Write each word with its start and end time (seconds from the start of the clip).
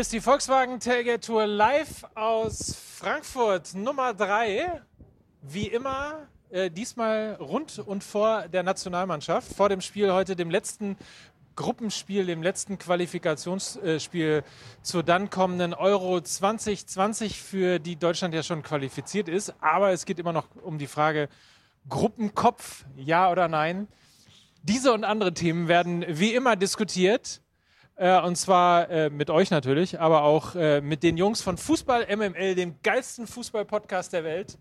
Hier 0.00 0.02
ist 0.02 0.14
die 0.14 0.22
Volkswagen 0.22 0.80
Tailgate 0.80 1.20
Tour 1.20 1.46
live 1.46 2.06
aus 2.14 2.74
Frankfurt 2.74 3.74
Nummer 3.74 4.14
3. 4.14 4.80
Wie 5.42 5.66
immer, 5.66 6.26
äh, 6.48 6.70
diesmal 6.70 7.34
rund 7.34 7.78
und 7.78 8.02
vor 8.02 8.48
der 8.48 8.62
Nationalmannschaft. 8.62 9.54
Vor 9.54 9.68
dem 9.68 9.82
Spiel 9.82 10.10
heute, 10.10 10.36
dem 10.36 10.48
letzten 10.48 10.96
Gruppenspiel, 11.54 12.24
dem 12.24 12.42
letzten 12.42 12.78
Qualifikationsspiel 12.78 14.42
zur 14.80 15.02
dann 15.02 15.28
kommenden 15.28 15.74
Euro 15.74 16.18
2020, 16.22 17.42
für 17.42 17.78
die 17.78 17.96
Deutschland 17.96 18.32
ja 18.32 18.42
schon 18.42 18.62
qualifiziert 18.62 19.28
ist. 19.28 19.52
Aber 19.60 19.90
es 19.90 20.06
geht 20.06 20.18
immer 20.18 20.32
noch 20.32 20.46
um 20.62 20.78
die 20.78 20.86
Frage 20.86 21.28
Gruppenkopf, 21.90 22.86
ja 22.96 23.30
oder 23.30 23.48
nein. 23.48 23.86
Diese 24.62 24.94
und 24.94 25.04
andere 25.04 25.34
Themen 25.34 25.68
werden 25.68 26.06
wie 26.08 26.32
immer 26.32 26.56
diskutiert. 26.56 27.42
Äh, 28.00 28.18
und 28.22 28.36
zwar 28.36 28.88
äh, 28.88 29.10
mit 29.10 29.28
euch 29.28 29.50
natürlich, 29.50 30.00
aber 30.00 30.22
auch 30.22 30.54
äh, 30.54 30.80
mit 30.80 31.02
den 31.02 31.18
Jungs 31.18 31.42
von 31.42 31.58
Fußball 31.58 32.06
MML, 32.16 32.54
dem 32.54 32.76
geilsten 32.82 33.26
Fußball-Podcast 33.26 34.14
der 34.14 34.24
Welt. 34.24 34.56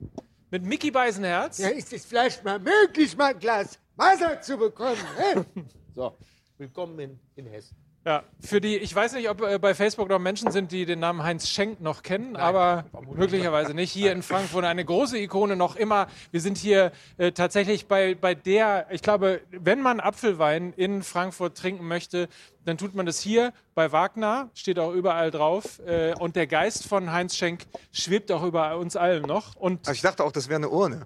Mit 0.52 0.66
Mickey 0.66 0.92
Beisenherz. 0.92 1.58
Ja, 1.58 1.70
ist 1.70 1.94
es 1.94 2.06
vielleicht 2.06 2.44
mal 2.44 2.60
möglich, 2.60 3.16
mal 3.16 3.28
ein 3.28 3.40
Glas 3.40 3.80
Wasser 3.96 4.42
zu 4.42 4.58
bekommen? 4.58 4.98
hä? 5.18 5.46
so, 5.96 6.18
willkommen 6.58 7.00
in, 7.00 7.20
in 7.38 7.46
Hessen. 7.46 7.78
Ja, 8.06 8.24
für 8.40 8.62
die, 8.62 8.78
ich 8.78 8.96
weiß 8.96 9.14
nicht, 9.14 9.30
ob 9.30 9.42
äh, 9.42 9.60
bei 9.60 9.76
Facebook 9.76 10.08
noch 10.08 10.20
Menschen 10.20 10.52
sind, 10.52 10.72
die 10.72 10.86
den 10.86 11.00
Namen 11.00 11.22
Heinz 11.22 11.50
Schenk 11.50 11.82
noch 11.82 12.02
kennen, 12.02 12.38
aber 12.38 12.86
möglicherweise 13.14 13.74
nicht. 13.74 13.92
Hier 13.92 14.14
in 14.14 14.24
Frankfurt 14.24 14.64
eine 14.64 14.86
große 14.86 15.18
Ikone 15.18 15.58
noch 15.58 15.76
immer. 15.76 16.08
Wir 16.32 16.40
sind 16.40 16.58
hier 16.58 16.94
äh, 17.18 17.34
tatsächlich 17.34 17.88
bei, 17.88 18.16
bei 18.16 18.36
der, 18.36 18.88
ich 18.90 19.02
glaube, 19.02 19.42
wenn 19.52 19.82
man 19.82 20.00
Apfelwein 20.00 20.72
in 20.78 21.04
Frankfurt 21.04 21.58
trinken 21.58 21.88
möchte, 21.88 22.30
dann 22.64 22.78
tut 22.78 22.96
man 22.96 23.06
das 23.06 23.20
hier 23.20 23.52
bei 23.76 23.92
Wagner, 23.92 24.50
steht 24.54 24.80
auch 24.80 24.94
überall 24.94 25.30
drauf. 25.30 25.80
Äh, 25.86 26.14
und 26.20 26.38
der 26.38 26.48
Geist 26.48 26.88
von 26.88 27.12
Heinz 27.12 27.36
Schenk 27.36 27.66
schwebt 27.92 28.32
auch 28.32 28.44
über 28.44 28.78
uns 28.78 28.96
allen 28.96 29.24
noch. 29.24 29.58
Und 29.58 29.88
Also 29.88 29.96
ich 29.96 30.02
dachte 30.02 30.24
auch, 30.24 30.32
das 30.32 30.48
wäre 30.48 30.58
eine 30.58 30.70
Urne. 30.70 31.06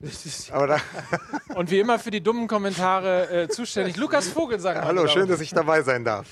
Und 1.54 1.70
wie 1.70 1.78
immer 1.78 1.98
für 1.98 2.10
die 2.10 2.22
dummen 2.22 2.48
Kommentare 2.48 3.42
äh, 3.42 3.48
zuständig. 3.48 3.96
Lukas 3.96 4.28
Vogelsang. 4.28 4.80
hallo, 4.80 5.06
schön, 5.06 5.28
dass 5.28 5.40
ich 5.40 5.50
dabei 5.50 5.82
sein 5.82 6.04
darf. 6.04 6.26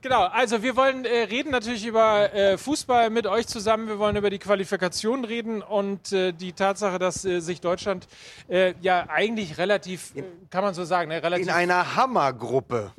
Genau, 0.00 0.24
also 0.24 0.62
wir 0.62 0.74
wollen 0.74 1.04
äh, 1.04 1.24
reden 1.24 1.50
natürlich 1.50 1.86
über 1.86 2.34
äh, 2.34 2.58
Fußball 2.58 3.10
mit 3.10 3.26
euch 3.26 3.46
zusammen. 3.46 3.86
Wir 3.86 3.98
wollen 3.98 4.16
über 4.16 4.30
die 4.30 4.38
Qualifikation 4.38 5.24
reden 5.24 5.62
und 5.62 6.12
äh, 6.12 6.32
die 6.32 6.52
Tatsache, 6.52 6.98
dass 6.98 7.24
äh, 7.24 7.40
sich 7.40 7.60
Deutschland 7.60 8.08
äh, 8.48 8.74
ja 8.80 9.06
eigentlich 9.08 9.58
relativ, 9.58 10.12
kann 10.50 10.64
man 10.64 10.74
so 10.74 10.84
sagen, 10.84 11.08
ne, 11.08 11.22
relativ 11.22 11.46
In 11.46 11.52
einer 11.52 11.94
Hammergruppe. 11.94 12.92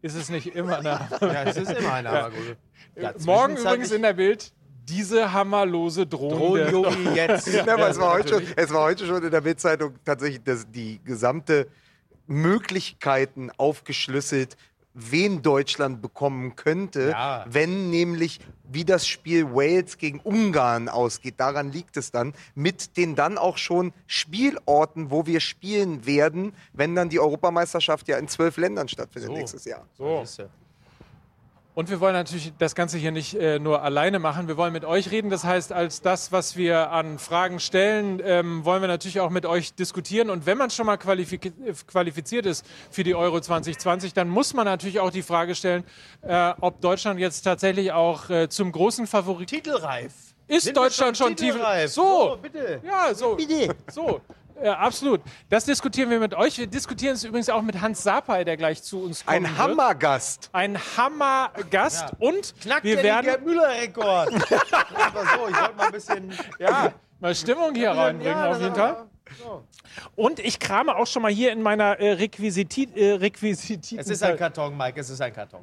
ist 0.00 0.14
es 0.14 0.30
nicht 0.30 0.54
immer. 0.54 0.80
Ne? 0.80 1.08
Ja, 1.20 1.42
es 1.42 1.56
ist 1.56 1.72
immer 1.72 1.94
eine 1.94 2.30
ja. 2.96 3.12
Morgen 3.24 3.56
übrigens 3.56 3.90
in 3.90 4.02
der 4.02 4.12
Bild 4.12 4.52
diese 4.88 5.32
hammerlose 5.32 6.06
Drohung. 6.06 6.38
Drohnen-Yogi 6.58 7.08
jetzt. 7.14 7.46
Ja, 7.52 7.74
aber 7.74 7.88
es, 7.90 7.98
war 7.98 8.12
heute 8.14 8.28
schon, 8.28 8.42
es 8.56 8.70
war 8.72 8.82
heute 8.82 9.06
schon 9.06 9.22
in 9.24 9.30
der 9.30 9.40
Bildzeitung 9.40 9.94
tatsächlich 10.04 10.42
das, 10.44 10.70
die 10.70 11.00
gesamte 11.04 11.68
Möglichkeiten 12.26 13.50
aufgeschlüsselt, 13.56 14.56
wen 14.96 15.42
Deutschland 15.42 16.00
bekommen 16.02 16.54
könnte, 16.56 17.10
Ja. 17.10 17.44
wenn 17.48 17.90
nämlich 17.90 18.40
wie 18.70 18.84
das 18.84 19.06
Spiel 19.06 19.52
Wales 19.52 19.98
gegen 19.98 20.20
Ungarn 20.20 20.88
ausgeht. 20.88 21.34
Daran 21.38 21.72
liegt 21.72 21.96
es 21.96 22.10
dann 22.12 22.32
mit 22.54 22.96
den 22.96 23.14
dann 23.14 23.36
auch 23.36 23.58
schon 23.58 23.92
Spielorten, 24.06 25.10
wo 25.10 25.26
wir 25.26 25.40
spielen 25.40 26.06
werden, 26.06 26.52
wenn 26.72 26.94
dann 26.94 27.08
die 27.08 27.18
Europameisterschaft 27.20 28.06
ja 28.08 28.18
in 28.18 28.28
zwölf 28.28 28.56
Ländern 28.56 28.88
stattfindet 28.88 29.30
So. 29.30 29.36
nächstes 29.36 29.64
Jahr. 29.64 29.84
So. 29.98 30.24
Und 31.74 31.90
wir 31.90 31.98
wollen 31.98 32.12
natürlich 32.14 32.52
das 32.58 32.76
Ganze 32.76 32.98
hier 32.98 33.10
nicht 33.10 33.34
äh, 33.34 33.58
nur 33.58 33.82
alleine 33.82 34.20
machen. 34.20 34.46
Wir 34.46 34.56
wollen 34.56 34.72
mit 34.72 34.84
euch 34.84 35.10
reden. 35.10 35.28
Das 35.28 35.42
heißt, 35.42 35.72
als 35.72 36.00
das, 36.00 36.30
was 36.30 36.56
wir 36.56 36.92
an 36.92 37.18
Fragen 37.18 37.58
stellen, 37.58 38.22
ähm, 38.24 38.64
wollen 38.64 38.80
wir 38.80 38.86
natürlich 38.86 39.18
auch 39.18 39.30
mit 39.30 39.44
euch 39.44 39.74
diskutieren. 39.74 40.30
Und 40.30 40.46
wenn 40.46 40.56
man 40.56 40.70
schon 40.70 40.86
mal 40.86 40.96
qualifik 40.98 41.46
äh, 41.46 41.72
qualifiziert 41.88 42.46
ist 42.46 42.64
für 42.92 43.02
die 43.02 43.16
Euro 43.16 43.40
2020, 43.40 44.12
dann 44.14 44.28
muss 44.28 44.54
man 44.54 44.66
natürlich 44.66 45.00
auch 45.00 45.10
die 45.10 45.22
Frage 45.22 45.56
stellen, 45.56 45.82
äh, 46.22 46.52
ob 46.60 46.80
Deutschland 46.80 47.18
jetzt 47.18 47.42
tatsächlich 47.42 47.90
auch 47.90 48.30
äh, 48.30 48.48
zum 48.48 48.70
großen 48.70 49.08
Favorit 49.08 49.48
Titelreif. 49.48 50.12
ist. 50.46 50.64
Sind 50.64 50.76
Deutschland 50.76 51.16
schon 51.16 51.34
titelreif? 51.34 51.90
So, 51.90 52.02
So, 52.02 52.38
bitte. 52.40 52.80
ja, 52.86 53.12
so. 53.14 53.34
Bitte. 53.34 53.74
So, 53.90 54.20
ja, 54.62 54.78
absolut. 54.78 55.20
Das 55.48 55.64
diskutieren 55.64 56.10
wir 56.10 56.20
mit 56.20 56.34
euch. 56.34 56.58
Wir 56.58 56.66
diskutieren 56.66 57.14
es 57.14 57.24
übrigens 57.24 57.48
auch 57.48 57.62
mit 57.62 57.80
Hans 57.80 58.02
Sapai, 58.02 58.44
der 58.44 58.56
gleich 58.56 58.82
zu 58.82 59.02
uns 59.02 59.24
kommt. 59.24 59.36
Ein 59.36 59.58
Hammergast. 59.58 60.50
Ein 60.52 60.78
Hammergast 60.96 62.12
und 62.18 62.54
Knackt 62.60 62.84
wir 62.84 62.96
der 62.96 63.04
werden 63.04 63.34
den 63.34 63.44
Müller-Rekord. 63.44 64.32
Aber 64.92 65.20
so, 65.20 65.48
ich 65.48 65.60
wollte 65.60 65.74
mal 65.76 65.86
ein 65.86 65.92
bisschen... 65.92 66.32
ja, 66.58 66.92
mal 67.20 67.34
Stimmung 67.34 67.74
hier 67.74 67.90
reinbringen 67.90 68.44
auf 68.44 68.60
jeden 68.60 68.74
Fall. 68.74 69.06
Und 70.14 70.38
ich 70.38 70.58
krame 70.58 70.94
auch 70.94 71.06
schon 71.06 71.22
mal 71.22 71.32
hier 71.32 71.52
in 71.52 71.62
meiner 71.62 71.98
äh, 71.98 72.12
Requisiti 72.12 72.88
äh, 72.94 73.12
Requisiti 73.12 73.96
Es 73.98 74.08
ist 74.08 74.22
ein 74.22 74.36
Karton, 74.36 74.76
Mike, 74.76 75.00
es 75.00 75.10
ist 75.10 75.20
ein 75.20 75.32
Karton. 75.32 75.62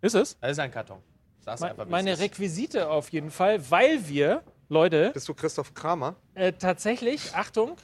Ist 0.00 0.14
es? 0.14 0.36
Es 0.40 0.52
ist 0.52 0.58
ein 0.58 0.70
Karton. 0.70 0.98
Sag's 1.40 1.62
einfach, 1.62 1.86
wie 1.86 1.90
Meine. 1.90 2.18
Requisite 2.18 2.88
auf 2.88 3.10
jeden 3.10 3.30
Fall, 3.30 3.70
weil 3.70 4.08
wir, 4.08 4.42
Leute, 4.68 5.10
Bist 5.14 5.28
du 5.28 5.34
Christoph 5.34 5.74
Kramer? 5.74 6.16
äh, 6.34 6.52
tatsächlich, 6.52 7.34
Achtung, 7.34 7.76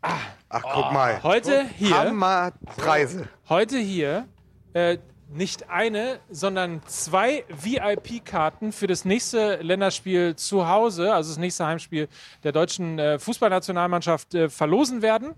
Ach, 0.00 0.62
guck 0.62 0.92
mal. 0.92 1.22
heute 1.22 1.66
hier, 1.76 1.96
Hammerpreise. 1.96 3.28
heute 3.48 3.78
hier 3.78 4.26
äh, 4.72 4.98
nicht 5.30 5.68
eine, 5.68 6.20
sondern 6.30 6.80
zwei 6.86 7.44
VIP-Karten 7.48 8.72
für 8.72 8.86
das 8.86 9.04
nächste 9.04 9.56
Länderspiel 9.56 10.36
zu 10.36 10.68
Hause, 10.68 11.12
also 11.14 11.30
das 11.30 11.38
nächste 11.38 11.66
Heimspiel 11.66 12.08
der 12.44 12.52
deutschen 12.52 12.98
äh, 12.98 13.18
Fußballnationalmannschaft 13.18 14.34
äh, 14.34 14.48
verlosen 14.48 15.02
werden. 15.02 15.34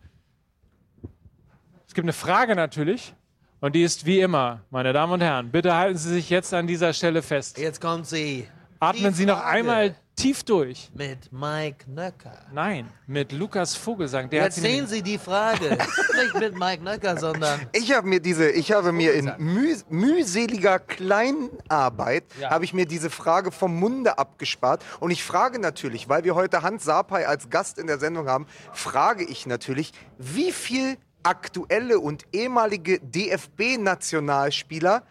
Es 1.86 1.94
gibt 1.94 2.04
eine 2.04 2.12
Frage 2.12 2.54
natürlich. 2.54 3.14
Und 3.60 3.74
die 3.74 3.82
ist 3.82 4.06
wie 4.06 4.20
immer, 4.20 4.60
meine 4.70 4.92
Damen 4.94 5.12
und 5.12 5.20
Herren, 5.20 5.50
bitte 5.50 5.74
halten 5.74 5.98
Sie 5.98 6.08
sich 6.08 6.30
jetzt 6.30 6.54
an 6.54 6.66
dieser 6.66 6.94
Stelle 6.94 7.20
fest. 7.20 7.58
Jetzt 7.58 7.80
kommt 7.80 8.06
sie 8.06 8.48
Atmen 8.78 9.10
die 9.10 9.16
Sie 9.16 9.26
noch 9.26 9.44
einmal 9.44 9.94
tief 10.20 10.42
durch. 10.44 10.90
mit 10.94 11.32
Mike 11.32 11.90
Nöcker. 11.90 12.38
Nein, 12.52 12.88
mit 13.06 13.32
Lukas 13.32 13.74
Vogelsang. 13.76 14.28
Der 14.30 14.44
Jetzt 14.44 14.56
hat 14.58 14.62
sie 14.64 14.70
sehen 14.70 14.86
Sie 14.86 15.02
die 15.02 15.18
Frage. 15.18 15.70
Nicht 16.22 16.34
mit 16.38 16.56
Mike 16.58 16.82
Nöcker, 16.84 17.18
sondern 17.18 17.60
Ich 17.72 17.92
habe 17.92 18.06
mir 18.08 18.20
diese, 18.20 18.50
ich 18.50 18.72
habe 18.72 18.92
mir 18.92 19.14
in 19.14 19.32
müh, 19.38 19.76
mühseliger 19.88 20.78
Kleinarbeit 20.78 22.24
Ja. 22.40 22.50
habe 22.50 22.64
ich 22.64 22.74
mir 22.74 22.86
diese 22.86 23.10
Frage 23.10 23.50
vom 23.52 23.78
Munde 23.78 24.18
abgespart 24.18 24.84
und 25.00 25.10
ich 25.10 25.24
frage 25.24 25.58
natürlich, 25.58 26.08
weil 26.08 26.24
wir 26.24 26.34
heute 26.34 26.62
Hans 26.62 26.84
Sapai 26.84 27.26
als 27.26 27.50
Gast 27.50 27.78
in 27.78 27.86
der 27.86 27.98
Sendung 27.98 28.28
haben, 28.28 28.46
frage 28.72 29.24
ich 29.24 29.46
natürlich, 29.46 29.92
wie 30.18 30.52
viel 30.52 30.96
aktuelle 31.22 31.98
und 32.00 32.24
ehemalige 32.32 32.98
DFB-Nationalspieler 33.00 35.02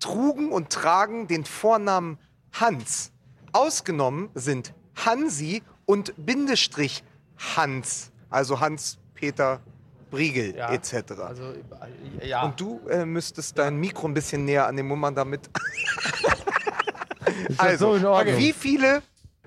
trugen 0.00 0.50
und 0.52 0.70
tragen 0.70 1.26
den 1.28 1.44
Vornamen 1.44 2.18
Hans. 2.52 3.12
Ausgenommen 3.56 4.28
sind 4.34 4.74
Hansi 4.96 5.62
und 5.86 6.12
Bindestrich 6.16 7.02
Hans, 7.56 8.10
also 8.28 8.60
Hans-Peter 8.60 9.60
Briegel 10.10 10.54
Ja. 10.54 10.72
etc. 10.72 10.94
Also, 11.18 11.42
äh, 12.20 12.28
ja. 12.28 12.42
Und 12.44 12.60
du 12.60 12.80
äh, 12.88 13.04
müsstest 13.04 13.58
dein 13.58 13.76
Mikro 13.76 14.08
ein 14.08 14.14
bisschen 14.14 14.44
näher 14.44 14.66
an 14.66 14.76
den 14.76 14.86
machen, 14.86 15.14
damit. 15.14 15.50
also, 17.58 17.98
so 17.98 18.08
wie 18.08 18.52
viele 18.52 19.02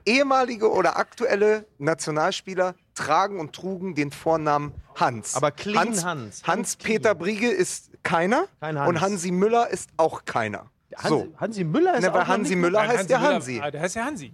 ehemalige 0.05 0.71
oder 0.71 0.97
aktuelle 0.97 1.65
Nationalspieler 1.77 2.75
tragen 2.95 3.39
und 3.39 3.53
trugen 3.53 3.95
den 3.95 4.11
Vornamen 4.11 4.73
Hans? 4.95 5.35
Aber 5.35 5.51
clean 5.51 5.77
Hans. 5.77 6.03
Hans. 6.03 6.43
Hans-Peter 6.45 7.15
Briegel 7.15 7.51
ist 7.51 7.91
keiner 8.03 8.47
Kein 8.59 8.77
Hans. 8.77 8.89
und 8.89 9.01
Hansi 9.01 9.31
Müller 9.31 9.69
ist 9.69 9.89
auch 9.97 10.25
keiner. 10.25 10.65
Hansi, 10.97 11.09
so. 11.09 11.27
Hansi 11.37 11.63
Müller 11.63 11.95
ist 11.95 12.01
Ne, 12.03 12.13
weil 12.13 12.21
auch 12.21 12.27
Hansi 12.27 12.49
nicht- 12.55 12.61
Müller 12.61 12.87
heißt 12.87 13.09
der 13.09 13.19
Müller- 13.19 13.33
Hansi. 13.35 13.59
Ah, 13.63 13.71
der 13.71 13.81
heißt 13.81 13.95
ja 13.95 14.05
Hansi. 14.05 14.33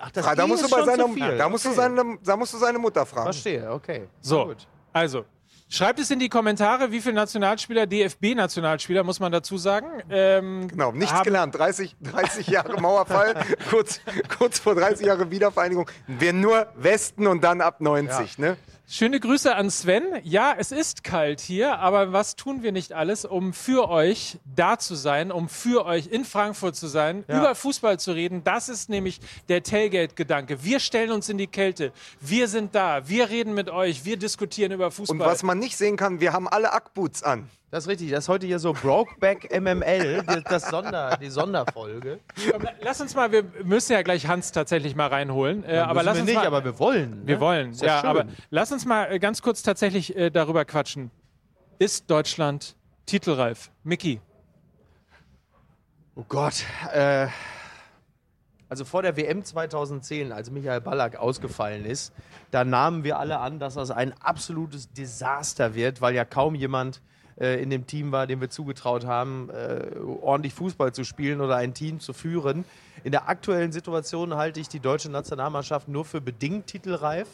Ach, 0.00 0.10
das 0.10 0.26
Ah, 0.26 0.34
da, 0.34 0.46
musst 0.46 0.64
du 0.64 0.68
bei 0.68 0.84
seiner, 0.84 1.08
da, 1.36 1.48
musst 1.48 1.64
du 1.64 1.68
Okay. 1.70 1.76
seine, 1.76 2.18
da 2.24 2.36
musst 2.36 2.52
du 2.54 2.58
seine 2.58 2.78
Mutter 2.78 3.06
fragen. 3.06 3.24
Verstehe, 3.26 3.70
okay. 3.70 4.08
So, 4.20 4.46
Gut. 4.46 4.66
also. 4.92 5.24
Schreibt 5.70 5.98
es 6.00 6.10
in 6.10 6.18
die 6.18 6.30
Kommentare, 6.30 6.90
wie 6.92 7.00
viele 7.00 7.14
Nationalspieler, 7.14 7.86
DFB-Nationalspieler, 7.86 9.02
muss 9.04 9.20
man 9.20 9.30
dazu 9.32 9.58
sagen. 9.58 9.86
Ähm, 10.08 10.68
Genau, 10.68 10.92
nichts 10.92 11.12
haben- 11.12 11.24
gelernt. 11.24 11.54
30, 11.58 11.94
30 12.00 12.46
Jahre 12.46 12.80
Mauerfall, 12.80 13.34
kurz, 13.70 14.00
kurz 14.38 14.58
vor 14.60 14.74
30 14.74 15.06
Jahre 15.06 15.30
Wiedervereinigung. 15.30 15.90
Wir 16.06 16.32
nur 16.32 16.66
Westen 16.76 17.26
und 17.26 17.44
dann 17.44 17.60
ab 17.60 17.80
90, 17.82 18.38
ne? 18.38 18.56
Schöne 18.90 19.20
Grüße 19.20 19.54
an 19.54 19.68
Sven. 19.68 20.02
Ja, 20.22 20.54
es 20.56 20.72
ist 20.72 21.04
kalt 21.04 21.40
hier, 21.40 21.78
aber 21.78 22.14
was 22.14 22.36
tun 22.36 22.62
wir 22.62 22.72
nicht 22.72 22.94
alles, 22.94 23.26
um 23.26 23.52
für 23.52 23.90
euch 23.90 24.38
da 24.46 24.78
zu 24.78 24.94
sein, 24.94 25.30
um 25.30 25.50
für 25.50 25.84
euch 25.84 26.06
in 26.06 26.24
Frankfurt 26.24 26.74
zu 26.74 26.86
sein, 26.86 27.22
über 27.28 27.54
Fußball 27.54 27.98
zu 27.98 28.12
reden? 28.12 28.44
Das 28.44 28.70
ist 28.70 28.88
nämlich 28.88 29.20
der 29.50 29.62
Tailgate-Gedanke. 29.62 30.64
Wir 30.64 30.80
stellen 30.80 31.10
uns 31.10 31.28
in 31.28 31.36
die 31.36 31.48
Kälte. 31.48 31.92
Wir 32.18 32.48
sind 32.48 32.74
da. 32.74 33.06
Wir 33.06 33.28
reden 33.28 33.52
mit 33.52 33.68
euch. 33.68 34.06
Wir 34.06 34.16
diskutieren 34.16 34.72
über 34.72 34.90
Fußball. 34.90 35.20
Und 35.20 35.26
was 35.26 35.42
man 35.42 35.58
man 35.58 35.64
nicht 35.64 35.76
sehen 35.76 35.96
kann, 35.96 36.20
wir 36.20 36.32
haben 36.32 36.48
alle 36.48 36.72
Ackboots 36.72 37.22
an. 37.22 37.50
Das 37.70 37.84
ist 37.84 37.88
richtig. 37.90 38.10
Das 38.10 38.24
ist 38.24 38.28
heute 38.28 38.46
hier 38.46 38.58
so 38.58 38.72
Brokeback 38.72 39.50
MML, 39.60 40.22
die, 40.22 40.42
das 40.44 40.68
Sonder, 40.70 41.18
die 41.20 41.28
Sonderfolge. 41.28 42.18
Lass 42.80 43.00
uns 43.02 43.14
mal, 43.14 43.30
wir 43.30 43.44
müssen 43.62 43.92
ja 43.92 44.00
gleich 44.00 44.26
Hans 44.26 44.52
tatsächlich 44.52 44.96
mal 44.96 45.08
reinholen. 45.08 45.64
Äh, 45.64 45.78
aber 45.78 46.02
lass 46.02 46.16
wir 46.16 46.22
uns 46.22 46.30
nicht, 46.30 46.36
mal, 46.36 46.46
aber 46.46 46.64
wir 46.64 46.78
wollen. 46.78 47.26
wir 47.26 47.34
ne? 47.34 47.40
wollen. 47.40 47.70
Ist 47.72 47.82
Ja, 47.82 47.88
ja 47.88 48.00
schön. 48.00 48.10
aber 48.10 48.24
lass 48.50 48.72
uns 48.72 48.86
mal 48.86 49.12
äh, 49.12 49.18
ganz 49.18 49.42
kurz 49.42 49.62
tatsächlich 49.62 50.16
äh, 50.16 50.30
darüber 50.30 50.64
quatschen. 50.64 51.10
Ist 51.78 52.10
Deutschland 52.10 52.74
titelreif? 53.04 53.70
Mickey. 53.84 54.22
Oh 56.14 56.24
Gott. 56.26 56.64
Äh, 56.92 57.28
also 58.70 58.86
vor 58.86 59.02
der 59.02 59.16
WM 59.18 59.44
2010, 59.44 60.32
als 60.32 60.50
Michael 60.50 60.80
Ballack 60.80 61.16
ausgefallen 61.16 61.84
ist, 61.84 62.14
da 62.50 62.64
nahmen 62.64 63.04
wir 63.04 63.18
alle 63.18 63.38
an, 63.40 63.58
dass 63.58 63.74
das 63.74 63.90
ein 63.90 64.14
absolutes 64.20 64.90
Desaster 64.92 65.74
wird, 65.74 66.00
weil 66.00 66.14
ja 66.14 66.24
kaum 66.24 66.54
jemand 66.54 67.02
äh, 67.40 67.62
in 67.62 67.70
dem 67.70 67.86
Team 67.86 68.12
war, 68.12 68.26
dem 68.26 68.40
wir 68.40 68.50
zugetraut 68.50 69.06
haben, 69.06 69.50
äh, 69.50 69.96
ordentlich 70.20 70.54
Fußball 70.54 70.92
zu 70.92 71.04
spielen 71.04 71.40
oder 71.40 71.56
ein 71.56 71.74
Team 71.74 72.00
zu 72.00 72.12
führen. 72.12 72.64
In 73.04 73.12
der 73.12 73.28
aktuellen 73.28 73.72
Situation 73.72 74.34
halte 74.34 74.60
ich 74.60 74.68
die 74.68 74.80
deutsche 74.80 75.10
Nationalmannschaft 75.10 75.88
nur 75.88 76.04
für 76.04 76.20
bedingt 76.20 76.66
titelreif. 76.66 77.28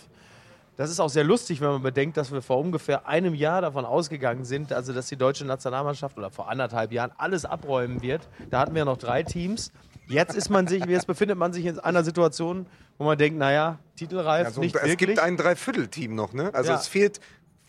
Das 0.77 0.91
ist 0.91 0.99
auch 0.99 1.09
sehr 1.09 1.23
lustig, 1.25 1.61
wenn 1.61 1.69
man 1.69 1.83
bedenkt, 1.83 2.17
dass 2.17 2.33
wir 2.33 2.43
vor 2.43 2.59
ungefähr 2.59 3.07
einem 3.07 3.35
Jahr 3.35 3.61
davon 3.61 3.85
ausgegangen 3.85 4.45
sind, 4.45 4.73
also 4.73 4.93
dass 4.93 5.07
die 5.07 5.17
deutsche 5.17 5.45
Nationalmannschaft 5.45 6.19
oder 6.19 6.31
vor 6.31 6.49
anderthalb 6.51 6.91
Jahren 6.93 7.13
alles 7.17 7.45
abräumen 7.45 8.03
wird. 8.03 8.29
Da 8.51 8.59
hatten 8.59 8.75
wir 8.75 8.85
noch 8.85 8.97
drei 8.99 9.23
Teams. 9.23 9.71
Jetzt 10.09 10.35
ist 10.35 10.51
man 10.51 10.67
sich, 10.67 10.85
jetzt 10.87 11.07
befindet 11.07 11.39
man 11.39 11.53
sich 11.53 11.65
in 11.67 11.79
einer 11.79 12.03
Situation, 12.03 12.67
wo 12.99 13.05
man 13.05 13.17
denkt, 13.17 13.39
naja, 13.39 13.79
titelreif, 13.97 14.47
Also, 14.49 14.61
nicht 14.61 14.75
es 14.75 14.83
wirklich. 14.83 15.11
gibt 15.11 15.19
ein 15.21 15.37
Dreiviertel-Team 15.37 16.15
noch, 16.17 16.33
ne? 16.33 16.51
Also 16.53 16.73
Ja. 16.73 16.77
es 16.79 16.89
fehlt. 16.89 17.21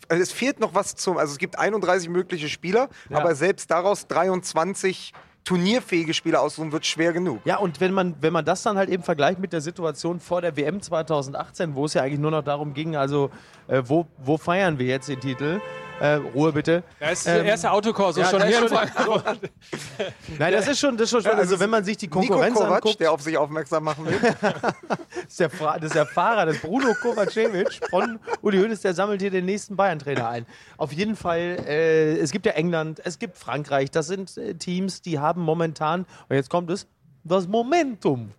Also 0.08 0.22
Es 0.22 0.32
fehlt 0.32 0.60
noch 0.60 0.74
was 0.74 0.94
zum. 0.96 1.16
Also 1.18 1.32
es 1.32 1.38
gibt 1.38 1.58
31 1.58 2.08
mögliche 2.08 2.48
Spieler, 2.48 2.88
Ja. 3.08 3.18
aber 3.18 3.34
selbst 3.34 3.70
daraus 3.70 4.06
23 4.06 5.12
turnierfähige 5.44 6.12
Spieler 6.12 6.42
aussuchen, 6.42 6.72
wird 6.72 6.84
schwer 6.84 7.12
genug. 7.12 7.38
Ja, 7.44 7.58
und 7.58 7.80
wenn 7.80 7.92
man, 7.94 8.16
wenn 8.20 8.32
man 8.32 8.44
das 8.44 8.64
dann 8.64 8.76
halt 8.76 8.90
eben 8.90 9.04
vergleicht 9.04 9.38
mit 9.38 9.52
der 9.52 9.60
Situation 9.60 10.18
vor 10.18 10.40
der 10.42 10.56
WM 10.56 10.82
2018, 10.82 11.76
wo 11.76 11.84
es 11.84 11.94
ja 11.94 12.02
eigentlich 12.02 12.18
nur 12.18 12.32
noch 12.32 12.42
darum 12.42 12.74
ging, 12.74 12.96
also 12.96 13.30
äh, 13.68 13.80
wo, 13.86 14.06
wo 14.18 14.38
feiern 14.38 14.78
wir 14.80 14.86
jetzt 14.86 15.08
den 15.08 15.20
Titel? 15.20 15.60
Äh, 15.98 16.14
Ruhe 16.34 16.52
bitte. 16.52 16.82
Da 17.00 17.08
ist 17.10 17.26
Ähm, 17.26 17.34
der 17.36 17.44
erste 17.44 17.70
Autokorso 17.70 18.20
ja, 18.20 18.26
schon 18.28 18.42
hier. 18.46 18.68
schon-. 18.68 18.78
Nein, 20.38 20.52
das 20.52 20.68
ist 20.68 20.78
schon, 20.78 20.96
das 20.96 21.10
ist 21.12 21.22
schon, 21.22 21.26
also 21.34 21.54
es 21.54 21.60
wenn 21.60 21.70
man 21.70 21.84
sich 21.84 21.96
die 21.96 22.06
Nico 22.06 22.18
Konkurrenz 22.20 22.54
Kovac, 22.54 22.72
anguckt, 22.74 23.00
der 23.00 23.12
auf 23.12 23.22
sich 23.22 23.36
aufmerksam 23.38 23.84
machen 23.84 24.04
will. 24.06 24.18
ist 25.26 25.40
der, 25.40 25.48
Fra- 25.48 25.76
das 25.78 25.86
ist 25.86 25.94
der 25.94 26.04
Fahrer 26.06 26.44
des 26.46 26.58
Bruno 26.60 26.92
Kovacevic 27.00 27.80
von 27.88 28.18
Uli 28.42 28.58
Hoeneß, 28.58 28.82
der 28.82 28.92
sammelt 28.94 29.22
hier 29.22 29.30
den 29.30 29.46
nächsten 29.46 29.74
Bayern-Trainer 29.76 30.28
ein. 30.28 30.46
Auf 30.76 30.92
jeden 30.92 31.16
Fall, 31.16 31.56
äh, 31.66 32.18
es 32.18 32.30
gibt 32.30 32.44
ja 32.44 32.52
England, 32.52 33.00
es 33.04 33.18
gibt 33.18 33.38
Frankreich, 33.38 33.90
das 33.90 34.06
sind 34.08 34.36
äh, 34.36 34.54
Teams, 34.54 35.00
die 35.00 35.18
haben 35.18 35.40
momentan, 35.40 36.04
und 36.28 36.36
jetzt 36.36 36.50
kommt 36.50 36.70
es, 36.70 36.86
das 37.24 37.48
Momentum 37.48 38.32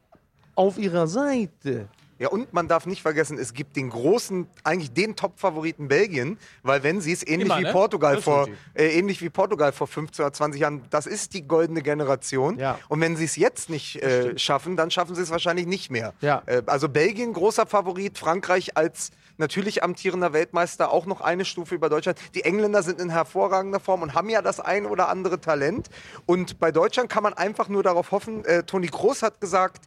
auf 0.53 0.77
ihrer 0.77 1.07
Seite. 1.07 1.87
Ja, 2.19 2.29
und 2.29 2.53
man 2.53 2.67
darf 2.67 2.85
nicht 2.85 3.01
vergessen, 3.01 3.37
es 3.37 3.53
gibt 3.53 3.75
den 3.75 3.89
großen, 3.89 4.47
eigentlich 4.63 4.91
den 4.91 5.15
Top-Favoriten 5.15 5.87
Belgien, 5.87 6.37
weil 6.63 6.83
wenn 6.83 7.01
sie 7.01 7.11
es 7.11 7.25
ähnlich 7.25 7.47
Immer, 7.47 7.59
wie 7.59 7.63
ne? 7.63 7.71
Portugal 7.71 8.21
vor 8.21 8.47
äh, 8.73 8.87
ähnlich 8.97 9.21
wie 9.21 9.29
Portugal 9.29 9.71
vor 9.71 9.87
15 9.87 10.25
oder 10.25 10.33
20 10.33 10.61
Jahren, 10.61 10.81
das 10.89 11.05
ist 11.05 11.33
die 11.33 11.47
goldene 11.47 11.81
Generation. 11.81 12.57
Ja. 12.57 12.79
Und 12.89 13.01
wenn 13.01 13.15
sie 13.15 13.25
es 13.25 13.35
jetzt 13.35 13.69
nicht 13.69 14.01
äh, 14.01 14.37
schaffen, 14.37 14.75
dann 14.75 14.91
schaffen 14.91 15.15
sie 15.15 15.21
es 15.21 15.29
wahrscheinlich 15.29 15.67
nicht 15.67 15.91
mehr. 15.91 16.13
Ja. 16.21 16.41
Äh, 16.45 16.63
also 16.65 16.89
Belgien 16.89 17.33
großer 17.33 17.65
Favorit, 17.65 18.17
Frankreich 18.17 18.75
als 18.77 19.11
natürlich 19.37 19.83
amtierender 19.83 20.33
Weltmeister 20.33 20.91
auch 20.91 21.05
noch 21.05 21.21
eine 21.21 21.45
Stufe 21.45 21.75
über 21.75 21.89
Deutschland. 21.89 22.19
Die 22.35 22.43
Engländer 22.43 22.83
sind 22.83 22.99
in 22.99 23.09
hervorragender 23.09 23.79
Form 23.79 24.01
und 24.01 24.13
haben 24.13 24.29
ja 24.29 24.41
das 24.41 24.59
ein 24.59 24.85
oder 24.85 25.09
andere 25.09 25.39
Talent. 25.39 25.89
Und 26.25 26.59
bei 26.59 26.71
Deutschland 26.71 27.09
kann 27.09 27.23
man 27.23 27.33
einfach 27.33 27.69
nur 27.69 27.83
darauf 27.83 28.11
hoffen. 28.11 28.43
Äh, 28.45 28.63
Toni 28.63 28.87
Kroos 28.87 29.21
hat 29.21 29.39
gesagt, 29.39 29.85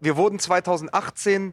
wir 0.00 0.16
wurden 0.16 0.38
2018 0.38 1.52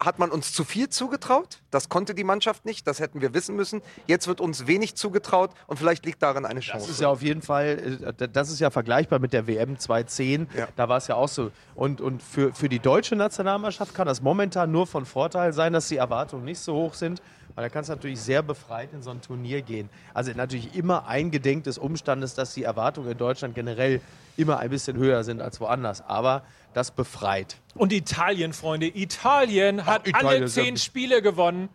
hat 0.00 0.18
man 0.18 0.30
uns 0.30 0.52
zu 0.52 0.64
viel 0.64 0.88
zugetraut. 0.88 1.60
Das 1.70 1.88
konnte 1.88 2.14
die 2.14 2.24
Mannschaft 2.24 2.64
nicht, 2.64 2.86
das 2.86 3.00
hätten 3.00 3.20
wir 3.20 3.34
wissen 3.34 3.56
müssen. 3.56 3.82
Jetzt 4.06 4.28
wird 4.28 4.40
uns 4.40 4.66
wenig 4.66 4.94
zugetraut 4.94 5.50
und 5.66 5.76
vielleicht 5.76 6.06
liegt 6.06 6.22
darin 6.22 6.44
eine 6.44 6.60
Chance. 6.60 6.86
Das 6.86 6.94
ist 6.94 7.00
ja 7.00 7.08
auf 7.08 7.20
jeden 7.20 7.42
Fall, 7.42 8.02
äh, 8.20 8.28
das 8.28 8.50
ist 8.50 8.60
ja 8.60 8.70
vergleichbar 8.70 9.18
mit 9.18 9.32
der 9.32 9.46
WM 9.46 9.78
2010. 9.78 10.48
Ja. 10.56 10.68
Da 10.76 10.88
war 10.88 10.98
es 10.98 11.08
ja 11.08 11.16
auch 11.16 11.28
so. 11.28 11.50
Und, 11.74 12.00
und 12.00 12.22
für, 12.22 12.54
für 12.54 12.68
die 12.68 12.78
deutsche 12.78 13.16
Nationalmannschaft 13.16 13.94
kann 13.94 14.06
das 14.06 14.22
momentan 14.22 14.70
nur 14.70 14.86
von 14.86 15.04
Vorteil 15.04 15.52
sein, 15.52 15.72
dass 15.72 15.88
die 15.88 15.96
Erwartungen 15.96 16.44
nicht 16.44 16.60
so 16.60 16.74
hoch 16.74 16.94
sind. 16.94 17.20
Weil 17.58 17.64
da 17.64 17.70
kannst 17.70 17.90
du 17.90 17.94
natürlich 17.94 18.20
sehr 18.20 18.44
befreit 18.44 18.92
in 18.92 19.02
so 19.02 19.10
ein 19.10 19.20
Turnier 19.20 19.62
gehen. 19.62 19.90
Also 20.14 20.30
natürlich 20.30 20.76
immer 20.76 21.08
eingedenk 21.08 21.64
des 21.64 21.76
Umstandes, 21.76 22.36
dass 22.36 22.54
die 22.54 22.62
Erwartungen 22.62 23.10
in 23.10 23.18
Deutschland 23.18 23.56
generell 23.56 24.00
immer 24.36 24.60
ein 24.60 24.70
bisschen 24.70 24.96
höher 24.96 25.24
sind 25.24 25.42
als 25.42 25.60
woanders. 25.60 26.00
Aber 26.06 26.44
das 26.72 26.92
befreit. 26.92 27.56
Und 27.74 27.92
Italien, 27.92 28.52
Freunde. 28.52 28.86
Italien 28.86 29.86
hat 29.86 30.06
Italien 30.06 30.42
alle 30.42 30.46
zehn 30.46 30.76
Spiele 30.76 31.20
gewonnen. 31.20 31.68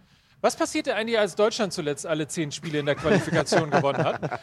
Was 0.44 0.58
passierte 0.58 0.94
eigentlich, 0.94 1.18
als 1.18 1.36
Deutschland 1.36 1.72
zuletzt 1.72 2.06
alle 2.06 2.28
zehn 2.28 2.52
Spiele 2.52 2.80
in 2.80 2.86
der 2.86 2.96
Qualifikation 2.96 3.72
gewonnen 3.72 4.04
hat? 4.04 4.20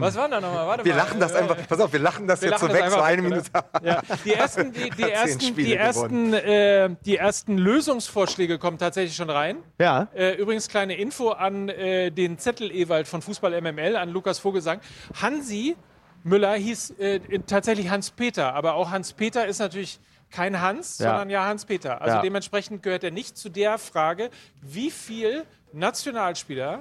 Was 0.00 0.16
waren 0.16 0.32
da 0.32 0.40
nochmal? 0.40 0.66
Warte 0.66 0.84
wir 0.84 0.92
mal. 0.92 0.98
lachen 0.98 1.20
das 1.20 1.30
Äh, 1.30 1.38
einfach, 1.38 1.56
pass 1.68 1.78
auf, 1.78 1.92
wir 1.92 2.00
lachen 2.00 2.26
das 2.26 2.42
wir 2.42 2.50
jetzt 2.50 2.58
so 2.58 2.66
lachen 2.66 2.76
weg, 2.76 2.84
das 2.86 2.94
so 2.94 3.00
eine 3.00 3.22
weg, 3.22 3.30
Minute. 3.30 3.50
Ja, 3.84 4.02
die 4.24 4.32
ersten, 4.32 4.72
die, 4.72 4.90
die 4.90 5.02
ersten, 5.10 5.54
die 5.54 5.76
ersten, 5.76 6.32
äh, 6.32 6.90
die 7.06 7.16
ersten 7.16 7.58
Lösungsvorschläge 7.58 8.58
kommen 8.58 8.76
tatsächlich 8.76 9.14
schon 9.14 9.30
rein. 9.30 9.58
Ja. 9.78 10.08
Äh, 10.16 10.32
übrigens 10.32 10.66
kleine 10.66 10.96
Info 10.96 11.28
an 11.30 11.68
äh, 11.68 12.10
den 12.10 12.36
Zettel 12.38 12.72
Ewald 12.72 13.06
von 13.06 13.22
Fußball 13.22 13.60
MML, 13.62 13.94
an 13.94 14.08
Lukas 14.08 14.40
Vogelsang. 14.40 14.80
Hansi 15.22 15.76
Müller 16.24 16.54
hieß 16.54 16.90
äh, 16.98 17.20
tatsächlich 17.46 17.88
Hans-Peter, 17.88 18.52
aber 18.52 18.74
auch 18.74 18.90
Hans-Peter 18.90 19.46
ist 19.46 19.60
natürlich 19.60 20.00
kein 20.30 20.60
Hans, 20.60 20.98
Ja. 20.98 21.10
sondern 21.10 21.30
ja 21.30 21.44
Hans-Peter. 21.46 22.00
Also 22.00 22.16
Ja. 22.16 22.22
dementsprechend 22.22 22.82
gehört 22.82 23.04
er 23.04 23.10
nicht 23.10 23.36
zu 23.38 23.48
der 23.48 23.78
Frage, 23.78 24.30
wie 24.62 24.90
viel 24.90 25.44
Nationalspieler, 25.72 26.80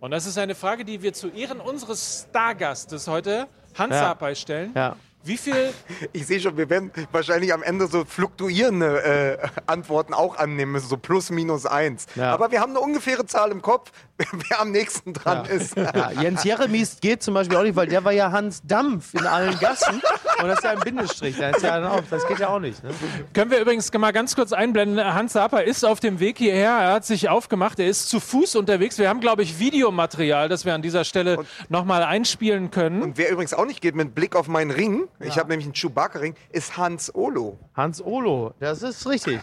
und 0.00 0.10
das 0.10 0.26
ist 0.26 0.36
eine 0.36 0.54
Frage, 0.54 0.84
die 0.84 1.00
wir 1.02 1.12
zu 1.12 1.28
Ehren 1.28 1.60
unseres 1.60 2.26
Stargastes 2.28 3.06
heute, 3.08 3.46
Hans 3.78 3.94
Ja. 3.94 4.00
Sapai, 4.00 4.34
stellen. 4.34 4.72
Ja. 4.74 4.96
Wie 5.24 5.36
viel 5.36 5.72
Ich 6.12 6.26
sehe 6.26 6.40
schon, 6.40 6.56
wir 6.56 6.68
werden 6.68 6.90
wahrscheinlich 7.12 7.52
am 7.54 7.62
Ende 7.62 7.86
so 7.86 8.04
fluktuierende 8.04 9.38
äh, 9.40 9.48
Antworten 9.66 10.12
auch 10.14 10.36
annehmen 10.36 10.72
müssen, 10.72 10.88
so 10.88 10.96
plus 10.96 11.30
minus 11.30 11.64
eins. 11.64 12.06
Ja. 12.16 12.32
Aber 12.34 12.50
wir 12.50 12.60
haben 12.60 12.70
eine 12.70 12.80
ungefähre 12.80 13.24
Zahl 13.26 13.52
im 13.52 13.62
Kopf, 13.62 13.92
wer 14.48 14.60
am 14.60 14.70
nächsten 14.70 15.12
dran 15.12 15.44
ist. 15.46 15.76
Ja, 15.76 16.10
Jens 16.10 16.44
Jeremies 16.44 16.98
geht 17.00 17.22
zum 17.22 17.34
Beispiel 17.34 17.56
auch 17.56 17.62
nicht, 17.62 17.76
weil 17.76 17.86
der 17.86 18.04
war 18.04 18.12
ja 18.12 18.30
Hans 18.32 18.62
Dampf 18.64 19.14
in 19.14 19.26
allen 19.26 19.58
Gassen. 19.58 20.02
Und 20.40 20.48
das 20.48 20.58
ist 20.58 20.64
ja 20.64 20.70
ein 20.70 20.80
Bindestrich. 20.80 21.36
Das, 21.38 21.56
ist 21.56 21.62
ja 21.62 21.80
dann 21.80 21.90
auch, 21.90 22.02
das 22.10 22.26
geht 22.26 22.38
ja 22.38 22.48
auch 22.48 22.58
nicht. 22.58 22.82
Ne? 22.82 22.90
Können 23.32 23.50
wir 23.50 23.58
übrigens 23.60 23.92
mal 23.92 24.12
ganz 24.12 24.34
kurz 24.34 24.52
einblenden. 24.52 25.02
Hans 25.02 25.34
Saper 25.34 25.64
ist 25.64 25.84
auf 25.84 26.00
dem 26.00 26.20
Weg 26.20 26.38
hierher. 26.38 26.70
Er 26.70 26.92
hat 26.94 27.04
sich 27.04 27.28
aufgemacht. 27.28 27.78
Er 27.78 27.88
ist 27.88 28.08
zu 28.08 28.20
Fuß 28.20 28.56
unterwegs. 28.56 28.98
Wir 28.98 29.08
haben, 29.08 29.20
glaube 29.20 29.42
ich, 29.42 29.58
Videomaterial, 29.58 30.48
das 30.48 30.64
wir 30.64 30.74
an 30.74 30.82
dieser 30.82 31.04
Stelle 31.04 31.44
nochmal 31.68 32.02
einspielen 32.02 32.70
können. 32.70 33.02
Und 33.02 33.18
wer 33.18 33.30
übrigens 33.30 33.54
auch 33.54 33.66
nicht 33.66 33.80
geht 33.80 33.94
mit 33.94 34.14
Blick 34.14 34.36
auf 34.36 34.48
meinen 34.48 34.70
Ring, 34.70 35.08
ich 35.20 35.38
habe 35.38 35.50
nämlich 35.50 35.66
einen 35.66 35.74
Chewbacca-Ring, 35.74 36.34
ist 36.50 36.76
Hans 36.76 37.14
Olo. 37.14 37.58
Hans 37.74 38.02
Olo, 38.02 38.54
das 38.60 38.82
ist 38.82 39.06
richtig. 39.06 39.40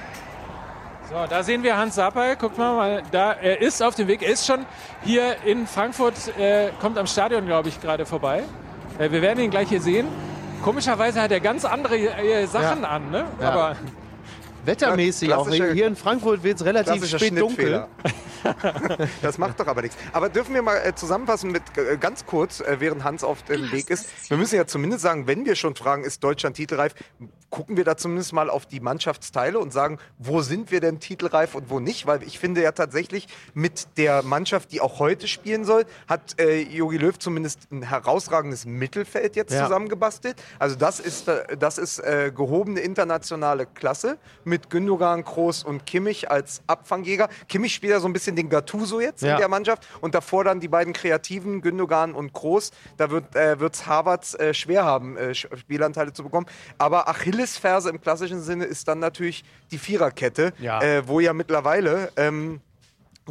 So, 1.10 1.16
da 1.28 1.42
sehen 1.42 1.63
wir 1.63 1.75
Hans 1.75 1.96
Saper. 1.96 2.36
Guckt 2.36 2.58
mal, 2.58 2.75
mal 2.75 3.04
da. 3.12 3.34
Er 3.34 3.62
ist 3.62 3.82
auf 3.82 3.96
dem 3.96 4.08
Weg. 4.08 4.22
Er 4.22 4.30
ist 4.32 4.46
schon 4.46 4.66
hier 5.04 5.38
in 5.44 5.66
Frankfurt, 5.66 6.13
äh, 6.38 6.70
kommt 6.80 6.98
am 7.00 7.08
Stadion, 7.08 7.46
glaube 7.48 7.70
ich, 7.70 7.82
gerade 7.82 8.06
vorbei. 8.06 8.44
Äh, 9.00 9.10
wir 9.12 9.22
werden 9.22 9.39
ihn 9.44 9.50
gleich 9.50 9.70
hier 9.70 9.82
sehen. 9.82 10.08
Komischerweise 10.63 11.22
hat 11.22 11.32
er 11.32 11.39
ganz 11.39 11.66
andere 11.66 11.96
äh, 11.98 12.46
Sachen 12.46 12.84
Ja. 12.84 12.89
an, 12.89 13.10
ne? 13.10 13.25
Ja. 13.42 13.50
Aber 13.50 13.75
Wettermäßig 14.66 15.34
auch. 15.34 15.50
Hier 15.50 15.88
in 15.88 15.96
Frankfurt 15.96 16.44
wird 16.44 16.60
es 16.60 16.66
relativ 16.66 17.08
spät 17.08 17.39
dunkel. 17.39 17.88
Das 19.22 19.38
macht 19.38 19.60
doch 19.60 19.67
aber 19.67 19.81
nichts. 19.81 19.98
Aber 20.13 20.29
dürfen 20.29 20.53
wir 20.53 20.62
mal 20.62 20.77
äh, 20.77 20.93
zusammenfassen 20.96 21.51
mit 21.51 21.63
äh, 21.77 21.98
ganz 21.98 22.25
kurz, 22.25 22.60
äh, 22.60 22.77
während 22.79 23.03
Hans 23.03 23.24
auf 23.24 23.43
dem 23.43 23.72
Weg 23.72 23.89
ist. 23.89 24.08
Wir 24.29 24.38
müssen 24.38 24.55
ja 24.55 24.65
zumindest 24.65 25.01
sagen, 25.03 25.27
wenn 25.27 25.46
wir 25.46 25.55
schon 25.55 25.75
fragen, 25.75 26.03
ist 26.03 26.24
Deutschland 26.24 26.55
titelreif, 26.55 26.93
gucken 27.50 27.77
wir 27.77 27.84
da 27.84 27.98
zumindest 27.98 28.31
mal 28.34 28.50
auf 28.50 28.65
die 28.67 28.79
Mannschaftsteile 28.79 29.58
und 29.60 29.74
sagen, 29.74 29.98
wo 30.19 30.41
sind 30.41 30.72
wir 30.72 30.81
denn 30.81 31.00
titelreif 31.00 31.55
und 31.55 31.69
wo 31.69 31.79
nicht? 31.79 32.05
Weil 32.05 32.22
ich 32.24 32.38
finde 32.39 32.62
ja 32.62 32.72
tatsächlich 32.72 33.27
mit 33.53 33.88
der 33.98 34.22
Mannschaft, 34.24 34.72
die 34.72 34.81
auch 34.81 35.00
heute 35.00 35.27
spielen 35.27 35.65
soll, 35.65 35.86
hat 36.08 36.39
äh, 36.39 36.62
Jogi 36.62 36.98
Löw 36.98 37.17
zumindest 37.17 37.72
ein 37.72 37.81
herausragendes 37.81 38.65
Mittelfeld 38.65 39.36
jetzt 39.36 39.51
Ja. 39.53 39.63
zusammengebastelt. 39.63 40.36
Also 40.60 40.75
das 40.75 41.00
ist, 41.00 41.25
das 41.58 41.77
ist 41.77 42.00
äh, 42.00 42.31
gehobene 42.36 42.79
internationale 42.81 43.65
Klasse 43.65 44.17
mit 44.43 44.69
Gündogan, 44.69 45.24
Kroos 45.24 45.63
und 45.63 45.86
Kimmich 45.88 46.29
als 46.29 46.62
Abfangjäger. 46.67 47.29
Kimmich 47.48 47.74
spielt 47.74 47.91
ja 47.93 48.00
so 48.00 48.08
ein 48.08 48.13
bisschen 48.13 48.28
den 48.36 48.50
Gattuso 48.50 49.00
jetzt 49.00 49.21
Ja. 49.21 49.33
in 49.33 49.38
der 49.39 49.48
Mannschaft 49.48 49.88
und 50.01 50.15
davor 50.15 50.43
dann 50.43 50.59
die 50.59 50.67
beiden 50.67 50.93
Kreativen, 50.93 51.62
Gündogan 51.62 52.13
und 52.13 52.33
Kroos. 52.33 52.71
Da 52.98 53.09
wird 53.12 53.25
es 53.33 53.41
äh, 53.41 53.59
wird's 53.59 53.86
Harvards 53.86 54.33
äh, 54.36 54.53
schwer 54.53 54.83
haben, 54.86 55.17
äh, 55.17 55.33
Spielanteile 55.36 56.13
zu 56.13 56.24
bekommen. 56.24 56.45
Aber 56.77 57.07
Achillesferse 57.07 57.89
im 57.89 58.01
klassischen 58.01 58.41
Sinne 58.41 58.65
ist 58.65 58.88
dann 58.88 59.00
natürlich 59.00 59.43
die 59.71 59.77
Viererkette, 59.77 60.53
Ja. 60.59 60.81
äh, 60.81 61.07
wo 61.07 61.19
ja 61.19 61.33
mittlerweile... 61.33 62.12
Ähm, 62.15 62.62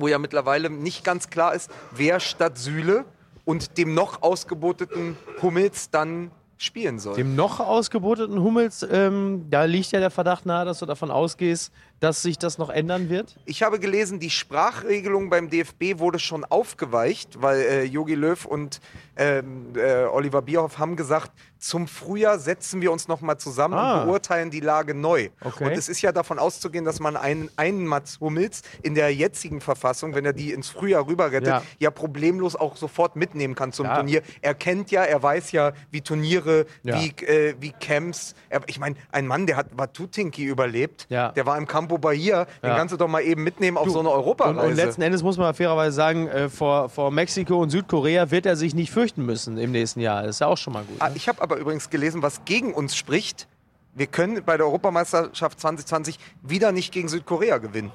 wo 0.00 0.06
ja 0.06 0.18
mittlerweile 0.18 0.70
nicht 0.70 1.02
ganz 1.02 1.28
klar 1.28 1.54
ist, 1.54 1.68
wer 1.90 2.20
statt 2.20 2.56
Süle 2.56 3.04
und 3.44 3.78
dem 3.78 3.94
noch 3.94 4.22
ausgeboteten 4.22 5.16
Hummels 5.42 5.90
dann 5.90 6.30
spielen 6.56 7.00
soll. 7.00 7.16
Dem 7.16 7.34
noch 7.34 7.58
ausgeboteten 7.58 8.40
Hummels, 8.40 8.86
ähm, 8.88 9.46
da 9.50 9.64
liegt 9.64 9.90
ja 9.90 9.98
der 9.98 10.10
Verdacht 10.10 10.46
nahe, 10.46 10.64
dass 10.64 10.78
du 10.78 10.86
davon 10.86 11.10
ausgehst, 11.10 11.72
dass 12.00 12.22
sich 12.22 12.38
das 12.38 12.58
noch 12.58 12.70
ändern 12.70 13.08
wird. 13.08 13.36
Ich 13.44 13.62
habe 13.62 13.78
gelesen, 13.80 14.20
die 14.20 14.30
Sprachregelung 14.30 15.30
beim 15.30 15.50
DFB 15.50 15.98
wurde 15.98 16.18
schon 16.18 16.44
aufgeweicht, 16.44 17.40
weil 17.42 17.60
äh, 17.60 17.82
Jogi 17.84 18.14
Löw 18.14 18.44
und 18.44 18.80
ähm, 19.16 19.72
äh, 19.76 20.04
Oliver 20.04 20.42
Bierhoff 20.42 20.78
haben 20.78 20.94
gesagt, 20.96 21.32
zum 21.58 21.88
Frühjahr 21.88 22.38
setzen 22.38 22.80
wir 22.82 22.92
uns 22.92 23.08
noch 23.08 23.20
mal 23.20 23.36
zusammen 23.36 23.74
Ah. 23.74 24.00
und 24.02 24.06
beurteilen 24.06 24.50
die 24.50 24.60
Lage 24.60 24.94
neu. 24.94 25.30
Okay. 25.42 25.64
Und 25.64 25.72
es 25.72 25.88
ist 25.88 26.00
ja 26.02 26.12
davon 26.12 26.38
auszugehen, 26.38 26.84
dass 26.84 27.00
man 27.00 27.16
einen, 27.16 27.50
einen 27.56 27.84
Mats 27.84 28.20
Hummels 28.20 28.62
in 28.82 28.94
der 28.94 29.12
jetzigen 29.12 29.60
Verfassung, 29.60 30.14
wenn 30.14 30.24
er 30.24 30.32
die 30.32 30.52
ins 30.52 30.68
Frühjahr 30.68 31.04
rüberrettet, 31.08 31.48
Ja. 31.48 31.62
ja, 31.80 31.90
problemlos 31.90 32.54
auch 32.54 32.76
sofort 32.76 33.16
mitnehmen 33.16 33.56
kann 33.56 33.72
zum 33.72 33.86
Ja. 33.86 33.96
Turnier. 33.96 34.22
Er 34.40 34.54
kennt 34.54 34.92
ja, 34.92 35.02
er 35.02 35.20
weiß 35.20 35.50
ja, 35.50 35.72
wie 35.90 36.00
Turniere, 36.00 36.66
Ja. 36.84 37.00
wie, 37.02 37.08
äh, 37.24 37.56
wie 37.58 37.72
Camps. 37.72 38.36
Er, 38.50 38.60
ich 38.68 38.78
meine, 38.78 38.94
ein 39.10 39.26
Mann, 39.26 39.46
der 39.46 39.56
hat 39.56 39.66
Watutinki 39.76 40.44
überlebt, 40.44 41.08
der 41.10 41.44
war 41.44 41.58
im 41.58 41.66
Campo 41.88 41.98
Bahia, 41.98 42.44
den 42.62 42.70
kannst 42.76 42.92
du 42.92 42.98
doch 42.98 43.08
mal 43.08 43.22
eben 43.22 43.42
mitnehmen 43.42 43.78
auf 43.78 43.84
Du, 43.86 43.90
so 43.90 44.00
eine 44.00 44.10
Und, 44.10 44.14
Europareise. 44.16 44.60
und 44.68 44.74
letzten 44.76 45.02
Endes 45.02 45.22
muss 45.22 45.38
man 45.38 45.54
fairerweise 45.54 45.96
sagen, 45.96 46.28
äh, 46.28 46.48
vor, 46.50 46.88
vor 46.90 47.10
Mexiko 47.10 47.56
und 47.62 47.70
Südkorea 47.70 48.30
wird 48.30 48.44
er 48.44 48.56
sich 48.56 48.74
nicht 48.74 48.90
fürchten 48.92 49.24
müssen 49.24 49.56
im 49.56 49.72
nächsten 49.72 50.00
Jahr. 50.00 50.22
Das 50.22 50.36
ist 50.36 50.40
ja 50.40 50.46
auch 50.48 50.58
schon 50.58 50.74
mal 50.74 50.84
gut. 50.84 50.96
Ah, 51.00 51.08
Ne? 51.08 51.16
ich 51.16 51.28
habe 51.28 51.40
aber 51.40 51.56
übrigens 51.56 51.88
gelesen, 51.88 52.20
was 52.22 52.44
gegen 52.44 52.74
uns 52.74 52.94
spricht. 52.94 53.48
Wir 53.94 54.06
können 54.06 54.42
bei 54.44 54.56
der 54.58 54.66
Europameisterschaft 54.66 55.58
2020 55.60 56.18
wieder 56.42 56.72
nicht 56.72 56.92
gegen 56.92 57.08
Südkorea 57.08 57.56
gewinnen. 57.58 57.90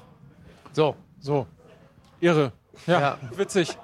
So. 0.72 0.96
So. 1.20 1.46
Irre. 2.20 2.52
Ja, 2.86 3.00
Ja. 3.00 3.18
witzig. 3.36 3.76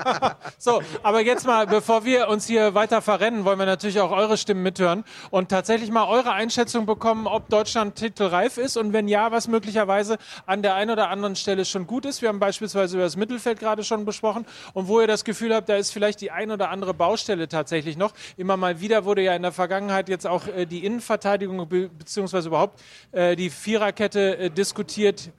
so, 0.58 0.82
aber 1.02 1.20
jetzt 1.20 1.46
mal, 1.46 1.66
bevor 1.66 2.04
wir 2.04 2.28
uns 2.28 2.46
hier 2.46 2.74
weiter 2.74 3.02
verrennen, 3.02 3.44
wollen 3.44 3.58
wir 3.58 3.66
natürlich 3.66 4.00
auch 4.00 4.10
eure 4.10 4.36
Stimmen 4.36 4.62
mithören 4.62 5.04
und 5.30 5.48
tatsächlich 5.48 5.90
mal 5.90 6.06
eure 6.08 6.32
Einschätzung 6.32 6.86
bekommen, 6.86 7.26
ob 7.26 7.48
Deutschland 7.48 7.96
titelreif 7.96 8.58
ist 8.58 8.76
und 8.76 8.92
wenn 8.92 9.08
ja, 9.08 9.32
was 9.32 9.48
möglicherweise 9.48 10.18
an 10.46 10.62
der 10.62 10.74
einen 10.74 10.90
oder 10.90 11.10
anderen 11.10 11.36
Stelle 11.36 11.64
schon 11.64 11.86
gut 11.86 12.04
ist. 12.06 12.22
Wir 12.22 12.28
haben 12.28 12.40
beispielsweise 12.40 12.96
über 12.96 13.04
das 13.04 13.16
Mittelfeld 13.16 13.60
gerade 13.60 13.84
schon 13.84 14.04
besprochen 14.04 14.46
und 14.74 14.88
wo 14.88 15.00
ihr 15.00 15.06
das 15.06 15.24
Gefühl 15.24 15.54
habt, 15.54 15.68
da 15.68 15.76
ist 15.76 15.90
vielleicht 15.92 16.20
die 16.20 16.30
ein 16.30 16.50
oder 16.50 16.70
andere 16.70 16.94
Baustelle 16.94 17.48
tatsächlich 17.48 17.96
noch. 17.96 18.12
Immer 18.36 18.56
mal 18.56 18.80
wieder 18.80 19.04
wurde 19.04 19.22
ja 19.22 19.34
in 19.34 19.42
der 19.42 19.52
Vergangenheit 19.52 20.08
jetzt 20.08 20.26
auch 20.26 20.46
äh, 20.46 20.66
die 20.66 20.84
Innenverteidigung 20.84 21.68
be 21.68 21.88
beziehungsweise 21.88 22.48
überhaupt 22.48 22.80
äh, 23.12 23.36
die 23.36 23.50
Viererkette 23.50 24.38
äh, 24.38 24.50
diskutiert. 24.50 25.30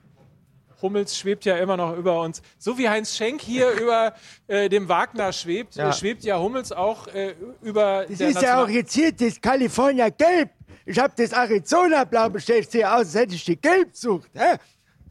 Hummels 0.82 1.16
schwebt 1.18 1.44
ja 1.44 1.56
immer 1.58 1.76
noch 1.76 1.96
über 1.96 2.20
uns. 2.20 2.42
So 2.58 2.76
wie 2.78 2.88
Heinz 2.88 3.16
Schenk 3.16 3.40
hier 3.40 3.70
über 3.80 4.14
äh, 4.46 4.68
dem 4.68 4.88
Wagner 4.88 5.32
schwebt, 5.32 5.74
Ja. 5.76 5.92
schwebt 5.92 6.24
ja 6.24 6.38
Hummels 6.38 6.72
auch 6.72 7.06
äh, 7.08 7.34
über 7.62 8.06
Das 8.08 8.20
ist 8.20 8.42
ja 8.42 8.62
auch 8.62 8.68
jetzt 8.68 8.92
hier 8.92 9.12
das 9.12 9.40
California 9.40 10.08
Gelb. 10.08 10.50
Ich 10.86 10.98
hab 10.98 11.14
das 11.16 11.32
Arizona 11.32 12.04
Blau 12.04 12.28
bestellt. 12.30 12.70
Sieht 12.70 12.84
aus, 12.84 12.92
als 13.00 13.14
hätte 13.14 13.34
ich 13.34 13.44
die 13.44 13.60
Gelbsucht. 13.60 14.30
Hä? 14.34 14.56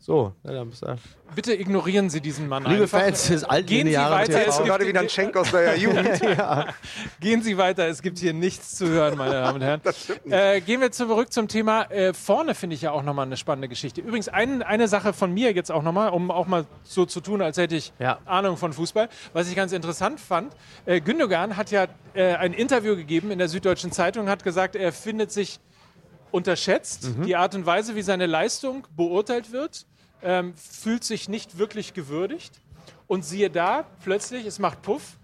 So. 0.10 0.34
Ja, 0.44 0.54
dann 0.54 0.70
bist 0.72 0.82
du- 0.82 0.96
Bitte 1.36 1.54
ignorieren 1.54 2.10
Sie 2.10 2.20
diesen 2.20 2.48
Mann 2.48 2.63
Liebe 2.63 2.82
einfach. 2.82 3.00
Fans 3.01 3.28
des 3.28 3.44
alten 3.44 3.68
Gehen 3.68 3.88
Sie 3.88 3.94
weiter. 3.96 4.48
Es 4.48 4.56
gibt, 4.58 4.68
gerade 4.68 4.88
wieder 4.88 5.01
ein 5.01 5.10
Schenk 5.10 5.38
aus 5.38 5.51
der 5.51 5.78
Jugend. 5.78 6.20
gehen 7.20 7.44
Sie 7.44 7.60
weiter. 7.60 7.88
Es 7.88 8.01
gibt 8.01 8.18
hier 8.18 8.34
nichts 8.34 8.74
zu 8.75 8.88
hören, 8.88 9.16
meine 9.20 9.34
Damen 9.34 9.58
und 9.58 9.62
Herren. 9.62 9.82
Äh, 10.28 10.62
gehen 10.62 10.82
wir 10.82 10.92
zurück 10.92 11.32
zum 11.32 11.48
Thema. 11.48 11.84
Äh, 11.92 12.16
vorne 12.16 12.56
finde 12.56 12.75
ich 12.75 12.82
ja 12.82 12.89
auch 12.92 13.04
nochmal 13.04 13.28
eine 13.28 13.38
spannende 13.38 13.68
Geschichte. 13.68 14.01
Übrigens, 14.01 14.30
ein, 14.30 14.63
eine 14.63 14.88
Sache 14.88 15.13
von 15.13 15.32
mir 15.32 15.51
jetzt 15.54 15.72
auch 15.72 15.84
nochmal, 15.84 16.10
um 16.10 16.32
auch 16.32 16.48
mal 16.48 16.66
so 16.82 17.06
zu 17.06 17.22
tun, 17.22 17.44
als 17.44 17.58
hätte 17.58 17.75
ich 17.75 17.94
Ja. 18.00 18.18
Ahnung 18.25 18.58
von 18.58 18.74
Fußball. 18.74 19.10
Was 19.34 19.48
ich 19.48 19.56
ganz 19.56 19.74
interessant 19.74 20.20
fand, 20.20 20.51
äh, 20.88 21.01
Gündogan 21.01 21.56
hat 21.56 21.70
ja 21.70 21.86
äh, 22.16 22.34
ein 22.34 22.54
Interview 22.54 22.96
gegeben 22.96 23.30
in 23.30 23.38
der 23.38 23.48
Süddeutschen 23.50 23.92
Zeitung 23.92 24.24
und 24.24 24.30
hat 24.32 24.44
gesagt, 24.44 24.75
er 24.75 24.92
findet 24.92 25.32
sich 25.32 25.60
unterschätzt, 26.32 27.10
die 27.25 27.36
Art 27.36 27.56
und 27.56 27.66
Weise, 27.66 27.96
wie 27.96 28.04
seine 28.04 28.28
Leistung 28.28 28.86
beurteilt 28.96 29.51
wird, 29.51 29.86
ähm, 30.23 30.53
fühlt 30.55 31.03
sich 31.03 31.29
nicht 31.29 31.57
wirklich 31.57 31.93
gewürdigt. 31.93 32.59
Und 33.07 33.25
siehe 33.25 33.49
da, 33.49 33.85
plötzlich, 34.03 34.45
es 34.45 34.59
macht 34.59 34.81
Puff. 34.83 35.17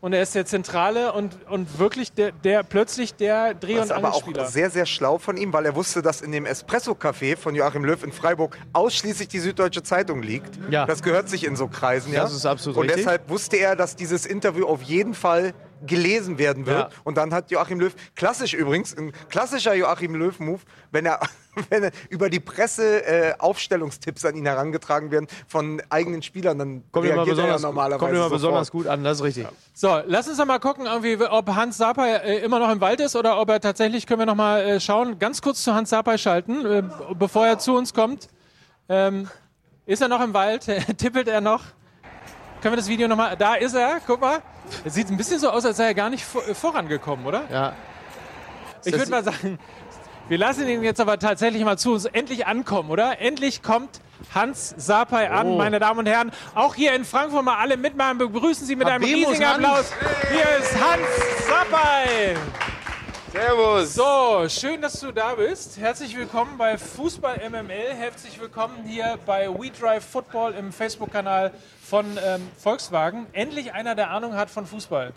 Und 0.00 0.12
er 0.12 0.20
ist 0.22 0.34
der 0.34 0.44
Zentrale 0.44 1.14
und, 1.14 1.34
und 1.48 1.78
wirklich 1.78 2.12
der, 2.12 2.30
der 2.30 2.62
plötzlich 2.62 3.14
der 3.14 3.54
Dreh- 3.54 3.76
Das 3.76 3.84
und 3.84 3.84
ist 3.86 3.90
aber 3.92 4.08
auch 4.10 4.18
Angelspieler. 4.20 4.46
sehr, 4.48 4.68
sehr 4.68 4.84
schlau 4.84 5.16
von 5.16 5.38
ihm, 5.38 5.50
weil 5.54 5.64
er 5.64 5.74
wusste, 5.74 6.02
dass 6.02 6.20
in 6.20 6.30
dem 6.30 6.44
Espresso-Café 6.44 7.38
von 7.38 7.54
Joachim 7.54 7.86
Löw 7.86 8.04
in 8.04 8.12
Freiburg 8.12 8.58
ausschließlich 8.74 9.28
die 9.28 9.38
Süddeutsche 9.38 9.82
Zeitung 9.82 10.20
liegt. 10.22 10.58
Ja. 10.70 10.84
Das 10.84 11.02
gehört 11.02 11.30
sich 11.30 11.44
in 11.44 11.56
so 11.56 11.68
Kreisen. 11.68 12.12
Ja? 12.12 12.20
Das 12.24 12.34
ist 12.34 12.44
absolut 12.44 12.76
Und 12.76 12.82
richtig. 12.84 13.04
deshalb 13.04 13.30
wusste 13.30 13.56
er, 13.56 13.76
dass 13.76 13.96
dieses 13.96 14.26
Interview 14.26 14.66
auf 14.66 14.82
jeden 14.82 15.14
Fall 15.14 15.54
gelesen 15.86 16.38
werden 16.38 16.66
wird. 16.66 16.92
Ja. 16.92 16.98
Und 17.04 17.16
dann 17.16 17.32
hat 17.32 17.50
Joachim 17.50 17.80
Löw, 17.80 17.94
klassisch 18.14 18.54
übrigens, 18.54 18.96
ein 18.96 19.12
klassischer 19.28 19.74
Joachim 19.74 20.14
Löw-Move, 20.14 20.60
wenn 20.90 21.06
er, 21.06 21.20
wenn 21.70 21.84
er 21.84 21.90
über 22.08 22.30
die 22.30 22.40
Presse 22.40 23.04
äh, 23.04 23.34
Aufstellungstipps 23.38 24.24
an 24.24 24.36
ihn 24.36 24.46
herangetragen 24.46 25.10
werden 25.10 25.26
von 25.46 25.82
eigenen 25.90 26.22
Spielern, 26.22 26.58
dann 26.58 26.84
Kommt 26.92 27.06
immer 27.06 27.16
reagiert 27.16 27.38
er 27.38 27.44
ja 27.44 27.52
besonders, 27.52 27.62
normalerweise 27.62 27.98
kommt 27.98 28.14
immer 28.14 28.30
besonders 28.30 28.70
gut 28.70 28.86
an, 28.86 29.04
das 29.04 29.18
ist 29.18 29.24
richtig. 29.24 29.46
So, 29.72 30.00
lass 30.06 30.28
uns 30.28 30.38
doch 30.38 30.46
mal 30.46 30.58
gucken, 30.58 30.86
ob 30.86 31.48
Hans 31.48 31.76
Sapai 31.76 32.14
äh, 32.16 32.38
immer 32.38 32.58
noch 32.58 32.70
im 32.70 32.80
Wald 32.80 33.00
ist 33.00 33.16
oder 33.16 33.40
ob 33.40 33.50
er 33.50 33.60
tatsächlich, 33.60 34.06
können 34.06 34.20
wir 34.20 34.26
noch 34.26 34.34
mal 34.34 34.60
äh, 34.60 34.80
schauen, 34.80 35.18
ganz 35.18 35.42
kurz 35.42 35.62
zu 35.62 35.74
Hans 35.74 35.90
Sapai 35.90 36.18
schalten, 36.18 36.64
äh, 36.64 36.82
bevor 37.14 37.46
er 37.46 37.58
zu 37.58 37.74
uns 37.76 37.94
kommt. 37.94 38.28
Ähm, 38.88 39.28
ist 39.86 40.02
er 40.02 40.08
noch 40.08 40.22
im 40.22 40.34
Wald? 40.34 40.62
Tippelt 40.98 41.28
er 41.28 41.40
noch? 41.40 41.62
Können 42.64 42.72
wir 42.72 42.76
das 42.78 42.88
Video 42.88 43.06
noch 43.08 43.16
mal? 43.18 43.36
Da 43.36 43.56
ist 43.56 43.74
er, 43.74 44.00
guck 44.06 44.22
mal. 44.22 44.40
Es 44.86 44.94
sieht 44.94 45.10
ein 45.10 45.18
bisschen 45.18 45.38
so 45.38 45.50
aus, 45.50 45.66
als 45.66 45.76
sei 45.76 45.84
er 45.88 45.94
gar 45.94 46.08
nicht 46.08 46.24
vor, 46.24 46.48
äh, 46.48 46.54
vorangekommen, 46.54 47.26
oder? 47.26 47.42
Ja. 47.52 47.74
Ich 48.86 48.96
würde 48.96 49.10
mal 49.10 49.22
sagen, 49.22 49.58
wir 50.30 50.38
lassen 50.38 50.66
ihn 50.66 50.82
jetzt 50.82 50.98
aber 50.98 51.18
tatsächlich 51.18 51.62
mal 51.62 51.76
zu 51.76 51.92
uns 51.92 52.06
endlich 52.06 52.46
ankommen, 52.46 52.88
oder? 52.88 53.20
Endlich 53.20 53.62
kommt 53.62 54.00
Hans 54.34 54.74
Sapai 54.78 55.30
an, 55.30 55.46
Oh. 55.48 55.56
meine 55.58 55.78
Damen 55.78 55.98
und 55.98 56.06
Herren. 56.06 56.32
Auch 56.54 56.74
hier 56.74 56.94
in 56.94 57.04
Frankfurt 57.04 57.44
mal 57.44 57.58
alle 57.58 57.76
mitmachen. 57.76 58.16
Begrüßen 58.16 58.66
Sie 58.66 58.76
mit 58.76 58.86
einem 58.86 59.04
Habemus 59.04 59.28
riesigen 59.32 59.46
Hans. 59.46 59.56
Applaus. 59.56 59.92
Hier 60.30 60.56
ist 60.58 60.74
Hans 60.82 61.46
Sapai. 61.46 62.34
Servus. 63.34 63.94
So, 63.94 64.46
schön, 64.48 64.80
dass 64.80 65.00
du 65.00 65.10
da 65.10 65.34
bist. 65.34 65.76
Herzlich 65.80 66.16
willkommen 66.16 66.56
bei 66.56 66.78
Fußball 66.78 67.40
MML. 67.50 67.92
Herzlich 67.92 68.40
willkommen 68.40 68.84
hier 68.86 69.18
bei 69.26 69.48
We 69.48 69.72
Drive 69.72 70.04
Football 70.04 70.54
im 70.54 70.72
Facebook-Kanal 70.72 71.50
von 71.82 72.06
ähm, 72.24 72.48
Volkswagen. 72.56 73.26
Endlich 73.32 73.72
einer, 73.72 73.96
der 73.96 74.10
Ahnung 74.10 74.36
hat 74.36 74.50
von 74.50 74.66
Fußball. 74.66 75.12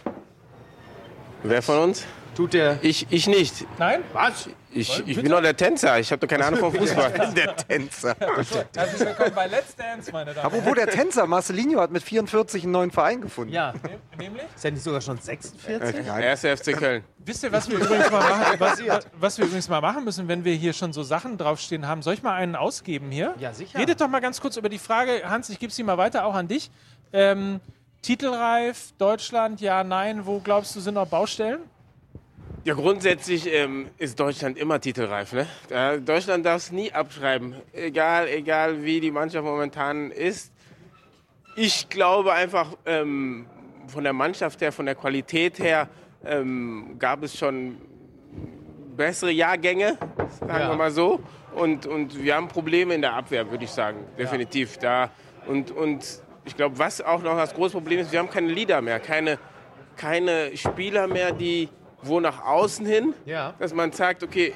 Wer 1.44 1.62
von 1.62 1.78
uns? 1.78 2.06
Tut 2.38 2.54
der. 2.54 2.78
Ich, 2.84 3.08
ich 3.10 3.26
nicht. 3.26 3.66
Nein? 3.80 4.04
Was? 4.14 4.48
Ich, 4.72 5.04
ich 5.08 5.16
bin 5.16 5.32
doch 5.32 5.42
der 5.42 5.58
Tänzer. 5.58 5.98
Ich 5.98 6.12
habe 6.12 6.20
doch 6.20 6.28
keine 6.28 6.46
Ahnung 6.46 6.60
vom 6.60 6.72
Fußball. 6.76 7.34
Der 7.36 7.56
Tänzer. 7.56 8.16
Herzlich 8.20 9.00
willkommen 9.00 9.32
bei 9.34 9.48
Let's 9.48 9.76
Dance, 9.76 10.12
meine 10.12 10.36
Damen 10.36 10.46
und 10.46 10.60
Apropos 10.60 10.76
der 10.76 10.86
Tänzer, 10.86 11.26
Marcelinho 11.26 11.82
hat 11.82 11.90
mit 11.90 12.04
44 12.04 12.62
einen 12.62 12.74
neuen 12.74 12.92
Verein 12.92 13.22
gefunden. 13.22 13.52
Ja. 13.52 13.74
Herren. 13.82 14.00
Nämlich? 14.20 14.44
Ist 14.56 14.64
er 14.64 14.70
nicht 14.70 14.84
sogar 14.84 15.02
schon 15.02 15.18
46? 15.18 16.06
Erster 16.06 16.56
FC 16.56 16.78
Köln. 16.78 17.04
Wisst 17.26 17.42
ihr, 17.42 17.52
was 17.52 17.68
wir, 17.72 17.80
übrigens 17.80 18.12
mal 18.12 18.30
machen, 18.30 18.60
was, 18.60 18.84
was 19.20 19.38
wir 19.40 19.46
übrigens 19.46 19.68
mal 19.68 19.82
machen 19.82 20.04
müssen, 20.04 20.28
wenn 20.28 20.46
wir 20.46 20.54
hier 20.54 20.74
schon 20.74 20.94
so 20.94 21.02
Sachen 21.02 21.40
draufstehen 21.40 21.88
haben? 21.88 22.04
Soll 22.04 22.14
ich 22.14 22.22
mal 22.22 22.36
einen 22.36 22.56
ausgeben 22.56 23.10
hier? 23.10 23.34
Ja, 23.40 23.52
sicher. 23.52 23.80
Redet 23.80 24.00
doch 24.00 24.10
mal 24.10 24.20
ganz 24.20 24.40
kurz 24.40 24.58
über 24.58 24.70
die 24.70 24.78
Frage, 24.78 25.24
Hans, 25.28 25.50
ich 25.50 25.58
gebe 25.58 25.74
sie 25.74 25.82
mal 25.82 25.98
weiter, 25.98 26.24
auch 26.24 26.36
an 26.36 26.48
dich. 26.48 26.70
Ähm, 27.14 27.62
Titelreif, 28.04 28.94
Deutschland, 29.00 29.60
ja, 29.60 29.84
nein, 29.84 30.28
wo 30.28 30.40
glaubst 30.40 30.76
du, 30.76 30.82
sind 30.82 30.94
noch 30.94 31.08
Baustellen? 31.08 31.62
Ja, 32.68 32.74
grundsätzlich 32.74 33.48
ähm, 33.50 33.88
ist 33.98 34.20
Deutschland 34.20 34.58
immer 34.58 34.82
titelreif. 34.82 35.32
Ne? 35.32 35.48
Äh, 35.70 36.02
Deutschland 36.02 36.46
darf 36.46 36.58
es 36.58 36.72
nie 36.74 36.92
abschreiben. 36.92 37.56
Egal, 37.72 38.28
egal 38.28 38.84
wie 38.84 39.00
die 39.00 39.10
Mannschaft 39.10 39.46
momentan 39.46 40.12
ist. 40.12 40.52
Ich 41.56 41.88
glaube 41.88 42.34
einfach, 42.34 42.74
ähm, 42.86 43.46
von 43.88 44.04
der 44.04 44.12
Mannschaft 44.12 44.60
her, 44.60 44.74
von 44.74 44.86
der 44.86 44.96
Qualität 44.96 45.60
her, 45.60 45.88
ähm, 46.26 46.98
gab 47.00 47.24
es 47.24 47.38
schon 47.38 47.78
bessere 48.98 49.32
Jahrgänge, 49.32 49.98
sagen 50.38 50.52
Ja. 50.52 50.70
wir 50.72 50.76
mal 50.76 50.92
so. 50.92 51.22
Und, 51.56 51.86
und 51.86 52.22
wir 52.22 52.36
haben 52.36 52.50
Probleme 52.50 52.96
in 52.96 53.02
der 53.02 53.14
Abwehr, 53.14 53.50
würde 53.50 53.64
ich 53.64 53.72
sagen, 53.72 54.00
definitiv. 54.18 54.78
Da. 54.78 55.10
Und, 55.48 55.72
und 55.72 56.04
ich 56.44 56.58
glaube, 56.58 56.78
was 56.78 57.00
auch 57.00 57.24
noch 57.24 57.38
das 57.38 57.54
große 57.54 57.72
Problem 57.72 58.00
ist, 58.00 58.12
wir 58.12 58.20
haben 58.20 58.30
keine 58.30 58.52
Leader 58.52 58.82
mehr, 58.82 59.00
keine, 59.00 59.40
keine 59.96 60.52
Spieler 60.58 61.08
mehr, 61.08 61.32
die 61.32 61.70
wo 62.08 62.20
nach 62.20 62.44
außen 62.44 62.86
hin, 62.86 63.14
Ja. 63.26 63.54
dass 63.60 63.74
man 63.74 63.92
sagt, 63.92 64.24
okay, 64.24 64.54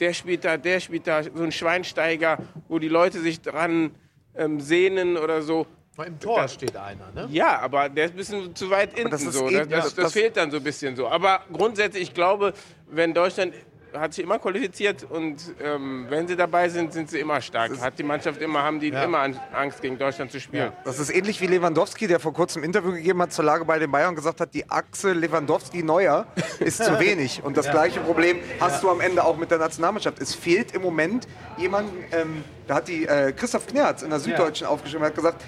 der 0.00 0.12
spielt 0.12 0.44
da, 0.44 0.56
der 0.56 0.80
spielt 0.80 1.06
da, 1.06 1.22
so 1.22 1.42
ein 1.42 1.52
Schweinsteiger, 1.52 2.38
wo 2.68 2.78
die 2.78 2.88
Leute 2.88 3.20
sich 3.20 3.40
dran 3.40 3.92
ähm, 4.34 4.60
sehnen 4.60 5.16
oder 5.16 5.40
so. 5.42 5.66
Im 6.04 6.20
Tor 6.20 6.46
steht 6.48 6.76
einer, 6.76 7.10
ne? 7.14 7.26
Ja, 7.32 7.58
aber 7.60 7.88
der 7.88 8.04
ist 8.04 8.10
ein 8.10 8.16
bisschen 8.18 8.54
zu 8.54 8.68
weit 8.68 8.94
hinten 8.94 9.10
das 9.12 9.22
so. 9.22 9.48
Das, 9.48 9.52
das, 9.52 9.68
das- 9.68 9.84
das 9.84 9.94
das- 9.94 10.12
fehlt 10.12 10.36
dann 10.36 10.50
so 10.50 10.58
ein 10.58 10.62
bisschen 10.62 10.94
so. 10.94 11.08
Aber 11.08 11.40
grundsätzlich, 11.50 12.02
ich 12.02 12.14
glaube, 12.14 12.52
wenn 12.90 13.14
Deutschland 13.14 13.54
hat 13.94 14.14
sich 14.14 14.24
immer 14.24 14.38
qualifiziert 14.38 15.04
und 15.08 15.36
ähm, 15.62 16.06
wenn 16.08 16.28
sie 16.28 16.36
dabei 16.36 16.68
sind, 16.68 16.92
sind 16.92 17.08
sie 17.10 17.18
immer 17.20 17.40
stark. 17.40 17.72
Hat 17.80 17.98
die 17.98 18.02
Mannschaft 18.02 18.40
immer, 18.42 18.62
haben 18.62 18.78
die 18.80 18.88
immer 18.88 19.18
An- 19.20 19.40
Angst 19.54 19.80
gegen 19.80 19.98
Deutschland 19.98 20.30
zu 20.30 20.40
spielen. 20.40 20.72
Das 20.84 20.98
ist 20.98 21.10
ähnlich 21.10 21.40
wie 21.40 21.46
Lewandowski, 21.46 22.06
der 22.06 22.20
vor 22.20 22.32
kurzem 22.34 22.62
ein 22.62 22.66
Interview 22.66 22.92
gegeben 22.92 23.22
hat 23.22 23.32
zur 23.32 23.44
Lage 23.44 23.64
bei 23.64 23.78
den 23.78 23.90
Bayern 23.90 24.10
und 24.10 24.16
gesagt 24.16 24.40
hat, 24.40 24.52
die 24.54 24.68
Achse 24.68 25.12
Lewandowski-Neuer 25.12 26.26
ist 26.60 26.82
zu 26.84 26.98
wenig. 27.00 27.42
Und 27.42 27.56
das 27.56 27.70
gleiche 27.70 28.00
Problem 28.00 28.38
hast 28.60 28.82
du 28.82 28.90
am 28.90 29.00
Ende 29.00 29.24
auch 29.24 29.36
mit 29.36 29.50
der 29.50 29.58
Nationalmannschaft. 29.58 30.20
Es 30.20 30.34
fehlt 30.34 30.72
im 30.74 30.82
Moment 30.82 31.26
jemand, 31.56 31.90
ähm, 32.12 32.44
da 32.66 32.76
hat 32.76 32.88
die 32.88 33.06
äh, 33.06 33.32
Christoph 33.32 33.66
Knerz 33.66 34.02
in 34.02 34.10
der 34.10 34.20
Süddeutschen 34.20 34.66
aufgeschrieben, 34.66 35.06
hat 35.06 35.14
gesagt, 35.14 35.42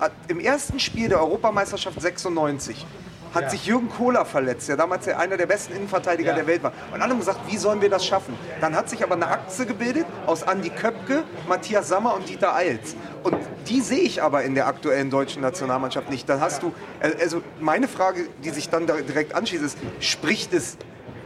äh, 0.00 0.30
im 0.30 0.40
ersten 0.40 0.78
Spiel 0.78 1.08
der 1.08 1.20
Europameisterschaft 1.20 2.00
96 2.00 2.86
hat 3.34 3.50
sich 3.50 3.66
Jürgen 3.66 3.88
Kohler 3.88 4.24
verletzt, 4.24 4.68
der 4.68 4.76
damals 4.76 5.06
ja 5.06 5.18
einer 5.18 5.36
der 5.36 5.46
besten 5.46 5.74
Innenverteidiger 5.74 6.32
der 6.32 6.46
Welt 6.46 6.62
war. 6.62 6.72
Und 6.92 7.00
alle 7.00 7.12
haben 7.12 7.18
gesagt, 7.18 7.40
wie 7.46 7.56
sollen 7.56 7.80
wir 7.80 7.90
das 7.90 8.06
schaffen? 8.06 8.36
Dann 8.60 8.74
hat 8.74 8.88
sich 8.88 9.02
aber 9.02 9.14
eine 9.14 9.28
Achse 9.28 9.66
gebildet 9.66 10.06
aus 10.26 10.42
Andi 10.42 10.70
Köpke, 10.70 11.24
Matthias 11.48 11.88
Sammer 11.88 12.14
und 12.14 12.28
Dieter 12.28 12.54
Eils. 12.54 12.96
Und 13.22 13.36
die 13.68 13.80
sehe 13.80 14.00
ich 14.00 14.22
aber 14.22 14.42
in 14.42 14.54
der 14.54 14.66
aktuellen 14.66 15.10
deutschen 15.10 15.42
Nationalmannschaft 15.42 16.10
nicht. 16.10 16.28
Dann 16.28 16.40
hast 16.40 16.62
du, 16.62 16.72
äh, 17.00 17.10
also 17.20 17.42
meine 17.60 17.88
Frage, 17.88 18.28
die 18.44 18.50
sich 18.50 18.68
dann 18.68 18.86
da 18.86 18.96
direkt 18.96 19.34
anschließt, 19.34 19.64
ist, 19.64 19.78
spricht 20.00 20.52
es 20.54 20.76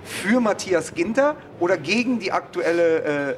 für 0.05 0.41
Matthias 0.41 0.95
Ginter 0.95 1.37
oder 1.61 1.77
gegen 1.77 2.19
die 2.19 2.33
aktuelle 2.33 3.31
äh, 3.31 3.37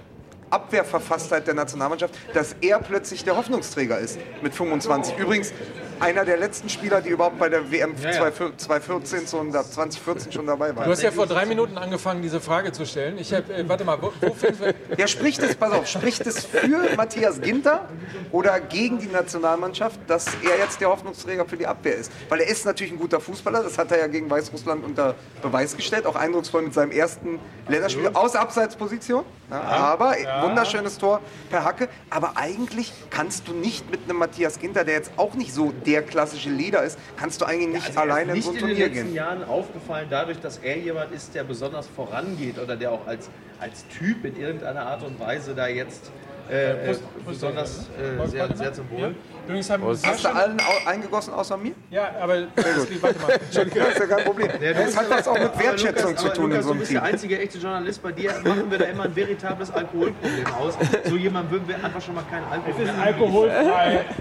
Abwehrverfasstheit 0.51 1.47
der 1.47 1.55
Nationalmannschaft, 1.55 2.15
dass 2.33 2.55
er 2.61 2.79
plötzlich 2.79 3.25
der 3.25 3.37
Hoffnungsträger 3.37 3.99
ist 3.99 4.19
mit 4.41 4.55
25. 4.55 5.19
Übrigens 5.19 5.53
einer 6.01 6.25
der 6.25 6.37
letzten 6.37 6.69
Spieler, 6.69 7.01
die 7.01 7.11
überhaupt 7.11 7.39
bei 7.39 7.49
der 7.49 7.71
WM 7.71 7.95
2014 7.97 9.27
schon, 9.29 9.51
2014 9.53 10.33
schon 10.33 10.47
dabei 10.47 10.71
Du 10.71 10.77
waren. 10.77 10.91
hast 10.91 11.03
ja 11.03 11.11
vor 11.11 11.27
drei 11.27 11.47
Minuten 11.47 11.79
angefangen, 11.79 12.23
diese 12.23 12.41
Frage 12.41 12.73
zu 12.73 12.85
stellen. 12.87 13.19
Ich 13.19 13.33
hab, 13.33 13.49
äh, 13.51 13.69
warte 13.69 13.85
mal, 13.85 13.99
wo, 14.01 14.13
wo 14.21 14.37
wir. 14.41 14.73
Der 14.97 15.07
spricht 15.07 15.43
es, 15.43 15.55
pass 15.57 15.73
auf, 15.73 15.87
spricht 15.87 16.27
es 16.27 16.45
für 16.45 16.67
Matthias 16.97 17.41
Ginter 17.41 17.89
oder 18.33 18.61
gegen 18.61 18.99
die 18.99 19.07
Nationalmannschaft, 19.09 19.99
dass 20.07 20.27
er 20.43 20.59
jetzt 20.59 20.81
der 20.81 20.89
Hoffnungsträger 20.89 21.45
für 21.45 21.57
die 21.57 21.67
Abwehr 21.67 21.97
ist? 21.97 22.11
Weil 22.29 22.41
er 22.41 22.49
ist 22.49 22.65
natürlich 22.67 22.93
ein 22.93 22.99
guter 22.99 23.21
Fußballer, 23.21 23.63
das 23.63 23.79
hat 23.79 23.91
er 23.93 23.99
ja 23.99 24.07
gegen 24.07 24.29
Weißrussland 24.31 24.85
unter 24.85 25.15
Beweis 25.43 25.77
gestellt, 25.77 26.07
auch 26.07 26.17
eindrucksvoll 26.17 26.63
mit 26.63 26.75
seinem 26.75 26.91
ersten 26.93 27.39
Länderspiel 27.69 28.11
aus 28.15 28.37
Abseitsposition. 28.37 29.25
Ja, 29.51 29.61
aber 29.61 30.15
wunderschönes 30.43 30.99
Tor 30.99 31.21
per 31.51 31.65
Hacke. 31.65 31.89
Aber 32.11 32.33
eigentlich 32.37 32.93
kannst 33.11 33.47
du 33.47 33.53
nicht 33.53 33.91
mit 33.91 34.01
einem 34.09 34.19
Matthias 34.19 34.59
Ginter, 34.59 34.85
der 34.85 34.95
jetzt 34.95 35.13
auch 35.17 35.35
nicht 35.35 35.53
so 35.53 35.73
der 35.87 36.03
klassische 36.03 36.51
Leader 36.51 36.83
ist, 36.83 36.99
kannst 37.17 37.41
du 37.41 37.45
eigentlich 37.45 37.69
nicht 37.75 37.87
Also 37.87 37.99
er 37.99 38.03
alleine 38.03 38.33
in 38.33 38.39
ist 38.39 38.45
so 38.45 38.51
ein 38.51 38.55
nicht 38.57 38.63
in 38.63 38.69
den 38.69 38.77
Turnier 38.77 38.89
letzten 38.89 39.07
gehen. 39.07 39.15
Jahren 39.15 39.45
aufgefallen, 39.45 40.07
dadurch, 40.11 40.41
dass 40.41 40.59
er 40.59 40.79
jemand 40.79 41.13
ist, 41.13 41.35
der 41.35 41.45
besonders 41.45 41.87
vorangeht 41.89 42.59
oder 42.59 42.77
der 42.77 42.93
auch 42.93 43.07
als, 43.07 43.29
als 43.61 43.85
Typ 43.89 44.25
in 44.25 44.37
irgendeiner 44.37 44.87
Art 44.87 45.03
und 45.03 45.19
Weise 45.21 45.55
da 45.55 45.67
jetzt 45.67 46.11
äh, 46.51 46.91
äh, 46.91 46.97
besonders 47.27 47.89
äh, 47.99 48.27
sehr, 48.27 48.55
sehr 48.55 48.73
zum 48.75 48.91
Wohl. 48.91 49.15
Übrigens 49.47 49.71
haben 49.71 49.83
Hast 49.83 50.25
du 50.25 50.29
allen 50.29 50.61
eingegossen 50.85 51.33
außer 51.33 51.57
mir? 51.57 51.73
Ja, 51.91 52.11
aber 52.21 52.43
das 52.55 52.87
geht, 52.87 53.03
warte 53.03 53.19
mal. 53.21 53.33
Entschuldigung, 53.47 53.81
das 53.81 53.95
ist 53.95 53.99
ja 54.01 54.07
kein 54.17 54.25
Problem. 54.27 54.51
Es 54.61 54.97
hat 54.97 55.09
was 55.11 55.29
auch 55.29 55.39
mit 55.39 55.59
Wertschätzung 55.59 56.11
Aber 56.11 56.17
zu 56.17 56.29
tun 56.35 56.51
in 56.51 56.51
Lukas, 56.51 56.65
so 56.65 56.69
du 56.69 56.71
einem 56.73 56.79
bist 56.81 56.91
Team. 56.91 57.01
der 57.01 57.03
einzige 57.03 57.39
echte 57.39 57.59
Journalist. 57.59 58.03
Bei 58.03 58.13
dir 58.13 58.33
machen 58.45 58.71
wir 58.71 58.77
da 58.79 58.85
immer 58.85 59.05
ein 59.05 59.17
veritables 59.17 59.71
Alkoholproblem 59.71 60.47
aus. 60.59 60.75
So 61.09 61.17
jemand 61.17 61.51
würden 61.51 61.67
wir 61.67 61.77
einfach 61.83 62.03
schon 62.03 62.15
mal 62.15 62.25
keinen 62.31 62.45
Alkohol 62.45 62.85
mehr 62.85 63.03
alkoholfrei. 63.03 64.05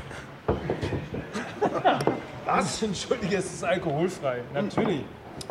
Was? 2.46 2.82
Entschuldige, 2.82 3.38
es 3.38 3.46
ist 3.46 3.63
alkoholfrei. 3.63 4.41
Natürlich. 4.53 5.03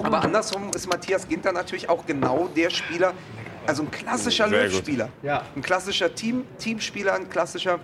Aber 0.02 0.22
andersrum 0.22 0.70
ist 0.74 0.86
Matthias 0.88 1.26
Ginter 1.28 1.52
natürlich 1.52 1.88
auch 1.88 2.04
genau 2.06 2.48
der 2.54 2.70
Spieler, 2.70 3.12
also 3.66 3.82
ein 3.82 3.90
klassischer 3.90 4.48
Sehr. 4.48 4.64
Löwspieler. 4.64 5.08
Ja. 5.22 5.42
Ein 5.56 5.62
klassischer 5.62 6.14
Team, 6.14 6.44
Teamspieler, 6.58 7.14
ein 7.14 7.28
klassischer 7.28 7.78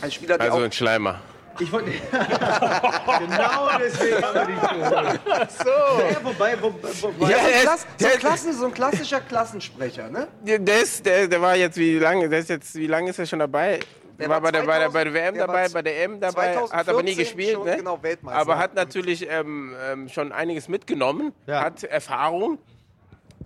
ein 0.00 0.10
Spieler, 0.10 0.38
der 0.38 0.46
Also 0.46 0.58
auch 0.58 0.64
ein 0.64 0.72
Schleimer. 0.72 1.20
Ich 1.58 1.70
wollte. 1.72 1.90
genau 2.10 3.68
deswegen 3.78 4.22
haben 4.22 4.34
wir 4.34 4.46
dich 4.46 4.60
geholt. 4.60 5.20
So. 5.58 5.98
Naja, 5.98 6.16
wobei, 6.22 6.56
wo, 6.62 6.72
wobei 7.02 7.30
ja, 7.30 7.38
so, 7.38 7.44
ein 7.44 7.50
der 7.52 7.60
Klass, 7.60 7.80
ist- 7.80 7.86
so, 7.98 8.06
ein 8.06 8.10
der- 8.10 8.18
Klassen, 8.18 8.52
so 8.54 8.66
ein 8.66 8.74
klassischer 8.74 9.20
Klassensprecher, 9.20 10.08
ne? 10.08 10.28
Der, 10.42 10.82
ist, 10.82 11.04
der, 11.04 11.28
der 11.28 11.42
war 11.42 11.56
jetzt 11.56 11.76
wie 11.76 11.98
lange? 11.98 12.28
Der 12.28 12.38
ist 12.38 12.48
jetzt 12.48 12.74
wie 12.76 12.86
lange 12.86 13.10
ist 13.10 13.18
er 13.18 13.26
schon 13.26 13.40
dabei? 13.40 13.80
Der 14.20 14.28
war, 14.28 14.40
bei, 14.40 14.50
der, 14.52 14.62
bei, 14.62 14.78
der, 14.78 14.90
2000 14.90 14.92
bei 14.92 15.04
der 15.04 15.14
WM 15.14 15.34
der 15.34 15.46
dabei, 15.46 15.68
bei 15.68 15.82
der 15.82 16.04
EM 16.04 16.20
dabei, 16.20 16.56
hat 16.56 16.88
aber 16.88 17.02
nie 17.02 17.14
2014 17.14 17.16
gespielt, 17.16 17.64
ne? 17.64 17.76
genau 17.76 18.02
Weltmeister. 18.02 18.40
aber 18.40 18.58
hat 18.58 18.74
natürlich 18.74 19.26
ähm, 19.28 19.74
ähm, 19.82 20.08
schon 20.08 20.30
einiges 20.32 20.68
mitgenommen, 20.68 21.32
Ja. 21.46 21.62
hat 21.62 21.82
Erfahrung. 21.84 22.58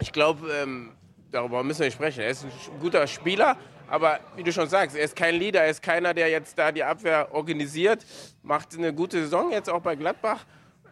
Ich 0.01 0.13
glaube, 0.13 0.51
ähm, 0.63 0.91
darüber 1.31 1.63
müssen 1.63 1.81
wir 1.81 1.87
nicht 1.87 1.95
sprechen. 1.95 2.21
Er 2.21 2.31
ist 2.31 2.45
ein 2.45 2.81
guter 2.81 3.07
Spieler, 3.07 3.57
aber 3.89 4.19
wie 4.37 4.43
du 4.43 4.53
schon 4.53 4.69
sagst, 4.69 4.97
er 4.97 5.05
ist 5.05 5.15
kein 5.17 5.37
Leader, 5.37 5.61
er 5.63 5.71
ist 5.71 5.83
keiner, 5.83 6.13
der 6.15 6.29
jetzt 6.29 6.59
da 6.59 6.73
die 6.73 6.83
Abwehr 6.85 7.29
organisiert, 7.33 8.05
macht 8.43 8.75
eine 8.77 8.93
gute 8.93 9.23
Saison 9.23 9.53
jetzt 9.53 9.71
auch 9.71 9.81
bei 9.81 9.95
Gladbach, 9.95 10.45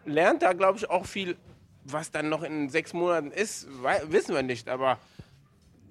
lernt 0.05 0.42
da, 0.42 0.53
glaube 0.53 0.79
ich, 0.79 0.88
auch 0.88 1.07
viel. 1.07 1.37
Was 1.85 2.12
dann 2.12 2.29
noch 2.29 2.45
in 2.45 2.68
sechs 2.68 2.92
Monaten 2.92 3.33
ist, 3.33 3.66
wissen 4.05 4.37
wir 4.37 4.42
nicht, 4.45 4.68
aber 4.68 4.99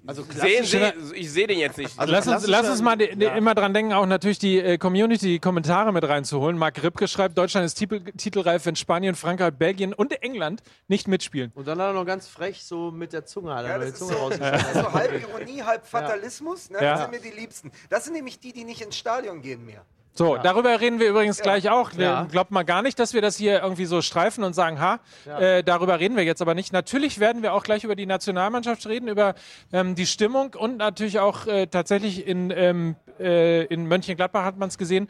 Also 0.04 0.24
sehen, 0.24 0.64
sehen, 0.64 0.92
ich 1.14 1.30
sehe 1.30 1.46
den 1.46 1.58
jetzt 1.58 1.78
nicht. 1.78 1.94
lass, 1.96 2.26
uns, 2.26 2.46
lass 2.46 2.68
uns 2.68 2.82
mal 2.82 2.96
die, 2.96 3.14
die, 3.16 3.24
immer 3.24 3.54
dran 3.54 3.72
denken, 3.72 3.92
auch 3.92 4.06
natürlich 4.06 4.38
die 4.38 4.58
äh, 4.58 4.76
Community-Kommentare 4.76 5.92
mit 5.92 6.08
reinzuholen. 6.08 6.58
Marc 6.58 6.82
Ripke 6.82 7.06
schreibt, 7.06 7.38
Deutschland 7.38 7.66
ist 7.66 7.74
titel, 7.74 8.00
titelreif, 8.16 8.66
wenn 8.66 8.74
Spanien, 8.74 9.14
Frankreich, 9.14 9.52
Belgien 9.52 9.92
und 9.92 10.12
England 10.22 10.62
nicht 10.88 11.06
mitspielen. 11.06 11.52
Und 11.54 11.68
dann 11.68 11.80
hat 11.80 11.90
er 11.90 11.92
noch 11.92 12.06
ganz 12.06 12.26
frech 12.26 12.64
so 12.64 12.90
mit 12.90 13.12
der 13.12 13.26
Zunge, 13.26 13.54
hat 13.54 13.66
Ja, 13.66 13.78
die 13.78 13.86
ist 13.86 13.98
Zunge 13.98 14.14
so, 14.14 14.30
das 14.30 14.62
ist 14.62 14.74
so 14.74 14.92
halb 14.92 15.22
Ironie, 15.22 15.62
halb 15.62 15.86
Fatalismus. 15.86 16.70
Ne? 16.70 16.78
Ja. 16.82 16.94
Das 16.94 17.02
sind 17.02 17.10
mir 17.12 17.20
die 17.20 17.36
Liebsten. 17.38 17.70
Das 17.88 18.04
sind 18.04 18.14
nämlich 18.14 18.40
die, 18.40 18.52
die 18.52 18.64
nicht 18.64 18.80
ins 18.80 18.96
Stadion 18.96 19.40
gehen 19.40 19.64
mehr. 19.64 19.84
So, 20.14 20.36
darüber 20.36 20.78
reden 20.78 21.00
wir 21.00 21.08
übrigens 21.08 21.40
gleich 21.40 21.70
auch. 21.70 21.92
Ja. 21.94 22.24
Glaubt 22.30 22.50
mal 22.50 22.64
gar 22.64 22.82
nicht, 22.82 22.98
dass 22.98 23.14
wir 23.14 23.22
das 23.22 23.36
hier 23.36 23.62
irgendwie 23.62 23.86
so 23.86 24.02
streifen 24.02 24.44
und 24.44 24.52
sagen, 24.52 24.78
ha, 24.78 25.00
äh, 25.38 25.64
darüber 25.64 26.00
reden 26.00 26.16
wir 26.16 26.24
jetzt 26.24 26.42
aber 26.42 26.54
nicht. 26.54 26.72
Natürlich 26.72 27.18
werden 27.18 27.42
wir 27.42 27.54
auch 27.54 27.62
gleich 27.62 27.84
über 27.84 27.96
die 27.96 28.04
Nationalmannschaft 28.04 28.86
reden, 28.86 29.08
über 29.08 29.34
ähm, 29.72 29.94
die 29.94 30.06
Stimmung 30.06 30.54
und 30.54 30.76
natürlich 30.76 31.18
auch 31.18 31.46
äh, 31.46 31.66
tatsächlich 31.66 32.26
in, 32.26 32.52
ähm, 32.54 32.96
äh, 33.18 33.64
in 33.64 33.86
Mönchengladbach 33.86 34.44
hat 34.44 34.58
man 34.58 34.68
es 34.68 34.76
gesehen, 34.76 35.08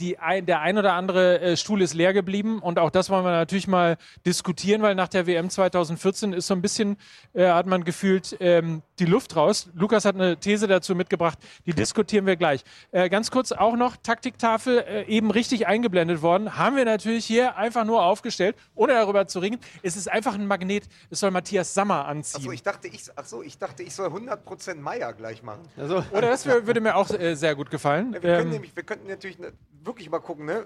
die 0.00 0.18
ein, 0.18 0.46
der 0.46 0.60
ein 0.60 0.78
oder 0.78 0.92
andere 0.94 1.40
äh, 1.40 1.56
Stuhl 1.56 1.82
ist 1.82 1.94
leer 1.94 2.12
geblieben 2.12 2.60
und 2.60 2.78
auch 2.78 2.90
das 2.90 3.10
wollen 3.10 3.24
wir 3.24 3.32
natürlich 3.32 3.66
mal 3.66 3.96
diskutieren, 4.24 4.82
weil 4.82 4.94
nach 4.94 5.08
der 5.08 5.26
WM 5.26 5.50
2014 5.50 6.32
ist 6.32 6.46
so 6.46 6.54
ein 6.54 6.62
bisschen, 6.62 6.96
äh, 7.34 7.48
hat 7.48 7.66
man 7.66 7.84
gefühlt, 7.84 8.36
ähm, 8.40 8.82
die 8.98 9.04
Luft 9.04 9.36
raus. 9.36 9.68
Lukas 9.74 10.04
hat 10.04 10.14
eine 10.14 10.36
These 10.36 10.66
dazu 10.66 10.94
mitgebracht, 10.94 11.38
die 11.66 11.72
diskutieren 11.72 12.26
wir 12.26 12.36
gleich. 12.36 12.62
Äh, 12.90 13.08
ganz 13.08 13.30
kurz 13.30 13.52
auch 13.52 13.76
noch, 13.76 13.96
Taktiktafel 13.96 14.78
äh, 14.78 15.04
eben 15.06 15.30
richtig 15.30 15.66
eingeblendet 15.66 16.22
worden, 16.22 16.56
haben 16.56 16.76
wir 16.76 16.84
natürlich 16.84 17.24
hier 17.24 17.56
einfach 17.56 17.84
nur 17.84 18.02
aufgestellt, 18.02 18.56
ohne 18.74 18.92
darüber 18.92 19.26
zu 19.26 19.40
reden. 19.40 19.58
Es 19.82 19.96
ist 19.96 20.10
einfach 20.10 20.34
ein 20.34 20.46
Magnet, 20.46 20.84
es 21.10 21.20
soll 21.20 21.30
Matthias 21.30 21.74
Sammer 21.74 22.06
anziehen. 22.06 22.40
Achso, 22.40 22.52
ich 22.52 22.62
dachte, 22.62 22.88
ich, 22.88 23.04
ach 23.16 23.24
so, 23.24 23.42
ich 23.42 23.58
dachte, 23.58 23.82
ich 23.82 23.94
soll 23.94 24.08
100% 24.08 24.76
Meier 24.76 25.12
gleich 25.12 25.42
machen. 25.42 25.62
Also, 25.76 26.04
oder 26.12 26.30
das 26.30 26.46
wär, 26.46 26.66
würde 26.66 26.80
mir 26.80 26.96
auch 26.96 27.10
äh, 27.10 27.34
sehr 27.34 27.54
gut 27.54 27.70
gefallen. 27.70 28.12
Wir, 28.12 28.20
können 28.20 28.42
Ähm, 28.42 28.50
nämlich, 28.50 28.76
wir 28.76 28.82
könnten 28.82 29.08
natürlich 29.08 29.38
ne, 29.38 29.52
wirklich 29.88 30.08
mal 30.08 30.20
gucken, 30.20 30.44
ne? 30.46 30.64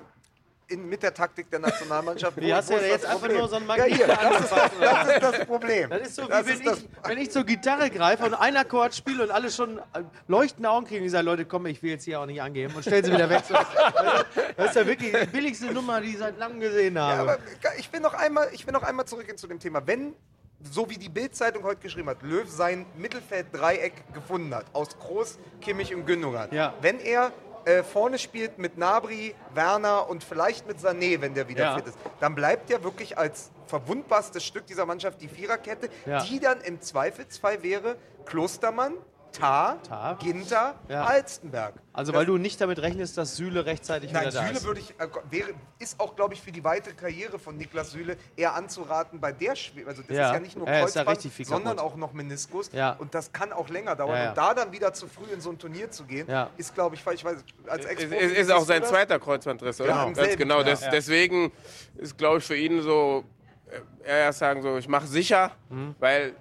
In, 0.68 0.88
mit 0.88 1.02
der 1.02 1.12
Taktik 1.12 1.50
der 1.50 1.58
Nationalmannschaft. 1.58 2.36
Wie 2.40 2.54
hast 2.54 2.70
du 2.70 2.74
ja 2.74 2.80
jetzt 2.82 3.04
einfach 3.04 3.28
nur 3.28 3.46
so 3.48 3.56
ein 3.56 3.62
Ja, 3.62 3.66
Magnet 3.68 3.94
hier, 3.94 4.06
das 4.06 4.40
ist, 4.40 4.52
das 4.80 5.08
ist 5.08 5.22
das 5.22 5.46
Problem. 5.46 5.90
Das 5.90 6.00
ist 6.08 6.14
so, 6.16 6.22
wie 6.22 6.28
Das 6.28 6.46
wenn, 6.46 6.54
ist 6.54 6.66
das- 6.66 6.78
ich, 6.78 6.88
wenn 7.04 7.18
ich 7.18 7.30
zur 7.30 7.44
Gitarre 7.44 7.90
greife 7.90 8.24
und 8.24 8.34
ein 8.34 8.56
Akkord 8.56 8.94
spiele 8.94 9.24
und 9.24 9.30
alle 9.30 9.50
schon 9.50 9.78
äh, 9.78 9.82
leuchtende 10.28 10.70
Augen 10.70 10.86
kriegen 10.86 11.00
und 11.00 11.06
ich 11.06 11.12
sage, 11.12 11.26
Leute, 11.26 11.44
komm, 11.44 11.66
ich 11.66 11.82
will 11.82 11.90
jetzt 11.90 12.04
hier 12.04 12.20
auch 12.20 12.26
nicht 12.26 12.40
angeben 12.40 12.74
und 12.74 12.82
stellen 12.82 13.04
sie 13.04 13.12
wieder 13.12 13.28
weg. 13.28 13.42
Das 14.56 14.68
ist 14.70 14.76
ja 14.76 14.86
wirklich 14.86 15.12
die 15.12 15.26
billigste 15.26 15.66
Nummer, 15.72 16.00
die 16.00 16.10
ich 16.10 16.18
seit 16.18 16.38
langem 16.38 16.60
gesehen 16.60 16.94
Ja, 16.96 17.16
habe. 17.16 17.32
aber 17.32 17.38
ich 17.78 17.92
will, 17.92 18.00
noch 18.00 18.14
einmal, 18.14 18.48
ich 18.52 18.66
will 18.66 18.72
noch 18.72 18.82
einmal 18.82 19.04
zurück 19.06 19.26
zu 19.38 19.46
dem 19.46 19.58
Thema. 19.58 19.86
Wenn, 19.86 20.14
so 20.62 20.88
wie 20.88 20.96
die 20.96 21.08
Bild-Zeitung 21.08 21.64
heute 21.64 21.80
geschrieben 21.80 22.08
hat, 22.08 22.22
Löw 22.22 22.48
sein 22.48 22.86
Mittelfeld-Dreieck 22.96 23.92
gefunden 24.14 24.54
hat, 24.54 24.66
aus 24.72 24.96
Groß, 24.98 25.38
Kimmich 25.60 25.94
und 25.94 26.06
Gündogan, 26.06 26.48
Ja. 26.52 26.74
wenn 26.80 26.98
er 27.00 27.32
äh, 27.64 27.82
vorne 27.82 28.18
spielt 28.18 28.58
mit 28.58 28.76
Nabri, 28.78 29.34
Werner 29.54 30.08
und 30.08 30.24
vielleicht 30.24 30.66
mit 30.66 30.78
Sané, 30.78 31.20
wenn 31.20 31.34
der 31.34 31.48
wieder 31.48 31.64
Ja. 31.64 31.76
fit 31.76 31.86
ist, 31.86 31.98
dann 32.20 32.34
bleibt 32.34 32.70
ja 32.70 32.82
wirklich 32.82 33.16
als 33.18 33.50
verwundbarstes 33.66 34.44
Stück 34.44 34.66
dieser 34.66 34.86
Mannschaft 34.86 35.20
die 35.20 35.28
Viererkette, 35.28 35.88
Ja. 36.06 36.22
die 36.24 36.40
dann 36.40 36.60
im 36.60 36.80
Zweifelsfall 36.80 37.62
wäre 37.62 37.96
Klostermann, 38.26 38.94
Tah, 39.32 39.76
Tah. 39.88 40.14
Ginter, 40.14 40.74
Ja. 40.88 41.04
Alstenberg. 41.04 41.74
Also 41.92 42.12
Das- 42.12 42.18
weil 42.20 42.26
du 42.26 42.38
nicht 42.38 42.60
damit 42.60 42.80
rechnest, 42.80 43.16
dass 43.18 43.36
Süle 43.36 43.64
rechtzeitig 43.66 44.12
Nein, 44.12 44.22
wieder 44.26 44.32
da 44.32 44.46
Süle 44.46 44.58
ist. 44.58 44.64
würde 44.64 44.80
ich, 44.80 44.90
äh, 44.98 45.08
wäre, 45.30 45.50
ist 45.78 45.98
auch, 46.00 46.14
glaube 46.16 46.34
ich, 46.34 46.40
für 46.42 46.52
die 46.52 46.62
weitere 46.64 46.94
Karriere 46.94 47.38
von 47.38 47.56
Niklas 47.56 47.90
Süle 47.92 48.16
eher 48.36 48.54
anzuraten 48.54 49.20
bei 49.20 49.32
der 49.32 49.56
Schwere. 49.56 49.88
Also 49.88 50.02
das 50.02 50.16
Ja. 50.16 50.28
ist 50.28 50.34
ja 50.34 50.40
nicht 50.40 50.56
nur 50.56 50.66
Ja, 50.68 50.84
ist 50.84 50.94
Kreuzband, 50.94 51.22
sondern 51.46 51.76
kaputt. 51.76 51.92
auch 51.92 51.96
noch 51.96 52.12
Meniskus. 52.12 52.70
Ja. 52.72 52.92
Und 52.92 53.14
das 53.14 53.32
kann 53.32 53.52
auch 53.52 53.68
länger 53.68 53.96
dauern. 53.96 54.16
Ja, 54.16 54.22
ja. 54.24 54.28
Und 54.30 54.38
da 54.38 54.54
dann 54.54 54.72
wieder 54.72 54.92
zu 54.92 55.06
früh 55.06 55.26
in 55.32 55.40
so 55.40 55.50
ein 55.50 55.58
Turnier 55.58 55.90
zu 55.90 56.04
gehen, 56.04 56.28
Ja. 56.28 56.50
ist, 56.56 56.74
glaube 56.74 56.94
ich, 56.94 57.00
ich 57.00 57.24
weiß, 57.24 57.44
als 57.68 57.84
Es 57.84 57.90
ex 57.90 58.02
ist, 58.04 58.12
ist 58.36 58.50
auch 58.52 58.64
sein 58.64 58.84
zweiter 58.84 59.18
Kreuzbandriss, 59.18 59.80
oder? 59.80 59.90
Ja, 59.90 60.04
im 60.04 60.14
Ganz 60.14 60.36
genau. 60.36 60.58
ja. 60.58 60.64
Des, 60.64 60.80
Deswegen 60.90 61.52
ist, 61.96 62.16
glaube 62.18 62.38
ich, 62.38 62.44
für 62.44 62.56
ihn 62.56 62.80
so, 62.82 63.24
äh, 63.70 63.80
er 64.04 64.16
erst 64.24 64.38
sagen 64.40 64.62
so, 64.62 64.76
ich 64.76 64.88
mache 64.88 65.06
sicher, 65.06 65.50
Mhm. 65.70 65.94
weil 65.98 66.34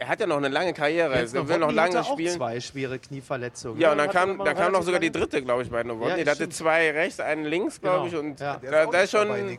er 0.00 0.08
hat 0.08 0.18
ja 0.18 0.26
noch 0.26 0.38
eine 0.38 0.48
lange 0.48 0.72
Karriere. 0.72 1.14
Er 1.14 1.48
will 1.48 1.58
noch 1.58 1.70
lange 1.70 1.98
hatte 1.98 2.08
auch 2.08 2.12
spielen. 2.14 2.34
zwei 2.34 2.58
schwere 2.60 2.98
Knieverletzungen. 2.98 3.78
Ja, 3.78 3.92
und 3.92 3.98
dann 3.98 4.08
kam, 4.10 4.38
dann 4.42 4.56
kam 4.56 4.72
noch 4.72 4.82
sogar 4.82 4.98
die 4.98 5.12
dritte, 5.12 5.42
glaube 5.42 5.62
ich, 5.62 5.70
bei 5.70 5.82
Novotny. 5.82 6.18
Ja, 6.18 6.24
der 6.24 6.32
hatte 6.32 6.48
zwei 6.48 6.90
rechts, 6.90 7.20
einen 7.20 7.44
links, 7.44 7.80
glaube 7.80 8.06
ich. 8.06 8.12
Genau. 8.14 8.24
Und 8.30 8.40
Ja. 8.40 8.56
Da, 8.58 8.82
ist 8.82 8.92
dabei 8.92 9.06
schon, 9.06 9.58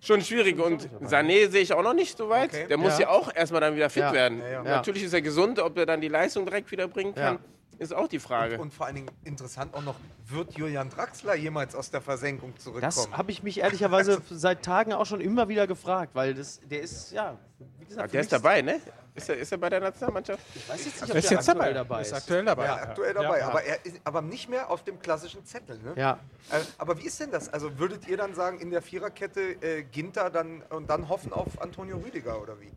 schon 0.00 0.20
schwierig. 0.22 0.58
Und 0.58 0.88
Sané 1.04 1.48
sehe 1.48 1.62
ich 1.62 1.72
auch 1.72 1.82
noch 1.84 1.94
nicht 1.94 2.18
so 2.18 2.28
weit. 2.28 2.50
Okay. 2.52 2.66
Der 2.68 2.76
muss 2.76 2.94
Ja. 2.98 3.02
ja, 3.06 3.08
auch 3.10 3.32
erstmal 3.34 3.60
dann 3.60 3.76
wieder 3.76 3.88
fit 3.88 4.02
Ja. 4.02 4.12
werden. 4.12 4.42
Natürlich 4.64 5.04
ist 5.04 5.14
er 5.14 5.22
gesund, 5.22 5.60
ob 5.60 5.78
er 5.78 5.86
dann 5.86 6.00
die 6.00 6.08
Leistung 6.08 6.44
direkt 6.44 6.70
wieder 6.72 6.88
bringen 6.88 7.14
kann, 7.14 7.38
ist 7.78 7.94
auch 7.94 8.08
die 8.08 8.18
Frage. 8.18 8.58
Und 8.58 8.74
vor 8.74 8.86
allen 8.86 8.96
Dingen 8.96 9.10
interessant 9.24 9.72
auch 9.74 9.82
noch, 9.82 9.94
wird 10.26 10.58
Julian 10.58 10.90
Draxler 10.90 11.36
jemals 11.36 11.76
aus 11.76 11.92
der 11.92 12.00
Versenkung 12.00 12.56
zurückkommen? 12.58 12.82
Das 12.82 13.08
habe 13.12 13.30
ich 13.30 13.44
mich 13.44 13.60
ehrlicherweise 13.60 14.20
seit 14.30 14.64
Tagen 14.64 14.92
auch 14.92 15.06
schon 15.06 15.20
immer 15.20 15.48
wieder 15.48 15.68
gefragt, 15.68 16.10
weil 16.14 16.34
das, 16.34 16.60
der 16.68 16.80
ist, 16.82 17.12
ja, 17.12 17.38
wie 17.78 17.84
gesagt, 17.86 18.12
der 18.12 18.20
ist 18.20 18.32
dabei, 18.32 18.62
ne? 18.62 18.80
Ist 19.18 19.28
er, 19.28 19.36
ist 19.36 19.52
er 19.52 19.58
bei 19.58 19.68
der 19.68 19.80
Nationalmannschaft? 19.80 20.40
Ich 20.54 20.68
weiß 20.68 20.84
jetzt 20.86 21.00
nicht, 21.02 21.10
Er 21.10 21.10
ob 21.10 21.16
ist 21.18 21.30
der 21.30 21.36
jetzt 21.38 21.48
dabei. 21.48 21.60
aktuell 21.60 21.74
dabei 21.74 22.00
ist 22.00 22.06
ist. 22.08 22.12
aktuell 22.14 22.44
dabei. 22.44 22.64
ja, 22.64 22.74
aktuell 22.76 23.14
dabei, 23.14 23.38
Ja. 23.40 23.48
aber 23.48 23.62
er 23.64 23.84
ist 23.86 24.00
aber 24.04 24.22
nicht 24.22 24.48
mehr 24.48 24.70
auf 24.70 24.82
dem 24.84 24.98
klassischen 25.00 25.44
Zettel. 25.44 25.78
Ne? 25.78 25.92
Ja. 25.96 26.18
Äh, 26.50 26.60
aber 26.78 26.98
wie 26.98 27.02
ist 27.04 27.20
denn 27.20 27.30
das? 27.30 27.52
Also 27.52 27.78
würdet 27.78 28.08
ihr 28.08 28.16
dann 28.16 28.34
sagen, 28.34 28.58
in 28.60 28.70
der 28.70 28.80
Viererkette 28.82 29.40
äh, 29.62 29.82
Ginter 29.82 30.30
dann 30.30 30.62
und 30.70 30.88
dann 30.88 31.08
hoffen 31.08 31.32
auf 31.32 31.60
Antonio 31.60 31.98
Rüdiger 31.98 32.40
oder 32.40 32.60
wie? 32.60 32.72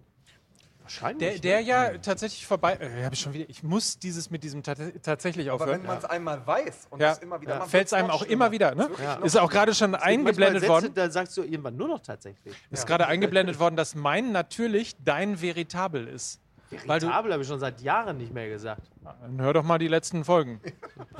Wahrscheinlich. 0.83 1.41
Der, 1.41 1.57
ne? 1.59 1.65
der 1.65 1.91
ja 1.93 1.97
tatsächlich 1.99 2.45
vorbei. 2.45 2.73
Äh, 2.79 3.03
hab 3.05 3.13
ich 3.13 3.19
schon 3.19 3.33
wieder. 3.33 3.45
Ich 3.49 3.63
muss 3.63 3.99
dieses 3.99 4.29
mit 4.29 4.43
diesem 4.43 4.63
tat 4.63 4.77
tatsächlich 5.03 5.49
Aber 5.51 5.61
aufhören. 5.63 5.81
wenn 5.81 5.87
man 5.87 5.97
es 5.97 6.05
einmal 6.05 6.45
weiß 6.45 6.87
und 6.89 6.99
Ja. 6.99 7.09
das 7.09 7.19
immer 7.19 7.39
wieder, 7.41 7.59
Ja. 7.59 7.65
Fällt 7.65 7.87
es 7.87 7.93
einem 7.93 8.09
auch 8.09 8.23
immer 8.23 8.51
wieder. 8.51 8.75
Ne? 8.75 8.89
Ja. 9.01 9.15
Ist 9.15 9.37
auch 9.37 9.49
gerade 9.49 9.73
schon 9.73 9.95
eingeblendet 9.95 10.61
Sätze, 10.61 10.71
worden. 10.73 10.91
Da 10.93 11.09
sagst 11.09 11.37
du 11.37 11.43
irgendwann 11.43 11.77
nur 11.77 11.87
noch 11.87 11.99
tatsächlich. 11.99 12.55
Ist 12.71 12.87
gerade 12.87 13.07
eingeblendet 13.07 13.59
worden, 13.59 13.75
dass 13.75 13.95
mein 13.95 14.31
natürlich 14.31 14.95
dein 15.03 15.41
Veritabel 15.41 16.07
ist. 16.07 16.39
Weil 16.85 17.01
du, 17.01 17.07
Tabel 17.07 17.33
habe 17.33 17.43
ich 17.43 17.49
schon 17.49 17.59
seit 17.59 17.81
Jahren 17.81 18.17
nicht 18.17 18.33
mehr 18.33 18.47
gesagt. 18.47 18.81
Dann 19.03 19.41
hör 19.41 19.53
doch 19.53 19.63
mal 19.63 19.77
die 19.77 19.87
letzten 19.87 20.23
Folgen. 20.23 20.61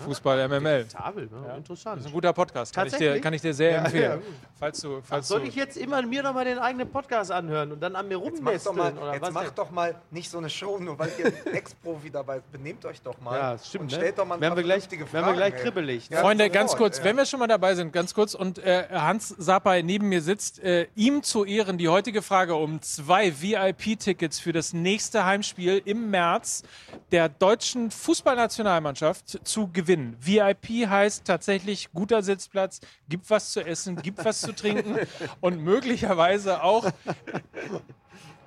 Fußball 0.06 0.48
MML. 0.48 0.86
Tabel, 0.88 1.28
ne? 1.28 1.56
interessant. 1.58 1.98
Das 1.98 2.06
ist 2.06 2.12
ein 2.12 2.14
guter 2.14 2.34
Podcast. 2.34 2.74
Kann 2.76 2.88
ich 2.88 2.94
dir, 2.96 3.20
kann 3.20 3.34
ich 3.34 3.42
dir 3.42 3.54
sehr 3.54 3.72
Ja, 3.72 3.78
empfehlen. 3.86 4.22
ja, 4.22 4.28
falls 4.60 4.82
du, 4.82 5.02
falls 5.04 5.28
Soll 5.28 5.42
du, 5.42 5.48
ich 5.48 5.56
jetzt 5.56 5.78
immer 5.78 6.02
mir 6.02 6.24
noch 6.24 6.34
mal 6.34 6.46
den 6.46 6.60
eigenen 6.60 6.90
Podcast 6.90 7.32
anhören 7.32 7.72
und 7.72 7.80
dann 7.80 7.96
an 7.96 8.08
mir 8.08 8.20
Jetzt 8.20 8.42
mach 8.42 8.52
doch 8.52 8.68
rumnesteln? 8.68 8.76
mal, 8.76 8.98
oder 8.98 9.14
jetzt 9.14 9.22
was 9.22 9.34
mach 9.34 9.44
denn? 9.46 9.56
doch 9.56 9.72
mal 9.72 9.96
nicht 10.12 10.30
so 10.30 10.38
eine 10.38 10.50
Show, 10.50 10.78
nur 10.80 11.00
weil 11.00 11.12
ihr 11.18 11.54
Ex-Profi 11.54 12.12
dabei 12.12 12.36
seid. 12.36 12.52
Benehmt 12.52 12.86
euch 12.86 13.02
doch 13.02 13.20
mal. 13.22 13.38
Ja, 13.38 13.52
das 13.54 13.68
stimmt. 13.68 13.84
Und 13.84 13.92
ne? 13.92 13.98
stellt 13.98 14.18
doch 14.18 14.26
mal 14.26 14.36
ein 14.36 14.42
werden 14.42 14.52
paar 14.52 14.58
wir 14.58 14.64
gleich, 14.64 14.84
vernünftige 14.84 15.14
werden 15.14 15.26
wir 15.26 15.34
gleich 15.34 15.54
Fragen, 15.54 15.64
kribbelig. 15.64 16.10
Ne? 16.10 16.16
Ja, 16.18 16.22
Freunde, 16.22 16.50
ganz 16.50 16.76
kurz, 16.76 17.00
ja. 17.00 17.04
wenn 17.06 17.18
wir 17.18 17.26
schon 17.26 17.40
mal 17.40 17.48
dabei 17.48 17.76
sind, 17.76 17.94
ganz 17.94 18.14
kurz 18.14 18.36
und 18.36 18.60
äh, 18.60 18.88
Hans 18.92 19.30
Sapai 19.30 19.82
neben 19.82 20.08
mir 20.10 20.22
sitzt, 20.22 20.60
äh, 20.60 20.88
ihm 20.96 21.24
zu 21.24 21.46
Ehren 21.46 21.78
die 21.78 21.90
heutige 21.90 22.22
Frage 22.22 22.56
um 22.56 22.82
zwei 22.82 23.34
VIP-Tickets 23.42 24.40
für 24.40 24.54
das 24.54 24.74
nächste 24.74 25.26
Heimspiel 25.26 25.82
im 25.86 26.12
März 26.12 26.64
der 27.12 27.28
deutschen 27.30 27.71
Fußballnationalmannschaft 27.92 29.48
zu 29.48 29.68
gewinnen. 29.68 30.18
VIP 30.20 30.88
heißt 30.88 31.26
tatsächlich 31.26 31.92
guter 31.94 32.24
Sitzplatz, 32.24 32.82
gibt 33.08 33.30
was 33.30 33.52
zu 33.52 33.66
essen, 33.66 33.96
gibt 33.96 34.24
was 34.26 34.42
zu 34.42 34.54
trinken 34.54 34.98
und 35.42 35.62
möglicherweise 35.62 36.64
auch. 36.64 36.92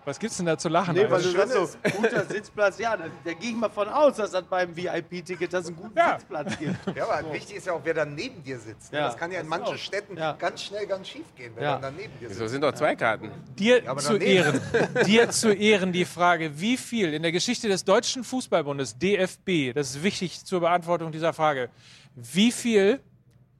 Was 0.06 0.18
gibt's 0.18 0.36
denn 0.36 0.46
da 0.46 0.58
zu 0.58 0.68
lachen? 0.68 0.94
Nee, 0.94 1.06
weil 1.10 1.22
du 1.22 1.30
sagst 1.30 1.52
so, 1.54 1.68
guter 1.96 2.24
Sitzplatz, 2.26 2.78
ja, 2.78 2.96
da, 2.96 3.04
da 3.24 3.32
gehe 3.32 3.50
ich 3.50 3.56
mal 3.56 3.70
von 3.70 3.88
aus, 3.88 4.16
dass 4.16 4.32
das 4.32 4.44
beim 4.44 4.76
VIP-Ticket 4.76 5.52
das 5.52 5.66
einen 5.66 5.76
guten 5.76 5.96
Ja. 5.96 6.18
Sitzplatz 6.18 6.58
gibt. 6.58 6.76
Ja, 6.96 7.08
aber 7.08 7.32
wichtig 7.32 7.56
ist 7.56 7.66
ja 7.66 7.72
auch, 7.72 7.80
wer 7.84 7.94
dann 7.94 8.14
neben 8.14 8.42
dir 8.42 8.58
sitzt. 8.58 8.92
ne? 8.92 8.98
Ja, 8.98 9.06
das 9.06 9.16
kann 9.16 9.32
ja 9.32 9.40
in 9.40 9.48
manchen 9.48 9.74
auch. 9.74 9.78
Städten 9.78 10.16
Ja. 10.16 10.32
ganz 10.32 10.62
schnell 10.62 10.86
ganz 10.86 11.08
schief 11.08 11.24
gehen, 11.36 11.52
wer 11.54 11.62
Ja. 11.64 11.72
dann 11.78 11.94
daneben 11.96 12.12
dir 12.20 12.28
So 12.28 12.34
sitzt. 12.34 12.50
sind 12.50 12.60
doch 12.60 12.72
zwei 12.72 12.94
Karten. 12.96 13.30
Dir 13.58 13.82
zu 13.96 14.18
daneben. 14.18 14.22
Ehren, 14.22 14.60
dir 15.06 15.30
zu 15.30 15.52
Ehren 15.52 15.92
die 15.92 16.04
Frage, 16.04 16.60
wie 16.60 16.76
viel 16.76 17.14
in 17.14 17.22
der 17.22 17.32
Geschichte 17.32 17.68
des 17.68 17.84
Deutschen 17.84 18.24
Fußballbundes, 18.24 18.98
DFB, 18.98 19.72
das 19.74 19.90
ist 19.96 20.02
wichtig 20.02 20.44
zur 20.44 20.60
Beantwortung 20.60 21.12
dieser 21.12 21.32
Frage, 21.32 21.70
wie 22.14 22.52
viel 22.52 23.00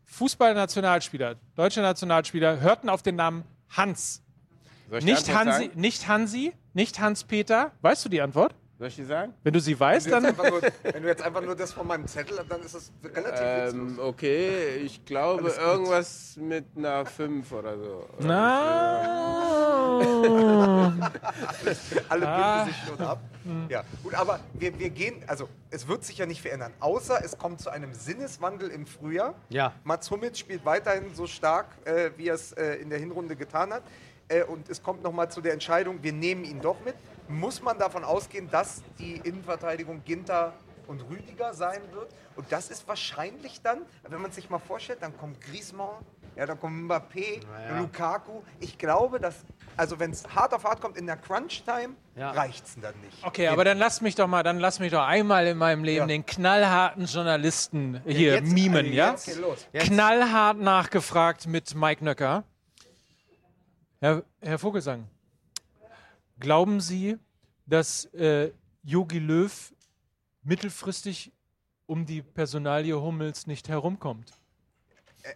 Fußballnationalspieler, 0.05 1.37
deutsche 1.57 1.81
Nationalspieler 1.81 2.61
hörten 2.61 2.89
auf 2.89 3.03
den 3.03 3.17
Namen 3.17 3.45
Hans? 3.71 4.23
Soll 4.89 4.99
ich 4.99 5.05
die 5.05 5.11
Nicht 5.13 5.35
Hansi, 5.35 5.65
sagen? 5.67 5.81
nicht 5.81 6.09
Hansi, 6.09 6.53
nicht 6.75 7.01
Hans-Peter. 7.01 7.73
Weißt 7.81 8.05
du 8.05 8.09
die 8.09 8.21
Antwort? 8.21 8.55
Soll 8.79 8.89
ich 8.89 8.97
die 8.97 9.05
sagen? 9.05 9.33
Wenn 9.45 9.53
du 9.53 9.61
sie 9.61 9.79
weißt, 9.79 10.11
Wenn 10.11 10.25
du, 10.25 10.33
dann. 10.33 10.51
nur, 10.51 10.61
wenn 10.83 11.03
du 11.05 11.09
jetzt 11.09 11.23
einfach 11.23 11.41
nur 11.43 11.55
das 11.55 11.73
von 11.73 11.87
meinem 11.87 12.07
Zettel 12.09 12.37
hast, 12.39 12.51
dann 12.51 12.61
ist 12.63 12.75
das 12.75 12.91
relativ 13.05 13.41
Ähm, 13.75 13.91
witzlos. 13.91 14.07
okay, 14.07 14.77
ich 14.79 15.05
glaube 15.05 15.49
irgendwas 15.49 16.37
mit 16.37 16.65
einer 16.77 17.07
5 17.07 17.53
oder 17.53 17.79
so. 17.79 18.09
Na. 18.19 20.01
Alle 22.09 22.29
Ah. 22.29 22.65
binden 22.65 22.73
sich 22.75 22.85
schon 22.89 23.01
ab. 23.07 23.21
Ja, 23.69 23.85
gut, 24.03 24.15
aber 24.15 24.41
wir, 24.55 24.77
wir 24.79 24.91
gehen, 24.91 25.23
also 25.27 25.49
es 25.71 25.87
wird 25.87 26.05
sich 26.05 26.19
ja 26.19 26.27
nicht 26.27 26.41
verändern, 26.43 26.73
außer 26.81 27.23
es 27.25 27.37
kommt 27.39 27.61
zu 27.61 27.71
einem 27.71 27.93
Sinneswandel 27.95 28.71
im 28.71 28.87
Frühjahr. 28.87 29.35
Ja. 29.51 29.73
Mats 29.85 30.11
Hummels 30.11 30.39
spielt 30.39 30.65
weiterhin 30.65 31.15
so 31.15 31.27
stark, 31.27 31.67
äh, 31.85 32.11
wie 32.17 32.29
er 32.29 32.35
es 32.35 32.53
äh, 32.53 32.75
in 32.77 32.91
der 32.91 32.99
Hinrunde 32.99 33.37
getan 33.37 33.73
hat. 33.73 33.83
Äh, 34.29 34.43
und 34.45 34.69
es 34.69 34.83
kommt 34.83 35.03
nochmal 35.03 35.31
zu 35.31 35.41
der 35.41 35.53
Entscheidung, 35.53 36.03
wir 36.03 36.13
nehmen 36.13 36.45
ihn 36.45 36.61
doch 36.61 36.77
mit. 36.85 36.95
Muss 37.29 37.63
man 37.63 37.79
davon 37.79 38.05
ausgehen, 38.05 38.51
dass 38.51 38.83
die 38.99 39.15
Innenverteidigung 39.25 40.03
Ginter 40.05 40.53
und 40.87 41.01
Rüdiger 41.11 41.55
sein 41.55 41.81
wird? 41.93 42.09
Und 42.37 42.51
das 42.51 42.69
ist 42.71 42.87
wahrscheinlich 42.89 43.61
dann, 43.63 43.83
wenn 44.09 44.21
man 44.21 44.31
sich 44.33 44.51
mal 44.51 44.59
vorstellt, 44.59 44.99
dann 45.03 45.17
kommt 45.17 45.41
Griezmann, 45.41 45.89
ja, 46.37 46.47
dann 46.47 46.59
kommt 46.59 46.91
Mbappé, 46.91 47.41
Ja. 47.71 47.79
Lukaku. 47.79 48.43
Ich 48.61 48.77
glaube, 48.77 49.21
dass, 49.21 49.37
also 49.77 50.01
wenn 50.01 50.11
es 50.11 50.25
hart 50.35 50.53
auf 50.53 50.65
hart 50.65 50.81
kommt 50.81 50.97
in 50.99 51.07
der 51.07 51.17
Crunch-Time, 51.17 51.95
Ja. 52.17 52.33
reicht 52.33 52.67
es 52.67 52.75
dann 52.81 52.95
nicht. 53.03 53.25
Okay, 53.25 53.47
aber 53.49 53.65
dann 53.65 53.79
lass 53.79 54.01
mich 54.01 54.17
doch 54.17 54.27
mal, 54.27 54.43
dann 54.43 54.59
lass 54.59 54.81
mich 54.81 54.91
doch 54.91 55.05
einmal 55.07 55.47
in 55.47 55.57
meinem 55.57 55.85
Leben 55.85 56.01
Ja. 56.01 56.07
den 56.07 56.27
knallharten 56.27 57.05
Journalisten 57.07 58.03
hier 58.05 58.35
jetzt- 58.35 58.53
mimen, 58.53 58.79
also 58.79 58.91
ja? 58.91 59.11
jetzt- 59.13 59.29
Okay, 59.29 59.41
los. 59.41 59.67
Jetzt- 59.73 59.87
Knallhart 59.87 60.59
nachgefragt 60.59 61.47
mit 61.47 61.75
Mike 61.77 62.05
Nöcker. 62.05 62.43
Herr, 64.05 64.23
Herr 64.43 64.59
Vogelsang, 64.59 65.09
glauben 66.39 66.79
Sie, 66.83 67.17
dass 67.65 68.05
äh, 68.13 68.53
Jogi 68.83 69.19
Löw 69.19 69.73
mittelfristig 70.43 71.33
um 71.87 72.05
die 72.05 72.21
Personalie 72.21 73.01
Hummels 73.01 73.47
nicht 73.47 73.71
herumkommt? 73.71 74.31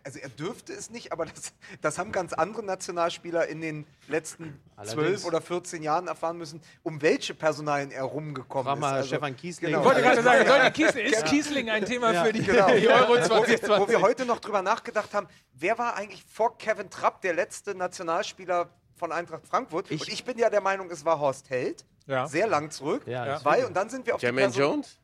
Also 0.05 0.19
er 0.19 0.29
dürfte 0.29 0.73
es 0.75 0.91
nicht, 0.91 1.13
aber 1.13 1.25
das, 1.27 1.53
das 1.81 1.99
haben 1.99 2.13
ganz 2.13 2.33
andere 2.35 2.63
Nationalspieler 2.63 3.47
in 3.49 3.61
den 3.63 3.87
letzten. 4.07 4.61
12 4.83 5.25
oder 5.25 5.41
14 5.41 5.83
Jahren 5.83 6.07
erfahren 6.09 6.37
müssen, 6.39 6.61
um 6.83 7.01
welche 7.03 7.35
Personalien 7.35 7.91
er 7.91 8.05
rumgekommen 8.05 8.65
Frag 8.67 8.75
ist. 8.77 8.81
mal 8.81 8.95
Also, 8.95 9.09
Stefan 9.09 9.37
Kiesling. 9.37 9.71
genau. 9.73 9.81
Ich 9.81 9.87
wollte 9.87 10.03
gerade 10.03 10.23
sagen, 10.23 10.47
sollte 10.47 10.71
Kiesling, 10.73 11.07
ist 11.07 11.25
Kiesling 11.27 11.71
ein 11.71 11.85
Thema 11.85 12.25
für 12.25 12.33
die, 12.33 12.43
Genau. 12.45 12.67
die 12.77 12.89
Euro 12.89 13.09
wo, 13.09 13.15
wir, 13.15 13.23
2020? 13.25 13.69
wo 13.81 13.89
wir 13.89 14.01
heute 14.03 14.25
noch 14.27 14.39
drüber 14.41 14.63
nachgedacht 14.63 15.13
haben, 15.15 15.27
wer 15.55 15.79
war 15.79 15.97
eigentlich 15.97 16.23
vor 16.31 16.57
Kevin 16.59 16.91
Trapp 16.91 17.23
der 17.23 17.35
letzte 17.35 17.75
Nationalspieler 17.75 18.69
von 18.97 19.11
Eintracht 19.11 19.47
Frankfurt? 19.47 19.91
Ich- 19.91 20.01
und 20.03 20.09
ich 20.13 20.25
bin 20.25 20.39
ja 20.39 20.51
der 20.51 20.61
Meinung, 20.61 20.91
es 20.91 21.05
war 21.05 21.19
Horst 21.19 21.51
Held. 21.51 21.85
Ja. 22.07 22.27
Sehr 22.27 22.47
lang 22.47 22.71
zurück. 22.71 23.03
Ja, 23.07 23.27
Ja. 23.27 23.45
Weil, 23.45 23.65
und 23.65 23.75
dann 23.77 23.89
sind 23.91 24.07
wir 24.07 24.15
auf 24.15 24.23
Jermaine 24.23 24.53
Jones? 24.53 24.99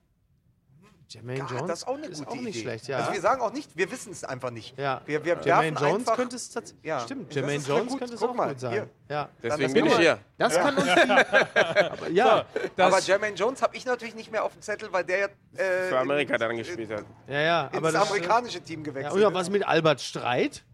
Jermaine 1.14 1.38
Ja, 1.38 1.46
Jones 1.46 1.66
das 1.68 1.78
ist 1.80 1.86
auch 1.88 1.94
eine 1.96 2.06
ist 2.06 2.18
gute 2.18 2.30
auch 2.30 2.34
nicht 2.34 2.48
Idee. 2.56 2.60
schlecht, 2.60 2.88
ja. 2.88 2.98
Also 2.98 3.12
wir 3.12 3.20
sagen 3.20 3.40
auch 3.40 3.52
nicht, 3.52 3.76
wir 3.76 3.90
wissen 3.90 4.12
es 4.12 4.24
einfach 4.24 4.50
nicht. 4.50 4.76
ja. 4.78 5.00
Wir, 5.06 5.24
wir 5.24 5.38
Jermaine 5.44 5.76
Jones 5.78 5.94
einfach, 6.00 6.16
könnte 6.16 6.36
es 6.36 6.50
tatsächlich. 6.50 6.84
Ja, 6.84 7.00
Stimmt, 7.00 7.28
das 7.28 7.36
Jermaine 7.36 7.62
Jones 7.64 7.88
gut. 7.88 7.98
könnte 8.00 8.14
es 8.14 8.22
auch 8.22 8.34
mal, 8.34 8.48
gut 8.48 8.60
sein. 8.60 8.72
hier. 8.72 8.88
Ja. 9.08 9.28
Deswegen 9.42 9.72
bin 9.72 9.86
ich 9.86 9.96
hier. 9.96 10.18
Das 10.36 10.54
kann 10.54 10.76
uns. 10.76 10.88
Aber, 10.88 12.08
ja, 12.10 12.44
Das- 12.76 12.92
aber 12.92 13.00
Jermaine 13.02 13.36
Jones 13.36 13.62
habe 13.62 13.76
ich 13.76 13.84
natürlich 13.86 14.14
nicht 14.14 14.30
mehr 14.32 14.44
auf 14.44 14.52
dem 14.52 14.62
Zettel, 14.62 14.92
weil 14.92 15.04
der 15.04 15.30
äh, 15.56 15.88
Für 15.88 15.98
Amerika 16.00 16.36
dann 16.36 16.56
gespielt 16.56 16.90
hat. 16.90 17.04
ja, 17.28 17.40
ja. 17.40 17.66
ins 17.68 17.76
Aber 17.76 17.92
das, 17.92 18.08
amerikanische 18.10 18.60
Team 18.60 18.80
ja, 18.80 18.84
gewechselt 18.92 19.22
ja, 19.22 19.28
ist. 19.28 19.34
was 19.34 19.50
mit 19.50 19.66
Albert 19.66 20.00
Streit? 20.00 20.64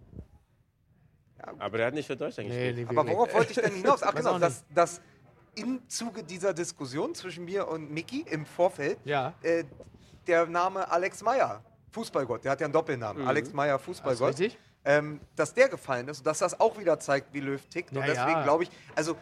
Aber 1.59 1.79
der 1.79 1.87
hat 1.89 1.95
nicht 1.95 2.07
für 2.07 2.17
Deutschland 2.17 2.49
gespielt. 2.49 2.77
nicht 2.77 2.89
Aber 2.91 3.07
worauf 3.09 3.33
wollte 3.35 3.51
ich 3.53 3.59
denn 3.59 3.75
hinaus? 3.75 4.03
Ach 4.05 4.15
genau, 4.15 4.39
dass, 4.39 4.65
dass 4.75 5.01
im 5.57 5.81
Zuge 5.89 6.23
dieser 6.23 6.55
Diskussion 6.55 7.15
zwischen 7.15 7.45
mir 7.45 7.67
und 7.67 7.91
Mickey 7.91 8.25
im 8.31 8.47
Vorfeld 8.47 8.99
Ja. 9.05 9.35
äh, 9.43 9.65
der 10.27 10.47
Name 10.47 10.91
Alex 10.91 11.23
Meyer, 11.23 11.63
Fußballgott, 11.93 12.45
der 12.45 12.53
hat 12.53 12.61
ja 12.61 12.67
einen 12.67 12.73
Doppelnamen, 12.73 13.27
Alex 13.27 13.53
Meyer, 13.53 13.79
Fußballgott, 13.79 14.21
Mhm. 14.39 14.43
richtig. 14.45 14.59
ähm, 14.85 15.21
dass 15.37 15.53
der 15.55 15.69
gefallen 15.69 16.09
ist 16.09 16.19
und 16.19 16.27
dass 16.27 16.39
das 16.39 16.59
auch 16.61 16.79
wieder 16.79 16.99
zeigt, 17.01 17.33
wie 17.35 17.41
Löw 17.41 17.61
tickt. 17.67 17.93
Ja, 17.93 18.01
und 18.01 18.07
deswegen 18.07 18.31
ja. 18.31 18.43
glaube 18.45 18.65
ich, 18.65 18.71
also 18.95 19.17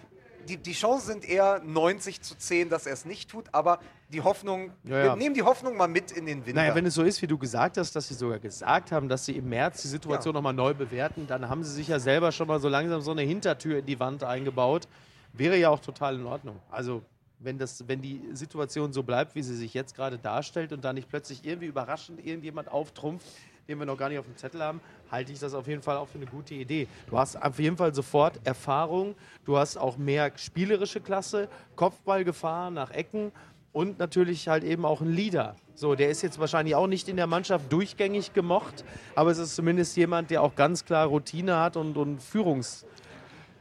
die, 0.48 0.56
die 0.56 0.72
Chancen 0.72 1.06
sind 1.08 1.28
eher 1.28 1.60
90 1.62 2.22
zu 2.22 2.34
10, 2.36 2.70
dass 2.70 2.86
er 2.86 2.92
es 2.94 3.04
nicht 3.04 3.28
tut, 3.30 3.46
aber 3.52 3.80
die 4.08 4.22
Hoffnung, 4.22 4.72
ja. 4.84 5.02
wir 5.04 5.16
nehmen 5.16 5.34
die 5.34 5.42
Hoffnung 5.42 5.76
mal 5.76 5.88
mit 5.88 6.10
in 6.12 6.24
den 6.24 6.46
Winter. 6.46 6.62
Naja, 6.62 6.74
wenn 6.74 6.86
es 6.86 6.94
so 6.94 7.02
ist, 7.02 7.20
wie 7.20 7.26
du 7.26 7.36
gesagt 7.36 7.76
hast, 7.76 7.94
dass 7.94 8.08
sie 8.08 8.14
sogar 8.14 8.38
gesagt 8.38 8.90
haben, 8.92 9.08
dass 9.10 9.26
sie 9.26 9.36
im 9.36 9.48
März 9.50 9.82
die 9.82 9.88
Situation 9.88 10.32
Ja. 10.32 10.38
nochmal 10.38 10.54
neu 10.54 10.72
bewerten, 10.72 11.26
dann 11.26 11.48
haben 11.50 11.62
sie 11.64 11.72
sich 11.74 11.88
ja 11.88 11.98
selber 11.98 12.32
schon 12.32 12.48
mal 12.48 12.60
so 12.60 12.68
langsam 12.68 13.00
so 13.02 13.10
eine 13.10 13.22
Hintertür 13.22 13.80
in 13.80 13.86
die 13.86 14.00
Wand 14.00 14.24
eingebaut. 14.24 14.88
Wäre 15.34 15.56
ja 15.58 15.68
auch 15.68 15.80
total 15.80 16.14
in 16.14 16.24
Ordnung. 16.24 16.58
Also, 16.70 17.02
wenn, 17.40 17.58
das, 17.58 17.86
wenn 17.86 18.02
die 18.02 18.20
Situation 18.32 18.92
so 18.92 19.02
bleibt, 19.02 19.34
wie 19.34 19.42
sie 19.42 19.56
sich 19.56 19.74
jetzt 19.74 19.94
gerade 19.94 20.18
darstellt 20.18 20.72
und 20.72 20.84
da 20.84 20.92
nicht 20.92 21.08
plötzlich 21.08 21.44
irgendwie 21.44 21.66
überraschend 21.66 22.24
irgendjemand 22.24 22.68
auftrumpft, 22.68 23.26
den 23.68 23.78
wir 23.78 23.86
noch 23.86 23.98
gar 23.98 24.08
nicht 24.08 24.18
auf 24.18 24.24
dem 24.24 24.36
Zettel 24.36 24.62
haben, 24.62 24.80
halte 25.10 25.32
ich 25.32 25.38
das 25.38 25.52
auf 25.54 25.66
jeden 25.66 25.82
Fall 25.82 25.98
auch 25.98 26.08
für 26.08 26.16
eine 26.16 26.26
gute 26.26 26.54
Idee. 26.54 26.88
Du 27.08 27.18
hast 27.18 27.40
auf 27.40 27.58
jeden 27.58 27.76
Fall 27.76 27.94
sofort 27.94 28.40
Erfahrung, 28.44 29.14
du 29.44 29.58
hast 29.58 29.76
auch 29.76 29.98
mehr 29.98 30.32
spielerische 30.36 31.00
Klasse, 31.00 31.48
Kopfballgefahr 31.76 32.70
nach 32.70 32.90
Ecken 32.90 33.30
und 33.72 33.98
natürlich 33.98 34.48
halt 34.48 34.64
eben 34.64 34.84
auch 34.86 35.02
ein 35.02 35.12
Leader. 35.12 35.54
So, 35.74 35.94
der 35.94 36.08
ist 36.08 36.22
jetzt 36.22 36.38
wahrscheinlich 36.40 36.74
auch 36.74 36.86
nicht 36.86 37.08
in 37.08 37.16
der 37.16 37.26
Mannschaft 37.26 37.70
durchgängig 37.70 38.32
gemocht, 38.32 38.84
aber 39.14 39.30
es 39.30 39.38
ist 39.38 39.54
zumindest 39.54 39.96
jemand, 39.96 40.30
der 40.30 40.42
auch 40.42 40.54
ganz 40.54 40.84
klar 40.84 41.06
Routine 41.06 41.58
hat 41.60 41.76
und, 41.76 41.96
und 41.96 42.22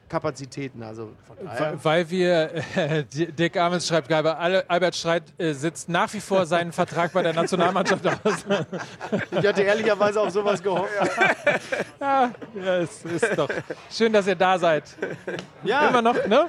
Führungskapazitäten. 0.08 0.84
Also. 0.84 1.12
Weil 1.84 2.10
wir, 2.10 2.52
äh, 2.76 3.04
Dick 3.12 3.58
Amens 3.58 3.88
schreibt 3.88 4.12
Albert 4.12 4.96
Streit 4.96 5.24
äh, 5.38 5.54
sitzt 5.54 5.89
nach 5.89 6.13
wie 6.13 6.20
vor 6.20 6.46
seinen 6.46 6.72
Vertrag 6.72 7.13
bei 7.13 7.22
der 7.22 7.34
Nationalmannschaft 7.34 8.08
aus. 8.08 8.46
Ich 9.32 9.46
hatte 9.46 9.62
ehrlicherweise 9.63 10.22
auf 10.22 10.32
sowas 10.32 10.62
gehofft. 10.62 10.91
ja, 12.00 12.32
es 12.82 13.04
ist 13.04 13.38
doch 13.38 13.50
schön, 13.91 14.13
dass 14.13 14.28
ihr 14.28 14.36
da 14.36 14.58
seid. 14.58 14.84
Ja, 15.63 15.89
Immer 15.89 16.02
noch, 16.02 16.26
ne? 16.28 16.48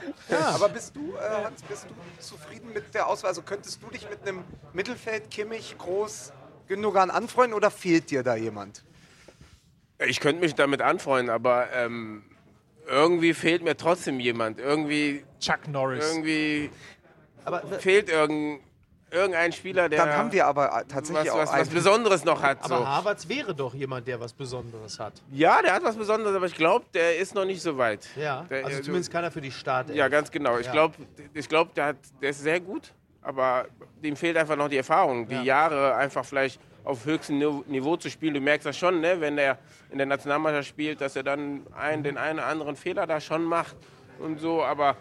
Aber 0.55 0.69
bist 0.69 0.95
du, 0.95 1.15
äh, 1.15 1.45
Hans, 1.45 1.63
bist 1.63 1.87
du 1.89 2.23
zufrieden 2.23 2.73
mit 2.73 2.95
der 2.95 3.07
Auswahl? 3.07 3.31
Also 3.31 3.43
könntest 3.43 3.83
du 3.83 3.89
dich 3.91 4.09
mit 4.09 4.23
einem 4.23 4.45
Mittelfeld, 4.73 5.31
Kimmich, 5.31 5.77
Groß, 5.79 6.33
Gündogan 6.69 7.11
anfreunden 7.11 7.55
oder 7.55 7.71
fehlt 7.71 8.11
dir 8.11 8.23
da 8.23 8.37
jemand? 8.37 8.85
Ich 10.07 10.21
könnte 10.21 10.41
mich 10.41 10.55
damit 10.55 10.81
anfreunden, 10.81 11.35
aber 11.35 11.73
ähm, 11.73 12.23
irgendwie 12.89 13.35
fehlt 13.35 13.63
mir 13.63 13.77
trotzdem 13.77 14.19
jemand. 14.21 14.59
Irgendwie, 14.59 15.25
Chuck 15.41 15.69
Norris. 15.69 16.05
irgendwie 16.13 16.71
aber 17.45 17.63
fehlt 17.79 18.11
irgendein, 18.11 18.61
irgendein 19.11 19.53
Spieler, 19.53 19.89
der 19.89 20.05
Dann 20.05 20.15
haben 20.17 20.33
wir 20.33 20.47
aber 20.47 20.71
was, 20.71 20.87
tatsächlich 20.89 21.31
auch 21.31 21.39
was, 21.39 21.51
was 21.51 21.61
einen. 21.61 21.71
Besonderes 21.71 22.25
noch 22.25 22.43
hat. 22.43 22.59
Aber 22.63 22.79
So. 22.79 22.87
Havertz 22.87 23.29
wäre 23.29 23.55
doch 23.55 23.73
jemand, 23.75 24.07
der 24.07 24.21
was 24.21 24.33
Besonderes 24.35 24.99
hat. 24.99 25.15
Ja, 25.33 25.63
der 25.63 25.73
hat 25.75 25.83
was 25.85 25.97
Besonderes, 25.97 26.35
aber 26.37 26.47
ich 26.47 26.55
glaube, 26.55 26.85
der 26.93 27.17
ist 27.17 27.35
noch 27.35 27.45
nicht 27.47 27.63
so 27.63 27.79
weit. 27.79 28.07
Ja, 28.17 28.43
Der- 28.51 28.67
also 28.67 28.79
äh, 28.79 28.83
zumindest 28.83 29.11
keiner 29.11 29.31
für 29.31 29.41
die 29.41 29.51
Start. 29.53 29.89
Ja, 29.95 30.09
ganz 30.09 30.31
genau. 30.31 30.59
Ich 30.59 30.67
Ja. 30.67 30.73
glaube, 30.73 30.95
ich 31.33 31.49
glaub, 31.49 31.73
der, 31.75 31.87
hat- 31.87 31.97
der 32.21 32.31
ist 32.31 32.41
sehr 32.43 32.61
gut, 32.61 32.93
aber 33.23 33.67
dem 34.03 34.15
fehlt 34.17 34.37
einfach 34.37 34.57
noch 34.57 34.69
die 34.69 34.77
Erfahrung, 34.77 35.27
die 35.27 35.35
Ja. 35.37 35.43
Jahre 35.43 35.95
einfach 35.95 36.25
vielleicht 36.25 36.61
auf 36.89 37.05
höchstem 37.05 37.39
Nive- 37.39 37.65
Niveau 37.67 37.97
zu 37.97 38.09
spielen. 38.09 38.35
Du 38.35 38.41
merkst 38.41 38.65
das 38.67 38.77
schon, 38.77 39.01
ne? 39.01 39.21
wenn 39.21 39.37
er 39.37 39.59
in 39.91 39.99
der 39.99 40.07
Nationalmannschaft 40.07 40.69
spielt, 40.69 41.01
dass 41.03 41.17
er 41.17 41.23
dann 41.23 41.67
einen, 41.77 42.03
den 42.03 42.17
einen 42.17 42.39
oder 42.39 42.49
anderen 42.49 42.77
Fehler 42.77 43.07
da 43.07 43.21
schon 43.21 43.45
macht 43.45 43.77
und 44.19 44.41
so, 44.41 44.65
aber 44.65 44.97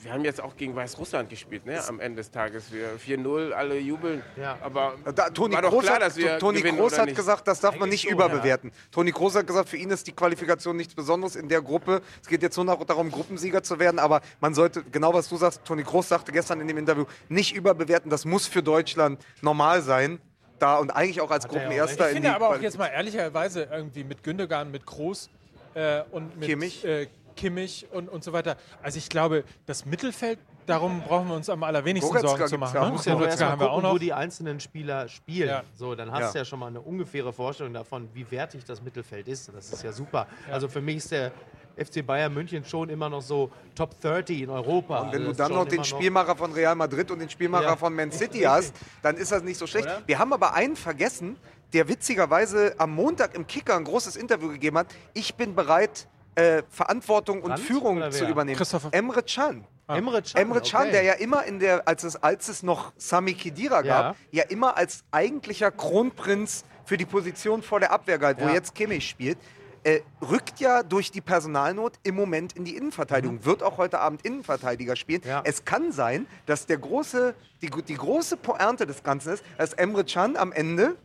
wir 0.00 0.12
haben 0.12 0.24
jetzt 0.24 0.40
auch 0.40 0.54
gegen 0.56 0.76
Weißrussland 0.76 1.28
gespielt, 1.30 1.64
ne? 1.66 1.82
am 1.88 1.98
Ende 1.98 2.18
des 2.18 2.30
Tages. 2.30 2.70
Wir 2.70 2.90
4-0, 2.98 3.50
alle 3.52 3.78
jubeln, 3.78 4.22
Ja. 4.36 4.56
aber 4.62 4.94
Da, 5.14 5.30
Toni 5.30 5.54
war 5.54 5.62
doch 5.62 5.70
Kroos, 5.70 5.82
klar, 5.84 5.94
hat, 5.96 6.02
dass 6.02 6.16
wir 6.16 6.38
Toni 6.38 6.62
oder 6.70 6.98
hat 6.98 7.14
gesagt, 7.16 7.48
das 7.48 7.58
darf 7.60 7.76
man 7.78 7.88
nicht 7.88 8.02
schon, 8.02 8.12
überbewerten. 8.12 8.70
Toni 8.92 9.10
Kroos 9.10 9.34
hat 9.34 9.46
gesagt, 9.46 9.70
für 9.70 9.76
ihn 9.78 9.90
ist 9.90 10.06
die 10.06 10.12
Qualifikation 10.12 10.76
nichts 10.76 10.94
Besonderes 10.94 11.34
in 11.36 11.48
der 11.48 11.62
Gruppe. 11.62 12.02
Es 12.22 12.28
geht 12.28 12.42
jetzt 12.42 12.54
nur 12.56 12.66
noch 12.66 12.84
darum, 12.84 13.10
Gruppensieger 13.10 13.62
zu 13.62 13.78
werden, 13.80 13.98
aber 13.98 14.20
man 14.40 14.54
sollte, 14.54 14.84
genau 14.84 15.14
was 15.14 15.28
du 15.28 15.36
sagst, 15.38 15.64
Toni 15.64 15.82
Kroos 15.82 16.08
sagte 16.08 16.30
gestern 16.32 16.60
in 16.60 16.68
dem 16.68 16.76
Interview, 16.78 17.06
nicht 17.30 17.56
überbewerten. 17.56 18.08
Das 18.10 18.24
muss 18.26 18.46
für 18.46 18.62
Deutschland 18.62 19.24
normal 19.40 19.80
sein. 19.82 20.20
Da 20.58 20.78
und 20.78 20.90
eigentlich 20.90 21.20
auch 21.20 21.30
als 21.30 21.44
er 21.44 21.50
ja 21.52 21.56
auch 21.58 21.62
Gruppenerster 21.62 22.04
Ich 22.10 22.16
in 22.16 22.22
finde 22.22 22.28
die 22.30 22.34
aber 22.34 22.48
auch 22.50 22.60
jetzt 22.60 22.78
mal 22.78 22.88
ehrlicherweise 22.88 23.68
irgendwie 23.70 24.04
mit 24.04 24.22
Gündogan, 24.22 24.70
mit 24.70 24.84
Groß 24.86 25.30
äh, 25.74 26.02
und 26.10 26.36
mit 26.38 26.48
Kimmich. 26.48 26.84
Äh, 26.84 27.08
Kimmich 27.36 27.86
und, 27.92 28.08
und 28.08 28.24
so 28.24 28.32
weiter. 28.32 28.56
Also 28.82 28.98
ich 28.98 29.08
glaube, 29.08 29.44
das 29.66 29.86
Mittelfeld, 29.86 30.40
darum 30.66 31.00
brauchen 31.02 31.28
wir 31.28 31.36
uns 31.36 31.48
am 31.48 31.62
allerwenigsten 31.62 32.10
Goretzka 32.10 32.28
Sorgen 32.36 32.48
zu 32.48 32.58
machen. 32.58 32.74
ja. 32.74 32.84
Ne? 32.86 32.90
Muss 32.90 33.04
ja 33.04 33.14
auch 33.14 33.18
Goretzka 33.18 33.30
erstmal 33.44 33.50
haben 33.52 33.60
wir 33.60 33.70
auch 33.70 33.74
gucken, 33.76 33.90
wo 33.90 33.92
noch. 33.94 34.00
die 34.00 34.12
einzelnen 34.12 34.58
Spieler 34.58 35.08
spielen. 35.08 35.48
Ja. 35.48 35.62
So, 35.76 35.94
dann 35.94 36.10
hast 36.10 36.20
Ja. 36.20 36.32
du 36.32 36.38
ja 36.38 36.44
schon 36.44 36.58
mal 36.58 36.66
eine 36.66 36.80
ungefähre 36.80 37.32
Vorstellung 37.32 37.72
davon, 37.72 38.08
wie 38.12 38.28
wertig 38.30 38.64
das 38.64 38.82
Mittelfeld 38.82 39.28
ist. 39.28 39.52
Das 39.54 39.72
ist 39.72 39.84
ja 39.84 39.92
super. 39.92 40.26
Also 40.50 40.66
für 40.68 40.80
mich 40.80 40.96
ist 40.96 41.12
der 41.12 41.30
FC 41.78 42.04
Bayern 42.06 42.34
München 42.34 42.64
schon 42.64 42.88
immer 42.90 43.08
noch 43.08 43.22
so 43.22 43.50
Top 43.74 44.00
30 44.00 44.42
in 44.42 44.50
Europa. 44.50 45.00
Und 45.00 45.12
wenn 45.12 45.20
Also 45.20 45.32
du 45.32 45.36
dann 45.38 45.52
noch 45.52 45.66
den 45.66 45.84
Spielmacher 45.84 46.36
von 46.36 46.52
Real 46.52 46.74
Madrid 46.74 47.10
und 47.10 47.20
den 47.20 47.30
Spielmacher 47.30 47.64
Ja. 47.64 47.76
von 47.76 47.94
Man 47.94 48.10
City 48.12 48.40
hast, 48.40 48.74
dann 49.02 49.16
ist 49.16 49.32
das 49.32 49.42
nicht 49.42 49.58
so 49.58 49.66
schlecht. 49.66 49.86
Oder? 49.86 50.02
Wir 50.06 50.18
haben 50.18 50.32
aber 50.32 50.54
einen 50.54 50.76
vergessen, 50.76 51.36
der 51.72 51.88
witzigerweise 51.88 52.74
am 52.78 52.94
Montag 52.94 53.34
im 53.34 53.46
Kicker 53.46 53.76
ein 53.76 53.84
großes 53.84 54.16
Interview 54.16 54.48
gegeben 54.48 54.78
hat. 54.78 54.86
Ich 55.14 55.34
bin 55.34 55.54
bereit, 55.54 56.08
äh, 56.34 56.62
Verantwortung 56.70 57.38
und 57.42 57.50
Brandt 57.50 57.60
Führung 57.60 58.10
zu 58.10 58.26
übernehmen. 58.26 58.56
Christopher- 58.56 58.88
Emre 58.92 59.22
Can. 59.22 59.64
Emre 59.88 60.22
Can. 60.22 60.42
Emre 60.42 60.60
Can, 60.60 60.82
okay. 60.82 60.90
der 60.92 61.02
ja 61.02 61.12
immer 61.14 61.44
in 61.44 61.58
der, 61.58 61.86
als 61.88 62.04
es, 62.04 62.22
als 62.22 62.48
es 62.48 62.62
noch 62.62 62.92
Sami 62.96 63.34
Khedira 63.34 63.82
gab, 63.82 64.16
ja. 64.30 64.42
immer 64.44 64.76
als 64.76 65.02
eigentlicher 65.10 65.70
Kronprinz 65.70 66.64
für 66.84 66.96
die 66.96 67.06
Position 67.06 67.62
vor 67.62 67.80
der 67.80 67.90
Abwehr 67.92 68.18
galt, 68.18 68.38
wo 68.40 68.44
Ja. 68.46 68.54
jetzt 68.54 68.74
Kimmich 68.74 69.08
spielt. 69.08 69.38
Äh, 69.84 70.00
rückt 70.22 70.60
ja 70.60 70.82
durch 70.82 71.10
die 71.10 71.20
Personalnot 71.20 71.94
im 72.02 72.14
Moment 72.14 72.54
in 72.54 72.64
die 72.64 72.76
Innenverteidigung, 72.76 73.44
wird 73.44 73.62
auch 73.62 73.78
heute 73.78 74.00
Abend 74.00 74.24
Innenverteidiger 74.24 74.96
spielen. 74.96 75.22
Ja. 75.24 75.42
Es 75.44 75.64
kann 75.64 75.92
sein, 75.92 76.26
dass 76.46 76.66
der 76.66 76.78
große, 76.78 77.34
die, 77.62 77.70
die 77.70 77.94
große 77.94 78.36
Pointe 78.36 78.86
des 78.86 79.02
Ganzen 79.02 79.34
ist, 79.34 79.44
dass 79.56 79.72
Emre 79.74 80.04
Can 80.04 80.36
am 80.36 80.52
Ende 80.52 80.96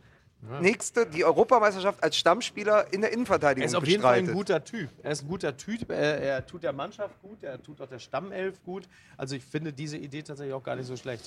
nächste, 0.60 1.06
die 1.06 1.24
Europameisterschaft 1.24 2.02
als 2.02 2.16
Stammspieler 2.16 2.92
in 2.92 3.00
der 3.00 3.12
Innenverteidigung 3.12 3.62
Er 3.62 3.66
ist 3.66 3.74
auf 3.74 3.86
jeden 3.86 4.02
Fall 4.02 4.20
bestreitet. 4.20 4.30
ein 4.30 4.36
guter 4.36 4.64
Typ. 4.64 4.90
Er 5.02 5.12
ist 5.12 5.22
ein 5.22 5.28
guter 5.28 5.56
Typ. 5.56 5.90
Er, 5.90 6.20
er 6.20 6.46
tut 6.46 6.62
der 6.62 6.72
Mannschaft 6.72 7.20
gut, 7.22 7.42
er 7.42 7.62
tut 7.62 7.80
auch 7.80 7.88
der 7.88 7.98
Stammelf 7.98 8.62
gut. 8.62 8.88
Also 9.16 9.36
ich 9.36 9.44
finde 9.44 9.72
diese 9.72 9.96
Idee 9.96 10.22
tatsächlich 10.22 10.54
auch 10.54 10.62
gar 10.62 10.76
nicht 10.76 10.86
so 10.86 10.96
schlecht. 10.96 11.24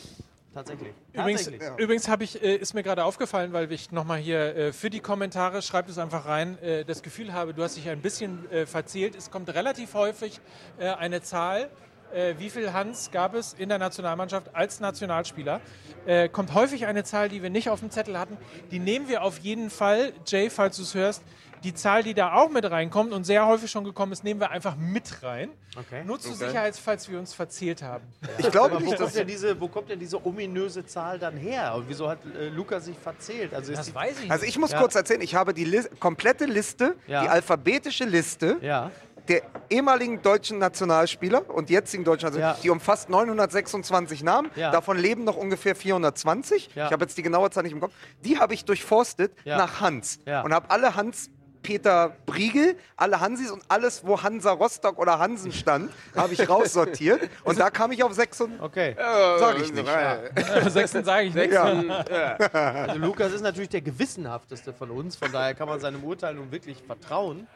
Tatsächlich. 0.58 0.94
Übrigens, 1.14 1.52
übrigens 1.78 2.08
habe 2.08 2.24
ich, 2.24 2.42
äh, 2.42 2.56
ist 2.56 2.74
mir 2.74 2.82
gerade 2.82 3.04
aufgefallen, 3.04 3.54
weil 3.54 3.72
ich 3.72 3.92
nochmal 3.92 4.18
hier 4.18 4.56
äh, 4.56 4.74
für 4.74 4.90
die 4.90 5.02
Kommentare, 5.02 5.62
schreibt 5.62 5.88
es 5.88 6.00
einfach 6.00 6.26
rein, 6.26 6.58
äh, 6.64 6.84
das 6.84 7.04
Gefühl 7.04 7.32
habe, 7.32 7.54
du 7.54 7.62
hast 7.62 7.78
dich 7.78 7.88
ein 7.90 8.02
bisschen 8.02 8.50
äh, 8.50 8.66
verzählt. 8.66 9.16
Es 9.16 9.30
kommt 9.30 9.54
relativ 9.54 9.94
häufig 9.94 10.40
äh, 10.80 10.90
eine 10.90 11.22
Zahl, 11.22 11.70
äh, 12.12 12.34
wie 12.40 12.50
viel 12.50 12.74
Hans 12.74 13.12
gab 13.12 13.36
es 13.36 13.54
in 13.54 13.70
der 13.70 13.78
Nationalmannschaft 13.78 14.56
als 14.56 14.80
Nationalspieler. 14.80 15.62
Äh, 16.08 16.28
kommt 16.28 16.56
häufig 16.56 16.88
eine 16.88 17.04
Zahl, 17.04 17.30
die 17.30 17.44
wir 17.44 17.52
nicht 17.52 17.70
auf 17.70 17.82
dem 17.82 17.92
Zettel 17.92 18.18
hatten. 18.18 18.36
Die 18.72 18.80
nehmen 18.80 19.08
wir 19.10 19.22
auf 19.22 19.38
jeden 19.38 19.70
Fall, 19.70 20.12
Jay, 20.26 20.50
falls 20.50 20.78
du 20.78 20.82
es 20.82 20.96
hörst. 20.96 21.22
Die 21.64 21.74
Zahl, 21.74 22.04
die 22.04 22.14
da 22.14 22.34
auch 22.34 22.50
mit 22.50 22.70
reinkommt 22.70 23.14
und 23.14 23.24
sehr 23.26 23.46
häufig 23.46 23.70
schon 23.72 23.84
gekommen 23.84 24.12
ist, 24.12 24.24
nehmen 24.24 24.40
wir 24.40 24.52
einfach 24.52 24.76
mit 24.76 25.24
rein. 25.24 25.50
Okay. 25.78 26.04
Nur 26.06 26.20
zur 26.20 26.34
Sicherheit, 26.36 26.76
falls 26.76 27.10
wir 27.10 27.20
uns 27.20 27.34
verzählt 27.34 27.82
haben. 27.82 28.04
Ich 28.38 28.50
glaube 28.52 28.76
nicht, 28.78 28.88
kommt, 28.88 29.00
dass 29.00 29.14
denn 29.14 29.28
diese, 29.28 29.60
wo 29.60 29.68
kommt 29.68 29.90
denn 29.90 30.00
diese 30.00 30.24
ominöse 30.26 30.86
Zahl 30.86 31.20
dann 31.20 31.36
her? 31.38 31.74
Und 31.76 31.90
wieso 31.90 32.10
hat 32.10 32.20
äh, 32.40 32.50
Lukas 32.50 32.86
sich 32.86 32.98
verzählt? 32.98 33.54
Also 33.54 33.72
ist 33.72 33.80
Das 33.80 33.88
die, 33.88 33.96
weiß 33.96 34.20
ich 34.24 34.32
Also 34.32 34.46
ich 34.46 34.58
muss 34.58 34.72
Ja. 34.72 34.80
kurz 34.80 34.96
erzählen, 34.96 35.22
ich 35.22 35.36
habe 35.36 35.54
die 35.54 35.64
Lis 35.66 35.90
komplette 36.00 36.46
Liste, 36.46 36.96
Ja. 37.08 37.22
die 37.24 37.30
alphabetische 37.30 38.06
Liste 38.06 38.58
ja. 38.62 38.92
der 39.28 39.42
ehemaligen 39.70 40.22
deutschen 40.22 40.58
Nationalspieler 40.58 41.50
und 41.50 41.70
jetzigen 41.70 42.04
deutschen 42.04 42.28
Nationalspieler, 42.28 42.58
Ja. 42.58 42.64
die 42.64 42.70
umfasst 42.70 43.10
926 43.10 44.24
Namen. 44.24 44.50
Ja. 44.56 44.72
Davon 44.72 44.98
leben 44.98 45.24
noch 45.26 45.36
ungefähr 45.36 45.76
420. 45.76 46.70
Ja. 46.76 46.86
Ich 46.88 46.92
habe 46.92 47.04
jetzt 47.06 47.18
die 47.18 47.24
genaue 47.24 47.50
Zahl 47.50 47.64
nicht 47.64 47.74
im 47.74 47.80
Kopf. 47.82 47.94
Die 48.24 48.40
habe 48.40 48.54
ich 48.54 48.66
durchforstet 48.66 49.34
Ja. 49.44 49.58
nach 49.58 49.82
Hans 49.82 50.20
Ja. 50.26 50.42
und 50.42 50.54
habe 50.54 50.70
alle 50.70 50.96
Hans 50.96 51.30
Peter 51.68 52.16
Briegel, 52.26 52.78
alle 52.96 53.20
Hansis 53.20 53.52
und 53.52 53.62
alles, 53.68 54.02
wo 54.06 54.24
Hansa 54.24 54.52
Rostock 54.52 54.98
oder 54.98 55.20
Hansen 55.20 55.52
stand, 55.52 55.92
habe 56.16 56.34
ich 56.34 56.48
raussortiert. 56.48 57.30
Und 57.44 57.60
da 57.60 57.70
kam 57.70 57.92
ich 57.92 58.02
auf 58.06 58.14
6 58.14 58.42
und 58.42 58.62
Okay. 58.62 58.96
Sag 58.98 59.60
ich 59.60 59.74
nicht. 59.74 59.86
Sechsten 60.70 61.04
sage 61.04 61.28
ich 61.28 61.34
nicht. 61.34 61.54
Also 61.58 63.00
Lukas 63.00 63.34
ist 63.34 63.42
natürlich 63.42 63.68
der 63.70 63.82
gewissenhafteste 63.82 64.72
von 64.72 64.92
uns, 64.92 65.18
von 65.18 65.30
daher 65.30 65.54
kann 65.56 65.68
man 65.68 65.82
seinem 65.82 66.04
Urteil 66.06 66.36
nun 66.36 66.52
wirklich 66.54 66.78
vertrauen. 66.86 67.48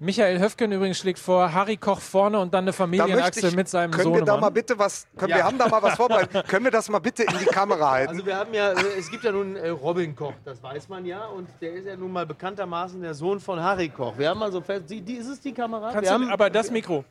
Michael 0.00 0.40
Höfgen 0.40 0.72
übrigens 0.72 0.98
schlägt 0.98 1.20
vor, 1.20 1.52
Harry 1.52 1.76
Koch 1.76 2.00
vorne 2.00 2.40
und 2.40 2.52
dann 2.52 2.64
eine 2.64 2.72
Familienachse 2.72 3.54
mit 3.54 3.68
seinem 3.68 3.92
können 3.92 4.12
wir 4.12 4.20
da 4.20 4.32
mal 4.32 4.38
Sohnemann. 4.38 4.54
bitte 4.54 4.78
was, 4.78 5.06
können, 5.16 5.30
Ja. 5.30 5.36
wir 5.36 5.44
haben 5.44 5.56
da 5.56 5.68
mal 5.68 5.82
was 5.82 5.94
vorbereitet, 5.94 6.44
können 6.48 6.64
wir 6.64 6.72
das 6.72 6.88
mal 6.88 6.98
bitte 6.98 7.22
in 7.22 7.38
die 7.38 7.44
Kamera 7.44 7.92
halten? 7.92 8.10
Also 8.10 8.26
wir 8.26 8.36
haben 8.36 8.52
ja, 8.52 8.72
äh, 8.72 8.98
es 8.98 9.08
gibt 9.08 9.22
ja 9.22 9.30
nun 9.30 9.54
äh, 9.54 9.68
Robin 9.68 10.16
Koch, 10.16 10.32
das 10.44 10.60
weiß 10.60 10.88
man 10.88 11.04
ja, 11.06 11.26
und 11.26 11.48
der 11.60 11.74
ist 11.74 11.86
ja 11.86 11.96
nun 11.96 12.10
mal 12.10 12.26
bekanntermaßen 12.26 13.00
der 13.00 13.14
Sohn 13.14 13.38
von 13.38 13.62
Harry 13.62 13.88
Koch. 13.88 14.18
Wir 14.18 14.30
haben 14.30 14.42
also 14.42 14.60
fest, 14.60 14.90
die, 14.90 15.00
die, 15.00 15.14
ist 15.14 15.28
es 15.28 15.40
die 15.40 15.52
Kamera? 15.52 15.92
Kannst 15.92 16.10
wir 16.10 16.18
du, 16.18 16.24
haben, 16.24 16.32
aber 16.32 16.50
das 16.50 16.72
Mikro. 16.72 17.04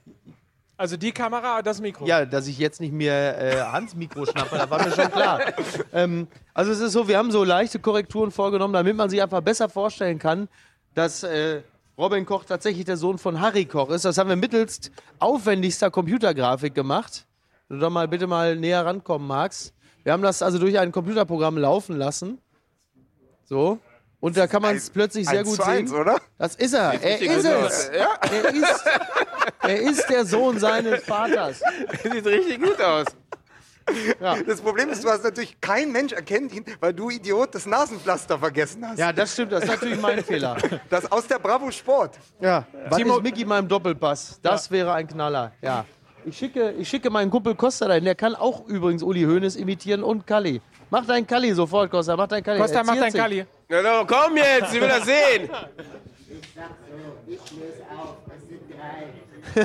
Also 0.76 0.98
die 0.98 1.14
Kamera, 1.14 1.62
das 1.62 1.80
Mikro. 1.80 2.06
Ja, 2.06 2.26
dass 2.26 2.48
ich 2.48 2.58
jetzt 2.58 2.82
nicht 2.82 2.94
mehr 2.94 3.40
äh, 3.42 3.62
Hans 3.62 3.96
Mikro 3.96 4.26
schnappe, 4.26 4.58
da 4.58 4.70
war 4.70 4.84
mir 4.84 4.92
schon 4.92 5.10
klar. 5.10 5.40
ähm, 5.94 6.28
also 6.54 6.72
es 6.74 6.82
ist 6.82 6.92
so, 6.92 7.08
wir 7.08 7.18
haben 7.18 7.32
so 7.32 7.46
leichte 7.46 7.80
Korrekturen 7.80 8.32
vorgenommen, 8.32 8.74
damit 8.74 8.98
man 8.98 9.10
sich 9.10 9.22
einfach 9.22 9.42
besser 9.42 9.70
vorstellen 9.70 10.20
kann, 10.20 10.50
dass 10.96 11.24
äh, 11.24 11.62
Robin 11.98 12.26
Koch 12.26 12.46
tatsächlich 12.46 12.86
der 12.86 12.98
Sohn 12.98 13.18
von 13.18 13.40
Harry 13.40 13.66
Koch 13.66 13.90
ist. 13.90 14.06
Das 14.06 14.18
haben 14.18 14.30
wir 14.30 14.36
mittels 14.36 14.92
aufwendigster 15.20 15.92
Computergrafik 15.92 16.74
gemacht. 16.74 17.26
Wenn 17.68 17.78
du 17.78 17.84
da 17.84 17.90
mal 17.90 18.08
bitte 18.08 18.28
mal 18.28 18.56
näher 18.56 18.86
rankommen 18.86 19.28
magst. 19.28 19.74
Wir 20.04 20.12
haben 20.14 20.24
das 20.24 20.42
also 20.42 20.58
durch 20.60 20.78
ein 20.80 20.92
Computerprogramm 20.92 21.58
laufen 21.58 21.96
lassen. 21.96 22.40
So. 23.46 23.78
Und 24.20 24.38
da 24.38 24.48
kann 24.48 24.62
man 24.62 24.76
es 24.76 24.90
plötzlich 24.90 25.28
sehr 25.28 25.40
Eins 25.40 25.50
gut 25.50 25.58
zu 25.58 25.64
eins, 25.64 25.90
sehen. 25.92 26.00
oder? 26.00 26.18
Das 26.38 26.56
ist 26.56 26.74
er. 26.74 27.02
Er 27.02 27.22
ist 27.22 27.46
es. 27.46 27.90
Er 27.90 28.50
ist, 28.54 28.86
er 29.62 29.82
ist 29.82 30.10
der 30.10 30.26
Sohn 30.26 30.60
seines 30.60 31.04
Vaters. 31.04 31.62
Sieht 32.04 32.26
richtig 32.26 32.62
gut 32.62 32.82
aus. 32.82 33.06
Das 34.48 34.62
Problem 34.62 34.90
ist, 34.90 35.04
du 35.04 35.10
hast 35.10 35.24
natürlich, 35.24 35.60
kein 35.60 35.92
Mensch 35.92 36.14
erkennt 36.14 36.54
ihn, 36.54 36.64
weil 36.80 36.94
du 36.94 37.10
Idiot 37.10 37.54
das 37.54 37.66
Nasenpflaster 37.66 38.40
vergessen 38.40 38.88
hast. 38.88 38.98
Ja, 39.00 39.12
das 39.12 39.34
stimmt, 39.34 39.52
das 39.52 39.64
ist 39.64 39.70
natürlich 39.70 40.00
mein 40.00 40.24
Fehler. 40.24 40.56
Das 40.90 41.12
aus 41.12 41.28
der 41.28 41.40
Bravo 41.40 41.70
Sport. 41.72 42.18
Ja, 42.40 42.66
was 42.90 42.98
Timo- 42.98 43.18
ist 43.18 43.24
Mickey 43.24 43.46
meinem 43.46 43.68
Doppelpass? 43.68 44.40
Das 44.42 44.70
wäre 44.72 44.94
ein 44.94 45.08
Knaller, 45.08 45.52
ja. 45.62 45.86
Ich 46.26 46.38
schicke, 46.38 46.72
ich 46.80 46.88
schicke 46.88 47.10
meinen 47.10 47.30
Kumpel 47.30 47.54
Costa 47.56 47.86
dahin, 47.88 48.06
der 48.06 48.16
kann 48.16 48.34
auch 48.36 48.66
übrigens 48.68 49.04
Uli 49.04 49.24
Hoeneß 49.24 49.58
imitieren 49.58 50.04
und 50.04 50.26
Kalli. 50.26 50.62
Mach 50.90 51.06
dein 51.06 51.28
Kalli 51.28 51.54
sofort, 51.54 51.92
Costa, 51.92 52.16
mach 52.16 52.28
dein 52.28 52.42
Kalli. 52.44 52.60
Costa, 52.62 52.82
mach 52.84 52.94
dein 52.96 53.12
ziert 53.12 53.12
sich. 53.12 53.22
Kali. 53.22 53.46
Na, 53.68 53.82
na, 53.82 54.04
komm 54.06 54.38
jetzt, 54.38 54.74
ich 54.74 54.80
will 54.80 54.88
das 54.88 55.04
sehen. 55.06 55.50
So, 55.50 56.62
So, 57.36 57.60
es 57.66 59.33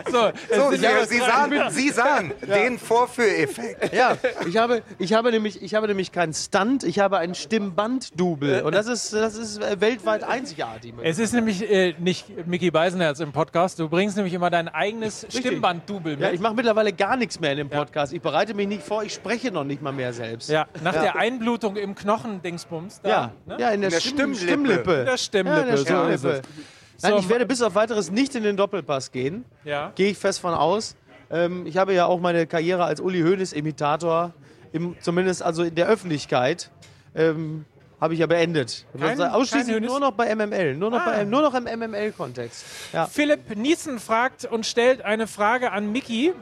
Sie, 0.70 0.76
sind- 0.76 1.08
Sie 1.08 1.18
sahen, 1.18 1.52
Sie 1.70 1.88
sahen 1.90 2.32
den 2.46 2.78
Vorführeffekt. 2.78 3.92
Ja, 3.92 4.16
ich 4.46 4.56
habe, 4.56 4.82
ich, 4.98 5.12
habe 5.12 5.30
nämlich, 5.30 5.62
ich 5.62 5.74
habe 5.74 5.88
nämlich 5.88 6.12
keinen 6.12 6.34
Stunt, 6.34 6.84
ich 6.84 6.98
habe 6.98 7.18
ein 7.18 7.34
Stimmband-Double. 7.34 8.62
Und 8.62 8.74
das 8.74 8.86
ist, 8.86 9.12
das 9.12 9.36
ist 9.36 9.60
weltweit 9.80 10.24
einzigartig. 10.24 10.94
Es 11.02 11.18
ist 11.18 11.32
nämlich 11.32 11.68
äh, 11.70 11.94
nicht 11.98 12.46
Mickey 12.46 12.70
Beisenherz 12.70 13.20
im 13.20 13.32
Podcast. 13.32 13.78
Du 13.78 13.88
bringst 13.88 14.16
nämlich 14.16 14.34
immer 14.34 14.50
dein 14.50 14.68
eigenes 14.68 15.26
Stimmband-Double 15.28 16.12
mit. 16.12 16.20
Ja, 16.20 16.30
ich 16.30 16.40
mache 16.40 16.54
mittlerweile 16.54 16.92
gar 16.92 17.16
nichts 17.16 17.40
mehr 17.40 17.52
in 17.52 17.58
dem 17.58 17.70
Podcast. 17.70 18.12
Ich 18.12 18.20
bereite 18.20 18.54
mich 18.54 18.68
nicht 18.68 18.82
vor, 18.82 19.02
ich 19.02 19.14
spreche 19.14 19.50
noch 19.50 19.64
nicht 19.64 19.82
mal 19.82 19.92
mehr 19.92 20.12
selbst. 20.12 20.48
Ja, 20.50 20.66
nach 20.82 20.92
der 20.92 21.16
Einblutung 21.16 21.76
im 21.76 21.94
Knochen-Dingsbums. 21.94 23.00
Ja, 23.04 23.32
ne? 23.46 23.56
ja 23.58 23.70
in 23.70 23.80
der, 23.80 23.88
In 23.88 23.94
der 23.94 24.00
Stimm 24.00 24.34
Stimmlippe. 24.34 24.38
Stimmlippe. 24.38 24.94
In 25.00 25.06
der 25.06 25.16
Stimmlippe, 25.16 25.56
Ja, 25.58 25.62
in 25.62 25.68
der 25.68 25.76
so 25.76 25.84
Stimmlippe. 25.84 26.28
es. 26.38 26.79
Nein, 27.02 27.12
So, 27.12 27.18
ich 27.18 27.28
werde 27.28 27.46
bis 27.46 27.62
auf 27.62 27.74
weiteres 27.74 28.10
nicht 28.10 28.34
in 28.34 28.42
den 28.42 28.56
Doppelpass 28.56 29.10
gehen. 29.12 29.44
Ja. 29.64 29.92
Gehe 29.94 30.10
ich 30.10 30.18
fest 30.18 30.40
von 30.40 30.54
aus. 30.54 30.96
Ähm, 31.30 31.64
ich 31.66 31.76
habe 31.76 31.94
ja 31.94 32.06
auch 32.06 32.20
meine 32.20 32.46
Karriere 32.46 32.84
als 32.84 33.00
Uli 33.00 33.20
Hoeneß-Imitator, 33.22 34.32
im- 34.72 34.96
zumindest 35.00 35.42
also 35.42 35.62
in 35.62 35.74
der 35.74 35.86
Öffentlichkeit, 35.86 36.70
ähm, 37.14 37.64
habe 38.00 38.14
ich 38.14 38.20
ja 38.20 38.26
beendet. 38.26 38.86
Kein- 38.92 39.10
Also 39.20 39.24
ausschließlich 39.24 39.76
kein 39.76 39.84
nur 39.84 40.00
noch 40.00 40.12
bei 40.12 40.28
MML, 40.34 40.74
nur 40.76 40.90
noch, 40.90 41.00
Ah. 41.00 41.04
bei, 41.04 41.24
nur 41.24 41.42
noch 41.42 41.54
im 41.54 41.66
MML-Kontext. 41.66 42.64
Ja. 42.92 43.06
Philipp 43.06 43.54
Niesen 43.56 43.98
fragt 44.00 44.44
und 44.46 44.66
stellt 44.66 45.02
eine 45.02 45.26
Frage 45.26 45.70
an 45.72 45.92
Mickey. 45.92 46.32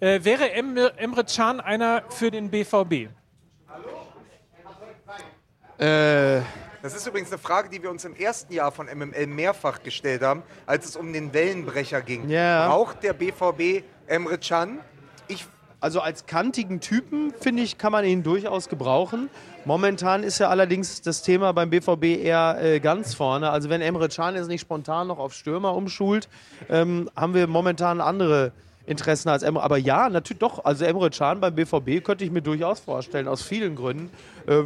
Äh, 0.00 0.24
wäre 0.24 0.50
Emre, 0.52 0.92
Can 1.26 1.60
einer 1.60 2.02
für 2.08 2.30
den 2.30 2.50
BVB? 2.50 3.08
Äh, 5.78 6.40
Das 6.82 6.94
ist 6.94 7.06
übrigens 7.06 7.30
eine 7.30 7.38
Frage, 7.38 7.68
die 7.68 7.82
wir 7.82 7.90
uns 7.90 8.04
im 8.06 8.16
ersten 8.16 8.52
Jahr 8.54 8.72
von 8.72 8.86
MML 8.86 9.26
mehrfach 9.26 9.82
gestellt 9.82 10.22
haben, 10.22 10.42
als 10.64 10.86
es 10.86 10.96
um 10.96 11.12
den 11.12 11.34
Wellenbrecher 11.34 12.00
ging. 12.00 12.28
Ja. 12.30 12.68
Braucht 12.68 13.02
der 13.02 13.12
BVB 13.12 13.84
Emre 14.06 14.38
Can? 14.38 14.80
Ich 15.28 15.46
Also 15.80 16.00
als 16.00 16.24
kantigen 16.24 16.80
Typen, 16.80 17.34
finde 17.38 17.62
ich, 17.62 17.76
kann 17.76 17.92
man 17.92 18.06
ihn 18.06 18.22
durchaus 18.22 18.68
gebrauchen. 18.68 19.28
Momentan 19.66 20.22
ist 20.22 20.38
ja 20.38 20.48
allerdings 20.48 21.02
das 21.02 21.22
Thema 21.22 21.52
beim 21.52 21.68
BVB 21.68 22.04
eher 22.04 22.56
äh, 22.62 22.80
ganz 22.80 23.12
vorne. 23.12 23.50
Also 23.50 23.68
wenn 23.68 23.82
Emre 23.82 24.08
Can 24.08 24.34
jetzt 24.34 24.48
nicht 24.48 24.62
spontan 24.62 25.08
noch 25.08 25.18
auf 25.18 25.34
Stürmer 25.34 25.74
umschult, 25.74 26.28
ähm, 26.70 27.10
haben 27.14 27.34
wir 27.34 27.46
momentan 27.46 28.00
andere 28.00 28.52
Interessen 28.86 29.28
als 29.28 29.42
Emre. 29.42 29.62
Aber 29.62 29.76
ja, 29.76 30.08
natürlich 30.08 30.40
doch. 30.40 30.64
Also 30.64 30.84
Emre 30.84 31.10
Can 31.10 31.40
beim 31.40 31.54
BVB 31.54 32.02
könnte 32.04 32.24
ich 32.24 32.30
mir 32.30 32.42
durchaus 32.42 32.80
vorstellen, 32.80 33.28
aus 33.28 33.42
vielen 33.42 33.76
Gründen. 33.76 34.10
Äh, 34.46 34.64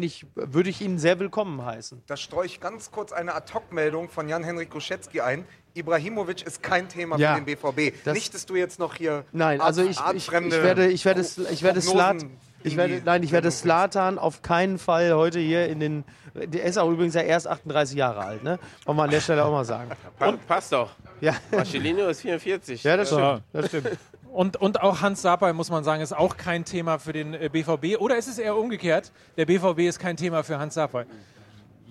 ich, 0.00 0.26
würde 0.34 0.68
ich 0.70 0.80
ihn 0.80 0.98
sehr 0.98 1.18
willkommen 1.18 1.64
heißen. 1.64 2.02
Da 2.06 2.16
streue 2.16 2.46
ich 2.46 2.60
ganz 2.60 2.90
kurz 2.90 3.12
eine 3.12 3.34
Ad-Hoc-Meldung 3.34 4.08
von 4.08 4.28
Jan-Henrik 4.28 4.74
Ruschetzky 4.74 5.20
ein. 5.20 5.46
Ibrahimovic 5.74 6.42
ist 6.46 6.62
kein 6.62 6.88
Thema 6.88 7.18
Ja, 7.18 7.34
für 7.34 7.40
den 7.40 7.44
BVB. 7.44 7.92
das- 8.04 8.14
Nicht, 8.14 8.34
dass 8.34 8.46
du 8.46 8.56
jetzt 8.56 8.78
noch 8.78 8.94
hier 8.94 9.24
Nein, 9.32 9.60
art- 9.60 9.66
also 9.68 9.82
ich, 9.82 9.98
ich, 10.14 10.28
ich 10.32 10.32
werde, 10.32 10.88
ich 10.88 11.04
werde, 11.04 11.20
ich 11.50 11.62
werde 11.62 11.82
Slat, 11.82 12.24
ich 12.66 12.76
werde, 12.76 13.02
nein, 13.04 13.22
ich 13.22 13.32
werde 13.32 13.50
Slatan 13.50 14.18
auf 14.18 14.42
keinen 14.42 14.78
Fall 14.78 15.12
heute 15.14 15.38
hier 15.38 15.68
in 15.68 15.80
den, 15.80 16.04
der 16.34 16.64
ist 16.64 16.78
auch 16.78 16.90
übrigens 16.90 17.14
ja 17.14 17.22
erst 17.22 17.48
38 17.48 17.96
Jahre 17.96 18.20
alt, 18.20 18.44
ne? 18.44 18.58
Wollen 18.84 18.98
wir 18.98 19.04
an 19.04 19.10
der 19.10 19.20
Stelle 19.20 19.44
auch 19.44 19.52
mal 19.52 19.64
sagen. 19.64 19.90
Pa 20.18 20.32
passt 20.46 20.72
doch. 20.72 20.90
Ja, 21.20 21.34
Marcelino 21.50 22.08
ist 22.08 22.20
44. 22.20 22.82
ja 22.82 22.96
das 22.96 23.08
stimmt, 23.08 23.42
das 23.52 23.68
stimmt. 23.68 23.88
Und, 24.32 24.58
und 24.58 24.82
auch 24.82 25.00
Hans 25.00 25.22
Sapai, 25.22 25.54
muss 25.54 25.70
man 25.70 25.82
sagen, 25.82 26.02
ist 26.02 26.12
auch 26.12 26.36
kein 26.36 26.66
Thema 26.66 26.98
für 26.98 27.14
den 27.14 27.32
äh, 27.32 27.48
BVB. 27.50 27.98
Oder 27.98 28.18
ist 28.18 28.28
es 28.28 28.38
eher 28.38 28.54
umgekehrt? 28.54 29.10
Der 29.38 29.46
BVB 29.46 29.80
ist 29.80 29.98
kein 29.98 30.18
Thema 30.18 30.42
für 30.42 30.58
Hans 30.58 30.74
Sapai. 30.74 31.06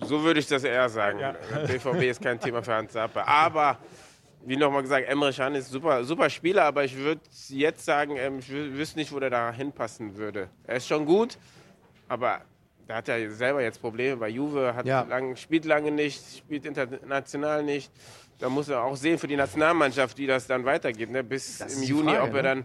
So 0.02 0.22
würde 0.22 0.40
ich 0.40 0.46
das 0.46 0.62
eher 0.62 0.88
sagen. 0.88 1.18
Der 1.18 1.66
BVB 1.66 2.02
ist 2.02 2.22
kein 2.22 2.38
Thema 2.38 2.62
für 2.62 2.74
Hans 2.74 2.92
Sappe. 2.92 3.26
Aber, 3.26 3.78
wie 4.46 4.56
nochmal 4.56 4.82
gesagt, 4.82 5.08
Emre 5.08 5.32
Can 5.32 5.54
ist 5.56 5.70
super, 5.70 6.04
super 6.04 6.30
Spieler, 6.30 6.64
aber 6.64 6.84
ich 6.84 6.96
würde 6.96 7.20
jetzt 7.48 7.84
sagen, 7.84 8.16
ähm, 8.16 8.38
ich 8.38 8.46
wü- 8.46 8.72
wüsste 8.76 8.98
nicht, 8.98 9.12
wo 9.12 9.18
der 9.20 9.28
da 9.30 9.50
hinpassen 9.52 10.16
würde. 10.16 10.48
Er 10.64 10.76
ist 10.76 10.86
schon 10.86 11.04
gut, 11.04 11.36
aber 12.08 12.40
der 12.88 12.96
hat 12.96 13.08
ja 13.08 13.28
selber 13.30 13.60
jetzt 13.62 13.80
Probleme 13.80 14.16
bei 14.16 14.28
Juve, 14.28 14.74
hat 14.74 14.86
Ja. 14.86 15.02
lang, 15.02 15.34
spielt 15.36 15.64
lange 15.64 15.90
nicht, 15.90 16.22
spielt 16.38 16.64
international 16.64 17.64
nicht. 17.64 17.90
Da 18.38 18.48
muss 18.48 18.68
er 18.68 18.82
auch 18.84 18.96
sehen 18.96 19.18
für 19.18 19.26
die 19.26 19.34
Nationalmannschaft, 19.36 20.16
wie 20.18 20.26
das 20.28 20.46
dann 20.46 20.64
weitergeht, 20.64 21.10
ne? 21.10 21.24
bis 21.24 21.58
Das 21.58 21.74
im 21.76 21.82
Juni, 21.82 22.12
Frage, 22.12 22.22
ob 22.22 22.28
er 22.34 22.42
ne? 22.42 22.42
dann 22.42 22.64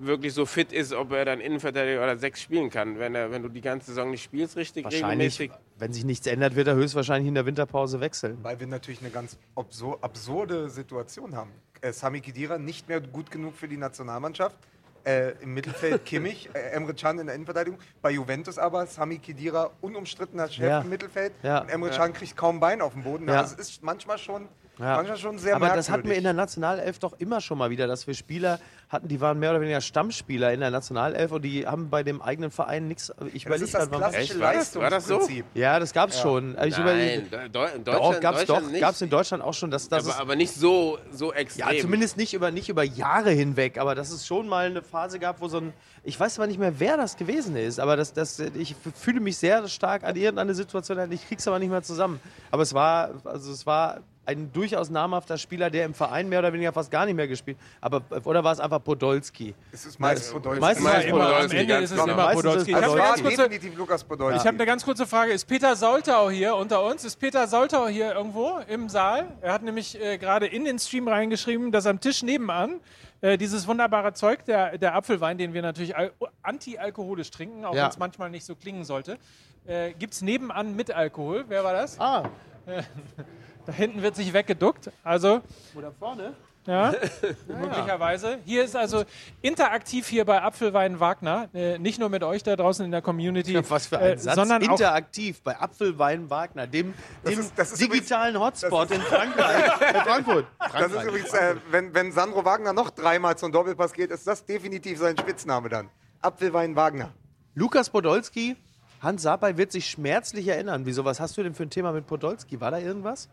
wirklich 0.00 0.32
so 0.34 0.46
fit 0.46 0.72
ist, 0.72 0.92
ob 0.92 1.12
er 1.12 1.24
dann 1.24 1.40
Innenverteidiger 1.40 2.02
oder 2.02 2.16
sechs 2.18 2.40
spielen 2.40 2.70
kann. 2.70 2.98
Wenn, 2.98 3.14
er, 3.14 3.30
wenn 3.30 3.42
du 3.42 3.48
die 3.48 3.60
ganze 3.60 3.86
Saison 3.86 4.10
nicht 4.10 4.22
spielst, 4.22 4.56
richtig 4.56 4.84
Wahrscheinlich, 4.84 5.38
regelmäßig. 5.38 5.50
wenn 5.78 5.92
sich 5.92 6.04
nichts 6.04 6.26
ändert, 6.26 6.54
wird 6.56 6.68
er 6.68 6.74
höchstwahrscheinlich 6.74 7.28
in 7.28 7.34
der 7.34 7.46
Winterpause 7.46 8.00
wechseln. 8.00 8.38
Weil 8.42 8.58
wir 8.60 8.66
natürlich 8.66 9.00
eine 9.00 9.10
ganz 9.10 9.36
absur 9.54 9.98
absurde 10.02 10.68
Situation 10.70 11.34
haben. 11.36 11.50
Äh, 11.80 11.92
Sami 11.92 12.20
Khedira 12.20 12.58
nicht 12.58 12.88
mehr 12.88 13.00
gut 13.00 13.30
genug 13.30 13.54
für 13.56 13.68
die 13.68 13.76
Nationalmannschaft. 13.76 14.56
Äh, 15.04 15.32
Im 15.42 15.54
Mittelfeld 15.54 16.04
Kimmich, 16.04 16.50
äh, 16.52 16.58
Emre 16.70 16.92
Can 16.92 17.18
in 17.18 17.26
der 17.26 17.34
Innenverteidigung. 17.36 17.78
Bei 18.02 18.10
Juventus 18.10 18.58
aber 18.58 18.84
Sami 18.86 19.18
Khedira 19.18 19.70
unumstrittener 19.80 20.48
Chef 20.48 20.64
Ja. 20.66 20.80
im 20.80 20.88
Mittelfeld. 20.88 21.32
Ja. 21.42 21.60
Und 21.60 21.68
Emre 21.70 21.90
Can 21.90 22.12
kriegt 22.12 22.36
kaum 22.36 22.60
Bein 22.60 22.80
auf 22.82 22.92
den 22.94 23.04
Boden. 23.04 23.28
Ja. 23.28 23.40
Also 23.42 23.54
es 23.58 23.70
ist 23.70 23.82
manchmal 23.82 24.18
schon, 24.18 24.48
Ja. 24.78 24.96
manchmal 24.96 25.16
schon 25.16 25.38
sehr 25.38 25.56
Aber 25.56 25.66
merkwürdig. 25.66 25.86
das 25.86 25.92
hatten 25.92 26.08
wir 26.08 26.14
in 26.16 26.24
der 26.24 26.32
Nationalelf 26.34 26.98
doch 26.98 27.14
immer 27.18 27.40
schon 27.40 27.58
mal 27.58 27.70
wieder, 27.70 27.86
dass 27.86 28.06
wir 28.06 28.14
Spieler 28.14 28.58
hatten, 28.88 29.08
die 29.08 29.20
waren 29.20 29.38
mehr 29.38 29.50
oder 29.50 29.60
weniger 29.60 29.80
Stammspieler 29.80 30.52
in 30.52 30.60
der 30.60 30.70
Nationalelf 30.70 31.32
und 31.32 31.42
die 31.42 31.66
haben 31.66 31.90
bei 31.90 32.02
dem 32.02 32.22
eigenen 32.22 32.50
Verein 32.50 32.88
nichts. 32.88 33.12
Ich 33.34 33.44
das 33.44 33.44
überlege 33.44 33.64
ist 33.64 33.74
das 33.74 33.90
klassische 33.90 34.20
Echt? 34.22 34.40
War 34.40 34.52
das- 34.54 34.76
war 34.76 34.90
das 34.90 35.06
so? 35.06 35.14
Leistungsprinzip. 35.14 35.44
Ja, 35.54 35.78
das 35.80 36.20
schon. 36.20 36.56
Also 36.56 36.78
ich. 36.80 36.84
Nein, 36.84 37.28
Deu- 37.52 37.74
in 37.74 37.84
Doch, 37.84 37.92
Deutschland, 37.94 38.20
gab's 38.20 38.38
Deutschland 38.38 38.66
doch. 38.66 38.70
nicht. 38.72 38.80
Gab's 38.80 39.00
in 39.02 39.10
Deutschland 39.10 39.42
auch 39.42 39.54
schon, 39.54 39.70
dass 39.70 39.88
das 39.88 40.08
aber, 40.08 40.20
aber 40.20 40.36
nicht 40.36 40.54
so, 40.54 40.98
so 41.10 41.32
extrem. 41.32 41.68
ja, 41.74 41.80
zumindest 41.80 42.16
nicht 42.16 42.32
über, 42.34 42.50
nicht 42.50 42.68
über 42.68 42.82
Jahre 42.84 43.30
hinweg, 43.30 43.78
aber 43.78 43.94
dass 43.94 44.10
es 44.10 44.26
schon 44.26 44.48
mal 44.48 44.66
eine 44.66 44.82
Phase 44.82 45.18
gab, 45.18 45.40
wo 45.40 45.48
so 45.48 45.58
ein, 45.58 45.72
ich 46.04 46.18
weiß 46.18 46.38
aber 46.38 46.46
nicht 46.46 46.58
mehr, 46.60 46.78
wer 46.80 46.96
das 46.96 47.16
gewesen 47.16 47.56
ist, 47.56 47.78
aber 47.80 47.96
das, 47.96 48.12
das, 48.12 48.38
ich 48.38 48.74
fühle 48.94 49.20
mich 49.20 49.36
sehr 49.36 49.66
stark 49.68 50.04
an 50.04 50.16
irgendeine 50.16 50.54
Situation, 50.54 51.10
ich 51.12 51.26
krieg's 51.26 51.46
aber 51.48 51.58
nicht 51.58 51.70
mehr 51.70 51.82
zusammen. 51.82 52.20
Aber 52.50 52.62
es 52.62 52.72
war, 52.72 53.10
also 53.24 53.52
es 53.52 53.66
war 53.66 53.98
ein 54.28 54.52
durchaus 54.52 54.90
namhafter 54.90 55.38
Spieler, 55.38 55.70
der 55.70 55.86
im 55.86 55.94
Verein 55.94 56.28
mehr 56.28 56.40
oder 56.40 56.52
weniger 56.52 56.70
fast 56.72 56.90
gar 56.90 57.06
nicht 57.06 57.14
mehr 57.14 57.26
gespielt 57.26 57.56
aber 57.80 58.02
Oder 58.24 58.44
war 58.44 58.52
es 58.52 58.60
einfach 58.60 58.84
Podolski? 58.84 59.54
Es 59.72 59.86
ist 59.86 59.98
meist 59.98 60.30
Podolski. 60.32 60.60
meistens 60.60 60.84
Ja, 60.86 60.98
ist 60.98 61.06
immer, 61.06 61.20
am 61.26 61.32
Podolski, 61.32 61.56
Ende 61.56 61.74
ist 61.76 61.90
es 61.92 61.96
immer 61.98 62.14
Meistens 62.14 62.36
ist 62.36 62.42
Podolski. 62.44 62.70
Ich 62.70 62.76
habe 62.76 62.84
eine, 63.02 63.22
kurze- 63.22 64.04
Podolski. 64.06 64.36
ich 64.40 64.46
hab 64.46 64.54
eine 64.54 64.66
ganz 64.66 64.84
kurze 64.84 65.06
Frage. 65.06 65.32
Ist 65.32 65.46
Peter 65.46 65.74
Soltau 65.76 66.28
hier 66.30 66.54
unter 66.56 66.84
uns? 66.84 67.04
Ist 67.04 67.16
Peter 67.16 67.46
Soltau 67.48 67.88
hier 67.88 68.12
irgendwo 68.14 68.58
im 68.68 68.88
Saal? 68.90 69.26
Er 69.40 69.52
hat 69.54 69.62
nämlich 69.62 69.98
äh, 70.00 70.18
gerade 70.18 70.46
in 70.46 70.64
den 70.66 70.78
Stream 70.78 71.08
reingeschrieben, 71.08 71.72
dass 71.72 71.86
am 71.86 71.98
Tisch 71.98 72.22
nebenan 72.22 72.80
äh, 73.22 73.38
dieses 73.38 73.66
wunderbare 73.66 74.12
Zeug, 74.12 74.44
der, 74.44 74.76
der 74.76 74.94
Apfelwein, 74.94 75.38
den 75.38 75.54
wir 75.54 75.62
natürlich 75.62 75.96
al 75.96 76.12
anti-alkoholisch 76.42 77.30
trinken, 77.30 77.64
auch 77.64 77.74
Ja. 77.74 77.84
wenn 77.84 77.90
es 77.90 77.98
manchmal 77.98 78.28
nicht 78.30 78.44
so 78.44 78.54
klingen 78.54 78.84
sollte, 78.84 79.16
äh, 79.66 79.92
gibt 79.94 80.12
es 80.12 80.20
nebenan 80.22 80.76
mit 80.76 80.90
Alkohol. 80.90 81.44
Wer 81.48 81.64
war 81.64 81.72
das? 81.72 81.98
Ah, 81.98 82.28
Da 83.68 83.74
hinten 83.74 84.00
wird 84.00 84.16
sich 84.16 84.32
weggeduckt. 84.32 84.90
Also, 85.04 85.42
oder 85.74 85.92
vorne? 85.92 86.32
ja, 86.66 86.92
möglicherweise. 87.46 88.38
Hier 88.46 88.64
ist 88.64 88.74
also 88.74 89.04
interaktiv 89.42 90.06
hier 90.06 90.24
bei 90.24 90.42
Apfelwein 90.42 91.00
Wagner, 91.00 91.50
äh, 91.52 91.78
nicht 91.78 91.98
nur 92.00 92.08
mit 92.08 92.22
euch 92.22 92.42
da 92.42 92.56
draußen 92.56 92.82
in 92.84 92.90
der 92.90 93.02
Community, 93.02 93.54
Was 93.70 93.86
für 93.86 93.98
ein 93.98 94.12
äh, 94.14 94.18
Satz. 94.18 94.34
sondern 94.36 94.62
auch 94.62 94.70
Interaktiv 94.72 95.42
bei 95.42 95.58
Apfelwein 95.58 96.30
Wagner, 96.30 96.66
dem, 96.66 96.94
dem 97.26 97.40
ist- 97.40 97.52
das 97.56 97.72
ist 97.72 97.80
digitalen 97.82 98.40
Hotspot 98.40 98.90
in 98.90 99.02
Frankreich. 99.02 99.80
äh, 99.80 100.00
Frankfurt. 100.00 100.46
Das 100.58 100.92
ist 100.92 101.02
übrigens, 101.04 101.32
äh, 101.34 101.56
wenn, 101.70 101.92
wenn 101.92 102.10
Sandro 102.12 102.44
Wagner 102.46 102.72
noch 102.72 102.88
dreimal 102.90 103.36
zum 103.36 103.52
Doppelpass 103.52 103.92
geht, 103.92 104.10
ist 104.10 104.26
das 104.26 104.46
definitiv 104.46 104.98
sein 104.98 105.16
Spitzname 105.18 105.68
dann. 105.68 105.90
Apfelwein 106.22 106.74
Wagner. 106.74 107.12
Lukas 107.54 107.90
Podolski, 107.90 108.56
Hans 109.02 109.22
Sapai 109.22 109.56
wird 109.58 109.72
sich 109.72 109.88
schmerzlich 109.88 110.48
erinnern. 110.48 110.86
Wieso, 110.86 111.04
was 111.04 111.20
hast 111.20 111.36
du 111.36 111.42
denn 111.42 111.54
für 111.54 111.64
ein 111.64 111.70
Thema 111.70 111.92
mit 111.92 112.06
Podolski? 112.06 112.60
War 112.60 112.70
da 112.70 112.78
irgendwas? 112.78 113.28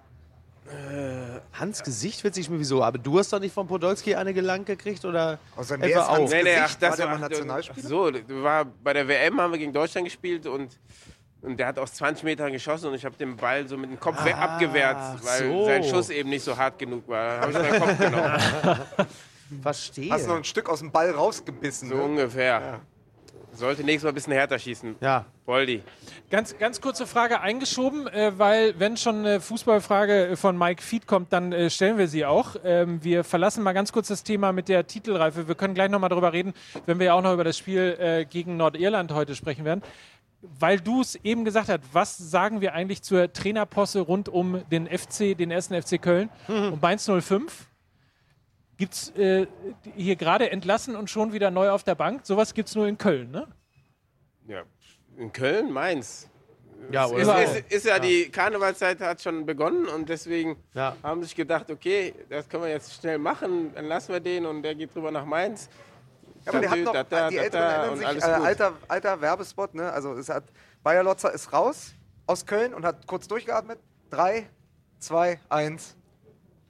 Hans 1.53 1.84
Gesicht 1.84 2.24
wird 2.24 2.34
sich 2.36 2.49
wieso? 2.49 2.84
Aber 2.84 2.97
du 2.97 3.20
hast 3.20 3.32
doch 3.32 3.39
nicht 3.39 3.53
von 3.53 3.68
Podolski 3.68 4.16
eine 4.16 4.34
gelangt 4.34 4.66
gekriegt 4.66 5.05
oder 5.05 5.39
etwa 5.57 5.76
wer 5.80 5.89
ist 5.89 5.95
Hans 5.95 6.07
auch? 6.07 6.30
Nee, 6.30 6.43
nee, 6.43 6.55
ach, 6.57 6.63
Gesicht? 6.63 6.82
das 6.82 6.89
War 6.91 6.97
der 6.97 7.07
war 7.07 7.18
Nationalspieler? 7.20 7.86
Ach 7.86 7.89
so, 7.89 8.11
du 8.11 8.43
war 8.43 8.66
bei 8.66 8.93
der 8.93 9.07
WM 9.07 9.39
haben 9.39 9.51
wir 9.51 9.59
gegen 9.59 9.74
Deutschland 9.74 10.05
gespielt 10.05 10.47
und, 10.47 10.78
und 11.41 11.57
der 11.59 11.68
hat 11.68 11.78
aus 11.80 11.93
20 11.93 12.24
Metern 12.24 12.51
geschossen 12.51 12.88
und 12.88 12.95
ich 12.95 13.05
habe 13.05 13.16
den 13.16 13.38
Ball 13.38 13.68
so 13.68 13.78
mit 13.78 13.91
dem 13.91 13.99
Kopf 13.99 14.24
weg 14.26 14.36
abgewehrt, 14.38 14.97
weil 15.24 15.47
so. 15.49 15.66
sein 15.66 15.84
Schuss 15.84 16.09
eben 16.09 16.30
nicht 16.30 16.43
so 16.43 16.57
hart 16.57 16.80
genug 16.80 17.07
war. 17.07 17.38
Da 17.38 17.41
habe 17.41 17.51
ich 17.51 17.57
meinen 17.59 17.82
Kopf 17.82 17.97
genommen. 18.97 19.07
Verstehe. 19.61 20.11
Hast 20.11 20.28
noch 20.28 20.38
ein 20.38 20.43
Stück 20.43 20.68
aus 20.70 20.80
dem 20.80 20.91
Ball 20.91 21.11
rausgebissen. 21.11 21.89
So 21.89 21.95
Ne? 21.95 22.01
ungefähr. 22.03 22.82
Sollte 23.56 23.84
nächstes 23.84 24.03
Mal 24.03 24.10
ein 24.10 24.16
bisschen 24.16 24.34
härter 24.34 24.60
schießen. 24.60 24.95
ja. 25.01 25.26
Poldi. 25.45 25.84
Ganz, 26.32 26.58
ganz 26.58 26.82
kurze 26.82 27.06
Frage 27.06 27.39
eingeschoben, 27.39 28.08
äh, 28.08 28.32
weil 28.38 28.80
wenn 28.80 28.97
schon 28.97 29.20
eine 29.20 29.39
Fußballfrage 29.39 30.36
von 30.38 30.58
Mike 30.58 30.82
Feed 30.82 31.06
kommt, 31.06 31.32
dann 31.32 31.53
äh, 31.53 31.70
stellen 31.70 31.99
wir 31.99 32.08
sie 32.08 32.26
auch. 32.26 32.56
Ähm, 32.64 33.03
wir 33.03 33.24
verlassen 33.24 33.64
mal 33.64 33.74
ganz 33.74 33.91
kurz 33.91 34.08
das 34.08 34.24
Thema 34.24 34.51
mit 34.51 34.68
der 34.68 34.88
Titelreife. 34.88 35.47
Wir 35.47 35.53
können 35.53 35.76
gleich 35.76 35.91
nochmal 35.91 36.10
darüber 36.10 36.34
reden, 36.34 36.53
wenn 36.88 36.97
wir 36.97 37.06
ja 37.08 37.14
auch 37.14 37.22
noch 37.22 37.34
über 37.34 37.43
das 37.43 37.60
Spiel 37.60 37.95
äh, 37.99 38.26
gegen 38.26 38.58
Nordirland 38.58 39.14
heute 39.14 39.36
sprechen 39.36 39.66
werden. 39.66 39.84
Weil 40.41 40.80
du 40.80 41.01
es 41.01 41.16
eben 41.24 41.45
gesagt 41.45 41.70
hast, 41.70 41.82
was 41.93 42.18
sagen 42.18 42.60
wir 42.62 42.74
eigentlich 42.74 43.03
zur 43.03 43.32
Trainerposse 43.32 43.99
rund 43.99 44.28
um 44.28 44.62
den 44.72 44.88
FC, 44.88 45.38
den 45.38 45.51
ersten 45.51 45.80
FC 45.80 46.01
Köln 46.01 46.30
und 46.47 46.82
Mainz 46.82 47.10
05? 47.10 47.68
Gibt 48.78 48.93
es 48.93 49.09
äh, 49.15 49.47
hier 49.95 50.15
gerade 50.15 50.51
entlassen 50.51 50.95
und 50.95 51.09
schon 51.09 51.32
wieder 51.34 51.49
neu 51.51 51.69
auf 51.69 51.84
der 51.84 51.95
Bank? 51.95 52.26
Sowas 52.26 52.53
gibt 52.53 52.69
es 52.69 52.76
nur 52.76 52.88
in 52.88 52.97
Köln, 52.97 53.32
ne? 53.32 53.47
Ja. 54.47 54.63
In 55.17 55.32
Köln, 55.32 55.71
Mainz. 55.71 56.30
Ja, 56.91 57.05
Ist, 57.05 57.11
oder? 57.13 57.21
Überall. 57.23 57.43
ist, 57.43 57.71
ist 57.71 57.86
ja, 57.86 57.97
die 57.99 58.30
Karnevalszeit 58.30 58.99
hat 58.99 59.21
schon 59.21 59.45
begonnen 59.45 59.88
und 59.88 60.09
deswegen 60.09 60.57
Ja. 60.73 60.95
haben 61.01 61.23
sich 61.23 61.36
gedacht, 61.36 61.71
okay, 61.71 62.13
das 62.30 62.47
können 62.49 62.63
wir 62.63 62.69
jetzt 62.69 62.93
schnell 62.93 63.17
machen, 63.17 63.71
dann 63.73 63.86
lassen 63.86 64.11
wir 64.11 64.19
den 64.19 64.45
und 64.45 64.61
der 64.61 64.76
geht 64.76 64.93
drüber 64.93 65.09
nach 65.09 65.26
Mainz. 65.26 65.69
Ja, 66.45 66.51
aber 66.51 66.59
der 66.59 66.69
hat 66.69 66.80
noch, 66.80 66.93
Da, 66.93 67.03
da, 67.03 67.30
die 67.30 67.38
Älteren 67.38 67.61
da 67.63 67.71
erinnern 67.71 67.89
und 67.93 67.97
sich, 67.99 68.07
alles 68.07 68.23
äh, 68.23 68.28
alter, 68.28 68.73
alter 68.88 69.21
Werbespot, 69.21 69.73
ne? 69.73 69.91
Also 69.91 70.13
es 70.13 70.30
hat, 70.30 70.43
Bayer 70.84 71.01
Lotzer 71.01 71.32
ist 71.34 71.51
raus 71.53 71.95
aus 72.28 72.45
Köln 72.45 72.73
und 72.73 72.86
hat 72.86 73.07
kurz 73.07 73.28
durchgeatmet. 73.28 73.80
Drei, 74.11 74.47
zwei, 74.99 75.39
eins, 75.49 75.95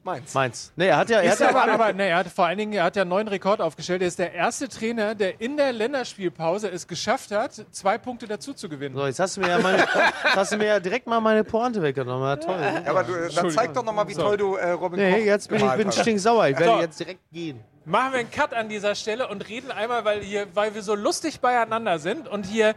Mainz. 0.06 0.34
Meins. 0.36 0.72
Nee, 0.76 0.88
er 0.88 0.98
hat 0.98 1.10
ja. 1.10 1.20
Er 1.20 1.32
hat 1.32 1.40
Ist 1.40 1.42
aber, 1.42 1.66
ja 1.66 1.74
aber 1.74 1.92
nee, 1.94 2.10
er 2.10 2.18
hat 2.18 2.28
vor 2.28 2.46
allen 2.46 2.60
Dingen, 2.60 2.74
er 2.74 2.84
hat 2.84 2.96
ja 2.96 3.02
einen 3.02 3.10
neuen 3.10 3.28
Rekord 3.28 3.60
aufgestellt. 3.60 4.04
Er 4.04 4.08
ist 4.08 4.20
der 4.20 4.34
erste 4.34 4.70
Trainer, 4.70 5.16
der 5.16 5.42
in 5.42 5.58
der 5.58 5.74
Länderspielpause 5.74 6.70
es 6.70 6.88
geschafft 6.88 7.32
hat, 7.32 7.54
zwei 7.72 7.98
Punkte 7.98 8.28
dazu 8.28 8.54
zu 8.54 8.70
gewinnen. 8.70 8.96
so, 8.96 9.06
jetzt 9.08 9.20
hast 9.20 9.36
du 9.38 9.42
mir 9.42 9.50
ja 9.50 9.58
meine, 9.58 9.84
hast 10.36 10.52
du 10.52 10.58
mir 10.58 10.66
ja 10.68 10.80
direkt 10.80 11.08
mal 11.08 11.20
meine 11.22 11.44
Pointe 11.44 11.82
weggenommen. 11.82 12.24
Ja, 12.28 12.36
toll. 12.36 12.56
Ja, 12.86 12.92
aber 12.92 13.04
du, 13.04 13.14
dann 13.34 13.50
zeig 13.50 13.74
doch 13.74 13.84
nochmal, 13.84 14.08
wie 14.08 14.14
So. 14.14 14.22
toll 14.22 14.38
du 14.38 14.56
äh, 14.56 14.72
Robin 14.72 15.00
Koch 15.00 15.18
Nee, 15.18 15.26
jetzt 15.26 15.50
bin 15.50 15.66
ich 15.66 15.72
bin 15.72 15.92
stinksauer. 15.92 16.50
Ich 16.50 16.60
werde 16.60 16.74
So. 16.74 16.80
jetzt 16.82 17.00
direkt 17.00 17.22
gehen. 17.32 17.60
Machen 17.86 18.14
wir 18.14 18.20
einen 18.20 18.32
Cut 18.32 18.54
an 18.54 18.70
dieser 18.70 18.94
Stelle 18.96 19.28
und 19.28 19.48
reden 19.50 19.72
einmal, 19.72 20.06
weil, 20.06 20.22
hier, 20.22 20.46
weil 20.54 20.74
wir 20.76 20.84
so 20.84 20.94
lustig 20.96 21.40
beieinander 21.40 21.98
sind. 22.00 22.28
Und 22.28 22.46
hier, 22.46 22.76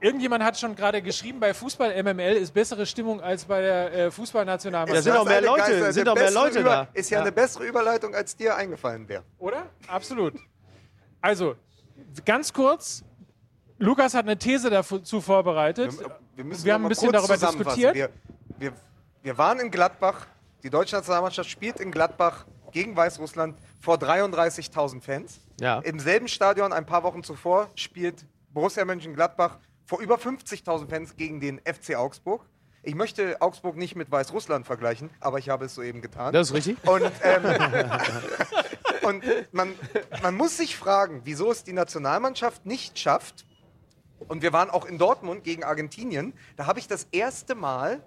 irgendjemand 0.00 0.42
hat 0.44 0.58
schon 0.58 0.74
gerade 0.74 1.02
geschrieben, 1.02 1.40
bei 1.40 1.52
Fußball 1.54 2.02
MML 2.02 2.34
ist 2.36 2.52
bessere 2.54 2.86
Stimmung 2.86 3.20
als 3.20 3.44
bei 3.44 3.60
der 3.60 3.92
äh, 3.92 4.04
Da 4.04 4.10
Fußballnationalmannschaft. 4.10 5.04
sind 5.04 5.16
auch 5.16 5.24
mehr 5.24 5.40
Leute, 5.42 5.62
Geister- 5.62 5.92
sind 5.92 6.08
auch 6.08 6.14
mehr 6.14 6.30
Leute 6.30 6.60
Über- 6.60 6.68
da. 6.70 6.88
Ist 6.94 7.10
ja, 7.10 7.18
Ja. 7.18 7.22
eine 7.22 7.32
bessere 7.32 7.64
Überleitung, 7.64 8.14
als 8.14 8.36
dir 8.36 8.54
eingefallen 8.56 9.08
wäre. 9.08 9.22
Oder? 9.38 9.66
Absolut. 9.88 10.34
Also, 11.20 11.56
ganz 12.24 12.52
kurz. 12.52 13.02
Lukas 13.78 14.14
hat 14.14 14.24
eine 14.24 14.38
These 14.38 14.70
dazu 14.70 15.20
vorbereitet. 15.20 15.92
Wir, 16.34 16.44
müssen 16.44 16.64
Wir 16.64 16.72
noch 16.72 16.74
haben 16.74 16.80
ein 16.80 16.82
mal 16.84 16.88
bisschen 16.88 17.10
kurz 17.10 17.20
darüber 17.22 17.34
zusammenfassen. 17.34 17.80
diskutiert. 17.80 17.94
Wir, 18.58 18.70
wir, 18.70 18.72
wir 19.22 19.38
waren 19.38 19.60
in 19.60 19.70
Gladbach. 19.70 20.26
Die 20.62 20.70
deutsche 20.70 20.96
Nationalmannschaft 20.96 21.48
spielt 21.50 21.78
in 21.80 21.90
Gladbach 21.90 22.46
gegen 22.72 22.96
Weißrussland 22.96 23.56
vor 23.80 23.96
33.000 23.96 25.00
Fans. 25.02 25.40
Ja. 25.60 25.80
Im 25.80 25.98
selben 25.98 26.28
Stadion 26.28 26.72
ein 26.72 26.86
paar 26.86 27.02
Wochen 27.02 27.22
zuvor 27.22 27.68
spielt 27.74 28.24
Borussia 28.50 28.84
Mönchengladbach 28.84 29.58
vor 29.86 30.00
über 30.00 30.16
50.000 30.16 30.88
Fans 30.88 31.16
gegen 31.16 31.40
den 31.40 31.60
FC 31.60 31.94
Augsburg. 31.96 32.44
Ich 32.82 32.94
möchte 32.94 33.40
Augsburg 33.40 33.76
nicht 33.76 33.96
mit 33.96 34.10
Weißrussland 34.10 34.66
vergleichen, 34.66 35.10
aber 35.20 35.38
ich 35.38 35.48
habe 35.48 35.64
es 35.64 35.74
soeben 35.74 36.02
getan. 36.02 36.32
Das 36.32 36.48
ist 36.48 36.54
richtig. 36.54 36.76
Und, 36.86 37.10
ähm, 37.22 37.44
und 39.02 39.24
man, 39.52 39.74
man 40.22 40.36
muss 40.36 40.56
sich 40.56 40.76
fragen, 40.76 41.22
wieso 41.24 41.50
es 41.50 41.64
die 41.64 41.72
Nationalmannschaft 41.72 42.64
nicht 42.66 42.98
schafft. 42.98 43.44
Und 44.28 44.42
wir 44.42 44.52
waren 44.52 44.70
auch 44.70 44.84
in 44.84 44.98
Dortmund 44.98 45.42
gegen 45.44 45.64
Argentinien. 45.64 46.32
Da 46.56 46.66
habe 46.66 46.78
ich 46.78 46.86
das 46.86 47.08
erste 47.10 47.54
Mal 47.54 48.02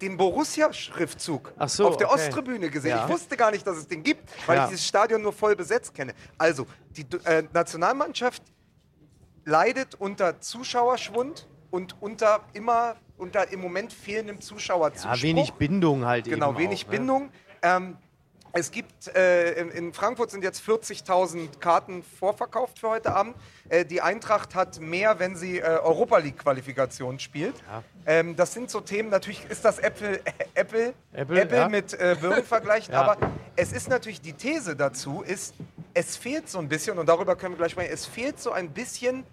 den 0.00 0.16
Borussia-Schriftzug 0.16 1.52
so, 1.66 1.88
auf 1.88 1.96
der 1.96 2.10
okay. 2.10 2.26
Osttribüne 2.28 2.70
gesehen. 2.70 2.90
Ja. 2.90 3.04
Ich 3.06 3.12
wusste 3.12 3.36
gar 3.36 3.50
nicht, 3.50 3.66
dass 3.66 3.76
es 3.76 3.88
den 3.88 4.02
gibt, 4.02 4.28
weil 4.46 4.56
Ja. 4.56 4.64
ich 4.64 4.70
dieses 4.70 4.86
Stadion 4.86 5.22
nur 5.22 5.32
voll 5.32 5.56
besetzt 5.56 5.94
kenne. 5.94 6.14
Also, 6.38 6.66
die 6.90 7.06
äh, 7.24 7.44
Nationalmannschaft 7.52 8.42
leidet 9.44 9.94
unter 9.94 10.40
Zuschauerschwund 10.40 11.46
und 11.70 12.00
unter 12.00 12.40
immer 12.52 12.96
unter 13.16 13.50
im 13.52 13.60
Moment 13.60 13.92
fehlendem 13.92 14.40
Zuschauerzuspruch. 14.40 15.16
Ja, 15.16 15.22
wenig 15.22 15.52
Bindung 15.54 16.04
halt 16.04 16.24
Genau, 16.24 16.50
eben 16.50 16.58
wenig 16.58 16.86
auch, 16.86 16.90
ne? 16.90 16.98
Bindung. 16.98 17.30
Ähm, 17.62 17.96
es 18.56 18.70
gibt, 18.70 19.08
äh, 19.16 19.54
in, 19.54 19.70
in 19.70 19.92
Frankfurt 19.92 20.30
sind 20.30 20.44
jetzt 20.44 20.62
40.000 20.62 21.58
Karten 21.58 22.04
vorverkauft 22.04 22.78
für 22.78 22.88
heute 22.88 23.12
Abend. 23.12 23.34
Äh, 23.68 23.84
die 23.84 24.00
Eintracht 24.00 24.54
hat 24.54 24.78
mehr, 24.78 25.18
wenn 25.18 25.34
sie 25.34 25.58
äh, 25.58 25.62
Europa 25.62 26.18
League-Qualifikation 26.18 27.18
spielt. 27.18 27.56
Ähm, 28.06 28.36
das 28.36 28.52
sind 28.52 28.70
so 28.70 28.80
Themen, 28.80 29.08
natürlich 29.08 29.44
ist 29.50 29.64
das 29.64 29.80
Äpfel, 29.80 30.20
Äpfel, 30.54 30.94
Äpfel, 31.12 31.48
ja. 31.50 31.68
mit 31.68 31.94
äh, 31.94 32.16
Birnen 32.20 32.44
vergleichen, 32.44 32.92
Ja. 32.94 33.02
aber 33.02 33.32
es 33.56 33.72
ist 33.72 33.88
natürlich, 33.88 34.20
die 34.20 34.34
These 34.34 34.76
dazu 34.76 35.22
ist, 35.26 35.54
es 35.92 36.16
fehlt 36.16 36.48
so 36.48 36.58
ein 36.60 36.68
bisschen, 36.68 36.96
und 36.98 37.08
darüber 37.08 37.34
können 37.34 37.54
wir 37.54 37.58
gleich 37.58 37.72
sprechen, 37.72 37.92
es 37.92 38.06
fehlt 38.06 38.38
so 38.38 38.52
ein 38.52 38.70
bisschen 38.70 39.24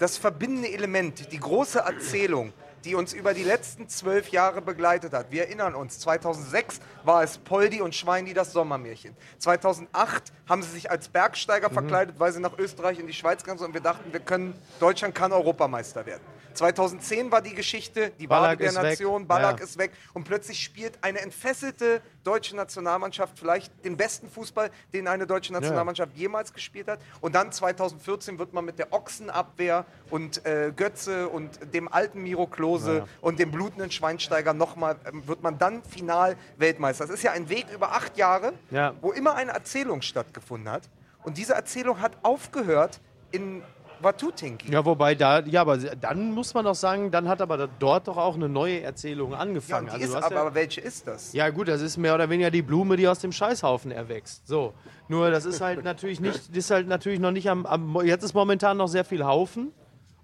das 0.00 0.16
verbindende 0.16 0.72
Element, 0.72 1.30
die 1.30 1.38
große 1.38 1.78
Erzählung, 1.78 2.52
die 2.84 2.94
uns 2.94 3.12
über 3.12 3.34
die 3.34 3.44
letzten 3.44 3.86
zwölf 3.90 4.30
Jahre 4.30 4.62
begleitet 4.62 5.12
hat. 5.12 5.30
Wir 5.30 5.42
erinnern 5.44 5.74
uns, 5.74 5.98
2006 5.98 6.80
war 7.04 7.22
es 7.22 7.36
Poldi 7.36 7.82
und 7.82 7.94
Schweini 7.94 8.32
das 8.32 8.52
Sommermärchen. 8.52 9.14
2008 9.38 10.32
haben 10.48 10.62
sie 10.62 10.70
sich 10.70 10.90
als 10.90 11.08
Bergsteiger 11.08 11.68
Mhm. 11.68 11.74
verkleidet, 11.74 12.14
weil 12.18 12.32
sie 12.32 12.40
nach 12.40 12.56
Österreich 12.58 12.98
in 12.98 13.06
die 13.06 13.12
Schweiz 13.12 13.44
kamen 13.44 13.60
und 13.60 13.74
wir 13.74 13.82
dachten, 13.82 14.10
wir 14.10 14.20
können, 14.20 14.54
Deutschland 14.80 15.14
kann 15.14 15.32
Europameister 15.32 16.06
werden. 16.06 16.22
2010 16.54 17.30
war 17.32 17.42
die 17.42 17.54
Geschichte, 17.54 18.10
die 18.18 18.26
Ballack 18.26 18.42
Wahrheit 18.42 18.60
der 18.60 18.68
ist 18.68 18.76
weg. 18.76 18.82
Nation, 19.00 19.26
Ballack 19.26 19.58
Ja. 19.58 19.64
ist 19.64 19.78
weg 19.78 19.92
und 20.14 20.24
plötzlich 20.24 20.62
spielt 20.62 20.98
eine 21.02 21.20
entfesselte 21.20 22.02
deutsche 22.24 22.54
Nationalmannschaft 22.56 23.38
vielleicht 23.38 23.72
den 23.84 23.96
besten 23.96 24.28
Fußball, 24.28 24.70
den 24.92 25.08
eine 25.08 25.26
deutsche 25.26 25.52
Nationalmannschaft 25.52 26.14
jemals 26.16 26.52
gespielt 26.52 26.88
hat. 26.88 27.00
Und 27.20 27.34
dann 27.34 27.50
2014 27.52 28.38
wird 28.38 28.52
man 28.52 28.64
mit 28.64 28.78
der 28.78 28.92
Ochsenabwehr 28.92 29.86
und 30.10 30.44
äh, 30.44 30.72
Götze 30.74 31.28
und 31.28 31.72
dem 31.74 31.88
alten 31.92 32.22
Miro 32.22 32.46
Klose 32.46 33.06
und 33.20 33.38
dem 33.38 33.50
blutenden 33.50 33.90
Schweinsteiger 33.90 34.52
nochmal, 34.52 34.96
ähm, 35.06 35.26
wird 35.26 35.42
man 35.42 35.58
dann 35.58 35.82
final 35.84 36.36
Weltmeister. 36.58 37.06
Das 37.06 37.14
ist 37.14 37.22
ja 37.22 37.32
ein 37.32 37.48
Weg 37.48 37.66
über 37.72 37.92
acht 37.92 38.16
Jahre, 38.16 38.52
Ja. 38.70 38.94
wo 39.00 39.12
immer 39.12 39.34
eine 39.34 39.52
Erzählung 39.52 40.02
stattgefunden 40.02 40.70
hat. 40.70 40.82
Und 41.22 41.38
diese 41.38 41.54
Erzählung 41.54 42.00
hat 42.00 42.12
aufgehört 42.22 43.00
in 43.30 43.62
Watutinki. 44.02 44.72
Ja, 44.72 44.84
wobei 44.84 45.14
da, 45.14 45.40
ja, 45.40 45.60
aber 45.62 45.76
dann 45.78 46.32
muss 46.32 46.54
man 46.54 46.64
doch 46.64 46.74
sagen, 46.74 47.10
dann 47.10 47.28
hat 47.28 47.40
aber 47.42 47.68
dort 47.78 48.08
doch 48.08 48.16
auch 48.16 48.34
eine 48.34 48.48
neue 48.48 48.80
Erzählung 48.80 49.32
Ja, 49.32 49.38
angefangen. 49.38 49.88
und 49.90 49.98
die 49.98 50.02
Also 50.04 50.18
ist 50.18 50.24
aber, 50.24 50.34
ja, 50.34 50.40
aber 50.42 50.54
welche 50.54 50.80
ist 50.80 51.06
das? 51.06 51.32
ja 51.32 51.48
gut, 51.50 51.68
das 51.68 51.80
ist 51.80 51.96
mehr 51.96 52.14
oder 52.14 52.28
weniger 52.30 52.50
die 52.50 52.62
Blume, 52.62 52.96
die 52.96 53.06
aus 53.08 53.18
dem 53.18 53.32
Scheißhaufen 53.32 53.90
erwächst. 53.90 54.46
So, 54.46 54.72
nur 55.08 55.30
das 55.30 55.44
ist 55.44 55.60
halt 55.60 55.84
natürlich 55.84 56.20
nicht, 56.20 56.48
das 56.50 56.56
ist 56.56 56.70
halt 56.70 56.88
natürlich 56.88 57.20
noch 57.20 57.30
nicht 57.32 57.48
am, 57.50 57.66
am, 57.66 58.00
jetzt 58.04 58.22
ist 58.24 58.34
momentan 58.34 58.76
noch 58.76 58.88
sehr 58.88 59.04
viel 59.04 59.24
Haufen. 59.24 59.72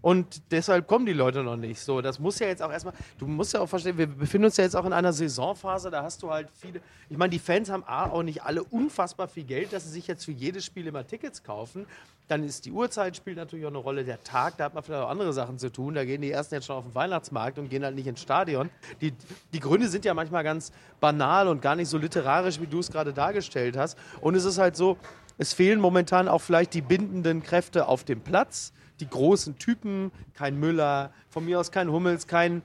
Und 0.06 0.52
deshalb 0.52 0.86
kommen 0.86 1.04
die 1.04 1.12
Leute 1.12 1.42
noch 1.42 1.56
nicht. 1.56 1.80
So, 1.80 2.00
das 2.00 2.20
muss 2.20 2.38
ja 2.38 2.46
jetzt 2.46 2.62
auch 2.62 2.70
erstmal. 2.70 2.94
Du 3.18 3.26
musst 3.26 3.54
ja 3.54 3.58
auch 3.58 3.68
verstehen, 3.68 3.98
wir 3.98 4.06
befinden 4.06 4.44
uns 4.44 4.56
ja 4.56 4.62
jetzt 4.62 4.76
auch 4.76 4.84
in 4.84 4.92
einer 4.92 5.12
Saisonphase, 5.12 5.90
da 5.90 6.04
hast 6.04 6.22
du 6.22 6.30
halt 6.30 6.46
viele. 6.54 6.80
Ich 7.10 7.16
meine, 7.16 7.30
die 7.30 7.40
Fans 7.40 7.68
haben 7.70 7.82
A, 7.88 8.08
auch 8.10 8.22
nicht 8.22 8.44
alle 8.44 8.62
unfassbar 8.62 9.26
viel 9.26 9.42
Geld, 9.42 9.72
dass 9.72 9.82
sie 9.82 9.90
sich 9.90 10.06
jetzt 10.06 10.24
für 10.24 10.30
jedes 10.30 10.64
Spiel 10.64 10.86
immer 10.86 11.04
Tickets 11.04 11.42
kaufen. 11.42 11.86
Dann 12.28 12.44
ist 12.44 12.66
die 12.66 12.70
Uhrzeit 12.70 13.16
spielt 13.16 13.36
natürlich 13.36 13.64
auch 13.64 13.70
eine 13.70 13.78
Rolle, 13.78 14.04
der 14.04 14.22
Tag, 14.22 14.58
da 14.58 14.66
hat 14.66 14.74
man 14.74 14.84
vielleicht 14.84 15.02
auch 15.02 15.10
andere 15.10 15.32
Sachen 15.32 15.58
zu 15.58 15.72
tun. 15.72 15.94
Da 15.94 16.04
gehen 16.04 16.22
die 16.22 16.30
ersten 16.30 16.54
jetzt 16.54 16.66
schon 16.68 16.76
auf 16.76 16.84
den 16.84 16.94
Weihnachtsmarkt 16.94 17.58
und 17.58 17.68
gehen 17.68 17.82
halt 17.82 17.96
nicht 17.96 18.06
ins 18.06 18.22
Stadion. 18.22 18.70
Die, 19.00 19.12
die 19.52 19.58
Gründe 19.58 19.88
sind 19.88 20.04
ja 20.04 20.14
manchmal 20.14 20.44
ganz 20.44 20.70
banal 21.00 21.48
und 21.48 21.62
gar 21.62 21.74
nicht 21.74 21.88
so 21.88 21.98
literarisch, 21.98 22.60
wie 22.60 22.68
du 22.68 22.78
es 22.78 22.92
gerade 22.92 23.12
dargestellt 23.12 23.76
hast. 23.76 23.98
Und 24.20 24.36
es 24.36 24.44
ist 24.44 24.58
halt 24.58 24.76
so, 24.76 24.98
es 25.36 25.52
fehlen 25.52 25.80
momentan 25.80 26.28
auch 26.28 26.42
vielleicht 26.42 26.74
die 26.74 26.80
bindenden 26.80 27.42
Kräfte 27.42 27.88
auf 27.88 28.04
dem 28.04 28.20
Platz 28.20 28.72
die 29.00 29.08
großen 29.08 29.58
Typen, 29.58 30.10
kein 30.34 30.58
Müller, 30.58 31.10
von 31.30 31.44
mir 31.44 31.60
aus 31.60 31.70
kein 31.70 31.90
Hummels, 31.90 32.26
kein, 32.26 32.62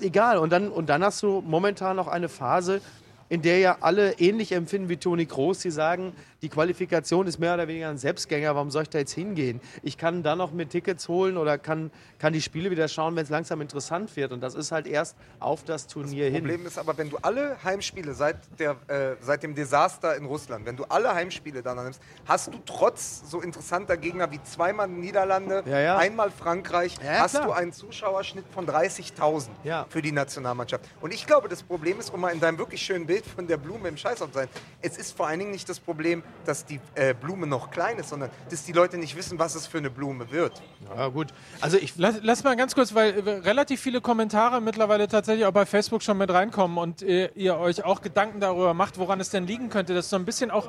egal. 0.00 0.38
Und 0.38 0.50
dann, 0.50 0.68
und 0.70 0.88
dann 0.88 1.04
hast 1.04 1.22
du 1.22 1.42
momentan 1.44 1.96
noch 1.96 2.08
eine 2.08 2.28
Phase, 2.28 2.80
in 3.28 3.42
der 3.42 3.58
ja 3.58 3.78
alle 3.80 4.12
ähnlich 4.18 4.52
empfinden 4.52 4.88
wie 4.88 4.96
Toni 4.96 5.26
Kroos, 5.26 5.58
die 5.60 5.70
sagen, 5.70 6.12
die 6.42 6.48
Qualifikation 6.50 7.26
ist 7.26 7.38
mehr 7.38 7.54
oder 7.54 7.66
weniger 7.68 7.88
ein 7.88 7.96
Selbstgänger, 7.96 8.54
warum 8.54 8.70
soll 8.70 8.82
ich 8.82 8.90
da 8.90 8.98
jetzt 8.98 9.12
hingehen? 9.12 9.60
Ich 9.82 9.96
kann 9.96 10.22
dann 10.22 10.36
noch 10.38 10.52
mir 10.52 10.68
Tickets 10.68 11.08
holen 11.08 11.38
oder 11.38 11.56
kann, 11.56 11.90
kann 12.18 12.34
die 12.34 12.42
Spiele 12.42 12.70
wieder 12.70 12.86
schauen, 12.88 13.16
wenn 13.16 13.24
es 13.24 13.30
langsam 13.30 13.62
interessant 13.62 14.14
wird. 14.16 14.30
Und 14.32 14.42
das 14.42 14.54
ist 14.54 14.70
halt 14.72 14.86
erst 14.86 15.16
auf 15.40 15.64
das 15.64 15.86
Turnier 15.86 16.26
hin. 16.26 16.40
Problem 16.42 16.66
ist 16.66 16.78
aber, 16.78 16.98
wenn 16.98 17.08
du 17.08 17.16
alle 17.22 17.56
Heimspiele 17.64 18.12
seit, 18.12 18.36
der, 18.58 18.72
äh, 18.88 19.16
seit 19.22 19.42
dem 19.42 19.54
Desaster 19.54 20.16
in 20.16 20.26
Russland, 20.26 20.66
wenn 20.66 20.76
du 20.76 20.84
alle 20.84 21.14
Heimspiele 21.14 21.62
dann 21.62 21.82
nimmst, 21.82 22.00
hast 22.26 22.48
du 22.52 22.58
trotz 22.66 23.22
so 23.30 23.40
interessanter 23.40 23.96
Gegner 23.96 24.30
wie 24.30 24.42
zweimal 24.42 24.86
Niederlande, 24.88 25.62
Ja, 25.66 25.80
ja. 25.80 25.96
einmal 25.96 26.30
Frankreich, 26.30 26.96
Ja, 27.02 27.20
hast 27.20 27.36
du 27.36 27.52
einen 27.52 27.72
Zuschauerschnitt 27.72 28.44
von 28.52 28.66
30.000 28.66 29.48
Ja. 29.64 29.86
für 29.88 30.02
die 30.02 30.12
Nationalmannschaft. 30.12 30.84
Und 31.00 31.14
ich 31.14 31.26
glaube, 31.26 31.48
das 31.48 31.62
Problem 31.62 31.98
ist, 32.00 32.12
um 32.12 32.20
mal 32.20 32.30
in 32.30 32.40
deinem 32.40 32.58
wirklich 32.58 32.82
schönen 32.82 33.06
Bild 33.06 33.13
Bild 33.14 33.26
von 33.26 33.46
der 33.46 33.56
Blume 33.58 33.88
im 33.88 33.96
Scheißhaus 33.96 34.30
sein. 34.32 34.48
Es 34.82 34.96
ist 34.98 35.16
vor 35.16 35.28
allen 35.28 35.38
Dingen 35.38 35.52
nicht 35.52 35.68
das 35.68 35.78
Problem, 35.78 36.24
dass 36.44 36.64
die 36.66 36.80
äh, 36.96 37.14
Blume 37.14 37.46
noch 37.46 37.70
klein 37.70 37.96
ist, 37.98 38.08
sondern 38.08 38.28
dass 38.50 38.64
die 38.64 38.72
Leute 38.72 38.98
nicht 38.98 39.14
wissen, 39.16 39.38
was 39.38 39.54
es 39.54 39.68
für 39.68 39.78
eine 39.78 39.88
Blume 39.90 40.32
wird. 40.32 40.60
Ja, 40.96 41.06
gut. 41.08 41.28
Also 41.60 41.76
ich 41.76 41.92
Lass, 41.96 42.16
lass 42.22 42.42
mal 42.42 42.56
ganz 42.56 42.74
kurz, 42.74 42.92
weil 42.92 43.14
äh, 43.26 43.30
relativ 43.30 43.80
viele 43.80 44.00
Kommentare 44.00 44.60
mittlerweile 44.60 45.06
tatsächlich 45.06 45.46
auch 45.46 45.52
bei 45.52 45.64
Facebook 45.64 46.02
schon 46.02 46.18
mit 46.18 46.28
reinkommen 46.32 46.76
und 46.76 47.02
äh, 47.02 47.30
ihr 47.36 47.56
euch 47.56 47.84
auch 47.84 48.02
Gedanken 48.02 48.40
darüber 48.40 48.74
macht, 48.74 48.98
woran 48.98 49.20
es 49.20 49.30
denn 49.30 49.46
liegen 49.46 49.68
könnte. 49.68 49.94
Das 49.94 50.06
ist 50.06 50.10
so 50.10 50.16
ein 50.16 50.24
bisschen 50.24 50.50
auch, 50.50 50.68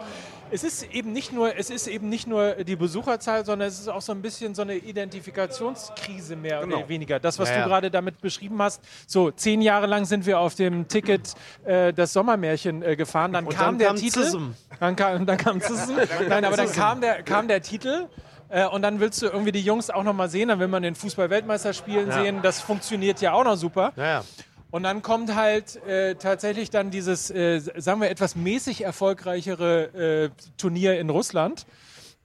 es 0.52 0.64
ist 0.64 0.84
eben 0.94 1.14
nicht 1.14 1.34
nur, 1.34 1.58
es 1.58 1.72
ist 1.72 1.88
eben 1.88 2.10
nicht 2.10 2.28
nur 2.28 2.54
die 2.64 2.76
Besucherzahl, 2.76 3.44
sondern 3.44 3.68
es 3.70 3.80
ist 3.80 3.88
auch 3.88 4.02
so 4.04 4.12
ein 4.12 4.22
bisschen 4.22 4.54
so 4.54 4.62
eine 4.62 4.76
Identifikationskrise 4.76 6.36
mehr 6.36 6.60
oder 6.60 6.68
Genau. 6.68 6.90
weniger. 6.90 7.20
Das, 7.20 7.40
was 7.40 7.50
Ja, 7.50 7.56
ja. 7.56 7.64
du 7.64 7.70
gerade 7.70 7.90
damit 7.92 8.22
beschrieben 8.22 8.62
hast. 8.62 8.82
So 9.08 9.32
zehn 9.32 9.62
Jahre 9.62 9.88
lang 9.88 10.06
sind 10.06 10.26
wir 10.28 10.40
auf 10.40 10.54
dem 10.54 10.88
Ticket 10.88 11.34
äh, 11.66 11.92
das 11.94 12.14
Sommermärchen 12.36 12.84
äh, 12.84 12.96
gefahren. 12.96 13.34
Dann 13.34 13.46
Und 13.46 13.54
kam 13.54 13.66
dann 13.66 13.80
der 13.80 13.88
kam 13.90 13.96
Titel. 13.98 14.24
Zism. 14.24 14.38
Dann 14.80 14.96
kam, 14.96 15.26
dann 15.26 15.38
kam 15.38 15.62
Zism. 15.62 15.94
Nein, 16.28 16.46
aber 16.46 16.58
dann 16.58 16.72
kam 16.72 17.02
der, 17.02 17.24
kam 17.24 17.48
der 17.48 17.62
Titel. 17.62 18.08
Äh, 18.50 18.66
und 18.68 18.82
dann 18.82 19.00
willst 19.00 19.22
du 19.22 19.28
irgendwie 19.28 19.52
die 19.52 19.62
Jungs 19.62 19.90
auch 19.90 20.04
noch 20.04 20.14
mal 20.14 20.30
sehen, 20.30 20.50
dann 20.50 20.60
will 20.60 20.68
man 20.68 20.84
den 20.84 20.96
Fußball-Weltmeisterspielen 20.96 22.10
Ja. 22.10 22.22
sehen. 22.22 22.40
Das 22.44 22.62
funktioniert 22.62 23.22
ja 23.22 23.34
auch 23.34 23.44
noch 23.44 23.56
super. 23.58 23.94
ja. 23.96 24.24
Und 24.72 24.84
dann 24.84 25.02
kommt 25.02 25.34
halt 25.34 25.78
äh, 25.86 26.16
tatsächlich 26.16 26.70
dann 26.70 26.92
dieses, 26.92 27.32
äh, 27.32 27.60
sagen 27.78 28.02
wir, 28.02 28.10
etwas 28.10 28.36
mäßig 28.36 28.84
erfolgreichere 28.84 30.26
äh, 30.26 30.30
Turnier 30.58 31.00
in 31.00 31.10
Russland. 31.10 31.66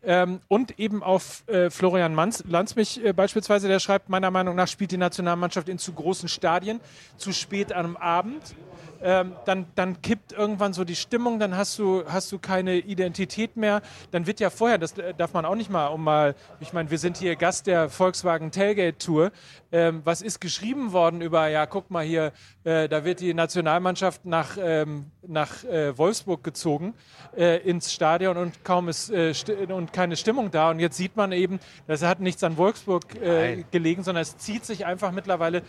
Ähm, 0.03 0.41
und 0.49 0.77
eben 0.81 1.01
auf 1.05 1.45
äh, 1.47 1.71
Florian 1.71 2.13
Manz, 2.13 2.43
Landsmich 2.49 3.05
äh, 3.05 3.13
beispielsweise, 3.13 3.69
der 3.69 3.79
schreibt, 3.79 4.09
meiner 4.09 4.33
Meinung 4.33 4.57
nach 4.57 4.67
spielt 4.67 4.91
die 4.91 4.97
Nationalmannschaft 4.97 5.69
in 5.69 5.79
zu 5.79 5.93
großen 5.93 6.29
Stadien, 6.29 6.81
zu 7.19 7.33
spät 7.33 7.73
am 7.73 7.97
Abend. 7.97 8.43
Ähm, 9.03 9.33
dann, 9.47 9.67
dann 9.75 10.03
kippt 10.03 10.33
irgendwann 10.33 10.73
so 10.73 10.85
die 10.85 10.97
Stimmung, 10.97 11.39
dann 11.39 11.57
hast 11.57 11.79
du, 11.79 12.05
hast 12.07 12.31
du 12.33 12.39
keine 12.39 12.77
Identität 12.77 13.57
mehr. 13.57 13.81
Dann 14.11 14.27
wird 14.27 14.41
ja 14.41 14.51
vorher, 14.51 14.79
das 14.79 14.99
äh, 14.99 15.15
darf 15.15 15.33
man 15.33 15.45
auch 15.45 15.55
nicht 15.55 15.71
mal, 15.71 15.87
um 15.89 16.05
mal, 16.05 16.35
ich 16.61 16.73
meine, 16.73 16.91
wir 16.91 16.99
sind 16.99 17.17
hier 17.17 17.37
Gast 17.37 17.67
der 17.67 17.89
Volkswagen 17.89 18.51
Tailgate 18.51 18.99
Tour. 18.99 19.33
Ähm, 19.73 20.03
was 20.05 20.21
ist 20.21 20.41
geschrieben 20.41 20.93
worden 20.93 21.21
über, 21.21 21.49
ja, 21.49 21.65
guck 21.65 21.91
mal 21.91 22.05
hier, 22.05 22.33
äh, 22.65 22.89
da 22.89 23.05
wird 23.05 23.21
die 23.21 23.33
Nationalmannschaft 23.35 24.25
nach, 24.27 24.57
ähm, 24.61 25.07
nach 25.27 25.65
äh, 25.65 25.97
Wolfsburg 25.97 26.43
gezogen 26.43 26.95
äh, 27.37 27.59
ins 27.59 27.93
Stadion 27.93 28.37
und 28.37 28.65
kaum 28.65 28.89
ist 28.89 29.11
äh, 29.11 29.33
und 29.69 29.93
keine 29.93 30.17
Stimmung 30.17 30.51
da. 30.51 30.71
Und 30.71 30.81
jetzt 30.81 30.97
sieht 30.97 31.17
man 31.17 31.33
eben, 31.33 31.61
das 31.87 32.03
hat 32.03 32.21
nichts 32.21 32.43
an 32.43 32.57
Wolfsburg 32.57 33.15
äh, 33.15 33.65
gelegen, 33.71 34.03
sondern 34.03 34.23
es 34.23 34.37
zieht 34.39 34.65
sich 34.65 34.87
einfach 34.87 35.13
mittlerweile 35.13 35.63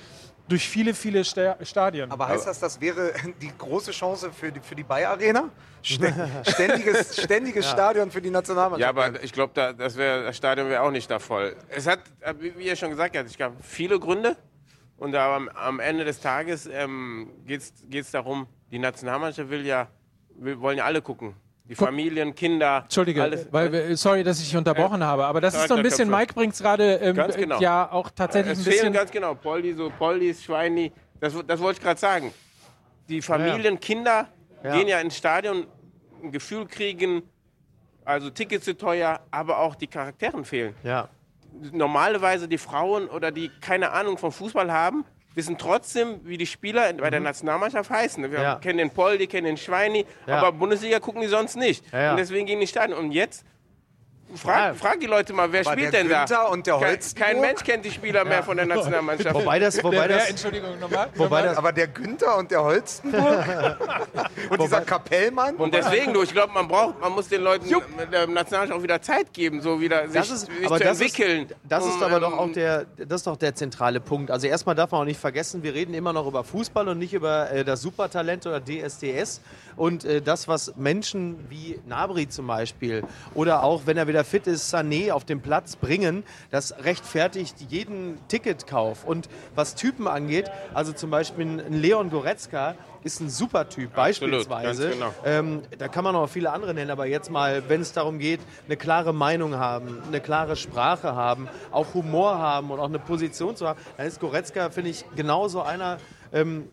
durch 0.51 0.67
viele, 0.67 0.93
viele 0.93 1.23
Sta 1.23 1.57
Stadien. 1.63 2.11
Aber 2.11 2.27
heißt 2.27 2.45
das, 2.45 2.59
das 2.59 2.79
wäre 2.81 3.13
die 3.41 3.51
große 3.57 3.91
Chance 3.91 4.31
für 4.31 4.51
die, 4.51 4.59
für 4.59 4.75
die 4.75 4.83
Bayer 4.83 5.09
Arena? 5.11 5.49
Stä- 5.83 6.49
Ständiges, 6.51 7.15
ständiges 7.21 7.69
Stadion 7.69 8.11
für 8.11 8.21
die 8.21 8.29
Nationalmannschaft. 8.29 8.81
Ja, 8.81 8.89
aber 8.89 9.23
ich 9.23 9.31
glaube, 9.31 9.53
da, 9.55 9.73
das, 9.73 9.95
wär, 9.97 10.23
das 10.23 10.37
Stadion 10.37 10.69
wäre 10.69 10.81
auch 10.83 10.91
nicht 10.91 11.09
da 11.09 11.19
voll. 11.19 11.55
Es 11.69 11.87
hat, 11.87 11.99
äh, 12.19 12.33
wie 12.39 12.55
wie 12.57 12.63
ihr 12.67 12.75
schon 12.75 12.89
gesagt 12.91 13.15
habt, 13.17 13.27
es 13.29 13.37
gab 13.37 13.53
viele 13.63 13.99
Gründe. 13.99 14.35
Und 14.97 15.15
aber 15.15 15.35
am, 15.35 15.49
am 15.49 15.79
Ende 15.79 16.05
des 16.05 16.19
Tages 16.19 16.67
ähm, 16.71 17.31
geht 17.47 17.63
es 18.05 18.11
darum, 18.11 18.45
die 18.69 18.77
Nationalmannschaft 18.77 19.49
will 19.49 19.65
ja, 19.65 19.87
wir 20.35 20.59
wollen 20.59 20.77
ja 20.77 20.85
alle 20.85 21.01
gucken. 21.01 21.33
Die 21.71 21.75
Familien, 21.75 22.35
Kinder, 22.35 22.81
Entschuldige, 22.83 23.23
alles. 23.23 23.47
weil, 23.49 23.95
sorry, 23.95 24.25
dass 24.25 24.41
ich 24.41 24.57
unterbrochen 24.57 25.01
habe, 25.01 25.25
aber 25.25 25.39
das 25.39 25.55
ist 25.55 25.69
so 25.69 25.75
ein 25.75 25.83
bisschen. 25.83 26.09
Mike 26.09 26.33
bringt 26.33 26.53
es 26.53 26.59
gerade 26.59 26.95
ähm, 26.95 27.15
genau. 27.15 27.61
ja 27.61 27.89
auch 27.89 28.09
tatsächlich 28.09 28.51
es 28.51 28.59
ein 28.59 28.63
fehlen 28.65 28.75
bisschen. 28.77 28.93
ganz 28.93 29.09
genau 29.09 29.35
Poldi, 29.35 29.73
so 29.73 29.89
Poldis, 29.97 30.43
Schweini, 30.43 30.91
das, 31.21 31.33
das 31.47 31.61
wollte 31.61 31.79
ich 31.79 31.83
gerade 31.85 31.97
sagen. 31.97 32.33
Die 33.07 33.21
Familien, 33.21 33.79
Kinder 33.79 34.27
Ja. 34.65 34.75
gehen 34.75 34.89
ja 34.89 34.99
ins 34.99 35.15
Stadion, 35.15 35.65
ein 36.21 36.31
Gefühl 36.33 36.65
kriegen, 36.65 37.23
also 38.03 38.29
Tickets 38.29 38.65
sind 38.65 38.77
teuer, 38.77 39.21
aber 39.31 39.59
auch 39.59 39.75
die 39.75 39.87
Charakteren 39.87 40.43
fehlen. 40.43 40.75
ja. 40.83 41.07
normalerweise 41.71 42.49
die 42.49 42.57
Frauen 42.57 43.07
oder 43.07 43.31
die 43.31 43.49
keine 43.61 43.91
Ahnung 43.91 44.17
vom 44.17 44.33
Fußball 44.33 44.69
haben, 44.73 45.05
wissen 45.35 45.57
trotzdem, 45.57 46.19
wie 46.23 46.37
die 46.37 46.45
Spieler 46.45 46.91
bei 46.93 47.09
der 47.09 47.19
Nationalmannschaft 47.21 47.89
heißen. 47.89 48.23
Wir 48.23 48.29
Mhm. 48.39 48.43
Ja. 48.43 48.55
kennen 48.55 48.77
den 48.79 48.89
Poldi, 48.89 49.27
kennen 49.27 49.45
den 49.45 49.57
Schweini, 49.57 50.05
Ja. 50.27 50.37
aber 50.39 50.51
Bundesliga 50.51 50.99
gucken 50.99 51.21
die 51.21 51.27
sonst 51.27 51.55
nicht. 51.55 51.83
Ja. 51.93 52.11
Und 52.11 52.17
deswegen 52.17 52.45
gehen 52.45 52.59
die 52.59 52.67
Stadion. 52.67 52.97
Und 52.99 53.11
jetzt 53.11 53.45
frag, 54.35 54.57
Ja. 54.67 54.73
frag 54.73 54.99
die 54.99 55.05
Leute 55.07 55.33
mal, 55.33 55.51
wer 55.51 55.61
Aber 55.61 55.71
spielt 55.71 55.93
der 55.93 56.01
denn 56.01 56.09
da? 56.11 56.19
Günther 56.25 56.49
und 56.49 56.67
der 56.67 56.73
Kein, 56.75 56.89
Holstenburg? 56.91 57.27
kein 57.31 57.41
Mensch 57.41 57.63
kennt 57.63 57.85
die 57.85 57.91
Spieler 57.91 58.25
mehr 58.25 58.43
von 58.43 58.57
der 58.57 58.65
Nationalmannschaft. 58.65 59.35
Wobei 59.41 59.59
das, 59.59 59.83
wobei 59.83 60.07
das, 60.07 60.29
Entschuldigung, 60.29 60.79
nochmal. 60.79 61.09
wobei 61.15 61.41
das, 61.43 61.57
aber 61.57 61.71
der 61.71 61.87
Günther 61.87 62.37
und 62.37 62.51
der 62.51 62.63
Holstenburg 62.63 63.77
und 64.49 64.61
dieser 64.61 64.81
Kapellmann. 64.81 65.55
Und 65.55 65.73
deswegen, 65.73 66.13
du, 66.13 66.23
ich 66.23 66.31
glaube, 66.33 66.53
man 66.53 66.67
braucht, 66.67 66.99
man 66.99 67.11
muss 67.13 67.27
den 67.27 67.41
Leuten 67.41 67.65
der 68.11 68.27
Nationalmannschaft 68.27 68.79
auch 68.79 68.83
wieder 68.83 69.01
Zeit 69.01 69.33
geben, 69.33 69.61
so 69.61 69.79
wieder 69.79 70.03
sich, 70.07 70.13
das 70.13 70.29
ist, 70.31 70.45
sich 70.47 70.65
aber 70.65 70.77
zu 70.77 70.83
das 70.83 70.99
entwickeln. 71.01 71.45
Ist, 71.47 71.55
das 71.63 71.85
ist 71.85 72.01
aber 72.01 72.19
doch 72.19 72.33
ähm, 72.33 72.39
auch 72.39 72.51
der, 72.51 72.85
das 72.97 73.21
ist 73.21 73.27
doch 73.27 73.37
der 73.37 73.55
zentrale 73.55 73.99
Punkt. 73.99 74.31
Also 74.31 74.47
erstmal 74.47 74.75
darf 74.75 74.91
man 74.91 75.01
auch 75.01 75.05
nicht 75.05 75.19
vergessen, 75.19 75.63
wir 75.63 75.73
reden 75.73 75.93
immer 75.93 76.13
noch 76.13 76.27
über 76.27 76.43
Fußball 76.43 76.87
und 76.87 76.97
nicht 76.99 77.13
über 77.13 77.51
äh, 77.51 77.63
das 77.63 77.81
Supertalent 77.81 78.45
oder 78.45 78.59
DSDS. 78.61 79.41
Und 79.75 80.03
äh, 80.05 80.21
das, 80.21 80.47
was 80.47 80.75
Menschen 80.75 81.45
wie 81.49 81.79
Nabri 81.87 82.27
zum 82.27 82.47
Beispiel 82.47 83.03
oder 83.33 83.63
auch, 83.63 83.83
wenn 83.85 83.97
er 83.97 84.07
wieder 84.07 84.20
fit 84.23 84.47
ist, 84.47 84.73
Sané 84.73 85.11
auf 85.11 85.25
den 85.25 85.41
Platz 85.41 85.75
bringen, 85.75 86.23
das 86.49 86.73
rechtfertigt 86.83 87.55
jeden 87.69 88.19
Ticketkauf. 88.27 89.03
Und 89.03 89.29
was 89.55 89.75
Typen 89.75 90.07
angeht, 90.07 90.49
also 90.73 90.93
zum 90.93 91.09
Beispiel 91.09 91.45
ein 91.45 91.73
Leon 91.73 92.09
Goretzka 92.09 92.75
ist 93.03 93.19
ein 93.19 93.29
super 93.29 93.67
Typ, 93.67 93.97
Absolut, 93.97 94.47
beispielsweise. 94.47 94.89
genau. 94.91 95.13
Ähm, 95.25 95.61
da 95.77 95.87
kann 95.87 96.03
man 96.03 96.15
auch 96.15 96.27
viele 96.27 96.51
andere 96.51 96.73
nennen, 96.73 96.91
aber 96.91 97.07
jetzt 97.07 97.31
mal, 97.31 97.63
wenn 97.67 97.81
es 97.81 97.93
darum 97.93 98.19
geht, 98.19 98.39
eine 98.67 98.77
klare 98.77 99.13
Meinung 99.13 99.55
haben, 99.55 100.01
eine 100.07 100.19
klare 100.19 100.55
Sprache 100.55 101.15
haben, 101.15 101.47
auch 101.71 101.93
Humor 101.93 102.37
haben 102.37 102.69
und 102.69 102.79
auch 102.79 102.89
eine 102.89 102.99
Position 102.99 103.55
zu 103.55 103.67
haben, 103.67 103.79
dann 103.97 104.05
ist 104.05 104.19
Goretzka, 104.19 104.69
finde 104.69 104.91
ich, 104.91 105.03
genauso 105.15 105.61
einer, 105.61 105.97
ähm, 106.33 106.69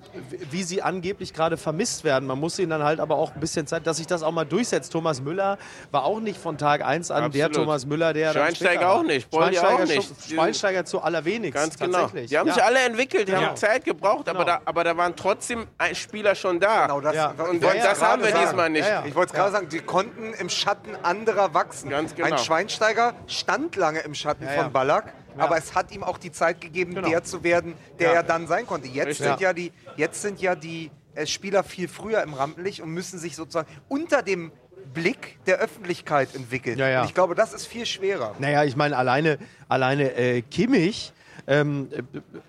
wie 0.51 0.63
sie 0.63 0.83
angeblich 0.83 1.33
gerade 1.35 1.57
vermisst 1.57 2.05
werden. 2.05 2.27
Man 2.27 2.39
muss 2.39 2.59
ihnen 2.59 2.71
dann 2.71 2.83
halt 2.85 3.01
aber 3.01 3.17
auch 3.17 3.35
ein 3.35 3.41
bisschen 3.41 3.67
Zeit, 3.67 3.87
dass 3.87 3.97
sich 3.97 4.07
das 4.07 4.23
auch 4.23 4.31
mal 4.33 4.45
durchsetzt. 4.45 4.93
Thomas 4.93 5.21
Müller 5.21 5.59
war 5.91 6.05
auch 6.05 6.21
nicht 6.21 6.41
von 6.41 6.57
Tag 6.59 6.85
1 6.85 7.11
an 7.11 7.31
der 7.33 7.47
Absolut. 7.47 7.67
Thomas 7.67 7.87
Müller, 7.87 8.13
der 8.13 8.33
Schweinsteiger 8.33 8.93
auch 8.93 9.03
nicht, 9.03 9.29
Schweinsteiger, 9.35 9.75
auch 9.75 9.79
nicht. 9.87 10.05
schon- 10.05 10.37
Schweinsteiger 10.37 10.85
zu 10.85 11.01
allerwenigst. 11.03 11.55
Ganz 11.55 11.79
genau. 11.79 12.07
Die 12.09 12.39
haben 12.39 12.49
Ja. 12.49 12.55
sich 12.55 12.63
alle 12.63 12.79
entwickelt, 12.81 13.29
die 13.29 13.33
Ja. 13.33 13.41
haben 13.43 13.57
Zeit 13.57 13.85
gebraucht, 13.85 14.29
aber, 14.29 14.45
Genau. 14.45 14.57
da, 14.59 14.63
aber 14.65 14.85
da 14.85 14.97
waren 14.97 15.15
trotzdem 15.17 15.67
ein 15.79 15.95
Spieler 15.95 16.35
schon 16.35 16.61
da. 16.61 16.87
Genau, 16.87 17.01
das, 17.01 17.15
Ja. 17.15 17.31
Und 17.51 17.63
das 17.63 18.01
haben 18.03 18.23
wir 18.23 18.31
sagen. 18.31 18.45
diesmal 18.47 18.71
nicht. 18.71 18.87
Ja, 18.87 19.01
ja. 19.01 19.05
Ich 19.07 19.15
wollte 19.15 19.33
es 19.33 19.37
gerade 19.37 19.53
sagen, 19.53 19.69
die 19.69 19.81
konnten 19.81 20.33
im 20.35 20.49
Schatten 20.49 20.91
anderer 21.03 21.53
wachsen. 21.55 21.91
Ganz 21.91 22.15
genau. 22.15 22.29
Ein 22.29 22.39
Schweinsteiger 22.39 23.15
stand 23.27 23.77
lange 23.77 24.01
im 24.01 24.15
Schatten 24.15 24.45
Ja, 24.45 24.55
ja. 24.55 24.63
von 24.63 24.73
Ballack, 24.73 25.13
aber 25.41 25.57
es 25.59 25.75
hat 25.75 25.93
ihm 25.93 26.03
auch 26.03 26.19
die 26.19 26.33
Zeit 26.33 26.61
gegeben, 26.61 26.95
Genau. 26.95 27.09
der 27.09 27.25
zu 27.25 27.43
werden, 27.43 27.75
der 27.99 28.09
Ja. 28.09 28.15
er 28.17 28.23
dann 28.23 28.47
sein 28.47 28.67
konnte. 28.67 28.89
Jetzt 28.89 29.07
Richtig. 29.09 29.27
sind 29.27 29.41
ja 29.41 29.53
die, 29.53 29.73
jetzt 29.97 30.23
sind 30.23 30.41
ja 30.41 30.55
die 30.55 30.91
äh, 31.15 31.27
Spieler 31.27 31.65
viel 31.65 31.89
früher 31.89 32.23
im 32.23 32.35
Rampenlicht 32.35 32.81
und 32.81 32.91
müssen 32.91 33.19
sich 33.19 33.37
sozusagen 33.37 33.69
unter 33.89 34.23
dem 34.23 34.53
Blick 34.95 35.39
der 35.47 35.59
Öffentlichkeit 35.59 36.35
entwickeln. 36.35 36.79
Ja, 36.79 36.89
ja. 36.89 37.01
Und 37.03 37.09
ich 37.09 37.15
glaube, 37.15 37.35
das 37.35 37.53
ist 37.53 37.67
viel 37.67 37.85
schwerer. 37.87 38.35
Naja, 38.39 38.65
ich 38.65 38.75
meine, 38.77 38.97
alleine, 38.97 39.39
alleine 39.69 40.15
äh, 40.15 40.43
Kimmich 40.43 41.13
ähm, 41.47 41.89
äh, 41.93 42.03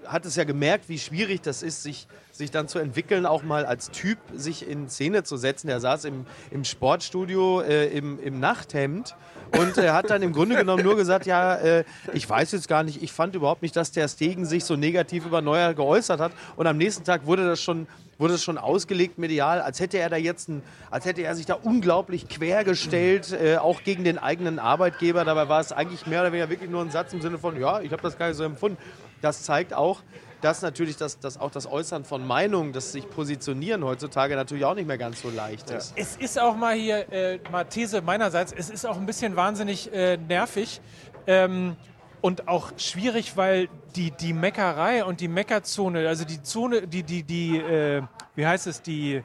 hat 0.07 0.25
es 0.25 0.35
ja 0.35 0.43
gemerkt, 0.45 0.87
wie 0.89 0.99
schwierig 0.99 1.41
das 1.41 1.63
ist, 1.63 1.83
sich, 1.83 2.07
sich 2.39 2.51
dann 2.51 2.69
zu 2.69 2.79
entwickeln, 2.79 3.25
auch 3.25 3.43
mal 3.43 3.65
als 3.65 3.91
Typ 3.91 4.17
sich 4.33 4.67
in 4.67 4.89
Szene 4.89 5.23
zu 5.23 5.35
setzen. 5.35 5.67
Er 5.67 5.81
saß 5.81 6.05
im, 6.05 6.25
im 6.51 6.63
Sportstudio 6.63 7.59
äh, 7.61 7.87
im, 7.87 8.17
im 8.19 8.39
Nachthemd 8.39 9.15
und 9.57 9.77
er 9.77 9.93
hat 9.93 10.09
dann 10.09 10.23
im 10.23 10.31
Grunde 10.31 10.55
genommen 10.55 10.83
nur 10.83 10.95
gesagt, 10.95 11.25
ja, 11.25 11.55
äh, 11.55 11.83
ich 12.13 12.27
weiß 12.27 12.53
jetzt 12.53 12.69
gar 12.69 12.83
nicht, 12.83 13.03
ich 13.03 13.11
fand 13.11 13.35
überhaupt 13.35 13.61
nicht, 13.61 13.75
dass 13.75 13.91
der 13.91 14.07
Stegen 14.07 14.45
sich 14.45 14.63
so 14.63 14.77
negativ 14.77 15.25
über 15.25 15.41
Neuer 15.41 15.73
geäußert 15.73 16.21
hat. 16.21 16.31
Und 16.55 16.65
am 16.65 16.77
nächsten 16.77 17.03
Tag 17.03 17.25
wurde 17.25 17.45
das 17.45 17.61
schon 17.61 17.87
wurde 18.17 18.33
es 18.33 18.43
schon 18.43 18.57
ausgelegt 18.57 19.17
medial, 19.17 19.61
als 19.61 19.79
hätte 19.79 19.97
er 19.97 20.09
da 20.09 20.17
jetzt 20.17 20.49
ein, 20.49 20.61
als 20.91 21.05
hätte 21.05 21.21
er 21.21 21.35
sich 21.35 21.45
da 21.45 21.53
unglaublich 21.53 22.27
quergestellt, 22.27 23.31
äh, 23.31 23.55
auch 23.55 23.83
gegen 23.83 24.03
den 24.03 24.17
eigenen 24.17 24.59
Arbeitgeber. 24.59 25.23
Dabei 25.23 25.47
war 25.47 25.61
es 25.61 25.71
eigentlich 25.71 26.05
mehr 26.05 26.19
oder 26.19 26.33
weniger 26.33 26.49
wirklich 26.49 26.69
nur 26.69 26.81
ein 26.81 26.91
Satz 26.91 27.13
im 27.13 27.21
Sinne 27.21 27.37
von, 27.37 27.57
ja, 27.59 27.79
ich 27.79 27.93
habe 27.93 28.01
das 28.01 28.17
gar 28.17 28.27
nicht 28.27 28.35
so 28.35 28.43
empfunden. 28.43 28.77
Das 29.21 29.43
zeigt 29.43 29.73
auch, 29.73 30.01
dass 30.41 30.61
natürlich 30.61 30.97
das, 30.97 31.19
das 31.19 31.37
auch 31.37 31.51
das 31.51 31.67
Äußern 31.67 32.05
von 32.05 32.25
Meinungen, 32.25 32.73
das 32.73 32.91
sich 32.91 33.09
positionieren 33.09 33.83
heutzutage 33.83 34.35
natürlich 34.35 34.65
auch 34.65 34.75
nicht 34.75 34.87
mehr 34.87 34.97
ganz 34.97 35.21
so 35.21 35.29
leicht 35.29 35.69
ist. 35.69 35.93
Es 35.95 36.15
ist 36.15 36.39
auch 36.39 36.55
mal 36.55 36.75
hier, 36.75 37.11
äh, 37.11 37.39
mal 37.51 37.65
These 37.65 38.01
meinerseits, 38.01 38.51
es 38.51 38.69
ist 38.69 38.85
auch 38.85 38.97
ein 38.97 39.05
bisschen 39.05 39.35
wahnsinnig 39.35 39.91
äh, 39.93 40.17
nervig 40.17 40.81
ähm, 41.27 41.75
und 42.21 42.47
auch 42.47 42.71
schwierig, 42.77 43.37
weil 43.37 43.69
die, 43.95 44.11
die 44.11 44.33
Meckerei 44.33 45.03
und 45.03 45.21
die 45.21 45.27
Meckerzone, 45.27 46.07
also 46.07 46.25
die 46.25 46.41
Zone, 46.41 46.87
die, 46.87 47.03
die, 47.03 47.23
die, 47.23 47.57
äh, 47.57 48.01
wie 48.35 48.45
heißt 48.45 48.67
es, 48.67 48.81
die, 48.81 49.23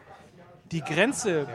die 0.70 0.80
Grenze 0.80 1.46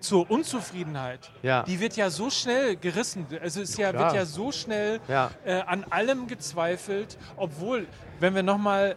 zur 0.00 0.30
Unzufriedenheit, 0.30 1.30
Ja. 1.42 1.62
die 1.64 1.80
wird 1.80 1.96
ja 1.96 2.10
so 2.10 2.30
schnell 2.30 2.76
gerissen. 2.76 3.26
Also 3.40 3.60
es 3.62 3.76
ja, 3.76 3.92
wird 3.92 4.12
ja 4.14 4.24
so 4.24 4.52
schnell 4.52 5.00
Ja. 5.08 5.30
äh, 5.44 5.60
an 5.60 5.84
allem 5.90 6.26
gezweifelt, 6.26 7.18
obwohl, 7.36 7.86
wenn 8.20 8.34
wir 8.34 8.42
nochmal 8.42 8.96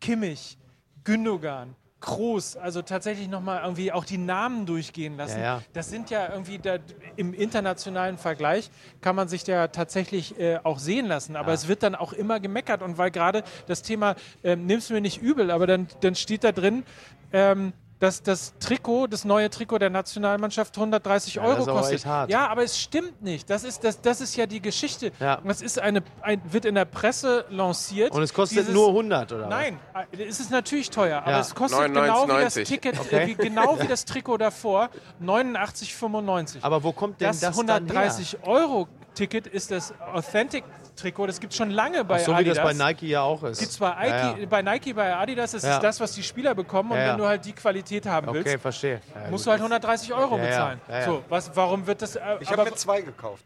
Kimmich, 0.00 0.56
Gündogan, 1.04 1.74
Groß, 2.00 2.56
also 2.56 2.80
tatsächlich 2.82 3.26
nochmal 3.28 3.62
irgendwie 3.64 3.90
auch 3.90 4.04
die 4.04 4.18
Namen 4.18 4.66
durchgehen 4.66 5.16
lassen. 5.16 5.38
Ja, 5.40 5.56
ja. 5.56 5.62
Das 5.72 5.90
sind 5.90 6.10
ja 6.10 6.28
irgendwie 6.30 6.58
da, 6.58 6.76
im 7.16 7.34
internationalen 7.34 8.18
Vergleich 8.18 8.70
kann 9.00 9.16
man 9.16 9.26
sich 9.26 9.44
ja 9.48 9.66
tatsächlich 9.66 10.38
äh, 10.38 10.60
auch 10.62 10.78
sehen 10.78 11.06
lassen. 11.06 11.34
Aber 11.34 11.52
es 11.52 11.66
wird 11.66 11.82
dann 11.82 11.96
auch 11.96 12.12
immer 12.12 12.38
gemeckert 12.38 12.82
und 12.82 12.98
weil 12.98 13.10
gerade 13.10 13.42
das 13.66 13.82
Thema, 13.82 14.14
ähm, 14.44 14.66
nimm's 14.66 14.90
mir 14.90 15.00
nicht 15.00 15.20
übel, 15.20 15.50
aber 15.50 15.66
dann, 15.66 15.88
dann 16.00 16.14
steht 16.14 16.44
da 16.44 16.52
drin, 16.52 16.84
ähm, 17.32 17.72
dass 18.00 18.22
das 18.22 18.54
Trikot, 18.60 19.08
das 19.08 19.24
neue 19.24 19.50
Trikot 19.50 19.78
der 19.78 19.90
Nationalmannschaft 19.90 20.76
130 20.76 21.40
Euro 21.40 21.48
das 21.50 21.60
ist 21.62 21.68
aber 21.68 21.80
kostet. 21.80 22.30
Ja, 22.30 22.46
aber 22.48 22.62
es 22.62 22.78
stimmt 22.78 23.22
nicht. 23.22 23.50
Das 23.50 23.64
ist, 23.64 23.82
das, 23.82 24.00
das 24.00 24.20
ist 24.20 24.36
ja 24.36 24.46
die 24.46 24.60
Geschichte. 24.62 25.10
Ja. 25.18 25.40
Das 25.44 25.62
ist 25.62 25.78
eine, 25.78 26.02
ein, 26.22 26.40
wird 26.50 26.64
in 26.64 26.76
der 26.76 26.84
Presse 26.84 27.44
lanciert. 27.50 28.12
Und 28.12 28.22
es 28.22 28.32
kostet 28.32 28.58
Dieses- 28.58 28.72
nur 28.74 28.88
100, 28.88 29.32
oder? 29.32 29.46
Nein, 29.48 29.78
äh, 30.12 30.24
es 30.24 30.38
ist 30.40 30.50
natürlich 30.50 30.90
teuer, 30.90 31.18
aber 31.22 31.30
Ja. 31.32 31.40
es 31.40 31.54
kostet 31.54 31.92
genau 31.92 32.24
wie 32.28 32.28
das 32.44 32.56
99,90. 32.56 32.64
Ticket, 32.64 33.00
Okay. 33.00 33.16
äh, 33.22 33.26
wie, 33.26 33.34
genau 33.34 33.80
wie 33.80 33.86
das 33.88 34.04
Trikot 34.04 34.36
davor, 34.38 34.90
89,95. 35.20 36.58
Aber 36.62 36.82
wo 36.82 36.92
kommt 36.92 37.20
denn 37.20 37.28
das, 37.28 37.40
das, 37.40 37.56
dann 37.56 37.68
130 37.88 38.38
Euro 38.44 38.88
Ticket 39.14 39.48
ist 39.48 39.70
das 39.72 39.92
Authentic 40.14 40.62
Trikot, 40.98 41.26
das 41.26 41.40
gibt 41.40 41.52
es 41.52 41.56
schon 41.56 41.70
lange 41.70 42.04
bei 42.04 42.16
her? 42.18 42.24
So 42.24 42.32
wie 42.32 42.36
Adidas. 42.36 42.56
das 42.58 42.64
bei 42.64 42.72
Nike 42.90 43.06
ja 43.08 43.22
auch 43.22 43.42
ist. 43.44 43.58
Gibt's 43.60 43.78
bei, 43.78 44.08
Ja, 44.08 44.32
Nike, 44.32 44.46
bei 44.46 44.62
Nike, 44.62 44.92
bei 44.94 45.14
Adidas, 45.16 45.52
das 45.52 45.62
Ja. 45.62 45.76
ist 45.76 45.82
das, 45.82 46.00
was 46.00 46.12
die 46.12 46.22
Spieler 46.22 46.54
bekommen. 46.54 46.90
Und 46.90 46.96
Ja, 46.98 47.04
ja. 47.04 47.10
wenn 47.12 47.18
du 47.18 47.26
halt 47.26 47.44
die 47.44 47.52
Qualität 47.52 48.06
haben 48.06 48.26
ja. 48.28 48.34
willst, 48.34 48.48
Okay, 48.48 48.58
verstehe. 48.58 49.00
Ja, 49.14 49.30
musst 49.30 49.44
gut. 49.44 49.46
du 49.46 49.50
halt 49.52 49.60
130 49.60 50.12
Euro 50.12 50.36
Ja, 50.36 50.42
ja. 50.42 50.48
bezahlen. 50.48 50.80
Ja, 50.88 50.98
ja. 50.98 51.04
So, 51.06 51.24
was, 51.28 51.50
warum 51.54 51.86
wird 51.86 52.02
das? 52.02 52.16
Äh, 52.16 52.20
Ich 52.40 52.50
habe 52.50 52.64
mir 52.64 52.74
zwei 52.74 53.00
gekauft. 53.00 53.44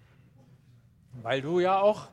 weil 1.22 1.40
du 1.42 1.61
ja 1.61 1.78
auch 1.78 2.09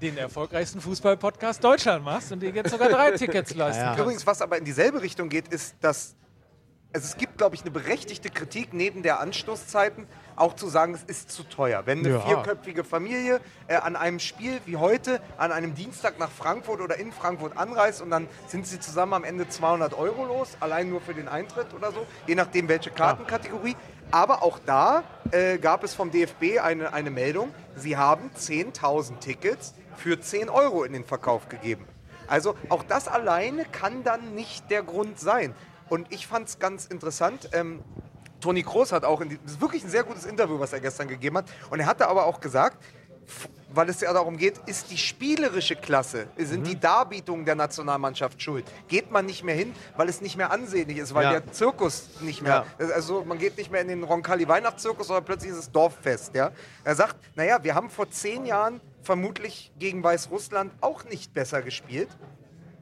den 0.00 0.16
erfolgreichsten 0.16 0.80
Fußball-Podcast 0.80 1.62
Deutschland 1.62 2.04
machst 2.04 2.30
und 2.32 2.40
dir 2.40 2.50
jetzt 2.50 2.70
sogar 2.70 2.88
drei 2.88 3.10
Tickets 3.16 3.54
leisten 3.54 3.78
Ja, 3.80 3.82
ja. 3.82 3.88
kannst. 3.90 4.00
Übrigens, 4.02 4.26
was 4.26 4.40
aber 4.40 4.56
in 4.58 4.64
dieselbe 4.64 5.02
Richtung 5.02 5.28
geht, 5.28 5.48
ist, 5.48 5.74
dass 5.80 6.14
also 6.94 7.06
es 7.06 7.16
gibt, 7.16 7.38
glaube 7.38 7.54
ich, 7.56 7.62
eine 7.62 7.70
berechtigte 7.70 8.28
Kritik 8.30 8.74
neben 8.74 9.02
der 9.02 9.18
Anstoßzeiten, 9.20 10.06
auch 10.36 10.54
zu 10.54 10.68
sagen, 10.68 10.94
es 10.94 11.02
ist 11.04 11.30
zu 11.30 11.42
teuer. 11.44 11.82
Wenn 11.84 12.00
eine 12.00 12.10
Ja. 12.10 12.20
vierköpfige 12.20 12.84
Familie 12.84 13.40
äh, 13.68 13.76
an 13.76 13.96
einem 13.96 14.18
Spiel 14.18 14.60
wie 14.66 14.76
heute, 14.76 15.20
an 15.38 15.52
einem 15.52 15.74
Dienstag 15.74 16.18
nach 16.18 16.30
Frankfurt 16.30 16.80
oder 16.80 16.96
in 16.98 17.12
Frankfurt 17.12 17.56
anreist 17.56 18.02
und 18.02 18.10
dann 18.10 18.28
sind 18.46 18.66
sie 18.66 18.80
zusammen 18.80 19.14
am 19.14 19.24
Ende 19.24 19.48
200 19.48 19.94
Euro 19.94 20.24
los, 20.24 20.56
allein 20.60 20.88
nur 20.90 21.00
für 21.00 21.14
den 21.14 21.28
Eintritt 21.28 21.74
oder 21.74 21.92
so, 21.92 22.06
je 22.26 22.34
nachdem 22.34 22.68
welche 22.68 22.90
Kartenkategorie. 22.90 23.76
Aber 24.10 24.42
auch 24.42 24.58
da 24.66 25.04
äh, 25.30 25.58
gab 25.58 25.84
es 25.84 25.94
vom 25.94 26.10
DFB 26.10 26.58
eine, 26.62 26.92
eine 26.92 27.10
Meldung, 27.10 27.54
sie 27.76 27.96
haben 27.96 28.30
10.000 28.38 29.18
Tickets 29.20 29.74
für 29.96 30.20
10 30.20 30.48
Euro 30.50 30.84
in 30.84 30.92
den 30.92 31.04
Verkauf 31.04 31.48
gegeben. 31.48 31.86
Also 32.28 32.54
auch 32.68 32.82
das 32.82 33.08
alleine 33.08 33.64
kann 33.64 34.04
dann 34.04 34.34
nicht 34.34 34.70
der 34.70 34.82
Grund 34.82 35.18
sein. 35.18 35.54
Und 35.88 36.10
ich 36.10 36.26
fand 36.26 36.48
es 36.48 36.58
ganz 36.58 36.86
interessant. 36.86 37.50
Ähm, 37.52 37.80
Toni 38.42 38.62
Kroos 38.62 38.92
hat 38.92 39.04
auch, 39.04 39.20
in 39.22 39.30
die, 39.30 39.38
das 39.42 39.52
ist 39.52 39.60
wirklich 39.60 39.82
ein 39.84 39.88
sehr 39.90 40.02
gutes 40.04 40.26
Interview, 40.26 40.58
was 40.58 40.72
er 40.74 40.80
gestern 40.80 41.08
gegeben 41.08 41.38
hat. 41.38 41.46
Und 41.70 41.80
er 41.80 41.86
hatte 41.86 42.06
aber 42.08 42.26
auch 42.26 42.40
gesagt, 42.40 42.76
weil 43.72 43.88
es 43.88 44.00
ja 44.00 44.12
darum 44.12 44.36
geht, 44.36 44.58
ist 44.66 44.90
die 44.90 44.98
spielerische 44.98 45.76
Klasse, 45.76 46.26
sind 46.36 46.66
die 46.66 46.78
Darbietungen 46.78 47.46
der 47.46 47.54
Nationalmannschaft 47.54 48.42
schuld? 48.42 48.64
Geht 48.88 49.10
man 49.10 49.24
nicht 49.24 49.44
mehr 49.44 49.54
hin, 49.54 49.74
weil 49.96 50.08
es 50.10 50.20
nicht 50.20 50.36
mehr 50.36 50.50
ansehnlich 50.50 50.98
ist, 50.98 51.14
weil 51.14 51.24
Ja. 51.24 51.30
der 51.40 51.52
Zirkus 51.52 52.10
nicht 52.20 52.42
mehr, 52.42 52.66
also 52.78 53.24
man 53.24 53.38
geht 53.38 53.56
nicht 53.56 53.70
mehr 53.70 53.80
in 53.80 53.88
den 53.88 54.02
Roncalli 54.02 54.46
Weihnachtszirkus, 54.48 55.06
sondern 55.06 55.24
plötzlich 55.24 55.52
ist 55.52 55.58
es 55.58 55.70
Dorffest. 55.72 56.34
Ja? 56.34 56.50
Er 56.84 56.94
sagt, 56.96 57.16
naja, 57.36 57.62
wir 57.62 57.74
haben 57.74 57.88
vor 57.88 58.10
zehn 58.10 58.44
Jahren 58.44 58.80
vermutlich 59.02 59.72
gegen 59.78 60.02
Weißrussland 60.02 60.72
auch 60.82 61.04
nicht 61.04 61.32
besser 61.32 61.62
gespielt. 61.62 62.08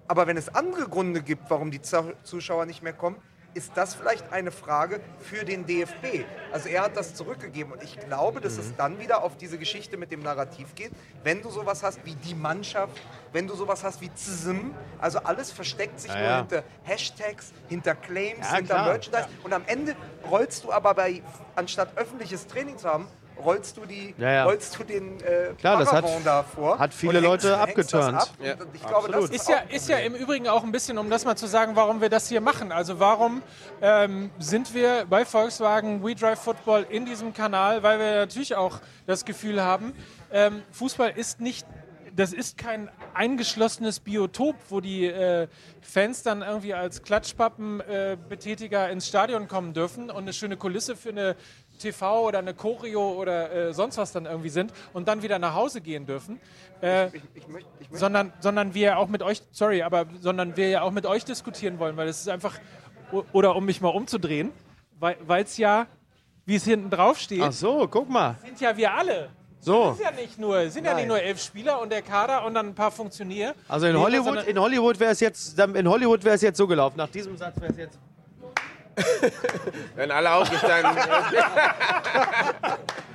Aber 0.09 0.27
wenn 0.27 0.37
es 0.37 0.49
andere 0.53 0.89
Gründe 0.89 1.23
gibt, 1.23 1.49
warum 1.51 1.71
die 1.71 1.83
Zu- 1.83 2.15
Zuschauer 2.25 2.67
nicht 2.67 2.83
mehr 2.83 2.95
kommen, 2.95 3.17
ist 3.55 3.73
das 3.75 3.95
vielleicht 3.95 4.33
eine 4.33 4.51
Frage 4.51 5.01
für 5.19 5.45
den 5.45 5.67
DFB. 5.67 6.25
Also 6.53 6.69
er 6.69 6.83
hat 6.83 6.97
das 6.97 7.15
zurückgegeben 7.15 7.73
und 7.73 7.83
ich 7.83 7.99
glaube, 7.99 8.41
dass 8.41 8.55
Mhm. 8.55 8.61
es 8.61 8.77
dann 8.77 8.99
wieder 8.99 9.23
auf 9.23 9.37
diese 9.37 9.59
Geschichte 9.59 9.97
mit 9.97 10.11
dem 10.11 10.21
Narrativ 10.21 10.75
geht. 10.75 10.93
Wenn 11.25 11.43
du 11.43 11.51
sowas 11.51 11.83
hast 11.83 12.05
wie 12.05 12.15
die 12.15 12.35
Mannschaft, 12.35 13.01
wenn 13.33 13.47
du 13.47 13.55
sowas 13.55 13.85
hast 13.85 14.01
wie 14.01 14.13
ZSM, 14.15 14.73
also 15.01 15.19
alles 15.21 15.51
versteckt 15.53 16.01
sich 16.01 16.11
Ja, 16.13 16.19
nur 16.19 16.29
ja. 16.29 16.37
hinter 16.39 16.65
Hashtags, 16.85 17.53
hinter 17.69 17.95
Claims, 17.95 18.47
Ja, 18.49 18.57
hinter 18.57 18.75
klar. 18.75 18.87
Merchandise 18.89 19.29
und 19.45 19.53
am 19.53 19.63
Ende 19.67 19.95
rollst 20.31 20.65
du 20.65 20.73
aber 20.73 20.95
bei, 20.95 21.23
anstatt 21.57 21.97
öffentliches 21.97 22.47
Training 22.47 22.79
zu 22.79 22.89
haben, 22.89 23.07
rollst 23.45 23.77
du, 23.77 23.85
die, 23.87 24.15
Ja, 24.19 24.31
ja. 24.33 24.45
rollst 24.45 24.79
du 24.79 24.85
den 24.85 25.21
äh, 25.21 25.55
Klar, 25.59 25.79
das 25.79 25.93
hat- 25.93 26.05
da 26.25 26.43
vor 26.43 26.79
hat 26.79 26.95
viele 26.95 27.21
Leute 27.21 27.57
abgeturnt. 27.59 28.15
ab. 28.17 28.29
Ja. 28.43 28.55
Ich 28.73 28.87
glaube, 28.87 29.11
das 29.11 29.31
Ist 29.31 29.49
ja, 29.49 29.57
auch 29.57 29.61
ein 29.63 29.71
ist 29.71 29.89
ja 29.89 29.99
im 29.99 30.15
Übrigen 30.15 30.49
auch 30.49 30.63
ein 30.65 30.73
bisschen, 30.73 30.99
um 30.99 31.11
das 31.11 31.25
mal 31.25 31.37
zu 31.37 31.47
sagen, 31.47 31.77
warum 31.77 32.01
wir 32.01 32.09
das 32.09 32.29
hier 32.29 32.41
machen. 32.41 32.73
Also 32.73 32.99
warum 33.01 33.43
ähm, 33.83 34.31
sind 34.39 34.75
wir 34.75 35.07
bei 35.09 35.25
Volkswagen 35.25 36.05
We 36.05 36.15
Drive 36.15 36.41
Football 36.41 36.87
in 36.89 37.05
diesem 37.07 37.33
Kanal? 37.35 37.83
Weil 37.83 37.99
wir 37.99 38.15
natürlich 38.17 38.55
auch 38.55 38.79
das 39.07 39.25
Gefühl 39.25 39.63
haben, 39.63 39.93
ähm, 40.33 40.63
Fußball 40.73 41.11
ist 41.17 41.41
nicht, 41.41 41.67
das 42.15 42.33
ist 42.33 42.59
kein 42.59 42.91
eingeschlossenes 43.15 44.01
Biotop, 44.01 44.57
wo 44.69 44.81
die 44.81 45.07
äh, 45.07 45.47
Fans 45.81 46.23
dann 46.23 46.43
irgendwie 46.43 46.75
als 46.75 47.03
Klatschpappenbetätiger 47.03 48.13
äh, 48.13 48.17
Betätiger 48.29 48.91
ins 48.91 49.07
Stadion 49.09 49.49
kommen 49.49 49.73
dürfen 49.75 50.11
und 50.11 50.17
eine 50.19 50.33
schöne 50.33 50.57
Kulisse 50.57 50.97
für 50.97 51.11
eine 51.11 51.37
TV 51.81 52.27
oder 52.27 52.39
eine 52.39 52.55
Choreo 52.55 53.13
oder 53.15 53.53
äh, 53.53 53.75
sonst 53.75 53.99
was 53.99 54.13
dann 54.13 54.27
irgendwie 54.27 54.51
sind 54.51 54.73
und 54.93 55.09
dann 55.09 55.23
wieder 55.23 55.39
nach 55.39 55.55
Hause 55.55 55.81
gehen 55.81 56.07
dürfen. 56.07 56.41
Äh, 56.81 57.07
Ich, 57.09 57.23
ich, 57.35 57.49
möchte, 57.49 57.69
ich 57.81 57.91
möchte 57.91 57.99
sondern, 57.99 58.33
sondern 58.41 58.75
wir 58.75 58.99
auch 58.99 59.09
mit 59.09 59.23
euch, 59.23 59.43
sorry, 59.51 59.83
aber 59.83 60.07
sondern 60.21 60.57
wir 60.57 60.69
ja 60.69 60.83
auch 60.83 60.93
mit 60.93 61.07
euch 61.07 61.25
diskutieren 61.25 61.79
wollen, 61.79 61.97
weil 61.97 62.09
es 62.09 62.21
ist 62.21 62.29
einfach, 62.29 62.59
oder 63.33 63.57
um 63.57 63.65
mich 63.65 63.81
mal 63.81 63.89
umzudrehen, 63.89 64.53
weil 64.99 65.43
es 65.43 65.57
ja, 65.57 65.87
wie 66.47 66.57
es 66.57 66.65
hinten 66.65 66.91
drauf 66.91 67.19
steht, 67.19 67.43
Ach 67.43 67.53
so, 67.53 67.89
guck 67.91 68.09
mal. 68.09 68.37
sind 68.45 68.61
ja 68.61 68.77
wir 68.77 68.93
alle. 68.93 69.31
So. 69.63 69.91
Ist 69.91 70.01
ja 70.01 70.11
nicht 70.11 70.39
nur, 70.39 70.71
sind 70.71 70.87
ja 70.87 70.95
nicht 70.95 71.07
nur 71.07 71.21
elf 71.21 71.41
Spieler 71.43 71.83
und 71.83 71.93
der 71.93 72.01
Kader 72.01 72.47
und 72.47 72.55
dann 72.55 72.69
ein 72.69 72.75
paar 72.75 72.91
Funktionäre. 72.91 73.55
Also 73.69 73.87
in 73.87 73.99
Hollywood, 73.99 74.45
in 74.47 74.59
Hollywood 74.59 74.99
wäre 74.99 75.13
es 75.13 75.21
jetzt, 75.21 75.59
in 75.59 75.87
Hollywood 75.89 76.25
wäre 76.25 76.35
es 76.37 76.41
jetzt 76.43 76.57
so 76.57 76.67
gelaufen. 76.67 76.97
Nach 76.97 77.11
diesem 77.11 77.37
Satz 77.37 77.61
wäre 77.61 77.71
es 77.71 77.77
jetzt. 77.77 77.99
Wenn 79.95 80.11
alle 80.11 80.33
aufgestanden 80.33 80.95
sind. 80.95 81.13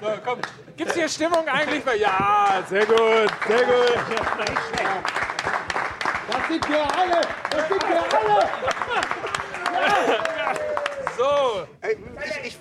So, 0.01 0.07
komm, 0.23 0.39
gibt's 0.77 0.93
hier 0.93 1.09
Stimmung 1.09 1.47
eigentlich? 1.47 1.83
Ja, 1.99 2.63
sehr 2.69 2.85
gut, 2.85 3.31
sehr 3.47 3.63
gut. 3.65 3.97
Das 6.31 6.47
sind 6.47 6.69
wir 6.69 6.97
alle! 6.97 7.21
Das 7.49 7.67
sind 7.67 7.89
wir 7.89 8.03
alle! 8.17 8.49
So, 11.17 11.65
ich, 11.81 11.97
ich, 12.45 12.59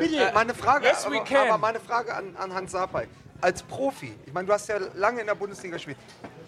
ich, 0.00 0.18
äh, 0.18 0.32
meine 0.32 0.54
Frage, 0.54 0.86
Yes, 0.86 1.04
we 1.08 1.16
aber, 1.16 1.24
can. 1.24 1.48
aber 1.48 1.58
meine 1.58 1.80
Frage 1.80 2.14
an, 2.14 2.36
an 2.36 2.52
Hans 2.52 2.72
Sapai. 2.72 3.06
Als 3.40 3.62
Profi, 3.62 4.14
ich 4.26 4.32
meine, 4.32 4.46
du 4.46 4.52
hast 4.52 4.68
ja 4.68 4.78
lange 4.94 5.20
in 5.20 5.26
der 5.26 5.34
Bundesliga 5.34 5.76
gespielt. 5.76 5.98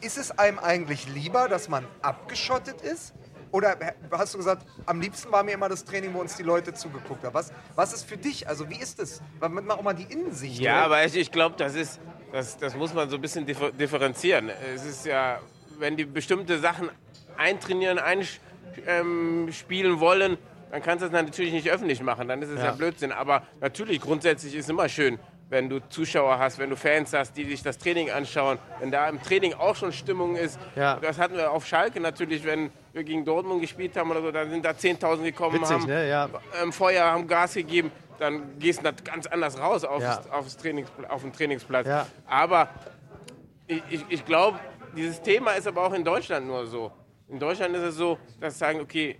Ist 0.01 0.19
es 0.19 0.37
einem 0.39 0.59
eigentlich 0.59 1.07
lieber, 1.09 1.49
dass 1.49 1.69
man 1.69 1.87
abgeschottet 2.03 2.81
ist? 2.81 3.13
Oder 3.51 3.77
hast 4.11 4.35
du 4.35 4.39
gesagt, 4.39 4.67
am 4.87 5.01
liebsten 5.01 5.33
war 5.33 5.43
mir 5.43 5.53
immer 5.53 5.69
das 5.69 5.85
Training, 5.85 6.13
wo 6.15 6.21
uns 6.21 6.37
die 6.37 6.43
Leute 6.43 6.75
zugeguckt 6.75 7.25
haben? 7.25 7.35
Was, 7.35 7.53
was 7.75 7.93
ist 7.93 8.09
für 8.09 8.17
dich? 8.17 8.49
Also, 8.49 8.69
wie 8.69 8.77
ist 8.79 8.99
es? 9.01 9.21
Damit 9.41 9.67
man 9.67 9.79
auch 9.79 9.83
mal 9.83 9.95
die 9.95 10.11
Innensicht. 10.13 10.61
Ja, 10.61 10.77
oder? 10.77 10.85
aber 10.87 11.05
ich, 11.05 11.17
ich 11.17 11.33
glaube, 11.33 11.57
das 11.59 11.75
ist, 11.75 12.01
das, 12.33 12.59
das 12.59 12.75
muss 12.77 12.95
man 12.95 13.09
so 13.11 13.17
ein 13.17 13.23
bisschen 13.23 13.47
differ- 13.47 13.73
differenzieren. 13.73 14.51
Es 14.75 14.85
ist 14.85 15.07
ja, 15.07 15.39
wenn 15.79 15.97
die 15.97 16.05
bestimmte 16.05 16.59
Sachen 16.59 16.91
eintrainieren, 17.37 17.99
einspielen 17.99 20.01
wollen, 20.01 20.39
dann 20.71 20.83
kannst 20.83 21.03
du 21.03 21.09
das 21.09 21.23
natürlich 21.25 21.53
nicht 21.53 21.71
öffentlich 21.71 22.03
machen. 22.03 22.29
Dann 22.29 22.43
ist 22.43 22.51
es 22.51 22.59
ja. 22.59 22.67
Ja. 22.67 22.73
Blödsinn. 22.73 23.13
Aber 23.13 23.43
natürlich, 23.61 24.01
grundsätzlich 24.01 24.55
ist 24.55 24.65
es 24.65 24.71
immer 24.71 24.89
schön, 24.89 25.19
wenn 25.51 25.69
du 25.69 25.81
Zuschauer 25.89 26.39
hast, 26.39 26.59
wenn 26.59 26.71
du 26.71 26.77
Fans 26.77 27.13
hast, 27.13 27.37
die 27.37 27.45
sich 27.45 27.63
das 27.63 27.79
Training 27.79 28.11
anschauen, 28.11 28.59
wenn 28.81 28.91
da 28.91 29.09
im 29.09 29.23
Training 29.23 29.55
auch 29.55 29.75
schon 29.77 29.93
Stimmung 29.93 30.37
ist. 30.37 30.59
Ja. 30.77 30.97
Das 30.97 31.19
hatten 31.19 31.37
wir 31.37 31.51
auf 31.51 31.67
Schalke 31.67 32.01
natürlich, 32.01 32.45
wenn 32.45 32.71
wir 32.93 33.03
gegen 33.05 33.25
Dortmund 33.25 33.61
gespielt 33.63 33.97
haben 33.97 34.11
oder 34.11 34.21
so, 34.21 34.31
dann 34.31 34.51
sind 34.51 34.65
da 34.65 34.71
10.000 34.71 35.23
gekommen, 35.23 35.61
Witzig, 35.61 35.77
haben 35.77 35.87
ne? 35.87 36.09
Ja. 36.09 36.29
ähm, 36.63 36.73
Feuer, 36.73 37.05
haben 37.07 37.27
Gas 37.27 37.55
gegeben, 37.55 37.91
dann 38.19 38.59
gehst 38.59 38.81
du 38.81 38.85
da 38.85 38.91
ganz 38.93 39.27
anders 39.27 39.59
raus 39.59 39.85
aufs, 39.85 40.03
Ja. 40.05 40.21
aufs 40.33 40.57
Trainings, 40.57 40.91
auf 41.09 41.23
den 41.23 41.33
Trainingsplatz. 41.33 41.87
Ja. 41.87 42.07
Aber 42.27 42.69
ich, 43.67 43.83
ich, 43.89 44.05
ich 44.09 44.25
glaube, 44.27 44.59
dieses 44.97 45.23
Thema 45.23 45.53
ist 45.53 45.67
aber 45.67 45.87
auch 45.87 45.93
in 45.93 46.05
Deutschland 46.05 46.47
nur 46.47 46.67
so. 46.67 46.91
In 47.29 47.39
Deutschland 47.39 47.75
ist 47.77 47.83
es 47.83 47.95
so, 47.97 48.19
dass 48.41 48.55
sie 48.55 48.59
sagen, 48.59 48.81
okay, 48.81 49.19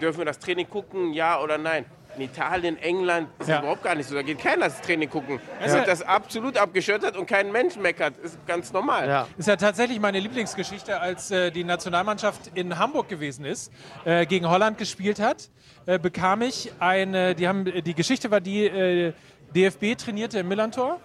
dürfen 0.00 0.18
wir 0.18 0.24
das 0.24 0.38
Training 0.38 0.68
gucken, 0.68 1.12
ja 1.12 1.40
oder 1.40 1.58
nein? 1.58 1.84
In 2.16 2.22
Italien, 2.22 2.76
England 2.78 3.28
ist 3.38 3.48
Ja. 3.48 3.54
das 3.56 3.62
überhaupt 3.62 3.82
gar 3.82 3.94
nicht 3.94 4.06
so. 4.08 4.14
Da 4.14 4.22
geht 4.22 4.38
keiner 4.38 4.64
das 4.66 4.80
Training 4.82 5.08
gucken. 5.08 5.40
Da 5.60 5.66
Ja. 5.66 5.72
wird 5.74 5.88
das 5.88 6.02
absolut 6.02 6.58
abgeschottet 6.58 7.16
und 7.16 7.26
kein 7.26 7.50
Mensch 7.52 7.76
meckert. 7.76 8.18
Ist 8.18 8.38
ganz 8.46 8.72
normal. 8.72 9.08
Ja. 9.08 9.28
Ist 9.38 9.48
ja 9.48 9.56
tatsächlich 9.56 9.98
meine 9.98 10.20
Lieblingsgeschichte, 10.20 11.00
als 11.00 11.30
äh, 11.30 11.50
die 11.50 11.64
Nationalmannschaft 11.64 12.50
in 12.54 12.78
Hamburg 12.78 13.08
gewesen 13.08 13.44
ist, 13.46 13.72
äh, 14.04 14.26
gegen 14.26 14.48
Holland 14.48 14.76
gespielt 14.76 15.20
hat, 15.20 15.48
äh, 15.86 15.98
bekam 15.98 16.42
ich 16.42 16.72
eine, 16.80 17.34
die 17.34 17.48
haben, 17.48 17.64
die 17.64 17.94
Geschichte 17.94 18.30
war 18.30 18.40
die, 18.40 18.66
äh, 18.66 19.12
DFB 19.54 19.96
trainierte 19.96 20.38
im 20.38 20.48
Millantor 20.48 20.98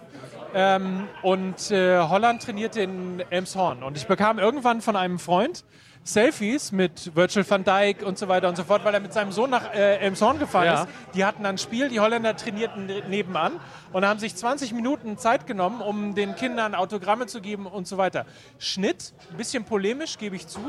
ähm, 0.54 1.06
und 1.22 1.70
äh, 1.70 1.98
Holland 2.00 2.42
trainierte 2.42 2.80
in 2.80 3.22
Elmshorn. 3.30 3.82
Und 3.82 3.96
ich 3.96 4.06
bekam 4.06 4.38
irgendwann 4.38 4.80
von 4.80 4.96
einem 4.96 5.18
Freund 5.18 5.64
Selfies 6.12 6.72
mit 6.72 7.14
Virgil 7.14 7.48
van 7.48 7.64
Dijk 7.64 8.02
und 8.02 8.18
so 8.18 8.28
weiter 8.28 8.48
und 8.48 8.56
so 8.56 8.64
fort, 8.64 8.84
weil 8.84 8.94
er 8.94 9.00
mit 9.00 9.12
seinem 9.12 9.30
Sohn 9.32 9.50
nach 9.50 9.74
äh, 9.74 9.96
Elmshorn 9.98 10.38
gefahren 10.38 10.64
Ja. 10.66 10.74
ist. 10.82 10.88
Die 11.14 11.24
hatten 11.24 11.42
dann 11.42 11.56
ein 11.56 11.58
Spiel, 11.58 11.88
die 11.88 12.00
Holländer 12.00 12.34
trainierten 12.36 12.86
ne- 12.86 13.02
nebenan 13.08 13.52
und 13.92 14.06
haben 14.06 14.18
sich 14.18 14.34
20 14.34 14.72
Minuten 14.72 15.18
Zeit 15.18 15.46
genommen, 15.46 15.80
um 15.80 16.14
den 16.14 16.34
Kindern 16.34 16.74
Autogramme 16.74 17.26
zu 17.26 17.40
geben 17.40 17.66
und 17.66 17.86
so 17.86 17.98
weiter. 17.98 18.24
Schnitt, 18.58 19.12
ein 19.30 19.36
bisschen 19.36 19.64
polemisch, 19.64 20.18
gebe 20.18 20.34
ich 20.36 20.46
zu. 20.46 20.60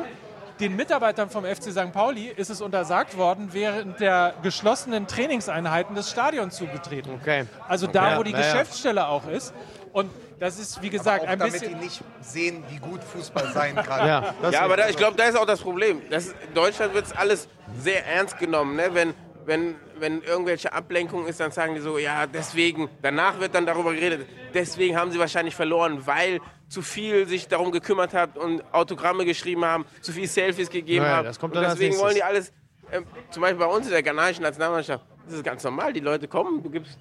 Den 0.59 0.75
Mitarbeitern 0.75 1.29
vom 1.29 1.45
FC 1.45 1.71
St. 1.71 1.93
Pauli 1.93 2.27
ist 2.35 2.49
es 2.49 2.59
untersagt 2.59 3.15
worden, 3.17 3.49
während 3.53 4.01
der 4.01 4.33
geschlossenen 4.43 5.07
Trainingseinheiten 5.07 5.95
des 5.95 6.09
Stadions 6.09 6.57
zu 6.57 6.65
betreten. 6.65 7.11
Okay. 7.21 7.45
Also 7.69 7.87
da, 7.87 8.11
Ja, 8.11 8.17
wo 8.17 8.23
die 8.23 8.31
ja, 8.31 8.39
ja. 8.39 8.43
Geschäftsstelle 8.43 9.07
auch 9.07 9.25
ist. 9.29 9.53
Und 9.93 10.11
das 10.39 10.57
ist, 10.59 10.81
wie 10.81 10.89
gesagt, 10.89 11.23
auch 11.23 11.27
ein 11.27 11.39
damit 11.39 11.53
bisschen. 11.53 11.77
die 11.79 11.85
nicht 11.85 12.01
sehen, 12.21 12.63
wie 12.69 12.77
gut 12.77 13.03
Fußball 13.03 13.51
sein 13.53 13.75
kann. 13.87 14.07
Ja, 14.07 14.33
das 14.41 14.53
Ja, 14.53 14.61
aber 14.61 14.77
da, 14.77 14.89
ich 14.89 14.97
glaube, 14.97 15.15
da 15.17 15.25
ist 15.25 15.37
auch 15.37 15.45
das 15.45 15.61
Problem. 15.61 16.01
Das, 16.09 16.27
in 16.29 16.53
Deutschland 16.53 16.93
wird 16.93 17.05
alles 17.17 17.47
sehr 17.79 18.05
ernst 18.07 18.37
genommen. 18.39 18.75
Ne? 18.75 18.89
Wenn, 18.93 19.13
wenn, 19.45 19.75
wenn 19.99 20.21
irgendwelche 20.21 20.71
Ablenkung 20.73 21.27
ist, 21.27 21.39
dann 21.39 21.51
sagen 21.51 21.75
die 21.75 21.81
so, 21.81 21.97
ja, 21.97 22.25
deswegen, 22.27 22.89
danach 23.01 23.39
wird 23.39 23.53
dann 23.55 23.65
darüber 23.65 23.93
geredet, 23.93 24.27
deswegen 24.53 24.97
haben 24.97 25.11
sie 25.11 25.19
wahrscheinlich 25.19 25.55
verloren, 25.55 26.05
weil 26.05 26.39
zu 26.67 26.81
viel 26.83 27.27
sich 27.27 27.47
darum 27.47 27.71
gekümmert 27.71 28.13
hat 28.13 28.37
und 28.37 28.63
Autogramme 28.73 29.25
geschrieben 29.25 29.65
haben, 29.65 29.85
zu 30.01 30.11
viel 30.11 30.27
Selfies 30.27 30.69
gegeben 30.69 31.03
Ja, 31.03 31.17
haben. 31.17 31.25
das 31.25 31.39
kommt 31.39 31.55
und 31.55 31.61
dann 31.61 31.71
als 31.71 31.79
deswegen 31.79 31.97
wollen 31.99 32.13
die 32.15 32.23
alles, 32.23 32.51
ähm, 32.91 33.05
zum 33.31 33.41
Beispiel 33.41 33.59
bei 33.59 33.65
uns 33.65 33.87
in 33.87 33.91
der 33.91 34.03
ghanaischen 34.03 34.43
Nationalmannschaft, 34.43 35.03
das 35.25 35.33
ist 35.33 35.43
ganz 35.43 35.63
normal, 35.63 35.93
die 35.93 35.99
Leute 35.99 36.27
kommen, 36.27 36.61
du 36.61 36.69
gibst, 36.69 36.97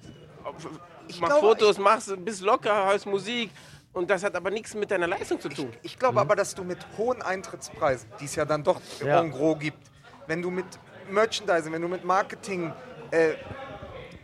machst 1.19 1.39
glaube, 1.39 1.47
Fotos, 1.47 1.77
machst, 1.77 2.25
bist 2.25 2.41
locker, 2.41 2.87
hörst 2.87 3.05
Musik 3.05 3.49
und 3.93 4.09
das 4.09 4.23
hat 4.23 4.35
aber 4.35 4.51
nichts 4.51 4.75
mit 4.75 4.91
deiner 4.91 5.07
Leistung 5.07 5.39
zu 5.39 5.49
tun. 5.49 5.71
Ich 5.81 5.97
glaube 5.97 6.19
aber, 6.19 6.35
dass 6.35 6.53
du 6.53 6.63
mit 6.63 6.77
hohen 6.97 7.21
Eintrittspreisen, 7.21 8.09
die 8.19 8.25
es 8.25 8.35
ja 8.35 8.45
dann 8.45 8.63
doch 8.63 8.79
Ja. 9.03 9.19
en 9.21 9.31
gros 9.31 9.57
gibt, 9.59 9.89
wenn 10.27 10.41
du 10.41 10.49
mit 10.51 10.65
Merchandising, 11.09 11.73
wenn 11.73 11.81
du 11.81 11.87
mit 11.87 12.03
Marketing 12.03 12.71
äh, 13.11 13.33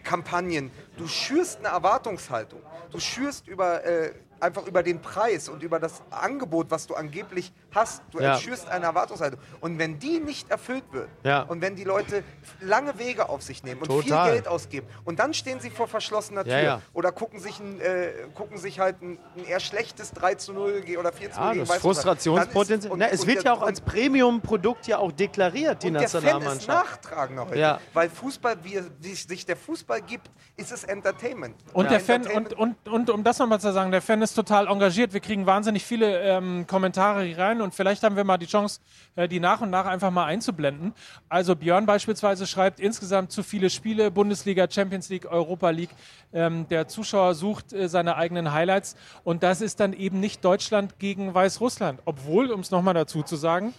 Kampagnen, 0.04 0.72
du 0.98 1.08
schürst 1.08 1.60
eine 1.60 1.70
Erwartungshaltung. 1.70 2.62
Du 2.92 3.00
schürst 3.00 3.48
über, 3.48 3.84
äh, 3.84 4.14
einfach 4.40 4.68
über 4.68 4.84
den 4.84 5.02
Preis 5.02 5.50
und 5.50 5.64
über 5.64 5.80
das 5.80 6.04
Angebot, 6.12 6.70
was 6.70 6.86
du 6.88 6.94
angeblich 6.94 7.52
hast. 7.76 8.02
Du 8.12 8.20
Ja. 8.20 8.38
schürst 8.38 8.70
eine 8.70 8.86
Erwartungshaltung. 8.86 9.40
Und 9.62 9.78
wenn 9.80 10.00
die 10.00 10.20
nicht 10.20 10.50
erfüllt 10.50 10.84
wird 10.92 11.10
Ja. 11.24 11.42
und 11.44 11.62
wenn 11.62 11.76
die 11.76 11.84
Leute 11.84 12.24
lange 12.62 12.98
Wege 12.98 13.30
auf 13.30 13.42
sich 13.42 13.64
nehmen 13.64 13.82
und 13.82 13.92
viel 13.92 14.10
Total. 14.12 14.32
Geld 14.34 14.48
ausgeben 14.48 14.88
und 15.04 15.20
dann 15.20 15.34
stehen 15.34 15.60
sie 15.60 15.70
vor 15.70 15.88
verschlossener 15.88 16.44
Tür 16.44 16.54
Ja, 16.54 16.62
ja. 16.62 16.82
oder 16.94 17.12
gucken 17.12 17.40
sich, 17.40 17.60
ein, 17.60 17.80
äh, 17.82 18.12
gucken 18.34 18.58
sich 18.58 18.80
halt 18.80 19.02
ein, 19.02 19.18
ein 19.38 19.46
eher 19.46 19.60
schlechtes 19.60 20.12
3 20.14 20.36
zu 20.36 20.54
0 20.54 20.82
ge- 20.82 20.98
oder 20.98 21.12
4 21.12 21.32
zu 21.32 21.40
0 21.40 21.48
Ja, 21.48 21.54
gegen 21.54 21.66
das. 21.66 21.78
Frustrationspotenzial. 21.78 22.92
Und- 22.94 23.00
Na, 23.00 23.08
es 23.08 23.22
und 23.22 23.28
wird 23.28 23.44
der- 23.44 23.52
ja 23.52 23.58
auch 23.58 23.62
als 23.64 23.82
Premium-Produkt 23.82 24.88
ja 24.88 24.98
auch 25.00 25.12
deklariert, 25.12 25.84
die 25.84 25.88
und 25.88 25.94
der 25.96 26.08
Fan 26.08 26.20
ist 26.20 26.24
Nationalmannschaft. 26.24 26.68
nachtragender 27.04 27.46
heute. 27.48 27.60
Ja. 27.60 27.80
Weil 27.94 28.10
Fußball, 28.10 28.56
wie, 28.64 28.82
wie 29.02 29.14
sich 29.14 29.46
der 29.46 29.58
Fußball 29.58 30.02
gibt, 30.02 30.30
ist 30.58 30.72
es 30.72 30.84
Entertainment. 30.86 31.56
Und 31.74 31.92
der 31.92 32.00
Fan, 32.00 32.22
Entertainment- 32.24 32.54
und, 32.54 32.88
und, 32.88 32.94
und 32.94 33.10
um 33.10 33.24
das 33.24 33.40
nochmal 33.40 33.60
zu 33.60 33.72
sagen, 33.74 33.92
der 33.92 34.02
Fan 34.02 34.22
ist 34.22 34.34
total 34.34 34.68
engagiert. 34.68 35.14
Wir 35.14 35.20
kriegen 35.20 35.46
wahnsinnig 35.46 35.84
viele 35.86 36.20
ähm, 36.22 36.66
Kommentare 36.68 37.24
hier 37.24 37.38
rein 37.38 37.62
und 37.66 37.76
vielleicht 37.76 38.03
haben 38.03 38.16
wir 38.16 38.24
mal 38.24 38.38
die 38.38 38.45
Chance, 38.45 38.80
äh, 39.18 39.28
die 39.28 39.41
nach 39.41 39.59
und 39.59 39.70
nach 39.70 39.86
einfach 39.86 40.11
mal 40.11 40.26
einzublenden. 40.26 40.93
Also 41.28 41.55
Björn 41.55 41.86
beispielsweise 41.86 42.47
schreibt 42.47 42.80
insgesamt 42.80 43.32
zu 43.32 43.43
viele 43.43 43.70
Spiele, 43.70 44.11
Bundesliga, 44.11 44.68
Champions 44.70 45.09
League, 45.09 45.30
Europa 45.30 45.72
League. 45.72 45.89
Ähm, 46.34 46.68
der 46.70 46.88
Zuschauer 46.88 47.36
sucht 47.36 47.74
äh, 47.74 47.89
seine 47.89 48.16
eigenen 48.16 48.53
Highlights 48.53 48.95
und 49.24 49.43
das 49.43 49.59
ist 49.59 49.82
dann 49.82 49.91
eben 49.91 50.22
nicht 50.22 50.45
Deutschland 50.45 50.99
gegen 50.99 51.34
Weißrussland. 51.34 51.99
Obwohl, 52.05 52.51
um 52.51 52.61
es 52.61 52.72
nochmal 52.72 52.93
dazu 52.93 53.24
zu 53.24 53.36
sagen, 53.36 53.74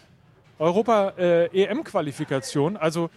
Europa-EM-Qualifikation, 0.58 2.76
also 2.76 3.08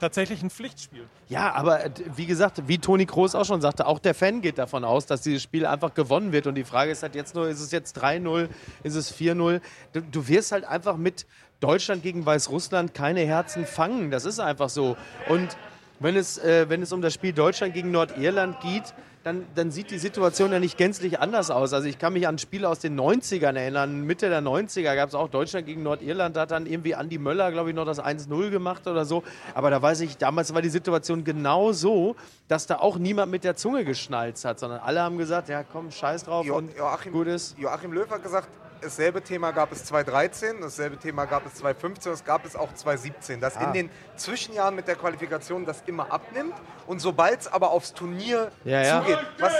tatsächlich 0.00 0.42
ein 0.42 0.50
Pflichtspiel. 0.50 1.06
Ja, 1.28 1.52
aber 1.52 1.84
äh, 1.84 1.90
wie 2.16 2.26
gesagt, 2.26 2.62
wie 2.66 2.78
Toni 2.78 3.06
Kroos 3.06 3.34
auch 3.34 3.44
schon 3.44 3.60
sagte, 3.60 3.86
auch 3.86 3.98
der 3.98 4.14
Fan 4.14 4.40
geht 4.40 4.58
davon 4.58 4.84
aus, 4.84 5.06
dass 5.06 5.22
dieses 5.22 5.42
Spiel 5.42 5.66
einfach 5.66 5.94
gewonnen 5.94 6.32
wird. 6.32 6.46
Und 6.46 6.56
die 6.56 6.64
Frage 6.64 6.90
ist 6.90 7.02
halt 7.02 7.14
jetzt 7.14 7.34
nur, 7.34 7.48
ist 7.48 7.60
es 7.60 7.70
jetzt 7.70 7.96
3-0, 8.02 8.48
ist 8.82 8.94
es 8.96 9.14
4-0? 9.14 9.60
Du, 9.92 10.00
du 10.00 10.28
wirst 10.28 10.52
halt 10.52 10.64
einfach 10.64 10.96
mit 10.96 11.26
Deutschland 11.60 12.02
gegen 12.02 12.26
Weißrussland 12.26 12.94
keine 12.94 13.20
Herzen 13.20 13.66
fangen. 13.66 14.10
Das 14.10 14.24
ist 14.24 14.40
einfach 14.40 14.70
so. 14.70 14.96
Und 15.28 15.56
wenn 16.00 16.16
es, 16.16 16.38
äh, 16.38 16.68
wenn 16.68 16.82
es 16.82 16.92
um 16.92 17.02
das 17.02 17.14
Spiel 17.14 17.32
Deutschland 17.32 17.74
gegen 17.74 17.90
Nordirland 17.90 18.60
geht, 18.60 18.94
dann, 19.22 19.44
dann 19.54 19.70
sieht 19.70 19.90
die 19.90 19.98
Situation 19.98 20.50
ja 20.50 20.58
nicht 20.58 20.78
gänzlich 20.78 21.20
anders 21.20 21.50
aus. 21.50 21.74
Also 21.74 21.86
ich 21.86 21.98
kann 21.98 22.14
mich 22.14 22.26
an 22.26 22.38
Spiele 22.38 22.68
aus 22.68 22.78
den 22.78 22.98
90ern 22.98 23.54
erinnern. 23.54 24.02
Mitte 24.02 24.30
der 24.30 24.40
90er 24.40 24.94
gab 24.94 25.10
es 25.10 25.14
auch 25.14 25.28
Deutschland 25.28 25.66
gegen 25.66 25.82
Nordirland. 25.82 26.36
Da 26.36 26.42
hat 26.42 26.52
dann 26.52 26.64
irgendwie 26.64 26.94
Andi 26.94 27.18
Möller, 27.18 27.52
glaube 27.52 27.68
ich, 27.68 27.76
noch 27.76 27.84
das 27.84 28.02
1-0 28.02 28.50
gemacht 28.50 28.86
oder 28.86 29.04
so. 29.04 29.22
Aber 29.54 29.70
da 29.70 29.82
weiß 29.82 30.00
ich, 30.00 30.16
damals 30.16 30.54
war 30.54 30.62
die 30.62 30.70
Situation 30.70 31.22
genau 31.22 31.72
so, 31.72 32.16
dass 32.48 32.66
da 32.66 32.78
auch 32.78 32.96
niemand 32.96 33.30
mit 33.30 33.44
der 33.44 33.56
Zunge 33.56 33.84
geschnalzt 33.84 34.46
hat, 34.46 34.58
sondern 34.58 34.80
alle 34.80 35.02
haben 35.02 35.18
gesagt, 35.18 35.50
ja 35.50 35.64
komm, 35.64 35.90
scheiß 35.90 36.24
drauf 36.24 36.46
Jo 36.46 36.56
und 36.56 36.74
Joachim, 36.76 37.12
gut 37.12 37.26
ist. 37.26 37.58
Joachim 37.58 37.92
Löw 37.92 38.08
hat 38.08 38.22
gesagt, 38.22 38.48
dasselbe 38.80 39.22
Thema 39.22 39.50
gab 39.52 39.72
es 39.72 39.84
2013, 39.84 40.60
dasselbe 40.60 40.96
Thema 40.96 41.24
gab 41.26 41.46
es 41.46 41.54
2015, 41.54 42.12
das 42.12 42.24
gab 42.24 42.44
es 42.44 42.56
auch 42.56 42.72
2017. 42.74 43.40
Dass 43.40 43.56
Ah. 43.56 43.64
in 43.64 43.72
den 43.72 43.90
Zwischenjahren 44.16 44.74
mit 44.74 44.88
der 44.88 44.96
Qualifikation 44.96 45.64
das 45.66 45.82
immer 45.86 46.10
abnimmt 46.12 46.54
und 46.86 47.00
sobald 47.00 47.40
es 47.40 47.48
aber 47.48 47.70
aufs 47.70 47.92
Turnier 47.92 48.50
Ja, 48.64 48.82
ja. 48.82 49.00
zugeht, 49.02 49.18
was, 49.38 49.54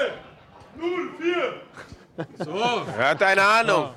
Er 2.99 3.09
hat 3.11 3.23
eine 3.23 3.43
Ahnung. 3.43 3.95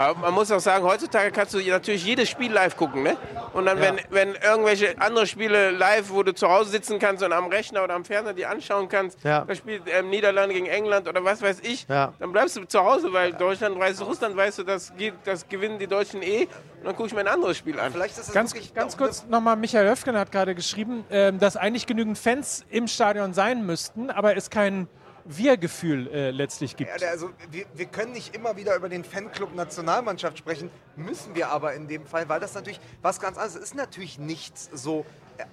Aber 0.00 0.18
man 0.18 0.32
muss 0.32 0.50
auch 0.50 0.60
sagen, 0.60 0.82
heutzutage 0.82 1.30
kannst 1.30 1.52
du 1.52 1.58
natürlich 1.58 2.02
jedes 2.06 2.26
Spiel 2.30 2.50
live 2.50 2.74
gucken, 2.74 3.02
ne? 3.02 3.18
Und 3.52 3.66
dann, 3.66 3.78
wenn, 3.80 4.00
wenn 4.08 4.34
irgendwelche 4.34 4.94
andere 4.98 5.26
Spiele 5.26 5.72
live, 5.72 6.08
wo 6.08 6.22
du 6.22 6.32
zu 6.32 6.48
Hause 6.48 6.70
sitzen 6.70 6.98
kannst 6.98 7.22
und 7.22 7.34
am 7.34 7.48
Rechner 7.48 7.84
oder 7.84 7.92
am 7.94 8.06
Fernseher 8.06 8.32
die 8.32 8.46
anschauen 8.46 8.88
kannst, 8.88 9.22
Ja. 9.24 9.44
da 9.44 9.54
spielt 9.54 9.82
ähm, 9.88 10.08
Niederlande 10.08 10.54
gegen 10.54 10.64
England 10.64 11.06
oder 11.06 11.22
was 11.22 11.42
weiß 11.42 11.60
ich, 11.64 11.86
Ja. 11.86 12.14
dann 12.18 12.32
bleibst 12.32 12.56
du 12.56 12.64
zu 12.64 12.82
Hause, 12.82 13.12
weil 13.12 13.34
Deutschland 13.34 13.78
weiß, 13.78 14.00
Russland 14.06 14.34
weißt 14.38 14.60
du, 14.60 14.62
das, 14.62 14.96
geht, 14.96 15.12
das 15.24 15.46
gewinnen 15.46 15.78
die 15.78 15.86
Deutschen 15.86 16.22
eh. 16.22 16.44
Und 16.78 16.86
dann 16.86 16.96
gucke 16.96 17.08
ich 17.08 17.14
mir 17.14 17.20
ein 17.20 17.28
anderes 17.28 17.58
Spiel 17.58 17.78
an. 17.78 17.92
vielleicht 17.92 18.16
ist 18.16 18.28
es 18.28 18.32
Ganz, 18.32 18.54
ganz 18.74 18.96
kurz 18.96 19.26
nochmal, 19.28 19.56
Michael 19.56 19.86
Höfgen 19.86 20.16
hat 20.16 20.32
gerade 20.32 20.54
geschrieben, 20.54 21.04
ähm, 21.10 21.38
dass 21.38 21.58
eigentlich 21.58 21.84
genügend 21.86 22.16
Fans 22.16 22.64
im 22.70 22.88
Stadion 22.88 23.34
sein 23.34 23.66
müssten, 23.66 24.08
aber 24.08 24.34
es 24.34 24.48
kein 24.48 24.88
Wir-Gefühl 25.24 26.08
äh, 26.08 26.30
letztlich 26.30 26.76
gibt. 26.76 27.00
Ja, 27.00 27.08
also 27.08 27.30
wir, 27.50 27.66
wir 27.74 27.86
können 27.86 28.12
nicht 28.12 28.34
immer 28.34 28.56
wieder 28.56 28.76
über 28.76 28.88
den 28.88 29.04
Fanclub 29.04 29.54
Nationalmannschaft 29.54 30.38
sprechen, 30.38 30.70
müssen 30.96 31.34
wir 31.34 31.48
aber 31.48 31.74
in 31.74 31.88
dem 31.88 32.06
Fall, 32.06 32.28
weil 32.28 32.40
das 32.40 32.54
natürlich 32.54 32.80
was 33.02 33.20
ganz 33.20 33.36
anderes 33.36 33.56
ist. 33.56 33.62
Es 33.62 33.70
ist 33.70 33.76
natürlich 33.76 34.18
nichts 34.18 34.70
so 34.72 35.04
äh, 35.38 35.44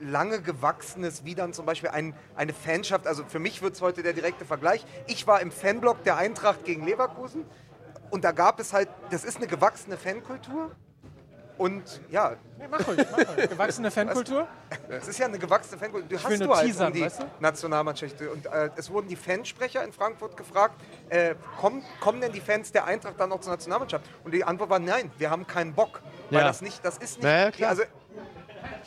lange 0.00 0.40
gewachsenes 0.40 1.24
wie 1.24 1.34
dann 1.34 1.52
zum 1.52 1.66
Beispiel 1.66 1.90
ein, 1.90 2.14
eine 2.34 2.52
Fanschaft. 2.52 3.06
Also 3.06 3.24
für 3.24 3.38
mich 3.38 3.62
wird 3.62 3.74
es 3.74 3.82
heute 3.82 4.02
der 4.02 4.12
direkte 4.12 4.44
Vergleich. 4.44 4.84
Ich 5.06 5.26
war 5.26 5.40
im 5.40 5.50
Fanblock 5.50 6.04
der 6.04 6.16
Eintracht 6.16 6.64
gegen 6.64 6.84
Leverkusen 6.84 7.44
und 8.10 8.24
da 8.24 8.32
gab 8.32 8.60
es 8.60 8.72
halt, 8.72 8.88
das 9.10 9.24
ist 9.24 9.38
eine 9.38 9.46
gewachsene 9.46 9.96
Fankultur. 9.96 10.70
Und 11.58 12.00
ja, 12.10 12.36
Nee, 12.58 12.66
mach 12.70 12.86
ruhig, 12.86 13.06
mach 13.10 13.36
ruhig. 13.36 13.48
Gewachsene 13.50 13.90
Fankultur? 13.90 14.46
es 14.88 15.08
ist 15.08 15.18
ja 15.18 15.26
eine 15.26 15.38
gewachsene 15.38 15.78
Fankultur. 15.78 16.08
Du 16.08 16.14
will 16.16 16.22
hast 16.24 16.40
du 16.40 16.54
halt 16.54 16.66
teasern, 16.66 16.86
um 16.88 16.92
die 16.94 17.00
weißt 17.02 17.20
du? 17.22 17.24
Nationalmannschaft. 17.40 18.20
Und 18.22 18.46
äh, 18.46 18.70
es 18.76 18.90
wurden 18.90 19.08
die 19.08 19.16
Fansprecher 19.16 19.84
in 19.84 19.92
Frankfurt 19.92 20.36
gefragt, 20.36 20.80
äh, 21.10 21.34
kommen, 21.60 21.82
kommen 22.00 22.20
denn 22.20 22.32
die 22.32 22.40
Fans 22.40 22.72
der 22.72 22.84
Eintracht 22.86 23.18
dann 23.18 23.28
noch 23.30 23.40
zur 23.40 23.52
Nationalmannschaft? 23.52 24.04
Und 24.24 24.32
die 24.32 24.44
Antwort 24.44 24.70
war 24.70 24.78
nein, 24.78 25.10
wir 25.18 25.30
haben 25.30 25.46
keinen 25.46 25.74
Bock. 25.74 26.02
Weil 26.30 26.40
Ja. 26.40 26.46
das 26.46 26.60
nicht, 26.62 26.84
das 26.84 26.98
ist 26.98 27.16
nicht. 27.18 27.24
Ja, 27.24 27.44
ja, 27.44 27.50
klar. 27.50 27.70
Also, 27.70 27.82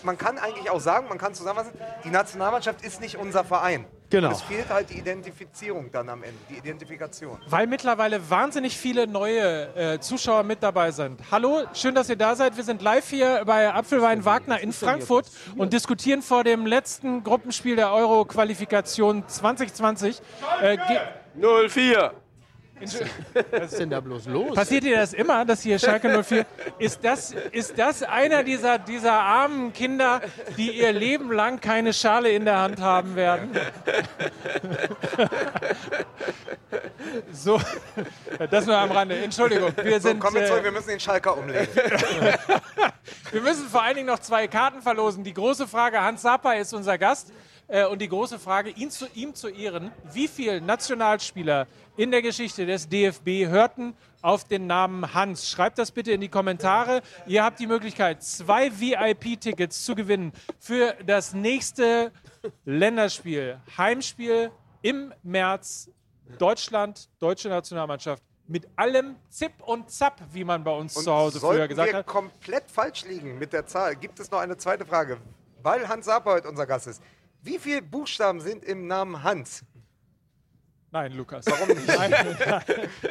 man 0.04 0.18
kann 0.18 0.38
eigentlich 0.38 0.70
auch 0.70 0.80
sagen, 0.82 1.08
man 1.08 1.18
kann 1.18 1.34
zusammenfassen, 1.34 1.80
die 2.04 2.10
Nationalmannschaft 2.10 2.84
ist 2.84 3.02
nicht 3.02 3.18
unser 3.18 3.44
Verein. 3.44 3.86
Genau. 4.10 4.32
Es 4.32 4.42
fehlt 4.42 4.70
halt 4.70 4.90
die 4.90 4.98
Identifizierung 5.00 5.92
dann 5.92 6.10
am 6.10 6.24
Ende, 6.24 6.38
die 6.50 6.58
Identifikation. 6.58 7.38
Weil 7.48 7.68
mittlerweile 7.68 8.28
wahnsinnig 8.30 8.76
viele 8.78 9.06
neue 9.06 9.76
äh, 9.76 10.00
Zuschauer 10.00 10.44
mit 10.44 10.64
dabei 10.64 10.90
sind. 10.92 11.20
Hallo, 11.32 11.62
schön, 11.74 11.94
dass 11.94 12.10
ihr 12.10 12.16
da 12.16 12.36
seid. 12.36 12.58
Wir 12.58 12.64
sind 12.64 12.82
live 12.82 13.08
hier 13.08 13.44
bei 13.46 13.72
Apfelwein 13.72 14.26
Wagner 14.26 14.60
in 14.60 14.74
Frankfurt 14.74 15.28
und 15.58 15.74
diskutieren 15.74 16.22
vor 16.24 16.44
dem 16.44 16.66
letzten 16.66 17.24
Gruppenspiel 17.24 17.76
der 17.76 17.92
Euro-Qualifikation 17.94 19.28
2020. 19.28 20.22
Äh, 20.62 20.78
ge- 20.78 21.70
04. 21.70 22.12
Was 22.82 23.72
ist 23.72 23.80
denn 23.80 23.90
da 23.90 24.00
bloß 24.00 24.28
los? 24.28 24.56
Passiert 24.56 24.84
dir 24.84 24.98
das 24.98 25.14
immer, 25.14 25.46
dass 25.46 25.62
hier 25.62 25.80
Schalke 25.80 26.24
04... 26.24 26.46
Ist 26.78 27.04
das, 27.04 27.34
ist 27.52 27.78
das 27.78 28.04
einer 28.04 28.44
dieser, 28.44 28.80
dieser 28.80 29.14
armen 29.14 29.74
Kinder, 29.74 30.22
die 30.58 30.72
ihr 30.72 30.92
Leben 30.92 31.32
lang 31.32 31.60
keine 31.60 31.94
Schale 31.94 32.30
in 32.32 32.46
der 32.46 32.60
Hand 32.60 32.82
haben 32.82 33.16
werden? 33.16 33.52
So, 37.32 37.60
das 38.50 38.66
nur 38.66 38.78
am 38.78 38.92
Rande. 38.92 39.18
Entschuldigung, 39.18 39.72
wir 39.82 40.00
So, 40.00 40.10
sind... 40.10 40.20
kommen 40.20 40.36
wir 40.36 40.44
äh, 40.44 40.48
zurück, 40.48 40.64
wir 40.64 40.72
müssen 40.72 40.90
den 40.90 41.00
Schalker 41.00 41.38
umlegen. 41.38 41.68
wir 43.32 43.42
müssen 43.42 43.68
vor 43.68 43.84
allen 43.84 43.96
Dingen 43.96 44.08
noch 44.08 44.20
zwei 44.20 44.48
Karten 44.48 44.82
verlosen. 44.82 45.24
Die 45.24 45.34
große 45.34 45.68
Frage, 45.68 46.02
Hans 46.02 46.22
Sapper 46.22 46.58
ist 46.58 46.74
unser 46.74 46.98
Gast. 46.98 47.32
Äh, 47.68 47.86
und 47.86 48.00
die 48.00 48.10
große 48.10 48.40
Frage, 48.40 48.72
ihn 48.72 48.90
zu, 48.90 49.08
ihm 49.14 49.36
zu 49.36 49.48
ehren, 49.48 49.92
wie 50.12 50.28
viele 50.28 50.60
Nationalspieler 50.60 51.68
in 52.00 52.12
der 52.12 52.22
Geschichte 52.22 52.66
des 52.66 52.88
DFB 52.88 53.48
hörten 53.50 53.94
auf 54.22 54.46
den 54.46 54.68
Namen 54.68 55.14
Hans? 55.14 55.50
Schreibt 55.50 55.78
das 55.78 55.92
bitte 55.92 56.14
in 56.14 56.22
die 56.22 56.30
Kommentare. 56.30 57.02
Ihr 57.28 57.44
habt 57.44 57.60
die 57.60 57.68
Möglichkeit, 57.68 58.24
zwei 58.24 58.72
VIP-Tickets 58.72 59.84
zu 59.84 59.96
gewinnen 59.96 60.32
für 60.60 60.96
das 61.06 61.34
nächste 61.34 62.14
Länderspiel, 62.64 63.60
Heimspiel 63.78 64.50
im 64.82 65.14
März. 65.24 65.92
Deutschland, 66.38 67.10
deutsche 67.20 67.50
Nationalmannschaft 67.50 68.24
mit 68.48 68.66
allem 68.78 69.18
Zip 69.30 69.52
und 69.66 69.92
Zap, 69.92 70.22
wie 70.32 70.46
man 70.46 70.64
bei 70.64 70.72
uns 70.72 70.96
Und 70.96 71.04
zu 71.04 71.12
Hause 71.12 71.42
früher 71.42 71.68
gesagt 71.68 71.92
wir 71.92 71.98
hat. 71.98 72.06
komplett 72.06 72.72
falsch 72.72 73.04
liegen 73.06 73.38
mit 73.38 73.52
der 73.52 73.66
Zahl, 73.66 73.96
gibt 73.98 74.20
es 74.22 74.32
noch 74.32 74.40
eine 74.40 74.56
zweite 74.56 74.86
Frage. 74.86 75.18
Weil 75.64 75.88
Hans 75.90 76.06
Saper 76.06 76.32
heute 76.32 76.48
unser 76.48 76.66
Gast 76.66 76.88
ist. 76.88 77.02
Wie 77.42 77.60
viele 77.60 77.82
Buchstaben 77.82 78.40
sind 78.40 78.64
im 78.64 78.88
Namen 78.88 79.22
Hans? 79.22 79.64
Nein, 80.92 81.14
Lukas. 81.14 81.46
Warum 81.46 81.68
nicht? 81.68 81.88
Nein, 81.88 82.10
nein, 82.12 82.62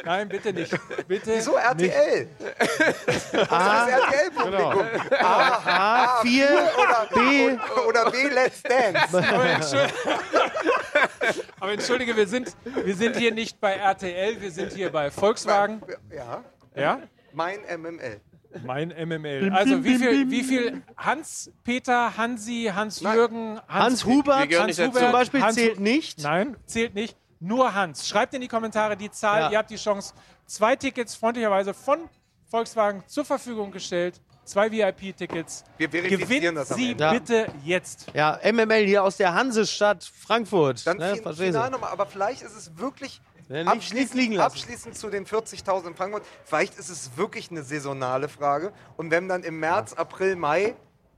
nein 0.03 0.29
bitte 0.29 0.51
nicht. 0.51 0.73
Bitte 1.07 1.35
Wieso 1.37 1.55
RTL? 1.55 2.27
Das 2.59 3.15
ist 3.15 3.33
RTL-Publikum. 3.33 4.85
A, 5.21 6.21
4, 6.21 6.47
Oder 6.77 7.07
B. 7.13 7.57
Oder 7.87 8.11
B, 8.11 8.27
Let's 8.27 8.61
Dance. 8.63 9.17
Aber, 9.17 9.45
entschuldige, 9.45 9.93
aber 11.59 11.71
entschuldige, 11.71 12.15
wir 12.17 12.27
sind, 12.27 12.53
wir 12.83 12.95
sind 12.95 13.15
hier 13.15 13.33
nicht 13.33 13.61
bei 13.61 13.73
RTL, 13.75 14.41
wir 14.41 14.51
sind 14.51 14.73
hier 14.73 14.91
bei 14.91 15.09
Volkswagen. 15.09 15.81
Ja, 16.13 16.43
Ja? 16.75 16.99
mein 17.31 17.59
MML. 17.61 18.19
Mein 18.65 18.89
MML. 18.89 19.51
Also 19.53 19.83
wie 19.85 19.95
viel, 19.95 20.29
wie 20.31 20.43
viel 20.43 20.81
Hans, 20.97 21.51
Peter, 21.63 22.17
Hansi, 22.17 22.71
Hans-Jürgen, 22.75 23.59
Hans 23.69 24.03
Huber 24.05 24.39
Wir 24.39 24.47
gehören 24.47 24.67
Hans 24.67 24.77
nicht 24.77 24.79
dazu. 24.79 24.89
Hubert, 24.89 25.03
zum 25.03 25.11
Beispiel 25.11 25.41
Hans 25.43 25.55
zählt 25.55 25.79
nicht. 25.79 26.19
Nein, 26.23 26.57
zählt 26.65 26.95
nicht. 26.95 27.15
Nur 27.39 27.73
Hans. 27.73 28.07
Schreibt 28.07 28.33
in 28.33 28.41
die 28.41 28.47
Kommentare 28.47 28.97
die 28.97 29.09
Zahl. 29.11 29.41
Ja. 29.43 29.51
Ihr 29.51 29.57
habt 29.57 29.69
die 29.69 29.77
Chance. 29.77 30.13
Zwei 30.45 30.75
Tickets 30.75 31.15
freundlicherweise 31.15 31.73
von 31.73 31.99
Volkswagen 32.49 33.03
zur 33.07 33.23
Verfügung 33.25 33.71
gestellt. 33.71 34.19
Zwei 34.43 34.71
VIP-Tickets. 34.71 35.63
Wir 35.77 35.89
verifizieren 35.89 36.27
Gewinnt 36.27 36.57
das 36.57 36.71
am 36.71 36.77
sie. 36.77 36.95
Ja. 36.97 37.13
bitte 37.13 37.47
jetzt. 37.63 38.07
Ja, 38.15 38.39
MML 38.43 38.85
hier 38.85 39.03
aus 39.03 39.15
der 39.17 39.33
Hansestadt 39.35 40.03
Frankfurt. 40.03 40.87
Dann 40.87 40.97
ne, 40.97 41.15
final 41.15 41.67
du? 41.67 41.71
nochmal, 41.71 41.91
aber 41.91 42.07
vielleicht 42.07 42.41
ist 42.41 42.57
es 42.57 42.75
wirklich 42.75 43.21
Ja, 43.47 43.61
lassen. 43.61 44.39
abschließend 44.39 44.97
zu 44.97 45.11
den 45.11 45.27
40.000 45.27 45.89
in 45.89 45.95
Frankfurt, 45.95 46.23
vielleicht 46.45 46.79
ist 46.79 46.89
es 46.89 47.15
wirklich 47.15 47.51
eine 47.51 47.61
saisonale 47.61 48.27
Frage. 48.27 48.73
Und 48.97 49.11
wenn 49.11 49.29
dann 49.29 49.43
im 49.43 49.59
März, 49.59 49.93
April, 49.93 50.35
Mai 50.35 50.75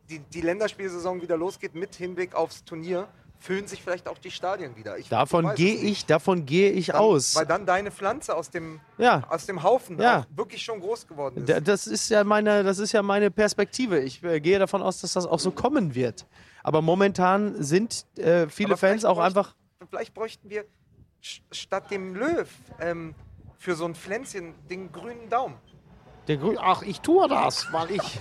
die, 0.10 0.20
die 0.20 0.42
Länderspielsaison 0.42 1.22
wieder 1.22 1.38
losgeht 1.38 1.74
mit 1.74 1.96
Hinblick 1.96 2.36
aufs 2.36 2.66
Turnier, 2.66 3.08
füllen 3.42 3.68
sich 3.68 3.82
vielleicht 3.84 4.08
auch 4.08 4.18
die 4.20 4.32
Stadien 4.32 4.76
wieder. 4.78 4.98
Ich 4.98 5.10
Davon 5.10 5.54
gehe 5.56 5.76
ich, 5.76 6.06
davon 6.06 6.46
gehe 6.46 6.72
ich 6.72 6.88
Dann, 6.88 6.96
aus. 6.98 7.36
Weil 7.36 7.46
dann 7.48 7.66
deine 7.66 7.92
Pflanze 7.92 8.36
aus 8.36 8.50
dem, 8.52 8.80
Ja. 8.98 9.24
aus 9.30 9.46
dem 9.48 9.64
Haufen 9.64 10.00
Ja. 10.00 10.26
wirklich 10.36 10.62
schon 10.64 10.80
groß 10.80 11.08
geworden 11.08 11.38
ist. 11.40 11.50
Da- 11.50 11.60
Das 11.60 11.88
ist 11.88 12.08
ja 12.10 12.24
meine, 12.24 12.64
das 12.64 12.78
ist 12.78 12.92
ja 12.92 13.02
meine 13.02 13.32
Perspektive. 13.32 14.00
Ich 14.00 14.24
äh, 14.24 14.40
gehe 14.40 14.60
davon 14.60 14.82
aus, 14.82 15.02
dass 15.02 15.14
das 15.14 15.26
auch 15.26 15.40
so 15.40 15.52
kommen 15.52 15.96
wird. 15.96 16.26
Aber 16.64 16.82
momentan 16.84 17.62
sind 17.62 18.06
äh, 18.18 18.48
viele 18.48 18.78
Fans 18.78 19.04
auch 19.04 19.18
einfach. 19.18 19.56
Vielleicht 19.90 20.14
bräuchten 20.14 20.48
wir 20.50 20.66
statt 21.52 21.90
dem 21.92 22.16
Löw 22.16 22.48
ähm, 22.80 23.16
für 23.58 23.76
so 23.76 23.86
ein 23.86 23.96
Pflänzchen 23.96 24.54
den 24.70 24.92
grünen 24.92 25.30
Daumen. 25.30 25.56
Der 26.28 26.38
Grün 26.38 26.58
Ach, 26.62 26.84
ich 26.84 27.02
tue 27.02 27.28
das, 27.28 27.68
weil 27.74 27.92
ich. 27.92 28.20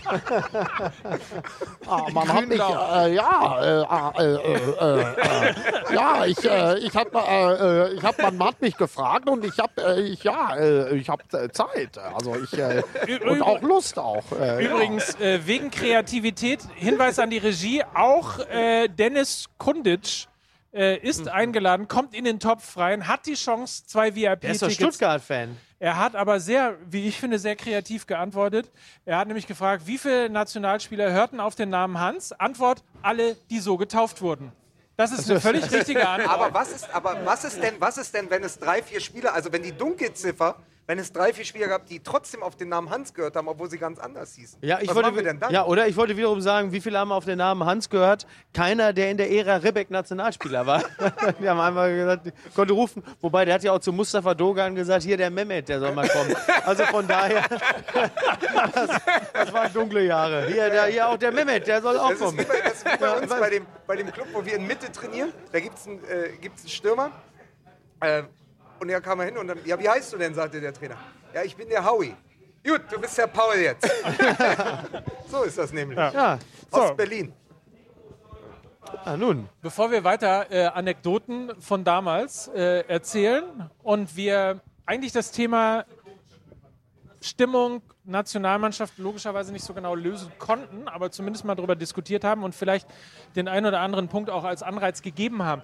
ah, 1.87 2.07
man 2.13 2.33
hat 2.33 2.49
mich. 2.49 2.59
Äh, 2.59 3.15
ja, 3.15 3.63
äh, 3.63 3.85
ah, 3.87 4.13
äh, 4.19 4.23
äh, 4.23 4.55
äh, 4.57 5.01
äh, 5.01 5.95
ja, 5.95 6.25
ich, 6.25 6.43
äh, 6.45 6.79
ich 6.79 6.97
habe, 6.97 7.91
ich 7.95 8.03
hab, 8.03 8.19
man 8.33 8.49
hat 8.49 8.61
mich 8.63 8.77
gefragt 8.77 9.29
und 9.29 9.45
ich 9.45 9.59
habe, 9.59 9.83
äh, 9.83 10.01
ich, 10.01 10.25
ja, 10.25 10.57
äh, 10.57 10.97
ich 10.97 11.11
habe 11.11 11.23
äh, 11.33 11.51
Zeit. 11.51 11.99
Also 11.99 12.35
ich 12.37 12.53
äh, 12.55 12.83
und 13.29 13.43
auch 13.43 13.61
Lust 13.61 13.99
auch. 13.99 14.25
Äh, 14.33 14.65
ja. 14.65 14.71
Übrigens, 14.71 15.15
äh, 15.21 15.47
wegen 15.47 15.71
Kreativität, 15.71 16.61
Hinweis 16.75 17.19
an 17.19 17.29
die 17.29 17.39
Regie, 17.39 17.85
auch 17.95 18.39
äh, 18.39 18.89
Dennis 18.89 19.47
Kundic 19.59 20.27
äh, 20.73 20.97
ist 20.99 21.29
eingeladen, 21.29 21.87
kommt 21.89 22.15
in 22.15 22.25
den 22.25 22.41
Topf 22.41 22.77
rein, 22.77 23.09
hat 23.09 23.27
die 23.27 23.35
Chance, 23.35 23.85
zwei 23.87 24.11
Der 24.11 24.33
ist 24.35 24.63
doch 24.63 24.69
VIP-Tickets. 24.69 24.75
Stuttgart-Fan. 24.75 25.57
Er 25.83 25.97
hat 25.97 26.15
aber 26.15 26.41
sehr, 26.41 26.77
wie 26.91 27.09
ich 27.09 27.19
finde, 27.19 27.39
sehr 27.39 27.57
kreativ 27.57 28.07
geantwortet. 28.07 28.71
Er 29.07 29.17
hat 29.17 29.29
nämlich 29.29 29.47
gefragt, 29.47 29.87
wie 29.87 29.97
viele 29.97 30.29
Nationalspieler 30.29 31.11
hörten 31.11 31.41
auf 31.41 31.55
den 31.55 31.71
Namen 31.71 31.99
Hans? 31.99 32.33
Antwort, 32.33 32.85
alle, 33.01 33.35
die 33.49 33.61
so 33.61 33.79
getauft 33.79 34.21
wurden. 34.21 34.53
Das 34.99 35.11
ist 35.11 35.31
eine 35.31 35.41
völlig 35.41 35.73
richtige 35.73 36.07
Antwort. 36.09 36.35
Aber 36.35 36.53
was 36.53 36.71
ist, 36.73 36.95
aber 36.95 37.25
was 37.25 37.45
ist 37.45 37.63
denn, 37.63 37.77
was 37.79 37.97
ist 37.97 38.15
denn, 38.15 38.29
wenn 38.29 38.45
es 38.45 38.59
drei, 38.59 38.83
vier 38.83 39.01
Spieler, 39.01 39.33
also 39.33 39.51
wenn 39.53 39.63
die 39.63 39.73
Dunkelziffer, 39.73 40.57
wenn 40.91 40.99
es 40.99 41.13
drei, 41.13 41.33
vier 41.33 41.45
Spieler 41.45 41.69
gab, 41.69 41.87
die 41.87 42.01
trotzdem 42.01 42.43
auf 42.43 42.57
den 42.57 42.69
Namen 42.69 42.91
Hans 42.91 43.15
gehört 43.15 43.37
haben, 43.37 43.47
obwohl 43.47 43.71
sie 43.71 43.79
ganz 43.79 44.01
anders 44.01 44.35
hießen? 44.35 44.59
Ja, 44.61 44.81
ich 44.81 44.89
was 44.89 44.97
wollte, 44.97 45.11
machen 45.11 45.19
wir 45.19 45.23
denn 45.23 45.39
dann? 45.39 45.53
ja, 45.53 45.65
oder 45.65 45.87
ich 45.87 45.97
wollte 45.97 46.17
wiederum 46.17 46.41
sagen, 46.41 46.73
wie 46.73 46.81
viele 46.81 46.99
haben 46.99 47.13
auf 47.13 47.25
den 47.25 47.39
Namen 47.39 47.65
Hans 47.65 47.89
gehört? 47.89 48.27
Keiner, 48.53 48.93
der 48.93 49.13
in 49.13 49.17
der 49.17 49.31
Ära 49.31 49.59
Rebeck 49.59 49.89
Nationalspieler 49.93 50.67
war. 50.67 50.83
Wir 51.39 51.51
haben 51.51 51.61
einfach 51.61 51.87
gesagt, 51.87 52.33
konnte 52.57 52.75
rufen. 52.75 53.05
Wobei, 53.21 53.45
der 53.45 53.55
hat 53.55 53.63
ja 53.63 53.71
auch 53.71 53.79
zu 53.79 53.93
Mustafa 53.93 54.35
Dogan 54.35 54.75
gesagt, 54.75 55.05
hier 55.05 55.17
der 55.17 55.31
Mehmet, 55.31 55.69
der 55.69 55.79
soll 55.79 55.93
mal 55.93 56.09
kommen. 56.09 56.35
Also 56.67 56.83
von 56.87 57.07
daher, 57.07 57.45
das, 58.75 58.91
das 59.33 59.53
waren 59.53 59.73
dunkle 59.73 60.05
Jahre. 60.05 60.49
Hier, 60.49 60.71
der, 60.71 60.87
hier 60.87 61.09
auch 61.09 61.19
der 61.19 61.31
Mehmet, 61.31 61.69
der 61.69 61.83
soll 61.83 61.99
auch 62.01 62.09
Das 62.09 62.19
ist 62.19 62.25
kommen. 62.25 62.39
wie 62.39 62.45
bei, 62.45 62.61
das 62.63 62.73
ist 62.73 62.85
wie 62.85 62.99
bei 62.99 63.13
uns 63.17 63.29
bei 63.29 63.51
dem, 63.51 63.67
bei 63.87 63.95
dem 63.95 64.11
Club, 64.11 64.27
wo 64.33 64.45
wir 64.45 64.57
in 64.57 64.67
Mitte 64.67 64.91
trainieren. 64.91 65.33
Da 65.53 65.61
gibt 65.61 65.79
es 65.79 65.87
einen, 65.87 66.03
äh, 66.03 66.31
gibt's 66.41 66.63
einen 66.63 66.71
Stürmer. 66.71 67.13
Äh, 68.01 68.25
und 68.81 68.89
er 68.89 69.01
kam 69.01 69.21
hin 69.21 69.37
und 69.37 69.47
dann, 69.47 69.59
ja, 69.65 69.79
wie 69.79 69.89
heißt 69.89 70.13
du 70.13 70.17
denn, 70.19 70.35
sagte 70.35 70.61
der 70.61 70.73
Trainer. 70.73 70.97
Ja, 71.35 71.43
ich 71.43 71.57
bin 71.57 71.69
der 71.69 71.85
Howie. 71.85 72.15
Gut, 72.67 72.83
du 72.91 73.01
bist 73.01 73.17
der 73.17 73.27
Paul 73.27 73.57
jetzt. 73.57 73.89
so 75.29 75.43
ist 75.45 75.57
das 75.57 75.73
nämlich. 75.73 75.99
Ja, 75.99 76.39
Aus 76.71 76.97
Berlin. 76.97 77.33
ah, 79.05 79.17
nun. 79.17 79.49
Bevor 79.63 79.91
wir 79.91 80.05
weiter 80.05 80.51
äh, 80.51 80.67
Anekdoten 80.67 81.53
von 81.61 81.85
damals 81.85 82.49
äh, 82.49 82.81
erzählen 82.87 83.71
und 83.83 84.15
wir 84.17 84.61
eigentlich 84.85 85.13
das 85.13 85.31
Thema 85.31 85.85
Stimmung, 87.23 87.83
Nationalmannschaft 88.05 88.99
logischerweise 88.99 89.53
nicht 89.53 89.65
so 89.65 89.75
genau 89.75 89.95
lösen 89.95 90.33
konnten, 90.39 90.89
aber 90.89 91.11
zumindest 91.11 91.45
mal 91.45 91.55
darüber 91.55 91.77
diskutiert 91.77 92.25
haben 92.25 92.43
und 92.43 92.55
vielleicht 92.55 92.89
den 93.37 93.47
einen 93.47 93.67
oder 93.67 93.81
anderen 93.81 94.09
Punkt 94.09 94.31
auch 94.31 94.45
als 94.45 94.63
Anreiz 94.63 95.03
gegeben 95.03 95.43
haben. 95.45 95.63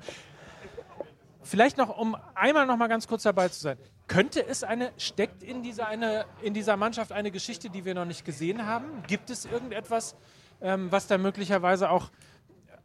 Vielleicht 1.47 1.77
noch, 1.79 1.97
um 1.97 2.17
einmal 2.35 2.67
noch 2.67 2.77
mal 2.77 2.89
ganz 2.89 3.07
kurz 3.07 3.23
dabei 3.23 3.49
zu 3.49 3.61
sein. 3.61 3.79
Könnte 4.09 4.45
es 4.45 4.65
eine, 4.65 4.93
steckt 4.99 5.45
in 5.45 5.63
dieser, 5.63 5.87
eine, 5.87 6.27
in 6.43 6.55
dieser 6.55 6.77
Mannschaft 6.77 7.13
eine 7.13 7.31
Geschichte, 7.31 7.71
die 7.71 7.85
wir 7.85 7.95
noch 7.95 8.05
nicht 8.05 8.25
gesehen 8.25 8.67
haben? 8.67 9.05
Gibt 9.07 9.31
es 9.31 9.45
irgendetwas, 9.45 10.17
ähm, 10.61 10.91
was 10.91 11.07
da 11.07 11.19
möglicherweise 11.19 11.91
auch 11.91 12.11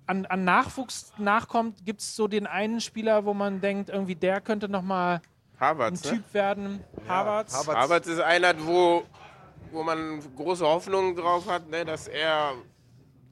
an, 0.06 0.28
an 0.28 0.44
Nachwuchs 0.44 1.12
nachkommt? 1.18 1.86
Gibt 1.86 2.02
es 2.02 2.16
so 2.16 2.28
den 2.28 2.46
einen 2.46 2.82
Spieler, 2.82 3.26
wo 3.26 3.34
man 3.34 3.62
denkt, 3.62 3.90
irgendwie 3.90 4.16
der 4.16 4.42
könnte 4.42 4.70
noch 4.70 4.84
mal 4.84 5.16
ein 5.16 5.22
Harvards, 5.60 6.04
ne? 6.04 6.12
Typ 6.12 6.34
werden? 6.34 6.84
Harvards? 7.08 7.56
Harvards. 7.56 7.80
Harvards 7.80 8.08
ist 8.08 8.20
einer, 8.20 8.54
wo, 8.64 9.04
wo 9.72 9.82
man 9.82 10.22
große 10.36 10.66
Hoffnungen 10.66 11.16
drauf 11.16 11.50
hat, 11.50 11.68
ne, 11.68 11.84
dass 11.84 12.08
er 12.08 12.54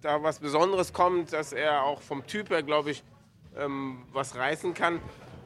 da 0.01 0.23
was 0.23 0.39
Besonderes 0.39 0.91
kommt, 0.91 1.33
dass 1.33 1.53
er 1.53 1.83
auch 1.83 2.01
vom 2.01 2.25
Typ 2.25 2.49
her, 2.49 2.63
glaube 2.63 2.91
ich, 2.91 3.03
ähm, 3.57 3.99
was 4.13 4.35
reißen 4.35 4.73
kann. 4.73 4.99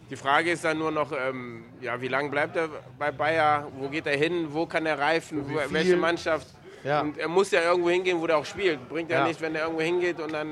Die 0.09 0.15
Frage 0.15 0.51
ist 0.51 0.63
dann 0.63 0.77
nur 0.77 0.91
noch, 0.91 1.11
ähm, 1.11 1.65
ja, 1.81 1.99
wie 1.99 2.07
lange 2.07 2.29
bleibt 2.29 2.55
er 2.55 2.69
bei 2.99 3.11
Bayer? 3.11 3.67
Wo 3.77 3.87
geht 3.89 4.05
er 4.05 4.17
hin? 4.17 4.47
Wo 4.51 4.65
kann 4.65 4.85
er 4.85 4.99
reifen? 4.99 5.43
Wo, 5.49 5.59
welche 5.71 5.95
Mannschaft? 5.97 6.47
Ja. 6.83 6.99
Und 7.01 7.17
er 7.17 7.29
muss 7.29 7.49
ja 7.51 7.61
irgendwo 7.61 7.89
hingehen, 7.89 8.19
wo 8.19 8.25
er 8.25 8.37
auch 8.37 8.45
spielt. 8.45 8.87
Bringt 8.89 9.09
ja, 9.09 9.19
Ja. 9.19 9.27
nicht, 9.27 9.39
wenn 9.41 9.55
er 9.55 9.61
irgendwo 9.63 9.81
hingeht 9.81 10.19
und 10.19 10.33
dann 10.33 10.49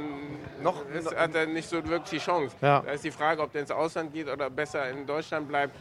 Noch- 0.63 0.89
ist, 0.89 1.13
hat 1.15 1.35
er 1.35 1.45
nicht 1.45 1.67
so 1.67 1.85
wirklich 1.85 2.21
die 2.21 2.25
Chance. 2.25 2.55
Ja. 2.61 2.79
Da 2.79 2.91
ist 2.93 3.03
die 3.03 3.11
Frage, 3.11 3.41
ob 3.41 3.51
der 3.51 3.61
ins 3.61 3.71
Ausland 3.71 4.13
geht 4.13 4.29
oder 4.29 4.49
besser 4.49 4.89
in 4.89 5.05
Deutschland 5.05 5.47
bleibt. 5.49 5.75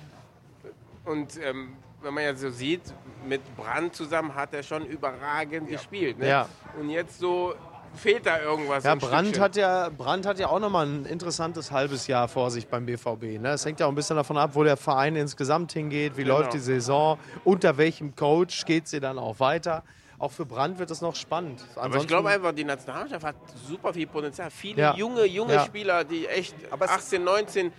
Und 1.05 1.39
ähm, 1.43 1.77
wenn 2.03 2.13
man 2.15 2.25
ja 2.25 2.35
so 2.35 2.51
sieht, 2.51 2.83
mit 3.27 3.41
Brand 3.57 3.95
zusammen 3.95 4.35
hat 4.35 4.53
er 4.55 4.63
schon 4.63 4.85
überragend 4.87 5.69
gespielt. 5.69 6.19
Ne? 6.19 6.27
Und 6.79 6.91
jetzt 6.91 7.19
so 7.21 7.55
fehlt 7.95 8.25
da 8.27 8.41
irgendwas. 8.41 8.85
Ja, 8.85 8.97
Stückchen. 8.97 9.41
hat 9.41 9.57
ja, 9.57 9.89
Brandt 9.91 10.27
hat 10.27 10.39
ja 10.39 10.49
auch 10.49 10.61
nochmal 10.61 10.87
ein 10.87 11.05
interessantes 11.07 11.71
halbes 11.71 12.07
Jahr 12.07 12.29
vor 12.29 12.51
sich 12.51 12.67
beim 12.69 12.87
BVB. 12.87 13.39
Ne? 13.41 13.51
Es 13.51 13.65
hängt 13.65 13.81
ja 13.81 13.87
auch 13.87 13.91
ein 13.91 13.95
bisschen 13.95 14.17
davon 14.17 14.39
ab, 14.39 14.51
wo 14.55 14.65
der 14.65 14.77
Verein 14.77 15.17
insgesamt 15.17 15.73
hingeht, 15.73 16.17
wie 16.17 16.23
Genau. 16.25 16.39
läuft 16.39 16.53
die 16.55 16.59
Saison, 16.59 17.19
unter 17.45 17.77
welchem 17.77 18.15
Coach 18.17 18.65
geht 18.65 18.89
sie 18.89 19.01
dann 19.01 19.19
auch 19.19 19.41
weiter. 19.41 19.83
Auch 20.19 20.31
für 20.33 20.45
Brandt 20.45 20.79
wird 20.79 20.91
es 20.91 21.01
noch 21.01 21.15
spannend. 21.17 21.63
Aber 21.77 21.97
ich 21.97 22.07
glaube 22.07 22.29
einfach, 22.29 22.53
die 22.53 22.65
Nationalmannschaft 22.65 23.25
hat 23.25 23.37
super 23.67 23.95
viel 23.95 24.07
Potenzial. 24.07 24.51
Viele 24.51 24.83
Ja. 24.83 24.95
junge, 24.95 25.25
junge 25.25 25.55
Ja. 25.55 25.65
Spieler, 25.65 26.05
die 26.05 26.27
echt 26.27 26.55
Aber 26.71 26.85
es- 26.85 26.91
18, 26.91 27.25
19 27.25 27.67
eine 27.67 27.73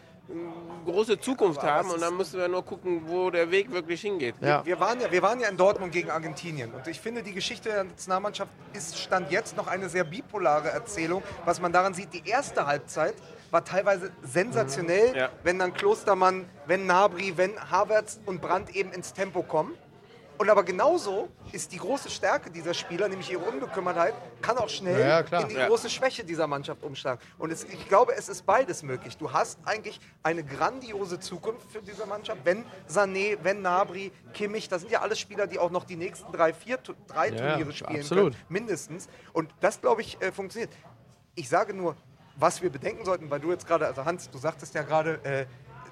große 0.85 1.19
Zukunft 1.19 1.61
haben 1.61 1.89
und 1.91 2.01
dann 2.01 2.17
müssen 2.17 2.39
wir 2.39 2.47
nur 2.47 2.63
gucken, 2.65 3.03
wo 3.05 3.29
der 3.29 3.51
Weg 3.51 3.71
wirklich 3.71 4.01
hingeht. 4.01 4.35
Ja. 4.41 4.65
Wir 4.65 4.79
waren, 4.79 4.99
ja, 4.99 5.11
wir 5.11 5.21
waren 5.21 5.39
ja 5.39 5.47
in 5.49 5.57
Dortmund 5.57 5.91
gegen 5.91 6.09
Argentinien 6.09 6.73
und 6.73 6.87
ich 6.87 6.99
finde, 6.99 7.21
die 7.23 7.33
Geschichte 7.33 7.69
der 7.69 7.83
Nationalmannschaft 7.83 8.51
ist 8.73 8.97
Stand 8.97 9.31
jetzt 9.31 9.55
noch 9.55 9.67
eine 9.67 9.89
sehr 9.89 10.03
bipolare 10.03 10.69
Erzählung. 10.69 11.21
Was 11.45 11.61
man 11.61 11.71
daran 11.71 11.93
sieht, 11.93 12.13
die 12.13 12.27
erste 12.27 12.65
Halbzeit 12.65 13.13
war 13.51 13.63
teilweise 13.63 14.11
sensationell, 14.23 15.15
Ja. 15.15 15.29
wenn 15.43 15.59
dann 15.59 15.73
Klostermann, 15.73 16.45
wenn 16.65 16.85
Nabri, 16.87 17.33
wenn 17.35 17.51
Havertz 17.69 18.19
und 18.25 18.41
Brandt 18.41 18.75
eben 18.75 18.91
ins 18.91 19.13
Tempo 19.13 19.43
kommen. 19.43 19.73
Und 20.41 20.49
aber 20.49 20.63
genauso 20.63 21.29
ist 21.51 21.71
die 21.71 21.77
große 21.77 22.09
Stärke 22.09 22.49
dieser 22.49 22.73
Spieler, 22.73 23.07
nämlich 23.07 23.29
ihre 23.31 23.43
Unbekümmertheit, 23.43 24.15
kann 24.41 24.57
auch 24.57 24.69
schnell 24.69 24.99
Ja, 24.99 25.21
ja, 25.21 25.39
in 25.41 25.49
die 25.49 25.53
Ja. 25.53 25.67
große 25.67 25.87
Schwäche 25.87 26.23
dieser 26.23 26.47
Mannschaft 26.47 26.81
umschlagen. 26.81 27.21
Und 27.37 27.51
es, 27.51 27.63
ich 27.63 27.87
glaube, 27.87 28.15
es 28.15 28.27
ist 28.27 28.43
beides 28.43 28.81
möglich. 28.81 29.15
Du 29.17 29.31
hast 29.31 29.59
eigentlich 29.65 29.99
eine 30.23 30.43
grandiose 30.43 31.19
Zukunft 31.19 31.71
für 31.71 31.83
diese 31.83 32.07
Mannschaft, 32.07 32.41
wenn 32.43 32.65
Sané, 32.89 33.37
wenn 33.43 33.61
Nabri, 33.61 34.11
Kimmich, 34.33 34.67
das 34.67 34.81
sind 34.81 34.91
ja 34.91 35.01
alles 35.01 35.19
Spieler, 35.19 35.45
die 35.45 35.59
auch 35.59 35.69
noch 35.69 35.83
die 35.83 35.95
nächsten 35.95 36.31
drei, 36.31 36.53
vier, 36.53 36.79
drei 37.05 37.29
Turniere 37.29 37.71
spielen 37.71 37.99
absolut. 37.99 38.33
können, 38.33 38.45
mindestens. 38.49 39.09
Und 39.33 39.53
das, 39.59 39.79
glaube 39.79 40.01
ich, 40.01 40.19
äh, 40.23 40.31
funktioniert. 40.31 40.71
Ich 41.35 41.49
sage 41.49 41.75
nur, 41.75 41.95
was 42.35 42.63
wir 42.63 42.71
bedenken 42.71 43.05
sollten, 43.05 43.29
weil 43.29 43.41
du 43.41 43.51
jetzt 43.51 43.67
gerade, 43.67 43.85
also 43.85 44.05
Hans, 44.05 44.27
du 44.27 44.39
sagtest 44.39 44.73
ja 44.73 44.81
gerade, 44.81 45.23
äh, 45.23 45.45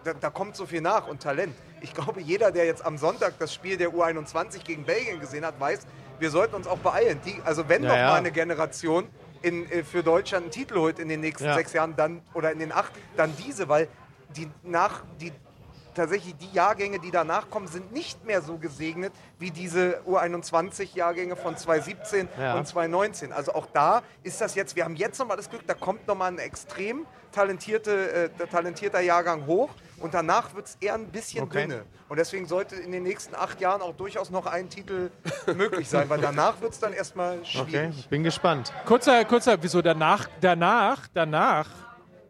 da, 0.04 0.14
da 0.14 0.30
kommt 0.30 0.56
so 0.56 0.66
viel 0.66 0.82
nach 0.82 1.08
und 1.08 1.22
Talent. 1.22 1.56
Ich 1.82 1.94
glaube, 1.94 2.22
jeder, 2.22 2.52
der 2.52 2.66
jetzt 2.66 2.86
am 2.86 2.98
Sonntag 2.98 3.34
das 3.40 3.54
Spiel 3.54 3.78
der 3.78 3.90
U21 3.90 4.64
gegen 4.64 4.84
Belgien 4.86 5.20
gesehen 5.20 5.46
hat, 5.46 5.60
weiß, 5.60 5.80
wir 6.20 6.30
sollten 6.30 6.56
uns 6.56 6.68
auch 6.68 6.80
beeilen. 6.80 7.20
Die, 7.26 7.40
also 7.46 7.70
wenn 7.70 7.84
Ja, 7.84 7.90
noch 7.90 7.98
ja. 7.98 8.08
mal 8.10 8.16
eine 8.16 8.32
Generation 8.32 9.08
in, 9.42 9.70
äh, 9.72 9.84
für 9.84 10.04
Deutschland 10.04 10.44
einen 10.44 10.52
Titel 10.52 10.76
holt 10.78 11.00
in 11.00 11.08
den 11.08 11.22
nächsten 11.22 11.46
Ja. 11.46 11.54
sechs 11.56 11.72
Jahren, 11.74 11.96
dann 11.96 12.22
oder 12.34 12.52
in 12.52 12.60
den 12.60 12.72
acht, 12.74 12.92
dann 13.16 13.34
diese, 13.38 13.70
weil 13.70 13.88
die 14.36 14.50
nach 14.64 15.04
die 15.22 15.32
tatsächlich 15.96 16.36
die 16.38 16.52
Jahrgänge, 16.54 17.00
die 17.00 17.12
danach 17.12 17.50
kommen, 17.50 17.68
sind 17.68 17.92
nicht 17.92 18.24
mehr 18.26 18.42
so 18.42 18.58
gesegnet 18.58 19.12
wie 19.38 19.52
diese 19.52 20.02
U21-Jahrgänge 20.08 21.36
von 21.36 21.58
2017 21.58 22.28
Ja. 22.40 22.56
und 22.58 22.68
2019. 22.68 23.34
Also 23.34 23.54
auch 23.54 23.66
da 23.74 24.02
ist 24.24 24.40
das 24.40 24.56
jetzt, 24.56 24.76
wir 24.76 24.86
haben 24.86 24.96
jetzt 24.96 25.20
nochmal 25.20 25.36
das 25.38 25.50
Glück, 25.50 25.66
da 25.68 25.74
kommt 25.74 26.08
nochmal 26.08 26.32
ein 26.32 26.38
extrem 26.40 27.06
talentierte, 27.32 28.30
äh, 28.40 28.48
talentierter 28.48 29.00
Jahrgang 29.02 29.46
hoch 29.46 29.70
und 30.02 30.14
danach 30.14 30.54
wird 30.56 30.68
es 30.68 30.78
eher 30.82 30.96
ein 30.96 31.08
bisschen 31.08 31.44
Okay. 31.44 31.64
dünne. 31.68 31.84
Und 32.08 32.18
deswegen 32.18 32.46
sollte 32.48 32.76
in 32.76 32.92
den 32.92 33.04
nächsten 33.04 33.36
acht 33.36 33.62
Jahren 33.62 33.82
auch 33.82 33.94
durchaus 33.96 34.30
noch 34.32 34.46
ein 34.46 34.70
Titel 34.70 35.12
möglich 35.56 35.88
sein, 35.90 36.10
weil 36.10 36.20
danach 36.22 36.60
wird 36.62 36.74
es 36.74 36.80
dann 36.80 36.94
erstmal 36.94 37.38
Okay, 37.40 37.46
schwierig. 37.70 37.96
ich 38.00 38.10
bin 38.10 38.24
gespannt. 38.24 38.74
Kurzer, 38.86 39.26
kurzer, 39.26 39.58
wieso 39.62 39.82
danach, 39.82 40.28
danach, 40.42 41.08
danach 41.14 41.70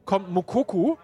kommt 0.06 0.32
Mokoku. 0.32 0.96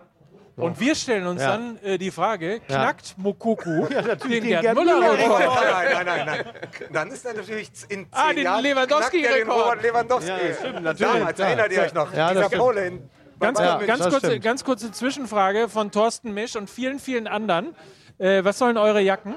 Und 0.57 0.79
wir 0.79 0.95
stellen 0.95 1.27
uns 1.27 1.41
Ja. 1.41 1.49
dann 1.49 1.77
äh, 1.83 1.97
die 1.97 2.11
Frage, 2.11 2.61
knackt 2.61 3.15
Mokoku 3.17 3.87
den, 3.89 4.29
den 4.29 4.43
Gerd 4.43 4.61
Gerd 4.61 4.77
Müller-Rekord? 4.77 5.39
Nein, 5.41 5.87
nein, 5.91 6.05
nein, 6.05 6.25
nein. 6.25 6.45
Dann 6.93 7.11
ist 7.11 7.25
er 7.25 7.33
natürlich 7.33 7.69
in 7.89 8.05
zehn 8.05 8.07
Ah, 8.13 8.31
den 8.31 8.43
Jahren 8.45 8.63
Lewandowski-Rekord. 8.63 9.11
knackt 9.11 9.37
er 9.37 9.37
den 9.45 9.51
Robert 9.51 9.81
Lewandowski. 9.83 10.29
Ja, 10.31 10.53
stimmt, 10.57 10.83
natürlich, 10.83 11.13
Damals, 11.13 11.39
erinnert 11.41 11.71
ihr 11.73 11.81
euch 11.81 11.93
noch? 11.93 12.13
Ja, 12.13 12.33
das 12.33 12.47
Dieser. 12.49 12.57
Pole 12.63 12.87
in 12.87 13.09
Ganz, 13.39 13.59
Ja, 13.59 13.77
ganz, 13.85 14.07
kurze, 14.07 14.39
ganz 14.39 14.63
kurze 14.63 14.91
Zwischenfrage 14.91 15.67
von 15.69 15.91
Thorsten 15.91 16.33
Misch 16.33 16.55
und 16.55 16.69
vielen, 16.69 16.99
vielen 16.99 17.27
anderen. 17.27 17.75
Äh, 18.17 18.43
was 18.43 18.57
sollen 18.57 18.77
eure 18.77 19.01
Jacken? 19.01 19.35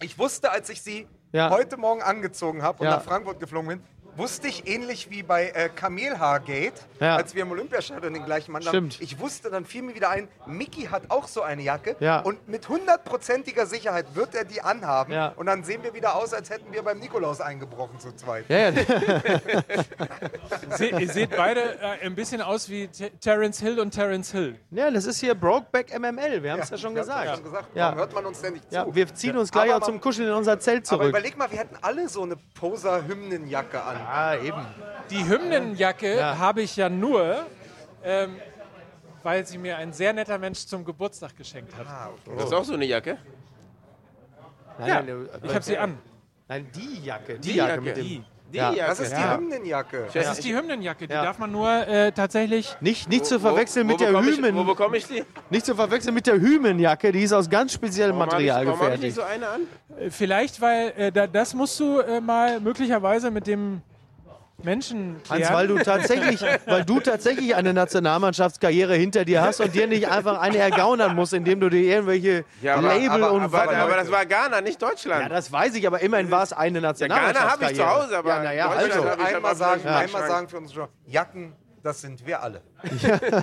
Ich 0.00 0.18
wusste, 0.18 0.50
als 0.52 0.68
ich 0.68 0.82
sie 0.82 1.06
Ja. 1.32 1.48
heute 1.50 1.76
Morgen 1.78 2.02
angezogen 2.02 2.62
habe 2.62 2.80
und 2.80 2.84
Ja. 2.86 2.96
nach 2.96 3.02
Frankfurt 3.02 3.40
geflogen 3.40 3.68
bin, 3.68 3.82
wusste 4.16 4.48
ich 4.48 4.66
ähnlich 4.68 5.10
wie 5.10 5.22
bei 5.22 5.48
äh, 5.50 5.68
Kamelhaargate, 5.74 6.72
Ja. 7.00 7.16
als 7.16 7.34
wir 7.34 7.42
im 7.42 7.50
Olympiastadion 7.50 8.12
den 8.14 8.24
gleichen 8.24 8.52
Mann 8.52 8.62
Stimmt. 8.62 8.94
haben. 8.94 9.02
Ich 9.02 9.18
wusste, 9.18 9.50
dann 9.50 9.64
fiel 9.64 9.82
mir 9.82 9.94
wieder 9.94 10.10
ein, 10.10 10.28
Mickey 10.46 10.82
hat 10.82 11.04
auch 11.10 11.28
so 11.28 11.42
eine 11.42 11.62
Jacke 11.62 11.96
Ja. 12.00 12.20
und 12.20 12.48
mit 12.48 12.68
hundertprozentiger 12.68 13.66
Sicherheit 13.66 14.06
wird 14.14 14.34
er 14.34 14.44
die 14.44 14.60
anhaben 14.62 15.12
Ja. 15.12 15.32
und 15.36 15.46
dann 15.46 15.64
sehen 15.64 15.82
wir 15.82 15.94
wieder 15.94 16.14
aus, 16.16 16.32
als 16.34 16.50
hätten 16.50 16.72
wir 16.72 16.82
beim 16.82 16.98
Nikolaus 16.98 17.40
eingebrochen 17.40 17.98
zu 18.00 18.14
zweit. 18.14 18.44
Ja, 18.48 18.70
ja, 18.70 18.72
Se 20.76 20.86
ihr 20.86 21.08
seht 21.08 21.30
beide 21.36 21.78
äh, 21.80 22.04
ein 22.06 22.14
bisschen 22.14 22.40
aus 22.42 22.68
wie 22.68 22.88
T 22.88 23.10
Terence 23.20 23.60
Hill 23.60 23.80
und 23.80 23.90
Terence 23.92 24.32
Hill. 24.32 24.58
ja, 24.70 24.90
das 24.90 25.04
ist 25.06 25.20
hier 25.20 25.34
Brokeback 25.34 25.98
MML. 25.98 26.42
Wir 26.42 26.52
haben 26.52 26.60
es 26.60 26.70
ja, 26.70 26.78
schon 26.78 26.94
gesagt. 26.94 27.24
Ja 27.26 27.34
schon 27.34 27.44
gesagt. 27.44 27.68
Ja. 27.74 27.84
Warum 27.86 27.98
hört 27.98 28.14
man 28.14 28.26
uns 28.26 28.40
denn 28.40 28.54
nicht 28.54 28.68
zu? 28.70 28.74
Ja, 28.74 28.94
wir 28.94 29.14
ziehen 29.14 29.36
uns 29.36 29.50
gleich 29.50 29.70
Aber 29.70 29.82
auch 29.82 29.86
zum 29.86 29.94
man- 29.94 30.00
Kuscheln 30.02 30.28
in 30.28 30.34
unser 30.34 30.58
Zelt 30.60 30.86
Aber 30.88 30.98
zurück. 30.98 31.08
überleg 31.10 31.36
mal, 31.36 31.50
wir 31.50 31.58
hätten 31.58 31.76
alle 31.82 32.08
so 32.08 32.22
eine 32.22 32.36
Poser-Hymnenjacke 32.58 33.82
an. 33.82 33.96
Ah, 34.06 34.36
eben. 34.36 34.64
Die 35.10 35.26
Hymnenjacke 35.28 36.16
Ja. 36.16 36.38
habe 36.38 36.62
ich 36.62 36.76
ja 36.76 36.88
nur, 36.88 37.46
ähm, 38.04 38.36
weil 39.22 39.46
sie 39.46 39.58
mir 39.58 39.76
ein 39.76 39.92
sehr 39.92 40.12
netter 40.12 40.38
Mensch 40.38 40.66
zum 40.66 40.84
Geburtstag 40.84 41.36
geschenkt 41.36 41.74
hat. 41.76 41.86
Das 42.36 42.44
ist 42.46 42.52
auch 42.52 42.64
so 42.64 42.74
eine 42.74 42.84
Jacke. 42.84 43.18
Nein, 44.78 44.88
Ja, 44.88 45.02
nein, 45.02 45.28
ich 45.42 45.54
habe 45.54 45.62
sie 45.64 45.76
an. 45.78 45.98
Nein, 46.48 46.66
die 46.74 47.04
Jacke. 47.04 47.34
Die, 47.38 47.50
Die 47.52 47.56
Jacke, 47.56 47.70
Jacke. 47.70 47.82
mit 47.82 47.96
dem. 47.96 48.04
Die. 48.04 48.24
Die 48.52 48.56
Ja. 48.58 48.70
Jacke. 48.72 48.88
Das 48.90 49.00
ist 49.00 49.12
die 49.12 49.20
Ja. 49.20 49.36
Hymnenjacke. 49.36 50.08
Das 50.12 50.32
ist 50.38 50.44
die 50.44 50.54
Hymnenjacke. 50.54 51.06
Die 51.06 51.12
Ja. 51.14 51.24
darf 51.24 51.38
man 51.38 51.50
nur 51.52 51.70
äh, 51.70 52.12
tatsächlich. 52.12 52.76
Nicht, 52.80 53.08
nicht 53.08 53.24
zu 53.24 53.36
Wo- 53.36 53.48
verwechseln 53.48 53.86
wo 53.86 53.92
mit 53.92 54.00
der 54.00 54.08
bekomme 54.08 54.30
ich- 54.30 54.42
Wo 54.42 54.46
Hymen. 54.46 54.66
bekomme 54.66 54.96
ich 54.98 55.06
die? 55.06 55.24
Nicht 55.50 55.64
zu 55.64 55.74
verwechseln 55.74 56.12
mit 56.14 56.26
der 56.26 56.34
Hymenjacke. 56.34 57.12
Die 57.12 57.22
ist 57.22 57.32
aus 57.32 57.48
ganz 57.48 57.72
speziellem 57.72 58.18
Warum 58.18 58.30
habe 58.32 58.42
ich, 58.42 58.48
Material 58.50 58.66
warum 58.66 58.80
habe 58.80 58.94
ich 58.96 59.00
gefertigt. 59.00 59.16
nicht 59.28 59.40
so 59.40 59.96
eine 59.96 60.02
an? 60.04 60.10
Vielleicht, 60.10 60.60
weil 60.60 60.92
äh, 60.98 61.12
da, 61.12 61.26
das 61.26 61.54
musst 61.54 61.78
du 61.80 62.00
äh, 62.00 62.20
mal 62.20 62.60
möglicherweise 62.60 63.30
mit 63.30 63.46
dem 63.46 63.80
Menschen 64.64 65.16
Hans, 65.28 65.52
weil 65.52 65.66
du 65.68 65.78
tatsächlich, 65.78 66.40
weil 66.66 66.84
du 66.84 67.00
tatsächlich 67.00 67.54
eine 67.54 67.72
Nationalmannschaftskarriere 67.72 68.94
hinter 68.94 69.24
dir 69.24 69.42
hast 69.42 69.60
und 69.60 69.74
dir 69.74 69.86
nicht 69.86 70.08
einfach 70.08 70.40
eine 70.40 70.58
ergaunern 70.58 71.14
musst, 71.14 71.32
indem 71.32 71.60
du 71.60 71.68
dir 71.68 71.82
irgendwelche 71.82 72.44
Ja, 72.60 72.76
aber- 72.76 72.88
Label 72.94 73.10
aber- 73.24 73.32
und 73.32 73.42
Aber, 73.42 73.62
Aber 73.62 73.76
aber 73.76 73.96
das 73.96 74.10
war 74.10 74.24
Ghana, 74.26 74.60
nicht 74.60 74.80
Deutschland. 74.80 75.22
ja, 75.22 75.28
das 75.28 75.50
weiß 75.50 75.74
ich, 75.74 75.86
aber 75.86 76.00
immerhin 76.00 76.30
war 76.30 76.42
es 76.42 76.52
eine 76.52 76.78
Ja, 76.78 76.80
Ghana 76.80 76.88
Nationalmannschaftskarriere. 76.88 77.60
habe 77.62 77.72
ich 77.72 77.78
zu 77.78 77.86
Hause, 78.06 78.18
aber 78.18 78.28
ja, 78.36 78.42
naja, 78.42 78.68
Deutschland 78.80 79.06
also. 79.20 79.36
einmal 79.36 79.56
sagen, 79.56 79.86
einmal 79.86 80.28
sagen 80.28 80.48
für 80.48 80.58
uns 80.58 80.72
schon, 80.72 80.88
Jacken, 81.06 81.52
das 81.82 82.00
sind 82.00 82.24
wir 82.26 82.40
alle. 82.42 82.62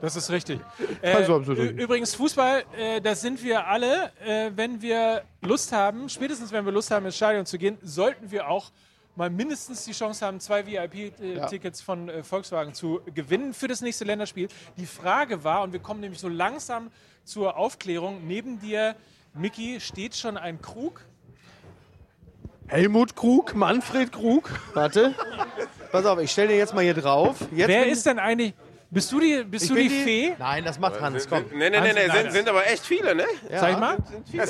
Das 0.00 0.16
ist 0.16 0.30
richtig. 0.30 0.60
Äh, 1.02 1.12
Also, 1.14 1.38
Übrigens, 1.40 2.14
Fußball, 2.14 2.64
äh, 2.76 3.00
das 3.00 3.20
sind 3.20 3.42
wir 3.42 3.66
alle. 3.66 4.10
Äh, 4.26 4.50
wenn 4.54 4.80
wir 4.82 5.22
Lust 5.42 5.72
haben, 5.72 6.08
spätestens 6.08 6.52
wenn 6.52 6.64
wir 6.64 6.72
Lust 6.72 6.90
haben, 6.90 7.06
ins 7.06 7.16
Stadion 7.16 7.46
zu 7.46 7.58
gehen, 7.58 7.78
sollten 7.82 8.30
wir 8.30 8.48
auch 8.48 8.70
mal 9.18 9.30
mindestens 9.30 9.84
die 9.84 9.92
Chance 9.92 10.24
haben, 10.24 10.38
zwei 10.38 10.64
VIP-Tickets 10.64 11.80
von 11.80 12.08
äh, 12.08 12.22
Volkswagen 12.22 12.72
zu 12.72 13.00
gewinnen 13.14 13.52
für 13.52 13.66
das 13.66 13.80
nächste 13.80 14.04
Länderspiel. 14.04 14.48
Die 14.76 14.86
Frage 14.86 15.42
war, 15.42 15.62
und 15.62 15.72
wir 15.72 15.80
kommen 15.80 16.00
nämlich 16.00 16.20
so 16.20 16.28
langsam 16.28 16.92
zur 17.24 17.56
Aufklärung, 17.56 18.26
neben 18.26 18.60
dir, 18.60 18.94
Mickey, 19.34 19.80
steht 19.80 20.14
schon 20.14 20.36
ein 20.36 20.62
Krug. 20.62 21.04
Helmut 22.68 23.16
Krug, 23.16 23.56
Manfred 23.56 24.12
Krug. 24.12 24.50
Warte. 24.74 25.14
Pass 25.90 26.06
auf, 26.06 26.20
ich 26.20 26.30
stelle 26.30 26.48
dir 26.48 26.56
jetzt 26.56 26.74
mal 26.74 26.84
hier 26.84 26.94
drauf. 26.94 27.40
Jetzt 27.52 27.68
Wer 27.68 27.88
ist 27.88 28.06
denn 28.06 28.20
eigentlich, 28.20 28.54
bist 28.90 29.12
du 29.12 29.20
die, 29.20 29.44
bist 29.44 29.64
ich 29.64 29.68
du 29.68 29.74
bin 29.74 29.88
die 29.88 30.02
Fee? 30.04 30.34
Nein, 30.38 30.64
das 30.64 30.78
macht 30.78 31.00
Hans, 31.00 31.28
komm. 31.28 31.44
Nee, 31.52 31.70
nee, 31.70 31.80
nee, 31.80 31.92
nee, 31.92 32.08
sind, 32.10 32.32
sind 32.32 32.48
aber 32.48 32.66
echt 32.66 32.84
viele, 32.86 33.14
ne? 33.14 33.24
Sag 33.50 33.72
ich 33.72 33.78
mal? 33.78 33.96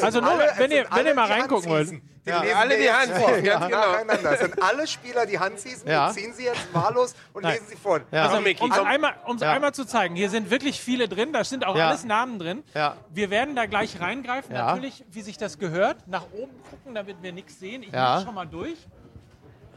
Also 0.02 0.20
nur, 0.20 0.30
alle- 0.30 0.52
wenn 0.56 0.70
ihr, 0.70 0.86
wenn 0.92 1.06
ihr 1.06 1.14
mal 1.14 1.26
die 1.26 1.32
reingucken 1.32 1.68
wollt. 1.70 1.90
Die 1.90 2.30
lesen 2.32 2.56
Alle 2.56 2.76
die 2.76 2.90
Hand 2.92 3.10
vor. 3.12 3.34
ziehen, 3.34 3.44
ganz 3.44 3.64
genau. 3.66 3.78
Nacheinander. 3.92 4.32
Es 4.32 4.40
sind 4.40 4.62
alle 4.62 4.86
Spieler, 4.86 5.24
die 5.24 5.38
Handschießen. 5.38 5.88
Ja. 5.88 6.08
Wir 6.08 6.12
ziehen 6.22 6.34
sie 6.34 6.44
jetzt 6.44 6.74
wahllos 6.74 7.14
und 7.32 7.42
Nein. 7.42 7.54
lesen 7.54 7.66
sie 7.70 7.76
vor. 7.76 8.00
Ja. 8.12 8.26
Also, 8.26 8.42
Micky, 8.42 8.62
Um 8.62 8.70
es 8.70 8.78
einmal, 8.78 9.14
um's 9.24 9.40
Ja. 9.40 9.52
einmal 9.52 9.72
zu 9.72 9.86
zeigen, 9.86 10.14
hier 10.14 10.28
sind 10.28 10.50
wirklich 10.50 10.78
viele 10.78 11.08
drin, 11.08 11.32
da 11.32 11.42
sind 11.42 11.64
auch 11.64 11.74
Ja. 11.74 11.88
alles 11.88 12.04
Namen 12.04 12.38
drin. 12.38 12.62
Ja. 12.74 12.96
Wir 13.08 13.30
werden 13.30 13.56
da 13.56 13.64
gleich 13.64 13.98
reingreifen, 13.98 14.54
Ja. 14.54 14.66
natürlich, 14.66 15.04
wie 15.10 15.22
sich 15.22 15.38
das 15.38 15.58
gehört. 15.58 16.06
Nach 16.06 16.26
oben 16.34 16.52
gucken, 16.70 16.94
damit 16.94 17.16
wir 17.22 17.32
nichts 17.32 17.58
sehen. 17.60 17.82
Ich 17.82 17.92
Ja. 17.92 18.16
muss 18.16 18.24
schon 18.24 18.34
mal 18.34 18.46
durch. 18.46 18.76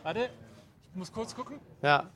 Warte, 0.03 0.29
ich 0.89 0.95
muss 0.97 1.09
kurz 1.11 1.33
gucken. 1.33 1.57
Ja, 1.81 2.09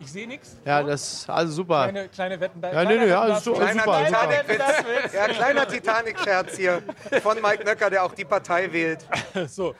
Ich 0.00 0.12
sehe 0.12 0.28
nichts. 0.28 0.56
ja, 0.64 0.82
das 0.82 1.12
ist 1.12 1.30
also 1.30 1.52
super. 1.52 1.84
Kleine, 1.88 2.08
kleine 2.08 2.40
Wetten. 2.40 2.62
Ja, 2.62 2.84
nee, 2.84 2.98
nee, 2.98 3.06
ja, 3.08 3.36
ist 3.36 3.44
so- 3.44 3.54
Kleiner 3.54 3.82
super, 3.82 4.06
super. 4.06 4.20
Titanic-Witz. 4.28 5.12
Ja, 5.12 5.28
kleiner 5.28 5.68
Titanic-Scherz 5.68 6.56
hier 6.56 6.82
von 7.22 7.40
Mike 7.42 7.64
Nöcker, 7.64 7.90
der 7.90 8.04
auch 8.04 8.14
die 8.14 8.24
Partei 8.24 8.72
wählt. 8.72 9.06
So, 9.48 9.74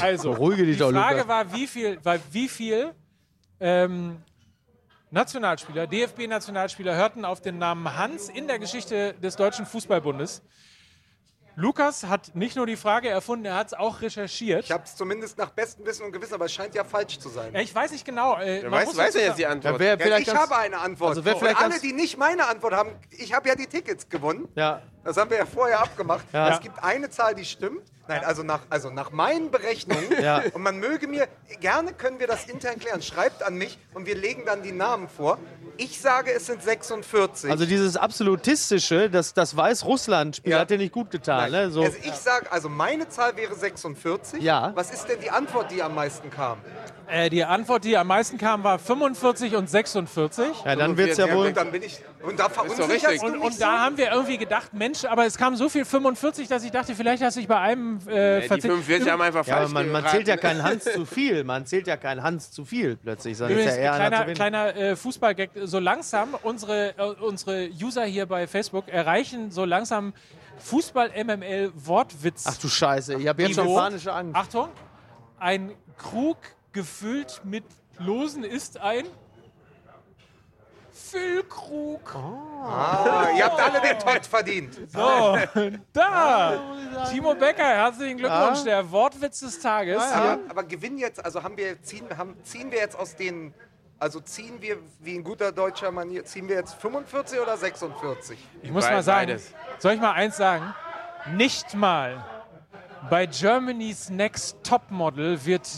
also, 0.00 0.32
Beruhige 0.32 0.64
dich 0.64 0.76
die 0.76 0.80
doch, 0.80 0.90
Frage 0.90 1.26
war, 1.28 1.52
wie 1.52 1.66
viel, 1.66 2.04
war, 2.04 2.18
wie 2.32 2.48
viel 2.48 2.92
ähm, 3.60 4.22
Nationalspieler, 5.10 5.86
DFB-Nationalspieler 5.86 6.96
hörten 6.96 7.24
auf 7.24 7.40
den 7.40 7.58
Namen 7.58 7.96
Hans 7.96 8.28
in 8.28 8.48
der 8.48 8.58
Geschichte 8.58 9.14
des 9.14 9.36
Deutschen 9.36 9.66
Fußballbundes. 9.66 10.42
Lukas 11.56 12.04
hat 12.04 12.34
nicht 12.34 12.56
nur 12.56 12.66
die 12.66 12.76
Frage 12.76 13.08
erfunden, 13.08 13.44
er 13.44 13.54
hat 13.56 13.68
es 13.68 13.74
auch 13.74 14.00
recherchiert. 14.00 14.64
Ich 14.64 14.72
habe 14.72 14.84
es 14.84 14.96
zumindest 14.96 15.38
nach 15.38 15.50
bestem 15.50 15.86
Wissen 15.86 16.04
und 16.04 16.12
Gewissen, 16.12 16.34
aber 16.34 16.46
es 16.46 16.52
scheint 16.52 16.74
ja 16.74 16.84
falsch 16.84 17.18
zu 17.18 17.28
sein. 17.28 17.52
Ja, 17.54 17.60
ich 17.60 17.74
weiß 17.74 17.92
nicht 17.92 18.04
genau. 18.04 18.36
Äh, 18.38 18.62
muss 18.68 18.72
weiß 18.72 18.94
dazu 18.96 19.18
ja 19.18 19.24
jetzt 19.26 19.38
die 19.38 19.46
Antwort. 19.46 19.74
Ja, 19.74 19.98
wer, 19.98 20.08
Ja, 20.08 20.18
ich 20.18 20.26
ganz- 20.26 20.38
habe 20.38 20.56
eine 20.56 20.78
Antwort. 20.78 21.10
Also 21.10 21.24
wer 21.24 21.36
vielleicht 21.36 21.58
und 21.58 21.64
alle, 21.64 21.80
die 21.80 21.92
nicht 21.92 22.16
meine 22.18 22.48
Antwort 22.48 22.74
haben, 22.74 22.90
ich 23.10 23.32
habe 23.32 23.48
ja 23.48 23.54
die 23.54 23.66
Tickets 23.66 24.08
gewonnen. 24.08 24.48
Ja, 24.54 24.82
Das 25.04 25.16
haben 25.16 25.30
wir 25.30 25.36
ja 25.38 25.46
vorher 25.46 25.80
abgemacht. 25.80 26.24
Ja. 26.32 26.54
Es 26.54 26.60
gibt 26.60 26.82
eine 26.82 27.10
Zahl, 27.10 27.34
die 27.34 27.44
stimmt. 27.44 27.82
Nein, 28.06 28.22
also 28.24 28.42
nach, 28.42 28.60
also 28.68 28.90
nach 28.90 29.10
meinen 29.12 29.50
Berechnungen. 29.50 30.04
Ja. 30.22 30.42
Und 30.52 30.62
man 30.62 30.78
möge 30.78 31.06
mir, 31.06 31.26
gerne 31.60 31.92
können 31.92 32.20
wir 32.20 32.26
das 32.26 32.44
intern 32.46 32.78
klären. 32.78 33.00
Schreibt 33.02 33.42
an 33.42 33.54
mich 33.54 33.78
und 33.94 34.06
wir 34.06 34.14
legen 34.14 34.42
dann 34.44 34.62
die 34.62 34.72
Namen 34.72 35.08
vor. 35.08 35.38
Ich 35.76 36.00
sage, 36.00 36.32
es 36.32 36.46
sind 36.46 36.62
46. 36.62 37.50
Also 37.50 37.66
dieses 37.66 37.96
absolutistische, 37.96 39.10
das, 39.10 39.34
das 39.34 39.56
Weiß-Russland-Spiel 39.56 40.52
Ja. 40.52 40.60
hat 40.60 40.70
dir 40.70 40.78
nicht 40.78 40.92
gut 40.92 41.10
getan. 41.10 41.50
Ne? 41.50 41.70
So. 41.70 41.82
also 41.82 41.96
ich 42.02 42.12
sage, 42.12 42.50
also 42.52 42.68
meine 42.68 43.08
Zahl 43.08 43.36
wäre 43.36 43.54
46. 43.54 44.40
Ja. 44.42 44.72
Was 44.74 44.92
ist 44.92 45.06
denn 45.06 45.20
die 45.20 45.30
Antwort, 45.30 45.70
die 45.70 45.82
am 45.82 45.94
meisten 45.94 46.30
kam? 46.30 46.58
Äh, 47.08 47.30
die 47.30 47.44
Antwort, 47.44 47.84
die 47.84 47.96
am 47.96 48.06
meisten 48.06 48.38
kam, 48.38 48.64
war 48.64 48.78
45 48.78 49.56
und 49.56 49.68
46. 49.68 50.46
ja, 50.64 50.76
dann 50.76 50.96
wird 50.96 51.10
es 51.10 51.18
ja 51.18 51.32
wohl. 51.34 51.48
Und 51.48 51.56
dann 51.56 51.70
bin 51.70 51.82
ich. 51.82 52.00
Und 52.22 52.38
da 52.40 52.48
verunsicherst 52.48 53.22
Und, 53.22 53.38
und 53.38 53.60
da 53.60 53.80
haben 53.80 53.96
wir 53.98 54.10
irgendwie 54.10 54.38
gedacht, 54.38 54.72
Mensch, 54.72 55.04
aber 55.04 55.26
es 55.26 55.36
kam 55.36 55.56
so 55.56 55.68
viel 55.68 55.84
45, 55.84 56.48
dass 56.48 56.64
ich 56.64 56.70
dachte, 56.70 56.94
vielleicht 56.94 57.22
hast 57.22 57.36
du 57.36 57.40
dich 57.40 57.48
bei 57.48 57.58
einem 57.58 57.98
äh, 58.08 58.34
Ja, 58.36 58.40
die 58.40 58.48
verzählt. 58.48 58.72
45 58.72 59.10
haben 59.10 59.20
einfach 59.20 59.46
Ja, 59.46 59.56
aber 59.56 59.62
falsch 59.68 59.74
man, 59.74 59.92
man 59.92 60.06
zählt 60.06 60.28
ja 60.28 60.36
keinen 60.36 60.62
Hans 60.62 60.84
zu 60.84 61.04
viel. 61.04 61.44
Man 61.44 61.66
zählt 61.66 61.86
ja 61.86 61.96
keinen 61.96 62.22
Hans 62.22 62.50
zu 62.50 62.64
viel 62.64 62.96
plötzlich. 62.96 63.36
Sondern 63.36 63.58
ist 63.58 63.66
ja 63.66 63.74
eher 63.74 63.94
kleiner, 63.94 64.24
kleiner 64.32 64.76
äh, 64.76 64.96
Fußballgag. 64.96 65.50
So 65.64 65.78
langsam, 65.78 66.34
unsere, 66.42 66.96
äh, 66.96 67.02
unsere 67.20 67.68
User 67.82 68.04
hier 68.04 68.26
bei 68.26 68.46
Facebook 68.46 68.88
erreichen 68.88 69.50
so 69.50 69.64
langsam 69.64 70.14
Fußball-MML-Wortwitz. 70.58 72.44
Ach 72.46 72.56
du 72.56 72.68
Scheiße, 72.68 73.14
ich 73.14 73.26
habe 73.28 73.42
jetzt 73.42 73.56
schon 73.56 73.74
panische 73.74 74.12
Angst. 74.12 74.36
Achtung, 74.36 74.68
ein 75.38 75.72
Krug 75.98 76.38
gefüllt 76.74 77.40
mit 77.44 77.64
Losen 77.98 78.44
ist 78.44 78.78
ein 78.78 79.06
Füllkrug. 80.92 82.14
Ah, 82.14 83.28
ihr 83.36 83.44
habt 83.44 83.60
alle 83.60 83.80
den 83.80 83.98
Tod 83.98 84.26
verdient. 84.26 84.74
So, 84.92 85.38
da! 85.92 86.60
Timo 87.10 87.34
Becker, 87.34 87.64
herzlichen 87.64 88.18
Glückwunsch, 88.18 88.62
der 88.62 88.90
Wortwitz 88.90 89.40
des 89.40 89.58
Tages. 89.58 90.02
Aber, 90.02 90.38
aber 90.48 90.62
gewinnen 90.64 90.98
jetzt, 90.98 91.24
also 91.24 91.42
haben 91.42 91.56
wir, 91.56 91.82
ziehen, 91.82 92.06
haben, 92.16 92.36
ziehen 92.44 92.70
wir 92.70 92.78
jetzt 92.78 92.96
aus 92.96 93.16
den, 93.16 93.54
also 93.98 94.20
ziehen 94.20 94.60
wir 94.60 94.78
wie 95.00 95.16
in 95.16 95.24
guter 95.24 95.50
deutscher 95.50 95.90
Manier, 95.90 96.24
ziehen 96.24 96.48
wir 96.48 96.56
jetzt 96.56 96.74
45 96.74 97.40
oder 97.40 97.56
46? 97.56 98.38
Ich 98.62 98.70
muss 98.70 98.84
mal 98.84 99.02
sagen, 99.02 99.28
beides. 99.28 99.52
soll 99.78 99.94
ich 99.94 100.00
mal 100.00 100.12
eins 100.12 100.36
sagen? 100.36 100.74
Nicht 101.34 101.74
mal 101.74 102.24
bei 103.10 103.26
Germany's 103.26 104.10
Next 104.10 104.56
Topmodel 104.62 105.44
wird 105.44 105.68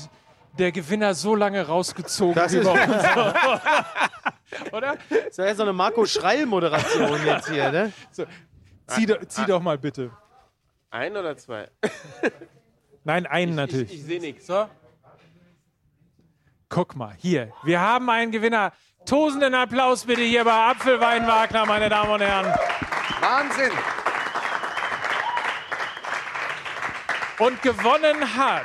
der 0.59 0.73
Gewinner 0.73 1.15
so 1.15 1.35
lange 1.35 1.67
rausgezogen 1.67 2.35
Das 2.35 2.53
bei 2.53 2.61
uns. 2.61 3.05
Oder? 4.73 4.97
Das 5.09 5.27
ist 5.29 5.39
ja 5.39 5.55
so 5.55 5.63
eine 5.63 5.73
Marco 5.73 6.07
Schreil-Moderation 6.07 7.27
jetzt 7.27 7.49
hier, 7.49 7.71
ne? 7.71 7.93
Zieh, 8.87 9.07
do, 9.07 9.17
zieh 9.27 9.45
doch 9.45 9.61
mal 9.61 9.77
bitte. 9.77 10.11
Ein 10.91 11.17
oder 11.17 11.37
zwei? 11.37 11.69
Nein, 13.05 13.27
einen 13.27 13.53
Ich, 13.53 13.57
natürlich. 13.57 13.95
ich 13.95 14.05
sehe 14.05 14.21
nichts. 14.21 14.47
So. 14.47 14.69
Guck 16.69 16.95
mal, 16.95 17.15
hier. 17.19 17.53
Wir 17.65 17.81
haben 17.81 18.09
einen 18.09 18.31
Gewinner. 18.31 18.73
Tosenden 19.05 19.55
Applaus 19.55 20.05
bitte 20.05 20.23
hier 20.23 20.45
bei 20.45 20.71
Apfelwein 20.71 21.27
Wagner, 21.27 21.67
meine 21.67 21.89
Damen 21.89 22.13
und 22.13 22.21
Herren. 22.21 22.47
Wahnsinn! 23.21 23.73
Und 27.39 27.61
gewonnen 27.63 28.37
hat 28.37 28.65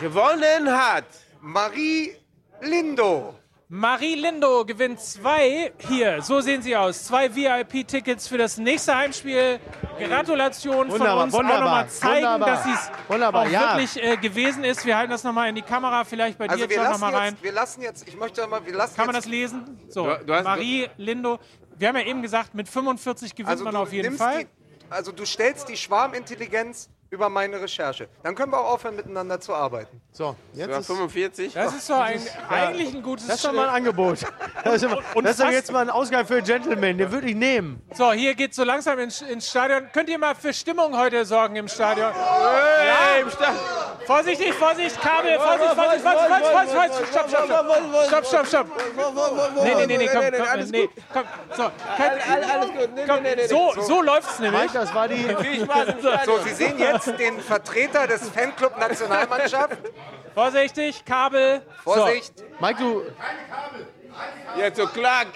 Gewonnen 0.00 0.70
hat 0.70 1.04
Marie 1.40 2.12
Lindo. 2.60 3.34
Marie 3.72 4.16
Lindo 4.16 4.64
gewinnt 4.64 4.98
zwei, 5.00 5.72
hier, 5.88 6.20
so 6.22 6.40
sehen 6.40 6.60
sie 6.60 6.76
aus, 6.76 7.04
zwei 7.04 7.32
VIP-Tickets 7.34 8.26
für 8.26 8.36
das 8.36 8.58
nächste 8.58 8.96
Heimspiel. 8.96 9.60
Gratulation 9.98 10.90
von 10.90 10.98
Wunderbar, 10.98 11.24
uns. 11.24 11.34
Auch 11.34 11.38
wunderbar, 11.38 11.60
nochmal 11.60 11.88
zeigen, 11.88 12.16
wunderbar. 12.26 12.48
dass 12.48 12.64
sie 12.64 12.70
es 12.72 12.90
Wunderbar, 13.08 13.42
auch 13.46 13.50
ja. 13.50 13.78
wirklich 13.78 14.02
äh, 14.02 14.16
gewesen 14.16 14.64
ist. 14.64 14.84
Wir 14.84 14.96
halten 14.96 15.12
das 15.12 15.22
nochmal 15.22 15.48
in 15.50 15.54
die 15.54 15.62
Kamera, 15.62 16.04
vielleicht 16.04 16.36
bei 16.36 16.48
Also 16.48 16.66
dir, 16.66 16.76
lassen, 16.78 16.92
nochmal 16.92 17.14
rein. 17.14 17.32
jetzt, 17.34 17.44
wir 17.44 17.52
lassen 17.52 17.82
jetzt, 17.82 18.08
ich 18.08 18.16
möchte 18.16 18.44
mal, 18.48 18.66
wir 18.66 18.74
lassen 18.74 18.96
Kann 18.96 19.06
man 19.06 19.14
jetzt, 19.14 19.26
das 19.26 19.30
lesen? 19.30 19.80
So, 19.88 20.04
Du- 20.06 20.24
du 20.26 20.34
hast- 20.34 20.44
Marie 20.44 20.88
Lindo. 20.96 21.38
Wir 21.78 21.88
haben 21.88 21.96
ja 21.96 22.04
eben 22.06 22.22
gesagt, 22.22 22.54
mit 22.54 22.68
45 22.68 23.34
gewinnt 23.36 23.48
also 23.50 23.64
man 23.64 23.76
auf 23.76 23.92
jeden 23.92 24.16
Fall. 24.16 24.44
Die, 24.44 24.48
also 24.90 25.12
du 25.12 25.24
stellst 25.24 25.68
die 25.68 25.76
Schwarmintelligenz 25.76 26.90
über 27.10 27.28
meine 27.28 27.60
Recherche. 27.60 28.08
Dann 28.22 28.34
können 28.34 28.52
wir 28.52 28.60
auch 28.60 28.74
aufhören, 28.74 28.94
miteinander 28.94 29.40
zu 29.40 29.52
arbeiten. 29.52 30.00
So, 30.12 30.36
jetzt 30.54 30.78
ist 30.78 30.86
45. 30.86 31.52
Das 31.54 31.74
ist 31.74 31.90
doch 31.90 32.00
ein, 32.00 32.20
eigentlich 32.48 32.94
ein 32.94 33.02
gutes 33.02 33.26
das 33.26 33.36
ist 33.36 33.42
schon 33.46 33.56
mal 33.56 33.68
ein 33.68 33.74
äh, 33.74 33.76
Angebot. 33.78 34.20
Das 34.62 34.82
ist, 34.82 34.94
und 35.14 35.24
das 35.24 35.38
ist 35.38 35.40
doch 35.40 35.50
jetzt 35.50 35.72
mal 35.72 35.80
ein 35.80 35.90
Ausgang 35.90 36.26
für 36.26 36.42
Gentleman, 36.42 36.98
den 36.98 37.10
würde 37.10 37.28
ich 37.28 37.34
nehmen. 37.34 37.80
So, 37.94 38.12
hier 38.12 38.34
geht's 38.34 38.56
so 38.56 38.64
langsam 38.64 38.98
ins, 38.98 39.22
ins 39.22 39.48
Stadion. 39.48 39.88
Könnt 39.92 40.10
ihr 40.10 40.18
mal 40.18 40.34
für 40.34 40.52
Stimmung 40.52 40.96
heute 40.98 41.24
sorgen 41.24 41.56
im 41.56 41.66
Stadion? 41.66 42.12
Ja, 42.12 43.22
im 43.22 43.30
Stadion. 43.30 43.56
Vorsichtig, 44.06 44.52
Vorsicht, 44.52 45.00
Kabel, 45.00 45.38
Vorsicht, 45.38 45.74
Vorsicht, 45.74 46.02
Vorsicht, 46.02 46.50
Vorsicht, 46.50 46.74
Vorsicht, 46.74 47.08
Stopp, 47.10 47.28
stopp, 47.30 47.46
stopp. 47.46 48.06
Stopp, 48.06 48.26
stopp, 48.26 48.46
stopp. 48.46 48.66
Nee, 49.62 49.74
nee, 49.74 49.86
nee, 49.86 49.96
nee, 49.98 50.08
komm, 50.12 50.24
komm, 50.30 50.70
nee, 50.70 50.88
komm, 51.12 51.24
so. 51.56 51.70
Kein, 51.96 52.44
Alles 52.50 52.66
gut. 52.66 52.90
Nee, 52.94 53.04
nee, 53.06 53.20
nee, 53.22 53.34
nee. 53.36 53.46
so, 53.46 53.72
so 53.80 54.02
läuft's 54.02 54.38
nämlich. 54.40 54.72
Das 54.72 54.94
war 54.94 55.08
die. 55.08 55.26
So. 56.26 56.38
Sie 56.44 56.54
sehen 56.54 56.78
jetzt 56.78 56.99
den 57.04 57.40
Vertreter 57.40 58.06
des 58.06 58.28
Fanclub 58.28 58.78
Nationalmannschaft. 58.78 59.78
Vorsichtig, 60.34 61.04
Kabel. 61.04 61.62
Vorsicht. 61.84 62.34
Mike, 62.60 62.78
du, 62.78 63.02
Jetzt 64.56 64.78
so 64.78 64.86
klack. 64.86 65.28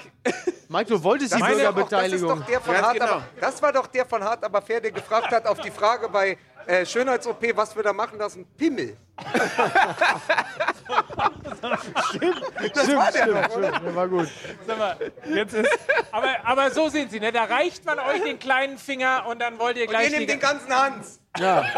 Mike, 0.69 0.87
du 0.87 1.03
wolltest 1.03 1.35
die 1.35 1.39
Das, 1.39 1.49
das, 1.49 1.51
ist 1.51 1.65
Bürgerbeteiligung. 1.65 2.41
doch 2.41 2.47
der 2.47 2.61
von 2.61 2.75
Ganz 2.75 2.87
Hart, 2.87 2.95
genau. 2.95 3.07
aber, 3.13 3.23
das 3.41 3.63
war 3.63 3.73
doch 3.73 3.87
der 3.87 4.07
von 4.07 4.25
Hart 4.25 4.45
aber 4.45 4.63
fair, 4.63 4.81
der 4.81 4.91
gefragt 4.91 5.31
hat 5.31 5.47
auf 5.47 5.61
die 5.61 5.71
Frage 5.71 6.09
bei 6.09 6.37
äh, 6.67 6.87
Schönheits-OP, 6.87 7.57
was 7.57 7.75
wir 7.75 7.83
da 7.83 7.93
machen 7.93 8.19
lassen. 8.19 8.47
Pimmel. 8.57 8.97
Stimmt, 12.09 12.37
stimmt, 12.67 13.03
stimmt. 13.11 13.83
Der 13.85 13.95
war 13.95 14.09
gut. 14.09 14.29
Sag 14.67 14.79
mal, 14.79 14.97
jetzt 15.27 15.55
ist, 15.55 15.71
aber, 16.11 16.37
aber 16.45 16.71
so 16.71 16.89
sind 16.89 17.11
sie, 17.11 17.21
ne? 17.21 17.33
Da 17.33 17.45
reicht 17.45 17.85
man 17.85 17.99
euch 17.99 18.23
den 18.23 18.39
kleinen 18.39 18.79
Finger 18.79 19.25
und 19.27 19.41
dann 19.41 19.59
wollt 19.59 19.77
ihr 19.77 19.85
Und 19.85 19.91
gleich 19.91 20.11
ihr 20.11 20.19
nehmt 20.19 20.23
die, 20.23 20.35
den 20.35 20.41
ganzen 20.41 20.75
Hans. 20.75 21.21
Ja. 21.39 21.65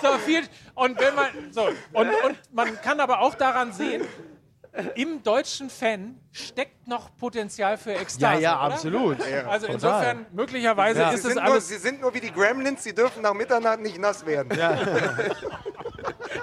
So 0.00 0.18
viel. 0.18 0.42
Und 0.74 0.98
wenn 0.98 1.14
man 1.14 1.28
so 1.52 1.68
und, 1.92 2.10
und 2.24 2.38
man 2.52 2.80
kann 2.82 2.98
aber 3.00 3.20
auch 3.20 3.34
daran 3.34 3.72
sehen, 3.72 4.06
im 4.94 5.22
deutschen 5.22 5.68
Fan 5.68 6.18
steckt 6.30 6.88
noch 6.88 7.14
Potenzial 7.18 7.76
für 7.76 7.92
Ja, 7.92 8.00
Ekstase. 8.00 8.42
ja, 8.42 8.52
oder? 8.64 8.74
absolut. 8.74 9.18
Also 9.20 9.66
Total. 9.66 9.74
insofern 9.74 10.26
möglicherweise 10.32 11.00
Ja. 11.00 11.08
Sie 11.10 11.14
ist 11.16 11.24
es 11.24 11.32
sind, 11.32 11.42
nur, 11.42 11.52
alles. 11.52 11.68
sie 11.68 11.76
sind 11.76 12.00
nur 12.00 12.14
wie 12.14 12.20
die 12.20 12.32
Gremlins, 12.32 12.82
sie 12.82 12.94
dürfen 12.94 13.22
nach 13.22 13.34
Mitternacht 13.34 13.80
nicht 13.80 13.98
nass 13.98 14.24
werden. 14.24 14.58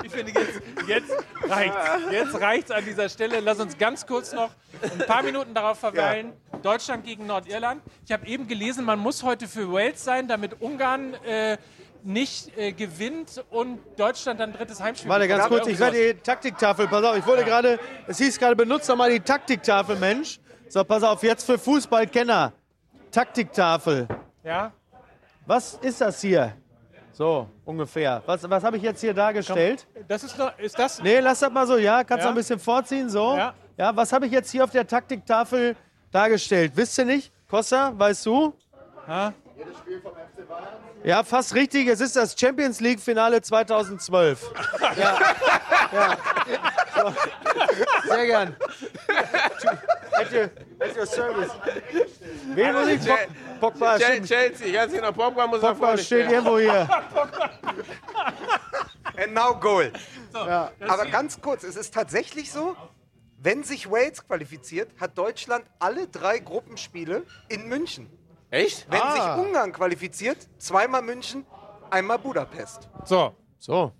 Ich 0.03 0.11
finde 0.11 0.31
jetzt, 0.31 0.61
jetzt 0.87 1.11
reicht's. 1.43 1.77
Jetzt 2.11 2.41
reicht's 2.41 2.71
an 2.71 2.85
dieser 2.85 3.09
Stelle. 3.09 3.39
Lass 3.41 3.59
uns 3.59 3.77
ganz 3.77 4.05
kurz 4.05 4.31
noch 4.31 4.51
ein 4.81 5.05
paar 5.05 5.23
Minuten 5.23 5.53
darauf 5.53 5.79
verweilen. 5.79 6.33
Deutschland 6.61 7.05
gegen 7.05 7.25
Nordirland. 7.25 7.81
Ich 8.05 8.11
habe 8.11 8.25
eben 8.27 8.47
gelesen, 8.47 8.85
man 8.85 8.99
muss 8.99 9.23
heute 9.23 9.47
für 9.47 9.71
Wales 9.71 10.03
sein, 10.03 10.27
damit 10.27 10.61
Ungarn 10.61 11.13
äh, 11.25 11.57
nicht 12.03 12.57
äh, 12.57 12.71
gewinnt 12.71 13.43
und 13.49 13.79
Deutschland 13.97 14.39
dann 14.39 14.53
drittes 14.53 14.81
Heimspiel. 14.81 15.09
Warte 15.09 15.27
ganz 15.27 15.47
kurz, 15.47 15.67
ich 15.67 15.79
werde 15.79 16.13
die 16.13 16.19
Taktiktafel, 16.19 16.87
pass 16.87 17.03
auf, 17.03 17.17
ich 17.17 17.25
wollte 17.25 17.43
gerade, 17.45 17.79
es 18.07 18.17
hieß 18.17 18.39
gerade, 18.39 18.55
benutzt 18.55 18.89
doch 18.89 18.95
mal 18.95 19.09
die 19.11 19.19
Taktiktafel, 19.19 19.95
Mensch. 19.97 20.39
So, 20.69 20.83
pass 20.83 21.03
auf, 21.03 21.23
jetzt 21.23 21.45
für 21.45 21.57
Fußballkenner. 21.57 22.53
Taktiktafel. 23.11 24.07
Ja? 24.43 24.71
Was 25.45 25.73
ist 25.81 25.99
das 26.01 26.21
hier? 26.21 26.53
So, 27.11 27.49
ungefähr. 27.65 28.21
Was, 28.25 28.47
was 28.49 28.63
habe 28.63 28.77
ich 28.77 28.83
jetzt 28.83 29.01
hier 29.01 29.13
dargestellt? 29.13 29.87
Das 30.07 30.23
ist 30.23 30.37
noch, 30.37 30.57
ist 30.59 30.77
das? 30.77 31.01
Nee, 31.01 31.19
lass 31.19 31.39
das 31.39 31.51
mal 31.51 31.67
so, 31.67 31.77
ja, 31.77 32.03
kannst 32.03 32.23
du 32.23 32.27
Ja. 32.27 32.31
ein 32.31 32.35
bisschen 32.35 32.59
vorziehen, 32.59 33.09
so. 33.09 33.35
Ja. 33.35 33.53
Ja, 33.77 33.95
was 33.95 34.13
habe 34.13 34.25
ich 34.25 34.31
jetzt 34.31 34.51
hier 34.51 34.63
auf 34.63 34.71
der 34.71 34.85
Taktiktafel 34.85 35.75
dargestellt? 36.11 36.73
Wisst 36.75 36.97
ihr 36.97 37.05
nicht? 37.05 37.31
Costa, 37.49 37.91
weißt 37.97 38.25
du? 38.25 38.53
Ja. 39.07 39.33
Ja, 41.03 41.23
fast 41.23 41.55
richtig. 41.55 41.87
Es 41.87 42.01
ist 42.01 42.15
das 42.15 42.35
Champions 42.37 42.79
League 42.81 42.99
Finale 42.99 43.41
2012. 43.41 44.51
Ja. 44.81 45.17
ja. 45.93 46.17
So. 46.95 47.13
Sehr 48.09 48.25
gern. 48.25 48.55
At 50.13 50.31
your, 50.33 50.49
at 50.79 50.97
your 50.97 51.05
service. 51.05 51.51
Wen 52.53 52.73
muss 52.73 52.87
ich? 52.87 52.99
Pog- 53.01 53.27
Pogba, 53.61 53.95
Chel- 53.97 54.11
stimmt. 54.11 54.27
Chelsea, 54.27 54.71
ganz 54.73 54.91
genau. 54.93 55.11
Pogba 55.13 55.47
muss 55.47 55.61
Pogba 55.61 55.75
vorne 55.75 55.97
steht 55.99 56.25
stellen. 56.25 56.31
irgendwo 56.31 56.59
hier. 56.59 56.87
And 59.17 59.33
now 59.33 59.53
goal. 59.57 59.91
Aber 60.33 61.05
ganz 61.05 61.39
kurz, 61.41 61.63
es 61.63 61.75
ist 61.75 61.93
tatsächlich 61.93 62.51
so, 62.51 62.75
wenn 63.37 63.63
sich 63.63 63.89
Wales 63.89 64.25
qualifiziert, 64.27 64.91
hat 64.99 65.17
Deutschland 65.17 65.65
alle 65.79 66.07
drei 66.07 66.39
Gruppenspiele 66.39 67.23
in 67.47 67.67
München. 67.67 68.09
Echt? 68.51 68.87
Wenn 68.89 69.01
Ah. 69.01 69.35
sich 69.35 69.45
Ungarn 69.45 69.71
qualifiziert, 69.71 70.37
zweimal 70.57 71.01
München, 71.01 71.45
einmal 71.89 72.17
Budapest. 72.19 72.89
So, 73.05 73.35
So. 73.57 73.91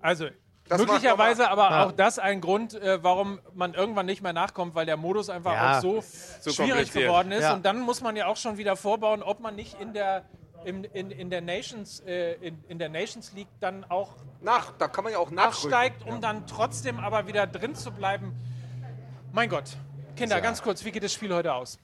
also 0.00 0.26
Das 0.68 0.78
macht 0.80 0.88
Möglicherweise 0.90 1.50
aber 1.50 1.84
auch 1.86 1.92
das 1.92 2.18
ein 2.18 2.40
Grund, 2.40 2.74
äh, 2.74 3.02
warum 3.02 3.40
man 3.54 3.74
irgendwann 3.74 4.06
nicht 4.06 4.22
mehr 4.22 4.32
nachkommt, 4.32 4.74
weil 4.74 4.86
der 4.86 4.96
Modus 4.96 5.28
einfach 5.28 5.52
Ja. 5.52 5.76
auch 5.78 5.82
so, 5.82 6.00
So 6.40 6.50
schwierig 6.50 6.70
kompliziert. 6.70 7.04
geworden 7.04 7.32
ist. 7.32 7.42
Ja. 7.42 7.54
Und 7.54 7.64
dann 7.66 7.80
muss 7.80 8.00
man 8.00 8.16
ja 8.16 8.26
auch 8.26 8.36
schon 8.36 8.56
wieder 8.58 8.74
vorbauen, 8.76 9.22
ob 9.22 9.40
man 9.40 9.54
nicht 9.54 9.78
in 9.80 9.92
der, 9.92 10.24
in, 10.64 10.84
in, 10.84 11.10
in 11.10 11.28
der, 11.30 11.40
Nations, 11.42 12.00
äh, 12.00 12.34
in, 12.34 12.64
in 12.68 12.78
der 12.78 12.88
Nations 12.88 13.32
League 13.34 13.48
dann 13.60 13.84
auch 13.90 14.14
Nach, 14.40 14.72
da 14.78 14.88
kann 14.88 15.04
man 15.04 15.12
ja 15.12 15.18
auch 15.18 15.30
nachrücken. 15.30 15.74
absteigt, 15.74 16.06
um 16.06 16.20
dann 16.20 16.46
trotzdem 16.46 16.98
aber 17.00 17.26
wieder 17.26 17.46
drin 17.46 17.74
zu 17.74 17.90
bleiben. 17.92 18.34
Mein 19.32 19.48
Gott. 19.50 19.76
Kinder, 20.16 20.40
ganz 20.40 20.62
kurz, 20.62 20.84
wie 20.84 20.92
geht 20.92 21.02
das 21.02 21.12
Spiel 21.12 21.34
heute 21.34 21.52
aus? 21.54 21.78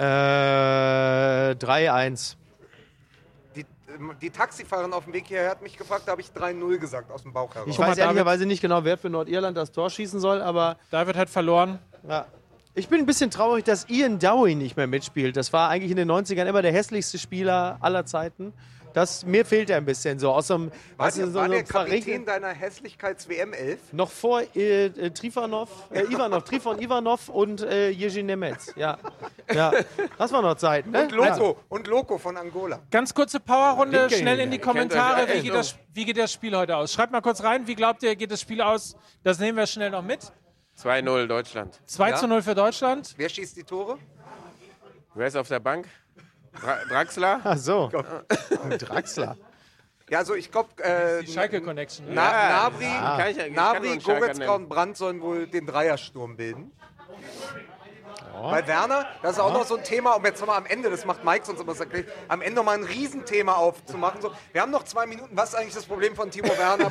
Äh, 0.00 1.54
3-1. 1.54 2.36
Die, 3.54 3.60
ähm, 3.94 4.12
die 4.20 4.30
Taxifahrerin 4.30 4.92
auf 4.92 5.04
dem 5.04 5.12
Weg 5.12 5.26
hierher 5.26 5.50
hat 5.50 5.62
mich 5.62 5.76
gefragt, 5.76 6.04
da 6.06 6.12
habe 6.12 6.20
ich 6.22 6.28
3-0 6.28 6.78
gesagt 6.78 7.10
aus 7.10 7.22
dem 7.22 7.32
Bauch 7.32 7.54
heraus. 7.54 7.68
Ich 7.68 7.76
Guck 7.76 7.84
mal, 7.84 7.90
weiß 7.90 7.96
David- 7.98 8.08
ehrlicherweise 8.08 8.46
nicht 8.46 8.60
genau, 8.62 8.84
wer 8.84 8.96
für 8.96 9.10
Nordirland 9.10 9.56
das 9.56 9.72
Tor 9.72 9.90
schießen 9.90 10.20
soll, 10.20 10.40
aber 10.42 10.76
Da 10.90 11.06
wird 11.06 11.16
halt 11.16 11.28
verloren. 11.30 11.78
ja. 12.08 12.26
ich 12.74 12.88
bin 12.88 13.00
ein 13.00 13.06
bisschen 13.06 13.30
traurig, 13.30 13.64
dass 13.64 13.88
Ian 13.90 14.18
Dowie 14.18 14.54
nicht 14.54 14.76
mehr 14.76 14.86
mitspielt. 14.86 15.36
Das 15.36 15.52
war 15.52 15.68
eigentlich 15.68 15.90
in 15.90 15.96
den 15.98 16.10
90ern 16.10 16.46
immer 16.46 16.62
der 16.62 16.72
hässlichste 16.72 17.18
Spieler 17.18 17.76
aller 17.80 18.06
Zeiten. 18.06 18.52
Das, 18.92 19.24
mir 19.24 19.44
fehlt 19.44 19.70
er 19.70 19.76
ein 19.76 19.84
bisschen 19.84 20.18
so 20.18 20.32
aus 20.32 20.48
so 20.48 20.54
einem, 20.54 20.72
war 20.96 21.06
weißt 21.06 21.18
du, 21.18 21.26
so 21.28 21.34
war 21.34 21.44
einem 21.44 21.52
der 21.52 21.64
Kapitän 21.64 22.24
deiner 22.24 22.48
Hässlichkeits-WM-11? 22.48 23.78
noch 23.92 24.10
vor 24.10 24.42
äh, 24.54 24.86
äh, 24.86 25.10
Trifonov, 25.10 25.68
äh, 25.90 26.02
Ivanov, 26.04 26.44
Trifon 26.44 26.80
Ivanov 26.80 27.28
und 27.28 27.62
äh, 27.62 27.90
Jerzy 27.90 28.22
Nemec. 28.22 28.58
Ja. 28.76 28.98
ja, 29.52 29.72
das 30.18 30.32
war 30.32 30.42
noch 30.42 30.56
Zeit. 30.56 30.86
Ne? 30.86 31.02
Und 31.02 31.12
Loco, 31.12 31.56
und 31.68 31.86
Loco 31.86 32.18
von 32.18 32.36
Angola. 32.36 32.80
Ganz 32.90 33.14
kurze 33.14 33.40
Powerrunde, 33.40 34.10
schnell 34.10 34.40
in 34.40 34.50
die 34.50 34.58
Kommentare. 34.58 35.26
Wie 35.32 35.42
geht, 35.42 35.54
das, 35.54 35.76
wie 35.92 36.04
geht 36.04 36.18
das 36.18 36.32
Spiel 36.32 36.56
heute 36.56 36.76
aus? 36.76 36.92
Schreibt 36.92 37.12
mal 37.12 37.20
kurz 37.20 37.42
rein, 37.42 37.66
wie 37.66 37.74
glaubt 37.74 38.02
ihr, 38.02 38.16
geht 38.16 38.30
das 38.30 38.40
Spiel 38.40 38.60
aus? 38.60 38.96
Das 39.22 39.38
nehmen 39.38 39.56
wir 39.56 39.66
schnell 39.66 39.90
noch 39.90 40.02
mit. 40.02 40.32
2-0 40.78 41.26
Deutschland. 41.26 41.80
2 41.86 42.10
Ja. 42.10 42.16
zu 42.16 42.26
0 42.26 42.42
für 42.42 42.54
Deutschland. 42.54 43.14
Wer 43.16 43.28
schießt 43.28 43.56
die 43.56 43.64
Tore? 43.64 43.98
Wer 45.14 45.26
ist 45.26 45.36
auf 45.36 45.48
der 45.48 45.60
Bank? 45.60 45.86
Dra 46.52 46.76
Draxler? 46.88 47.40
Ach 47.44 47.56
so. 47.56 47.90
Draxler. 48.78 49.36
Ja, 50.08 50.18
also 50.18 50.34
ich 50.34 50.50
glaube, 50.50 50.70
äh, 50.82 51.22
Die 51.22 51.32
Schalke 51.32 51.60
Connection. 51.62 52.06
Ne? 52.06 52.14
Na, 52.14 52.32
Ja, 52.32 52.48
Nabri, 52.70 53.34
kann 53.44 53.52
Nabri 53.52 53.98
Goretzka 53.98 54.54
und 54.56 54.68
Brandt 54.68 54.96
sollen 54.96 55.20
wohl 55.20 55.46
den 55.46 55.66
Dreiersturm 55.66 56.36
bilden. 56.36 56.72
Bei 58.32 58.66
Werner, 58.66 59.06
das 59.22 59.32
ist 59.32 59.38
auch 59.40 59.52
noch 59.52 59.64
so 59.64 59.76
ein 59.76 59.84
Thema, 59.84 60.12
um 60.14 60.24
jetzt 60.24 60.40
nochmal 60.40 60.58
am 60.58 60.66
Ende, 60.66 60.90
das 60.90 61.04
macht 61.04 61.24
Mike 61.24 61.44
sonst 61.44 61.60
immer 61.60 61.74
so 61.74 61.84
erklärt, 61.84 62.08
am 62.28 62.40
Ende 62.42 62.56
nochmal 62.56 62.78
ein 62.78 62.84
Riesenthema 62.84 63.54
aufzumachen. 63.54 64.20
So, 64.20 64.32
wir 64.52 64.62
haben 64.62 64.70
noch 64.70 64.84
zwei 64.84 65.06
Minuten, 65.06 65.36
was 65.36 65.50
ist 65.50 65.54
eigentlich 65.56 65.74
das 65.74 65.84
Problem 65.86 66.14
von 66.14 66.30
Timo 66.30 66.56
Werner? 66.56 66.90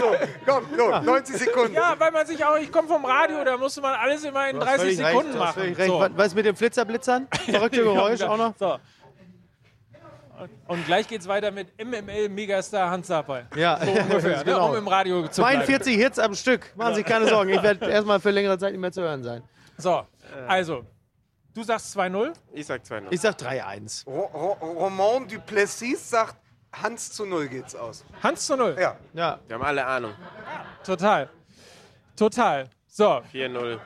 so, 0.00 0.16
komm, 0.46 0.66
so, 0.76 0.88
90 0.88 1.36
Sekunden. 1.36 1.74
Ja, 1.74 1.94
weil 1.98 2.10
man 2.10 2.26
sich 2.26 2.44
auch, 2.44 2.56
ich 2.56 2.70
komme 2.70 2.88
vom 2.88 3.04
Radio, 3.04 3.44
da 3.44 3.56
musste 3.56 3.80
man 3.80 3.94
alles 3.94 4.24
immer 4.24 4.48
in 4.48 4.60
30 4.60 4.76
Völlig 4.76 4.98
recht, 4.98 5.08
Sekunden 5.08 5.40
hast 5.40 5.56
machen. 5.56 5.74
recht. 5.74 5.86
So. 5.86 6.00
Was, 6.00 6.10
was 6.14 6.34
mit 6.34 6.46
den 6.46 6.56
Flitzerblitzern? 6.56 7.28
Verrückte 7.50 7.82
Geräusch 7.82 8.22
auch 8.22 8.36
noch? 8.36 8.54
So. 8.58 8.78
Und- 10.66 10.86
gleich 10.86 11.06
geht's 11.08 11.26
weiter 11.28 11.50
mit 11.50 11.68
MML-Megastar 11.78 12.90
Hans 12.90 13.06
Sapai. 13.06 13.46
Ja, 13.56 13.78
So 13.84 13.90
ungefähr, 13.90 14.44
ne, 14.44 14.58
um 14.58 14.74
im 14.76 14.88
Radio 14.88 15.26
zu 15.28 15.42
bleiben. 15.42 15.62
42 15.64 15.96
Hits 15.96 16.18
am 16.18 16.34
Stück. 16.34 16.72
Machen 16.76 16.94
Sie 16.94 17.00
sich 17.00 17.06
keine 17.06 17.26
Sorgen. 17.28 17.50
Ich 17.50 17.62
werde 17.62 17.86
erstmal 17.90 18.20
für 18.20 18.30
längere 18.30 18.58
Zeit 18.58 18.72
nicht 18.72 18.80
mehr 18.80 18.92
zu 18.92 19.02
hören 19.02 19.22
sein. 19.22 19.42
So, 19.76 20.06
also, 20.46 20.84
du 21.54 21.62
sagst 21.62 21.96
2-0. 21.96 22.32
Ich 22.52 22.66
sag 22.66 22.82
2-0. 22.82 23.02
Ich 23.10 23.20
sag 23.20 23.36
3-1. 23.36 24.06
Ro 24.06 24.24
Ro 24.32 24.52
Roman 24.60 25.26
Duplessis 25.28 26.10
sagt, 26.10 26.36
Hans 26.72 27.12
zu 27.12 27.24
Null 27.24 27.48
geht's 27.48 27.74
aus. 27.74 28.04
Hans 28.22 28.46
zu 28.46 28.56
0. 28.56 28.76
Ja, 28.78 28.96
Ja. 29.14 29.38
Wir 29.46 29.54
haben 29.54 29.62
alle 29.64 29.86
Ahnung. 29.86 30.12
Total. 30.84 31.28
Total. 32.16 32.68
So, 32.86 33.22
4-0. 33.32 33.78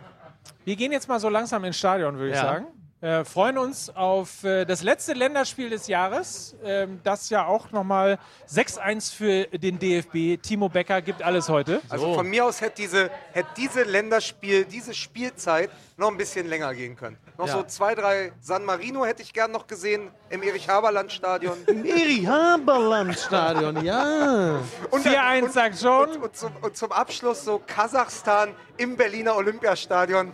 wir 0.64 0.76
gehen 0.76 0.90
jetzt 0.92 1.08
mal 1.08 1.20
so 1.20 1.28
langsam 1.28 1.62
ins 1.64 1.78
Stadion, 1.78 2.16
würde 2.16 2.30
ich 2.30 2.36
Ja. 2.36 2.42
sagen. 2.42 2.66
Äh, 3.02 3.24
freuen 3.24 3.58
uns 3.58 3.90
auf 3.90 4.44
äh, 4.44 4.64
das 4.64 4.84
letzte 4.84 5.12
Länderspiel 5.14 5.70
des 5.70 5.88
Jahres. 5.88 6.54
Ähm, 6.62 7.00
das 7.02 7.30
ja 7.30 7.46
auch 7.46 7.72
nochmal 7.72 8.16
6-1 8.48 9.12
für 9.12 9.58
den 9.58 9.80
DFB. 9.80 10.40
Timo 10.40 10.68
Becker 10.68 11.02
gibt 11.02 11.20
alles 11.20 11.48
heute. 11.48 11.82
also 11.88 12.14
von 12.14 12.28
mir 12.28 12.44
aus 12.44 12.60
hätte 12.60 12.76
diese, 12.76 13.10
hätte 13.32 13.48
diese 13.56 13.82
Länderspiel, 13.82 14.64
diese 14.66 14.94
Spielzeit 14.94 15.70
noch 15.96 16.12
ein 16.12 16.16
bisschen 16.16 16.46
länger 16.46 16.72
gehen 16.74 16.94
können. 16.94 17.16
Noch 17.38 17.48
Ja. 17.48 17.54
so 17.54 17.64
zwei, 17.64 17.96
drei 17.96 18.32
San 18.40 18.64
Marino 18.64 19.04
hätte 19.04 19.22
ich 19.22 19.32
gern 19.32 19.50
noch 19.50 19.66
gesehen 19.66 20.08
im 20.30 20.40
Erich-Haberland-Stadion. 20.44 21.56
Eri 21.84 22.22
Haberland 22.24 23.18
Stadion, 23.18 23.84
ja. 23.84 24.60
Und, 24.92 25.04
4-1 25.04 25.42
und, 25.42 25.52
sagt 25.52 25.82
John. 25.82 26.08
und, 26.08 26.22
und, 26.22 26.36
zum, 26.36 26.52
und 26.60 26.76
zum 26.76 26.92
Abschluss 26.92 27.44
so 27.44 27.60
Kasachstan 27.66 28.54
im 28.76 28.96
Berliner 28.96 29.34
Olympiastadion. 29.34 30.32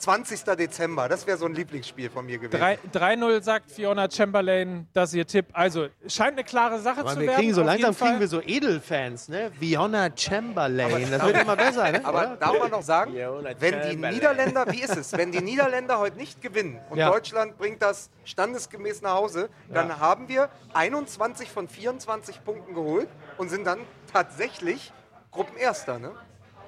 20. 0.00 0.42
Dezember, 0.56 1.08
das 1.08 1.26
wäre 1.26 1.36
so 1.38 1.46
ein 1.46 1.54
Lieblingsspiel 1.54 2.10
von 2.10 2.24
mir 2.26 2.38
gewesen. 2.38 2.58
Drei- 2.60 2.78
3-0 2.92 3.42
sagt 3.42 3.70
Fiona 3.70 4.10
Chamberlain, 4.10 4.88
das 4.92 5.10
ist 5.10 5.14
ihr 5.16 5.26
Tipp. 5.26 5.46
Also, 5.52 5.88
scheint 6.08 6.32
eine 6.32 6.44
klare 6.44 6.80
Sache 6.80 7.00
Aber 7.00 7.10
zu 7.12 7.20
wir 7.20 7.26
werden. 7.28 7.36
kriegen 7.38 7.54
so 7.54 7.62
langsam 7.62 7.94
kriegen 7.96 8.18
wir 8.20 8.28
so 8.28 8.40
Edelfans, 8.40 9.28
ne? 9.28 9.50
Fiona 9.60 10.08
Chamberlain. 10.16 11.10
Das 11.10 11.22
wird 11.24 11.42
immer 11.42 11.56
besser, 11.56 11.92
ne? 11.92 12.04
Aber 12.04 12.36
darf 12.40 12.58
man 12.58 12.70
noch 12.70 12.82
sagen, 12.82 13.14
Ja, 13.14 13.30
wenn 13.60 13.80
die. 13.90 13.96
Niederländer, 13.96 14.64
wie 14.70 14.80
ist 14.80 14.96
es, 14.96 15.12
wenn 15.12 15.30
die 15.32 15.40
Niederländer 15.42 15.98
heute 15.98 16.16
nicht 16.16 16.40
gewinnen 16.40 16.80
und 16.90 16.98
Ja. 16.98 17.10
Deutschland 17.10 17.58
bringt 17.58 17.82
das 17.82 18.10
standesgemäß 18.24 19.02
nach 19.02 19.14
Hause, 19.14 19.50
dann 19.72 20.00
haben 20.00 20.28
wir 20.28 20.48
21 20.72 21.50
von 21.50 21.68
24 21.68 22.42
Punkten 22.44 22.74
geholt 22.74 23.08
und 23.36 23.48
sind 23.50 23.66
dann 23.66 23.78
tatsächlich 24.12 24.92
Gruppenerster. 25.30 25.98
Ne? 25.98 26.10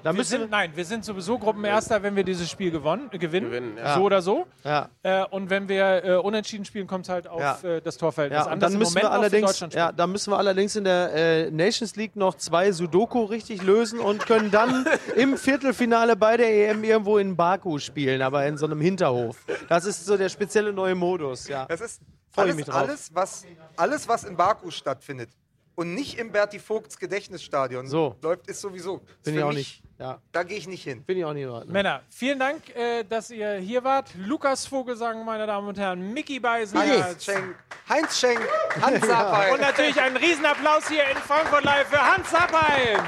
Da 0.02 0.10
Wir 0.12 0.18
müssen 0.18 0.40
sind, 0.40 0.50
nein, 0.50 0.72
wir 0.74 0.84
sind 0.84 1.04
sowieso 1.04 1.38
Gruppenerster, 1.38 2.02
wenn 2.02 2.16
wir 2.16 2.24
dieses 2.24 2.50
Spiel 2.50 2.70
gewonnen, 2.70 3.08
äh, 3.12 3.18
gewinnen. 3.18 3.50
Gewinnen, 3.50 3.76
ja. 3.76 3.94
So 3.94 4.02
oder 4.02 4.20
so. 4.22 4.46
ja. 4.64 4.88
Äh, 5.02 5.24
und 5.26 5.50
wenn 5.50 5.68
wir 5.68 6.04
äh, 6.04 6.14
unentschieden 6.16 6.64
spielen, 6.64 6.86
kommt 6.86 7.06
es 7.06 7.08
halt 7.10 7.26
auf 7.28 7.40
Ja. 7.40 7.58
äh, 7.62 7.80
das 7.80 7.96
Torverhältnis 7.96 8.44
Ja, 8.44 8.50
an. 8.50 8.60
dann 8.60 8.76
müssen 8.78 8.96
wir 9.00 9.10
allerdings, 9.10 9.60
ja, 9.72 9.92
dann 9.92 10.10
müssen 10.12 10.32
wir 10.32 10.38
allerdings 10.38 10.76
in 10.76 10.84
der 10.84 11.12
äh, 11.14 11.50
Nations 11.50 11.96
League 11.96 12.16
noch 12.16 12.34
zwei 12.36 12.72
Sudoku 12.72 13.24
richtig 13.24 13.62
lösen 13.62 13.98
und 14.00 14.26
können 14.26 14.50
dann 14.50 14.86
im 15.16 15.36
Viertelfinale 15.36 16.16
bei 16.16 16.36
der 16.36 16.70
EM 16.70 16.84
irgendwo 16.84 17.18
in 17.18 17.36
Baku 17.36 17.78
spielen, 17.78 18.22
aber 18.22 18.46
in 18.46 18.56
so 18.56 18.66
einem 18.66 18.80
Hinterhof. 18.80 19.36
Das 19.68 19.84
ist 19.84 20.04
so 20.04 20.16
der 20.16 20.28
spezielle 20.28 20.72
neue 20.72 20.94
Modus, 20.94 21.48
ja. 21.48 21.66
Das 21.66 21.80
ist 21.80 22.00
alles, 22.34 22.56
mich 22.56 22.64
drauf. 22.64 22.76
alles, 22.76 23.10
was, 23.14 23.44
alles, 23.76 24.08
was 24.08 24.24
in 24.24 24.36
Baku 24.36 24.70
stattfindet 24.70 25.28
und 25.74 25.94
nicht 25.94 26.18
im 26.18 26.30
Berti 26.32 26.58
Vogts 26.58 26.98
Gedächtnisstadion 26.98 27.86
So. 27.86 28.16
läuft, 28.22 28.46
ist 28.48 28.60
sowieso. 28.60 29.00
Bin 29.24 29.36
ich 29.36 29.42
auch 29.42 29.48
mich- 29.48 29.56
nicht. 29.56 29.82
Ja, 29.98 30.18
Da 30.32 30.42
gehe 30.42 30.58
ich 30.58 30.66
nicht 30.66 30.82
hin. 30.82 31.04
bin 31.04 31.16
ich 31.18 31.24
auch 31.24 31.32
nicht 31.32 31.44
in 31.44 31.48
Ordnung. 31.50 31.72
Männer, 31.72 32.02
vielen 32.10 32.38
Dank, 32.40 32.74
äh, 32.74 33.04
dass 33.04 33.30
ihr 33.30 33.54
hier 33.54 33.84
wart. 33.84 34.10
Lukas 34.16 34.66
Vogelsang, 34.66 35.24
meine 35.24 35.46
Damen 35.46 35.68
und 35.68 35.78
Herren, 35.78 36.12
Mickey 36.12 36.40
Beisen. 36.40 36.76
Heinz 36.78 37.24
Schenk, 37.24 37.54
Heinz 37.88 38.18
Schenk, 38.18 38.40
Hans 38.80 39.06
Sapai. 39.06 39.52
Und 39.52 39.60
natürlich 39.60 40.00
einen 40.00 40.16
Riesenapplaus 40.16 40.88
hier 40.88 41.04
in 41.08 41.16
Frankfurt 41.18 41.62
Live 41.64 41.86
für 41.88 42.00
Hans 42.00 42.28
Sapai. 42.30 42.98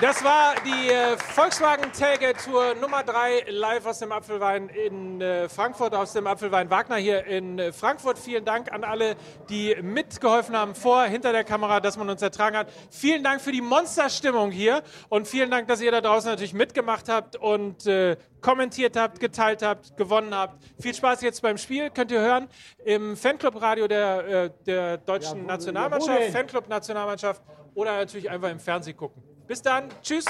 Das 0.00 0.24
war 0.24 0.56
die 0.64 0.90
äh, 0.90 1.16
Volkswagen 1.16 1.92
Tailgate 1.92 2.36
Tour 2.44 2.74
Nummer 2.74 3.04
3 3.04 3.44
live 3.48 3.86
aus 3.86 4.00
dem 4.00 4.10
Apfelwein 4.10 4.68
in 4.68 5.20
äh, 5.20 5.48
Frankfurt, 5.48 5.94
aus 5.94 6.12
dem 6.12 6.26
Apfelwein 6.26 6.68
Wagner 6.68 6.96
hier 6.96 7.24
in 7.26 7.60
äh, 7.60 7.72
Frankfurt. 7.72 8.18
Vielen 8.18 8.44
Dank 8.44 8.72
an 8.72 8.82
alle, 8.82 9.14
die 9.48 9.76
mitgeholfen 9.80 10.56
haben, 10.56 10.74
vor, 10.74 11.04
hinter 11.04 11.30
der 11.30 11.44
Kamera, 11.44 11.78
dass 11.78 11.96
man 11.96 12.10
uns 12.10 12.20
ertragen 12.22 12.56
hat. 12.56 12.72
Vielen 12.90 13.22
Dank 13.22 13.40
für 13.40 13.52
die 13.52 13.60
Monsterstimmung 13.60 14.50
hier 14.50 14.82
und 15.10 15.28
vielen 15.28 15.50
Dank, 15.50 15.68
dass 15.68 15.80
ihr 15.80 15.92
da 15.92 16.00
draußen 16.00 16.28
natürlich 16.28 16.54
mitgemacht 16.54 17.08
habt 17.08 17.36
und 17.36 17.86
äh, 17.86 18.16
kommentiert 18.40 18.96
habt, 18.96 19.20
geteilt 19.20 19.62
habt, 19.62 19.96
gewonnen 19.96 20.34
habt. 20.34 20.60
Viel 20.80 20.94
Spaß 20.94 21.22
jetzt 21.22 21.40
beim 21.40 21.56
Spiel, 21.56 21.90
könnt 21.90 22.10
ihr 22.10 22.20
hören 22.20 22.48
im 22.84 23.16
Fanclub-Radio 23.16 23.86
der, 23.86 24.28
äh, 24.28 24.50
der 24.66 24.98
deutschen 24.98 25.46
Nationalmannschaft, 25.46 26.32
Fanclub-Nationalmannschaft 26.32 27.42
oder 27.74 27.96
natürlich 27.96 28.28
einfach 28.28 28.50
im 28.50 28.58
Fernsehen 28.58 28.96
gucken. 28.96 29.33
Bis 29.46 29.60
dann. 29.62 29.88
Tschüss. 30.02 30.24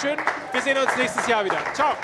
Schön. 0.00 0.18
Wir 0.52 0.62
sehen 0.62 0.76
uns 0.78 0.96
nächstes 0.96 1.26
Jahr 1.26 1.44
wieder. 1.44 1.58
Ciao. 1.74 1.94